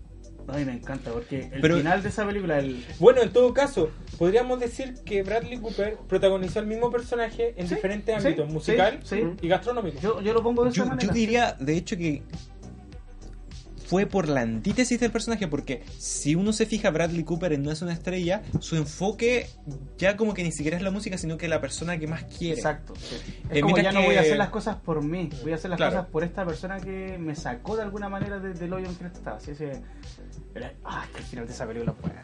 A 0.48 0.56
mí 0.56 0.64
me 0.64 0.72
encanta 0.72 1.10
porque 1.12 1.48
el 1.52 1.60
Pero- 1.60 1.76
final 1.76 2.02
de 2.02 2.08
esa 2.08 2.26
película, 2.26 2.58
el, 2.58 2.84
Bueno, 2.98 3.22
en 3.22 3.32
todo 3.32 3.52
caso, 3.54 3.90
podríamos 4.18 4.58
decir 4.60 4.94
que 5.04 5.22
Bradley 5.22 5.58
Cooper 5.58 5.96
protagonizó 6.08 6.60
el 6.60 6.66
mismo 6.66 6.90
personaje 6.90 7.54
en 7.56 7.68
Sí, 7.68 7.74
diferentes 7.74 8.20
sí, 8.22 8.26
ámbitos, 8.28 8.52
musical 8.52 9.00
sí, 9.04 9.16
sí. 9.20 9.22
y 9.42 9.48
gastronómico. 9.48 10.00
yo, 10.00 10.20
yo 10.20 10.32
lo 10.32 10.42
pongo 10.42 10.64
de 10.64 10.70
esa 10.70 10.76
Yo, 10.82 10.86
manera. 10.86 11.06
yo 11.08 11.12
diría, 11.14 11.56
de 11.58 11.76
hecho, 11.76 11.96
que 11.96 12.22
fue 13.86 14.06
por 14.06 14.26
la 14.26 14.40
antítesis 14.40 14.98
del 14.98 15.10
personaje, 15.10 15.48
porque 15.48 15.82
si 15.98 16.34
uno 16.34 16.54
se 16.54 16.64
fija, 16.64 16.90
Bradley 16.90 17.24
Cooper 17.24 17.52
en 17.52 17.62
No 17.62 17.70
es 17.70 17.82
una 17.82 17.92
estrella, 17.92 18.40
su 18.58 18.76
enfoque 18.76 19.48
ya 19.98 20.16
como 20.16 20.32
que 20.32 20.42
ni 20.42 20.50
siquiera 20.50 20.78
es 20.78 20.82
la 20.82 20.90
música, 20.90 21.18
sino 21.18 21.36
que 21.36 21.46
la 21.46 21.60
persona 21.60 21.98
que 21.98 22.06
más 22.06 22.24
quiere. 22.24 22.54
Exacto. 22.56 22.94
sí. 22.96 23.16
Es 23.50 23.58
Eh, 23.58 23.60
como 23.60 23.76
ya 23.76 23.92
no 23.92 24.00
voy 24.02 24.14
a 24.16 24.20
hacer 24.20 24.38
las 24.38 24.48
cosas 24.48 24.76
por 24.76 25.04
mí, 25.04 25.28
voy 25.42 25.52
a 25.52 25.56
hacer 25.56 25.68
las 25.68 25.76
Claro. 25.76 25.92
cosas 25.96 26.08
por 26.08 26.24
esta 26.24 26.46
persona 26.46 26.80
que 26.80 27.18
me 27.18 27.34
sacó 27.34 27.76
de 27.76 27.82
alguna 27.82 28.08
manera 28.08 28.38
de- 28.38 28.54
del 28.54 28.72
hoyo 28.72 28.86
en 28.86 28.94
que 28.96 29.04
estaba. 29.08 29.36
Ese, 29.36 29.62
era- 29.66 29.80
ah, 30.84 31.06
que 31.12 31.18
el 31.18 31.24
final 31.24 31.46
de 31.46 31.52
esa 31.52 31.66
película 31.66 31.92
fue 32.00 32.10
bueno. 32.10 32.22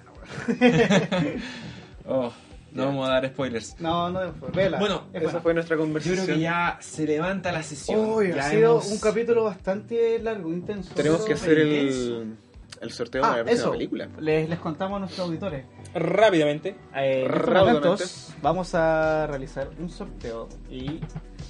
Oh, 2.06 2.32
no 2.72 2.86
vamos 2.86 3.08
a 3.08 3.12
dar 3.12 3.28
spoilers. 3.28 3.76
No, 3.80 4.10
no, 4.10 4.32
vela. 4.54 4.78
Bueno, 4.78 5.04
Es 5.12 5.16
Esa 5.22 5.24
buena. 5.24 5.40
fue 5.40 5.54
nuestra 5.54 5.76
Yo 5.76 5.82
conversación. 5.82 6.24
creo 6.24 6.36
que 6.36 6.42
ya 6.42 6.78
se 6.80 7.06
levanta 7.06 7.52
la 7.52 7.62
sesión. 7.62 8.00
Uy, 8.00 8.32
Ya 8.34 8.46
ha 8.46 8.50
sido 8.50 8.72
hemos- 8.72 8.90
un 8.90 8.98
capítulo 8.98 9.44
bastante 9.44 10.18
largo, 10.18 10.52
intenso. 10.52 10.94
Tenemos 10.94 11.24
que 11.24 11.34
hacer 11.34 11.58
el, 11.58 12.36
el 12.80 12.90
sorteo 12.92 13.22
de 13.22 13.26
Ah, 13.28 13.30
la 13.38 13.44
próxima 13.44 13.60
eso. 13.62 13.72
película. 13.72 14.08
Les, 14.20 14.48
les 14.48 14.58
contamos 14.58 14.96
a 14.96 15.00
nuestros 15.00 15.26
auditores. 15.26 15.64
Rápidamente. 15.94 16.76
Eh, 16.94 17.24
Rápidamente. 17.28 17.88
momentos 17.88 18.34
vamos 18.42 18.74
a 18.74 19.26
realizar 19.26 19.68
un 19.78 19.88
sorteo 19.90 20.48
y 20.70 21.00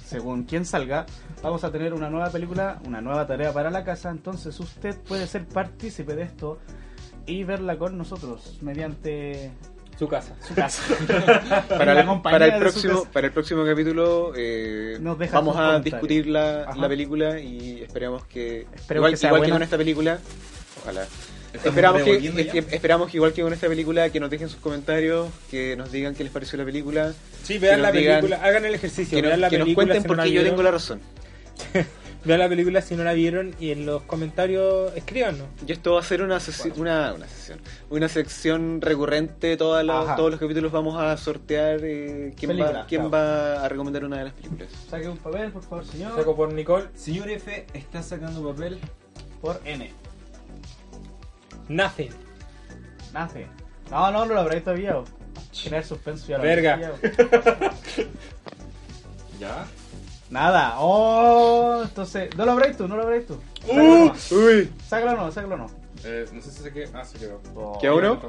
según 0.09 0.43
quien 0.43 0.65
salga, 0.65 1.05
vamos 1.43 1.63
a 1.63 1.71
tener 1.71 1.93
una 1.93 2.09
nueva 2.09 2.31
película, 2.31 2.81
una 2.87 2.99
nueva 2.99 3.27
tarea 3.27 3.53
para 3.53 3.69
la 3.69 3.83
casa. 3.83 4.09
Entonces 4.09 4.59
usted 4.59 4.97
puede 5.07 5.27
ser 5.27 5.45
partícipe 5.45 6.15
de 6.15 6.23
esto 6.23 6.57
y 7.27 7.43
verla 7.43 7.77
con 7.77 7.95
nosotros 7.95 8.57
mediante 8.61 9.51
Su 9.99 10.07
casa. 10.07 10.35
su 10.41 10.55
casa. 10.55 10.81
Para, 11.69 12.01
el, 12.01 12.21
para, 12.21 12.57
próximo, 12.57 13.05
para 13.13 13.27
el 13.27 13.33
próximo 13.33 13.63
capítulo 13.63 14.33
eh, 14.35 14.97
Nos 14.99 15.19
vamos 15.31 15.55
a 15.57 15.79
discutir 15.79 16.25
la, 16.25 16.65
película 16.87 17.39
y 17.39 17.81
esperamos 17.81 18.25
que 18.25 18.61
Esperemos 18.73 18.89
igual, 18.95 19.11
que 19.11 19.17
sea 19.17 19.29
igual 19.29 19.43
que 19.43 19.51
con 19.51 19.61
esta 19.61 19.77
película 19.77 20.17
ojalá 20.81 21.05
esperamos 21.53 22.03
que, 22.03 22.65
esperamos 22.71 23.09
que 23.09 23.17
igual 23.17 23.33
que 23.33 23.41
con 23.41 23.51
esta 23.53 23.67
película 23.67 24.09
que 24.09 24.19
nos 24.19 24.29
dejen 24.29 24.49
sus 24.49 24.59
comentarios 24.59 25.29
que 25.49 25.75
nos 25.75 25.91
digan 25.91 26.13
qué 26.15 26.23
les 26.23 26.31
pareció 26.33 26.57
la 26.57 26.65
película 26.65 27.13
Sí, 27.43 27.57
vean 27.57 27.81
nos 27.81 27.91
la 27.93 27.99
digan- 27.99 28.19
película, 28.21 28.43
hagan 28.45 28.65
el 28.65 28.75
ejercicio, 28.75 29.15
que, 29.17 29.21
nos, 29.23 29.29
vean 29.29 29.41
la 29.41 29.49
que 29.49 29.57
nos 29.57 29.65
película. 29.65 29.85
cuenten 29.85 30.01
si 30.03 30.07
por 30.07 30.17
no 30.17 30.23
qué 30.23 30.29
la 30.29 30.35
yo 30.35 30.43
tengo 30.43 30.63
la 30.63 30.71
razón 30.71 30.99
Vean 32.25 32.39
la 32.39 32.49
película 32.49 32.81
si 32.81 32.97
no 32.97 33.05
la 33.05 33.13
vieron 33.13 33.55
y 33.61 33.71
en 33.71 33.85
los 33.85 34.01
comentarios 34.01 34.91
escríbanos. 34.93 35.47
Y 35.65 35.71
esto 35.71 35.93
va 35.93 36.01
a 36.01 36.03
ser 36.03 36.21
una, 36.21 36.35
sesi- 36.39 36.73
una, 36.75 37.13
una 37.13 37.25
sesión, 37.29 37.59
una 37.89 38.09
sección 38.09 38.81
recurrente. 38.81 39.55
Todas 39.55 39.85
las- 39.85 40.17
todos 40.17 40.29
los 40.29 40.37
capítulos 40.37 40.69
vamos 40.73 41.01
a 41.01 41.15
sortear 41.15 41.79
eh, 41.81 42.33
quién, 42.37 42.49
Película, 42.49 42.79
va, 42.81 42.87
quién 42.87 43.07
claro. 43.09 43.55
va 43.57 43.63
a 43.65 43.69
recomendar 43.69 44.03
una 44.03 44.17
de 44.17 44.25
las 44.25 44.33
películas. 44.33 44.67
Saque 44.89 45.07
un 45.07 45.17
papel, 45.17 45.49
por 45.53 45.63
favor, 45.63 45.85
señor. 45.85 46.13
Saco 46.13 46.35
por 46.35 46.51
Nicole. 46.51 46.87
Señor 46.93 47.29
F 47.29 47.65
está 47.73 48.03
sacando 48.03 48.43
papel. 48.51 48.79
Por 49.41 49.61
N. 49.63 49.89
Nothing. 51.69 52.11
Nace. 53.13 53.47
No, 53.89 54.11
no, 54.11 54.25
no 54.25 54.33
lo 54.33 54.39
habré 54.41 54.61
todavía. 54.61 54.97
o. 54.97 55.05
Crear 55.63 55.83
suspenso 55.83 56.27
ya 56.27 56.37
lo 56.37 56.43
Verga. 56.43 56.73
habré 56.73 57.09
todavía, 57.09 57.71
¿Ya? 59.39 59.65
o. 59.65 59.79
Nada. 60.29 60.75
Oh, 60.79 61.81
entonces. 61.83 62.35
No 62.37 62.45
lo 62.45 62.51
habréis 62.51 62.77
tú, 62.77 62.87
no 62.87 62.95
lo 62.97 63.03
habréis 63.03 63.25
tú. 63.25 63.39
Uh. 63.67 63.73
Sácalo 63.73 64.05
no. 64.05 64.45
Uy, 64.45 64.71
Sácalo 64.87 65.15
no, 65.17 65.31
sácalo 65.31 65.57
no. 65.57 65.67
Eh, 66.03 66.25
no 66.31 66.41
sé 66.41 66.51
si 66.51 66.61
se 66.63 66.71
quedó. 66.71 66.97
Ah, 66.97 67.03
se 67.03 67.17
quedó. 67.17 67.41
Oh. 67.55 67.77
¿qué 67.81 67.89
uno? 67.89 68.19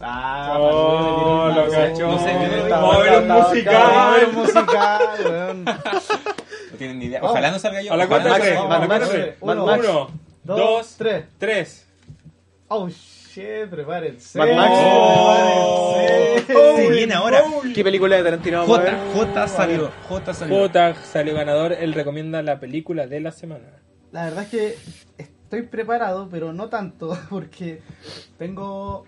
Ah, 0.00 0.56
Oh, 0.58 1.48
Manuel, 1.48 1.66
lo 1.66 1.72
cachó. 1.72 2.06
No 2.12 2.18
sé. 2.18 2.58
Está 2.62 2.98
ver 2.98 3.22
un 3.22 3.28
musical. 3.28 3.74
bueno, 3.74 3.90
Vamos 3.90 3.96
a 3.96 4.10
ver 4.16 4.28
un 4.28 4.34
musical, 4.36 5.00
weón. 5.24 5.64
No 5.64 6.76
tienen 6.78 6.98
ni 6.98 7.04
idea. 7.06 7.20
Ojalá 7.22 7.50
no 7.50 7.58
salga 7.58 7.82
yo. 7.82 7.92
A 7.92 7.96
la 7.96 8.04
Ojalá 8.04 8.22
cuenta 8.22 8.28
no 8.28 8.34
de 8.34 8.40
tres. 8.40 8.54
salga 8.58 8.62
yo. 8.62 8.68
Mad 8.68 8.76
A 8.76 8.80
la 8.80 8.86
Max, 8.86 8.98
cuenta 9.08 9.16
de 9.16 9.22
tres. 9.22 9.42
Mad 9.42 9.56
Uno. 9.56 9.64
Uno, 9.64 10.10
Dos, 10.44 10.56
dos, 10.58 10.94
tres. 10.96 11.24
tres. 11.38 11.86
Oh 12.72 12.88
shit, 12.88 13.68
prepárense. 13.68 14.38
Mad 14.38 14.54
Max. 14.54 16.44
Prepárense. 16.46 16.82
Se 16.82 16.90
viene 16.90 17.14
ahora. 17.14 17.42
¿Qué 17.74 17.82
película 17.84 18.16
de 18.16 18.22
Tarantino 18.22 18.58
vamos 18.60 18.78
a 18.78 18.82
ver? 18.82 18.94
J, 19.12 19.26
J 19.26 19.48
salió. 19.48 19.90
J 20.08 20.34
salió. 20.34 20.56
J 20.68 20.94
salió 20.94 21.34
ganador. 21.34 21.72
Él 21.72 21.92
recomienda 21.94 22.42
la 22.42 22.60
película 22.60 23.06
de 23.06 23.20
la 23.20 23.32
semana. 23.32 23.64
La 24.12 24.24
verdad 24.24 24.44
es 24.44 24.50
que 24.50 24.74
estoy 25.18 25.62
preparado, 25.62 26.28
pero 26.30 26.52
no 26.52 26.68
tanto, 26.68 27.16
porque 27.30 27.80
tengo... 28.38 29.04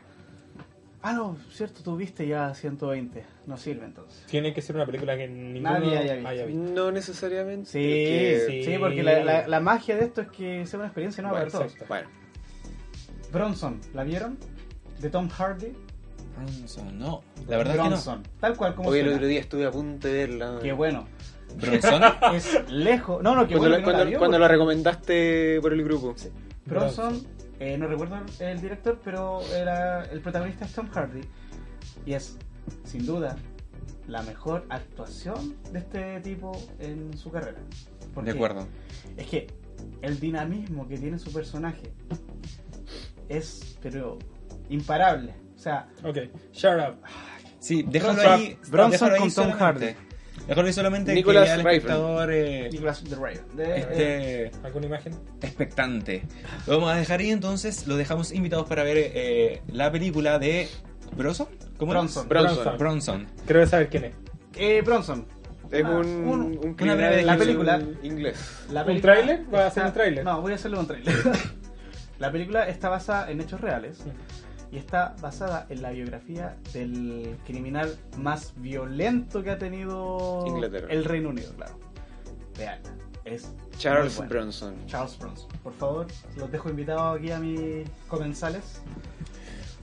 Ah, 1.05 1.13
no, 1.13 1.37
cierto, 1.51 1.83
tú 1.83 1.97
viste 1.97 2.29
ya 2.29 2.55
120. 2.55 3.25
No 3.47 3.57
sirve 3.57 3.85
entonces. 3.87 4.25
Tiene 4.27 4.55
que 4.55 4.63
ser 4.63 4.77
una 4.77 4.87
película 4.87 5.17
que 5.17 5.27
ninguno 5.27 5.73
Nadie 5.81 5.99
haya 5.99 6.15
visto. 6.15 6.29
haya 6.29 6.45
visto. 6.47 6.63
No 6.75 6.93
necesariamente. 6.93 7.71
Sí, 7.71 8.37
sí. 8.47 8.65
sí, 8.65 8.79
porque 8.79 9.03
la, 9.03 9.25
la- 9.25 9.49
la 9.49 9.61
magia 9.61 9.97
de 9.97 10.05
esto 10.05 10.21
es 10.21 10.29
que 10.29 10.65
sea 10.65 10.79
una 10.79 10.87
experiencia 10.87 11.21
nueva 11.23 11.41
Bueno, 11.41 11.51
para 11.59 11.65
todos. 11.67 11.89
Bueno, 11.89 12.09
Bronson, 13.33 13.81
¿la 13.95 14.05
vieron? 14.05 14.39
De 15.01 15.11
Tom 15.11 15.29
Hardy. 15.29 15.73
Bronson, 16.37 16.99
no. 16.99 17.23
La 17.49 17.57
verdad 17.59 17.75
es 17.75 17.79
que 17.81 17.85
no. 17.85 17.89
Bronson, 17.91 18.23
tal 18.41 18.57
cual 18.57 18.75
como 18.75 18.91
hoy 18.91 19.01
el 19.01 19.09
otro 19.13 19.27
día 19.27 19.41
estuve 19.41 19.67
a 19.67 19.71
punto 19.71 20.09
de 20.09 20.15
verla. 20.15 20.59
Qué 20.63 20.73
bueno. 20.73 21.07
Bronson. 21.61 22.03
Es 22.35 22.71
lejos. 22.71 23.23
No, 23.23 23.35
no, 23.35 23.47
qué 23.47 23.57
Cuando, 23.57 23.59
bueno. 23.59 23.71
la, 23.71 23.77
que 23.77 23.81
no 23.81 23.85
cuando- 23.85 23.99
la 24.05 24.05
vio, 24.11 24.19
cuando 24.19 24.35
porque- 24.37 24.41
la 24.43 24.49
recomendaste 24.49 25.61
por 25.61 25.73
el 25.73 25.85
grupo. 25.85 26.15
Bronson, 26.67 27.21
eh, 27.59 27.77
no 27.77 27.87
recuerdo 27.87 28.17
el, 28.17 28.47
el 28.47 28.61
director, 28.61 29.01
pero 29.05 29.41
era, 29.55 30.05
el 30.05 30.21
protagonista 30.21 30.65
es 30.65 30.73
Tom 30.73 30.89
Hardy. 30.89 31.21
Y 32.07 32.15
es, 32.15 32.39
sin 32.85 33.05
duda, 33.05 33.37
la 34.09 34.23
mejor 34.23 34.65
actuación 34.69 35.57
de 35.73 35.81
este 35.81 36.21
tipo 36.21 36.53
en 36.79 37.17
su 37.17 37.31
carrera. 37.31 37.59
Porque 38.15 38.31
De 38.33 38.37
acuerdo. 38.37 38.67
Es 39.17 39.27
que 39.27 39.47
el 40.01 40.19
dinamismo 40.21 40.87
que 40.89 40.97
tiene 40.99 41.19
su 41.19 41.33
personaje 41.33 41.93
es, 43.29 43.79
pero, 43.83 44.19
imparable. 44.69 45.35
O 45.55 45.59
sea, 45.59 45.89
Ok, 46.05 46.17
shut 46.53 46.73
up. 46.79 46.97
Sí, 47.61 47.85
déjalo 47.89 48.15
Bronson- 48.15 48.33
ahí. 48.33 48.59
Bronson 48.69 48.91
déjalo 48.91 49.13
ahí 49.15 49.19
con 49.21 49.33
Tom 49.35 49.53
solamente. 49.59 49.97
Déjalo 50.49 50.67
ahí 50.67 50.73
solamente 50.73 51.15
Nicolas 51.15 51.45
que 51.45 51.57
Raven. 51.57 51.67
espectador 51.77 52.33
eh, 52.33 52.69
Nicolas 52.73 53.05
de 53.05 53.17
Ray. 53.17 53.37
De, 53.55 53.77
este 53.77 54.51
¿Alguna 54.65 54.87
imagen? 54.87 55.15
expectante. 55.41 56.25
Lo 56.67 56.75
vamos 56.79 56.93
a 56.93 56.97
dejar 56.97 57.21
ahí 57.21 57.31
entonces. 57.31 57.87
Los 57.87 57.97
dejamos 57.99 58.33
invitados 58.33 58.67
para 58.67 58.83
ver 58.83 58.97
eh, 58.99 59.63
la 59.69 59.93
película 59.93 60.41
de 60.41 60.69
Bronson. 61.17 61.47
¿Cómo? 61.77 61.93
Bronson. 61.93 62.29
Bronson. 62.29 62.79
Bronson. 62.79 63.27
Creo 63.47 63.65
saber 63.67 63.89
quién 63.89 64.05
es. 64.07 64.15
Eh, 64.57 64.83
Bronson. 64.85 65.27
Es 65.71 65.85
Ah, 65.85 65.91
un, 65.91 66.07
un- 66.07 66.59
un 66.63 66.77
una 66.81 66.95
breve 66.97 67.23
La 67.23 67.37
película. 67.37 67.81
inglés. 68.03 68.37
La 68.73 68.81
¿Un 68.81 68.87
película 68.87 69.13
tráiler? 69.15 69.45
¿Vas 69.45 69.61
a 69.63 69.67
hacer 69.69 69.85
un 69.85 69.93
tráiler? 69.93 70.25
No, 70.25 70.41
voy 70.43 70.53
a 70.53 70.55
hacerle 70.57 70.79
un 70.79 70.87
tráiler. 70.89 71.15
la 72.23 72.31
película 72.31 72.69
está 72.69 72.89
basada 72.89 73.29
en 73.33 73.41
hechos 73.41 73.61
reales 73.61 73.99
y 74.71 74.79
está 74.79 75.17
basada 75.21 75.67
en 75.71 75.83
la 75.83 75.91
biografía 75.91 76.57
del 76.73 77.37
criminal 77.45 77.99
más 78.17 78.53
violento 78.57 79.43
que 79.43 79.51
ha 79.51 79.59
tenido 79.59 80.45
Inglaterra. 80.47 80.87
el 80.89 81.05
Reino 81.05 81.31
Unido, 81.31 81.53
claro. 81.57 81.77
Veanla. 82.57 82.91
Es 83.25 83.51
Charles 83.77 84.13
muy 84.19 84.29
buena. 84.29 84.31
Bronson. 84.31 84.75
Charles 84.87 85.19
Bronson. 85.19 85.49
Por 85.65 85.75
favor, 85.75 86.07
los 86.37 86.51
dejo 86.53 86.71
invitados 86.71 87.19
aquí 87.19 87.33
a 87.33 87.41
mis 87.41 87.89
comensales. 88.07 88.81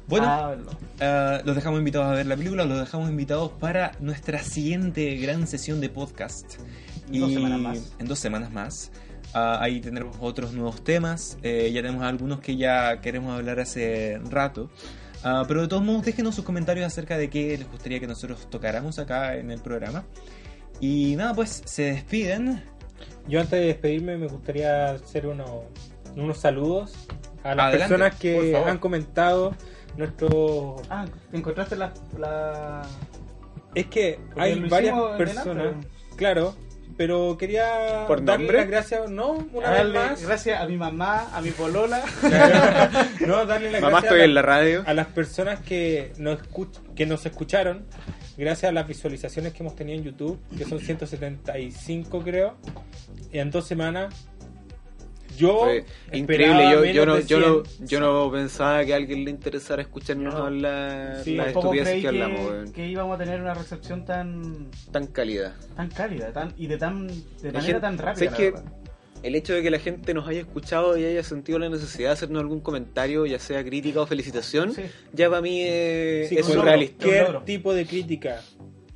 Bueno, 0.07 0.27
a 0.27 0.47
verlo. 0.51 0.71
eh, 1.01 1.41
los 1.43 1.55
dejamos 1.55 1.79
invitados 1.79 2.07
a 2.07 2.11
ver 2.13 2.25
la 2.25 2.37
película. 2.37 2.63
Los 2.63 2.79
dejamos 2.79 3.09
invitados 3.09 3.51
para 3.59 3.91
nuestra 3.99 4.39
siguiente 4.43 5.17
gran 5.17 5.45
sesión 5.45 5.81
de 5.81 5.89
podcast. 5.89 6.55
En 7.11 7.19
dos 7.19 7.33
semanas 7.33 7.59
más. 7.59 7.95
En 7.99 8.07
dos 8.07 8.19
semanas 8.19 8.51
más. 8.51 8.91
Ah, 9.33 9.59
ahí 9.61 9.79
tendremos 9.79 10.17
otros 10.19 10.53
nuevos 10.53 10.83
temas. 10.83 11.37
eh, 11.43 11.71
ya 11.73 11.81
tenemos 11.81 12.03
algunos 12.03 12.39
que 12.39 12.57
ya 12.57 12.99
queremos 13.01 13.37
hablar 13.37 13.59
hace 13.59 14.19
rato. 14.29 14.69
Ah, 15.23 15.43
pero 15.47 15.61
de 15.61 15.67
todos 15.67 15.83
modos, 15.83 16.03
déjenos 16.05 16.35
sus 16.35 16.45
comentarios 16.45 16.85
acerca 16.87 17.17
de 17.17 17.29
qué 17.29 17.57
les 17.57 17.69
gustaría 17.69 17.99
que 17.99 18.07
nosotros 18.07 18.49
tocáramos 18.49 18.99
acá 18.99 19.35
en 19.35 19.51
el 19.51 19.61
programa. 19.61 20.05
Y 20.79 21.15
nada, 21.17 21.33
pues 21.33 21.61
se 21.65 21.83
despiden. 21.83 22.63
Yo 23.27 23.39
antes 23.41 23.59
de 23.59 23.65
despedirme 23.67 24.17
me 24.17 24.27
gustaría 24.27 24.91
hacer 24.91 25.27
unos, 25.27 25.49
unos 26.15 26.37
saludos 26.37 26.93
a 27.43 27.53
las 27.53 27.67
Adelante, 27.67 27.77
personas 27.95 28.15
que 28.19 28.55
han 28.55 28.77
comentado 28.79 29.55
nuestro... 29.97 30.77
Ah, 30.89 31.05
¿encontraste 31.33 31.75
la... 31.75 31.93
la... 32.17 32.81
Es 33.75 33.85
que 33.87 34.19
Porque 34.27 34.41
hay 34.41 34.59
varias 34.67 34.95
personas, 35.17 35.45
delante. 35.45 35.87
claro, 36.15 36.55
pero 36.99 37.37
quería 37.37 38.03
¿Por 38.07 38.25
darle 38.25 38.43
nombre? 38.43 38.57
las 38.57 38.67
gracias, 38.67 39.09
no, 39.09 39.31
una 39.53 39.69
a 39.69 39.83
vez 39.83 39.93
más, 39.93 40.21
Gracias 40.21 40.59
a 40.59 40.65
mi 40.67 40.75
mamá, 40.75 41.29
a 41.33 41.39
mi 41.39 41.51
polola. 41.51 42.03
no, 43.25 43.45
darle 43.45 43.71
las 43.71 43.79
Mamá, 43.81 43.91
gracias 44.01 44.03
estoy 44.03 44.19
a, 44.19 44.25
en 44.25 44.33
la 44.33 44.41
radio. 44.41 44.83
a 44.85 44.93
las 44.93 45.07
personas 45.07 45.61
que 45.61 46.11
nos, 46.17 46.41
escuch- 46.41 46.93
que 46.95 47.05
nos 47.05 47.25
escucharon, 47.25 47.85
gracias 48.37 48.67
a 48.69 48.73
las 48.73 48.85
visualizaciones 48.85 49.53
que 49.53 49.63
hemos 49.63 49.77
tenido 49.77 49.97
en 49.97 50.03
YouTube, 50.03 50.37
que 50.57 50.65
son 50.65 50.81
175 50.81 52.19
creo, 52.21 52.57
en 53.31 53.49
dos 53.49 53.65
semanas. 53.65 54.13
Yo 55.39 55.59
Fue 55.59 55.85
increíble. 56.11 56.63
Yo, 56.71 56.85
yo, 56.85 57.05
no, 57.05 57.19
yo, 57.19 57.39
no, 57.39 57.63
100. 57.65 57.87
yo 57.87 57.99
no 57.99 58.31
pensaba 58.31 58.83
que 58.83 58.93
a 58.93 58.97
alguien 58.97 59.23
le 59.23 59.31
interesara 59.31 59.81
escucharnos 59.81 60.33
No. 60.33 60.45
hablar 60.45 61.21
Sí, 61.23 61.35
las 61.35 61.47
estupideces 61.47 61.95
que 61.95 62.01
que, 62.01 62.07
hablamos, 62.07 62.71
que 62.71 62.87
íbamos 62.87 63.15
a 63.15 63.23
tener 63.23 63.39
una 63.41 63.53
recepción 63.53 64.05
tan 64.05 64.69
Tan 64.91 65.07
cálida. 65.07 65.55
tan 65.75 65.89
cálida 65.89 66.31
tan, 66.33 66.53
y 66.57 66.67
de 66.67 66.77
tan 66.77 67.07
de 67.07 67.13
manera 67.51 67.61
gente- 67.61 67.79
tan 67.79 67.97
rápida. 67.97 68.63
El 69.21 69.35
hecho 69.35 69.53
de 69.53 69.61
que 69.61 69.69
la 69.69 69.79
gente 69.79 70.13
nos 70.13 70.27
haya 70.29 70.39
escuchado 70.39 70.97
y 70.97 71.03
haya 71.03 71.23
sentido 71.23 71.59
la 71.59 71.67
necesidad 71.67 72.09
de 72.09 72.13
hacernos 72.13 72.39
algún 72.41 72.61
comentario, 72.61 73.25
ya 73.25 73.37
sea 73.37 73.61
crítica 73.65 73.99
o 74.01 74.05
felicitación, 74.05 74.73
Sí. 74.73 74.83
ya 75.11 75.29
para 75.29 75.41
mí 75.41 75.61
eh, 75.61 76.25
Sí, 76.29 76.37
es 76.37 76.45
surrealista. 76.45 77.05
Cualquier 77.05 77.43
tipo 77.43 77.73
de 77.73 77.85
crítica 77.85 78.41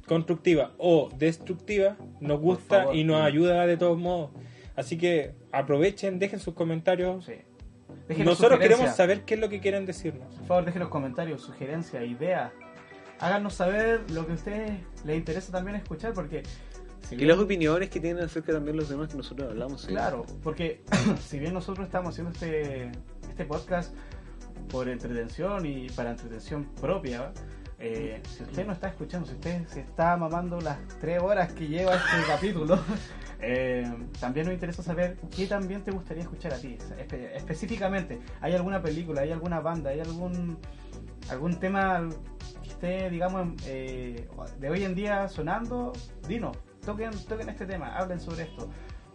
constructiva 0.07 0.71
o 0.77 1.09
destructiva 1.17 1.97
nos 2.21 2.39
gusta 2.39 2.79
favor. 2.83 2.95
y 2.95 3.03
nos 3.03 3.21
ayuda 3.21 3.65
de 3.67 3.75
todos 3.77 3.97
modos. 3.97 4.31
Así 4.75 4.97
que 4.97 5.33
aprovechen, 5.53 6.19
dejen 6.19 6.39
sus 6.39 6.53
comentarios. 6.53 7.25
Sí. 7.25 7.35
Nosotros 8.23 8.59
queremos 8.59 8.95
saber 8.95 9.21
qué 9.21 9.35
es 9.35 9.39
lo 9.39 9.47
que 9.47 9.61
quieren 9.61 9.85
decirnos. 9.85 10.33
Por 10.35 10.47
favor, 10.47 10.65
dejen 10.65 10.81
los 10.81 10.89
comentarios, 10.89 11.41
sugerencias, 11.41 12.03
ideas. 12.03 12.51
Háganos 13.19 13.53
saber 13.53 14.01
lo 14.11 14.25
que 14.25 14.33
a 14.33 14.35
ustedes 14.35 14.79
les 15.05 15.17
interesa 15.17 15.51
también 15.51 15.77
escuchar, 15.77 16.13
porque. 16.13 16.43
si 17.07 17.15
Y 17.15 17.25
las 17.25 17.37
opiniones 17.37 17.89
que 17.89 17.99
tienen 17.99 18.23
acerca 18.23 18.51
también 18.51 18.75
los 18.75 18.89
demás 18.89 19.09
que 19.09 19.17
nosotros 19.17 19.49
hablamos. 19.49 19.81
sí. 19.81 19.87
Claro, 19.87 20.25
porque 20.41 20.81
si 21.25 21.39
bien 21.39 21.53
nosotros 21.53 21.85
estamos 21.85 22.09
haciendo 22.09 22.31
este, 22.33 22.91
este 23.29 23.45
podcast 23.45 23.95
por 24.69 24.89
entretención 24.89 25.65
y 25.65 25.87
para 25.91 26.11
entretención 26.11 26.65
propia, 26.81 27.31
eh, 27.85 28.21
si 28.29 28.43
usted 28.43 28.65
no 28.65 28.71
está 28.73 28.87
escuchando, 28.87 29.27
si 29.27 29.33
usted 29.33 29.67
se 29.67 29.81
está 29.81 30.15
mamando 30.15 30.61
las 30.61 30.77
tres 31.01 31.21
horas 31.21 31.51
que 31.51 31.67
lleva 31.67 31.95
este 31.95 32.07
capítulo, 32.27 32.79
eh, 33.41 33.91
también 34.19 34.45
nos 34.45 34.53
interesa 34.53 34.81
saber 34.81 35.17
qué 35.35 35.47
también 35.47 35.83
te 35.83 35.91
gustaría 35.91 36.23
escuchar 36.23 36.53
a 36.53 36.57
ti. 36.57 36.77
Espe- 36.97 37.31
específicamente, 37.35 38.19
¿hay 38.39 38.53
alguna 38.53 38.81
película, 38.81 39.21
hay 39.21 39.31
alguna 39.31 39.59
banda, 39.59 39.89
hay 39.89 39.99
algún 39.99 40.57
algún 41.29 41.55
tema 41.59 42.07
que 42.61 42.69
esté, 42.69 43.09
digamos, 43.09 43.49
eh, 43.67 44.27
de 44.59 44.69
hoy 44.69 44.83
en 44.85 44.95
día 44.95 45.27
sonando? 45.27 45.91
Dinos, 46.27 46.55
toquen, 46.85 47.11
toquen 47.27 47.49
este 47.49 47.65
tema, 47.65 47.95
hablen 47.97 48.19
sobre 48.19 48.43
esto. 48.43 48.69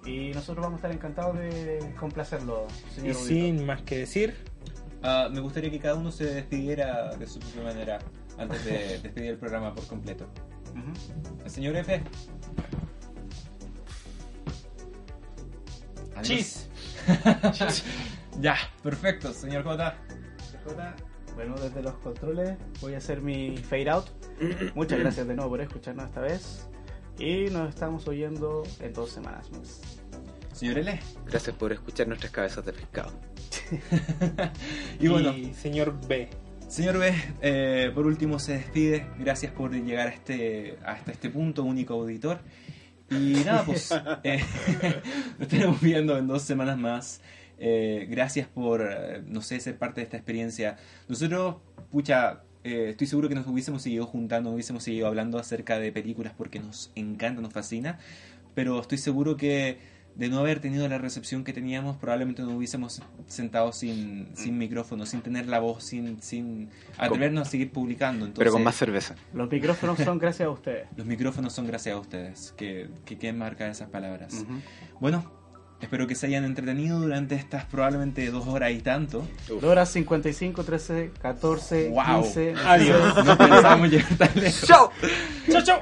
Y 0.04 0.30
nosotros 0.32 0.62
vamos 0.64 0.74
a 0.74 0.76
estar 0.88 0.92
encantados 0.92 1.38
de 1.38 1.94
complacerlo, 1.98 2.66
Y 2.96 3.00
Rubito. 3.00 3.18
sin 3.18 3.64
más 3.66 3.80
que 3.82 3.98
decir, 3.98 4.34
Ah, 5.00 5.28
me 5.30 5.38
gustaría 5.38 5.70
que 5.70 5.78
cada 5.78 5.94
uno 5.94 6.10
se 6.10 6.24
despidiera 6.24 7.14
de 7.16 7.24
su 7.28 7.38
propia 7.38 7.62
manera 7.62 7.98
antes 8.38 8.64
de 8.64 9.00
despedir 9.00 9.30
el 9.30 9.38
programa 9.38 9.74
por 9.74 9.86
completo. 9.86 10.26
El 11.44 11.50
señor 11.50 11.76
F. 11.76 12.02
Chis. 16.22 16.68
ya, 18.40 18.56
perfecto, 18.82 19.32
señor 19.32 19.64
J. 19.64 19.96
Bueno, 21.34 21.54
desde 21.56 21.82
los 21.82 21.94
controles 21.98 22.58
voy 22.80 22.94
a 22.94 22.98
hacer 22.98 23.22
mi 23.22 23.56
fade 23.56 23.90
out. 23.90 24.06
Muchas 24.74 24.98
gracias 24.98 25.26
de 25.26 25.34
nuevo 25.34 25.50
por 25.50 25.60
escucharnos 25.60 26.06
esta 26.06 26.20
vez. 26.20 26.68
Y 27.18 27.46
nos 27.46 27.68
estamos 27.68 28.06
oyendo 28.06 28.62
en 28.80 28.92
dos 28.92 29.10
semanas 29.10 29.50
más. 29.52 29.80
Señor 30.52 30.78
L. 30.78 31.00
Gracias 31.26 31.54
por 31.56 31.72
escuchar 31.72 32.08
nuestras 32.08 32.32
cabezas 32.32 32.64
de 32.64 32.72
pescado. 32.72 33.12
Y 35.00 35.08
bueno, 35.08 35.32
señor 35.54 35.94
B. 36.06 36.28
Señor 36.68 36.98
B, 36.98 37.14
eh, 37.40 37.90
por 37.94 38.06
último 38.06 38.38
se 38.38 38.52
despide. 38.52 39.06
Gracias 39.18 39.50
por 39.52 39.72
llegar 39.72 40.08
a 40.08 40.10
este, 40.10 40.76
hasta 40.84 41.12
este 41.12 41.30
punto, 41.30 41.64
único 41.64 41.94
auditor. 41.94 42.40
Y 43.10 43.42
nada, 43.44 43.64
pues 43.64 43.90
eh, 44.22 44.44
nos 45.38 45.40
estaremos 45.40 45.80
viendo 45.80 46.18
en 46.18 46.28
dos 46.28 46.42
semanas 46.42 46.76
más. 46.76 47.22
Eh, 47.58 48.06
gracias 48.10 48.48
por, 48.48 48.82
eh, 48.82 49.22
no 49.26 49.40
sé, 49.40 49.58
ser 49.60 49.78
parte 49.78 50.02
de 50.02 50.04
esta 50.04 50.18
experiencia. 50.18 50.76
Nosotros, 51.08 51.56
pucha, 51.90 52.42
eh, 52.64 52.88
estoy 52.90 53.06
seguro 53.06 53.30
que 53.30 53.34
nos 53.34 53.46
hubiésemos 53.46 53.80
seguido 53.80 54.04
juntando, 54.06 54.50
hubiésemos 54.50 54.84
seguido 54.84 55.06
hablando 55.06 55.38
acerca 55.38 55.78
de 55.78 55.90
películas 55.90 56.34
porque 56.36 56.60
nos 56.60 56.92
encanta, 56.94 57.40
nos 57.40 57.54
fascina. 57.54 57.98
Pero 58.54 58.78
estoy 58.80 58.98
seguro 58.98 59.38
que 59.38 59.78
de 60.18 60.28
no 60.28 60.40
haber 60.40 60.58
tenido 60.60 60.86
la 60.88 60.98
recepción 60.98 61.44
que 61.44 61.52
teníamos, 61.52 61.96
probablemente 61.96 62.42
nos 62.42 62.52
hubiésemos 62.52 63.00
sentado 63.28 63.72
sin, 63.72 64.28
sin 64.34 64.58
micrófono, 64.58 65.06
sin 65.06 65.22
tener 65.22 65.46
la 65.46 65.60
voz, 65.60 65.84
sin, 65.84 66.20
sin 66.20 66.68
atrevernos 66.98 67.46
a 67.46 67.50
seguir 67.50 67.70
publicando. 67.70 68.26
Entonces, 68.26 68.38
Pero 68.40 68.52
con 68.52 68.64
más 68.64 68.74
cerveza. 68.76 69.14
Los 69.32 69.48
micrófonos 69.50 69.96
son 69.98 70.18
gracias 70.18 70.46
a 70.48 70.50
ustedes. 70.50 70.88
Los 70.96 71.06
micrófonos 71.06 71.52
son 71.52 71.66
gracias 71.68 71.94
a 71.94 71.98
ustedes, 72.00 72.52
que, 72.56 72.88
que 73.04 73.16
queden 73.16 73.38
marcadas 73.38 73.76
esas 73.78 73.90
palabras. 73.90 74.34
Ujú. 74.34 74.60
Bueno, 75.00 75.32
espero 75.80 76.08
que 76.08 76.16
se 76.16 76.26
hayan 76.26 76.44
entretenido 76.44 76.98
durante 76.98 77.36
estas 77.36 77.64
probablemente 77.66 78.28
dos 78.32 78.48
horas 78.48 78.72
y 78.72 78.80
tanto. 78.80 79.24
2 79.48 79.62
horas 79.62 79.88
55, 79.92 80.64
13, 80.64 81.12
14, 81.22 81.90
Wow. 81.90 82.22
15. 82.24 82.54
Adiós. 82.66 83.24
No 83.24 83.38
pensábamos 83.38 83.88
llegar 83.88 84.16
tan 84.18 84.30
lejos. 84.34 84.66
¡Chao, 84.66 84.90
chao! 85.64 85.80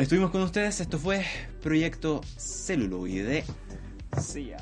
Estuvimos 0.00 0.30
con 0.30 0.40
ustedes. 0.40 0.80
Esto 0.80 0.98
fue 0.98 1.26
Proyecto 1.62 2.22
Celuloide. 2.38 3.44
Ya. 4.34 4.56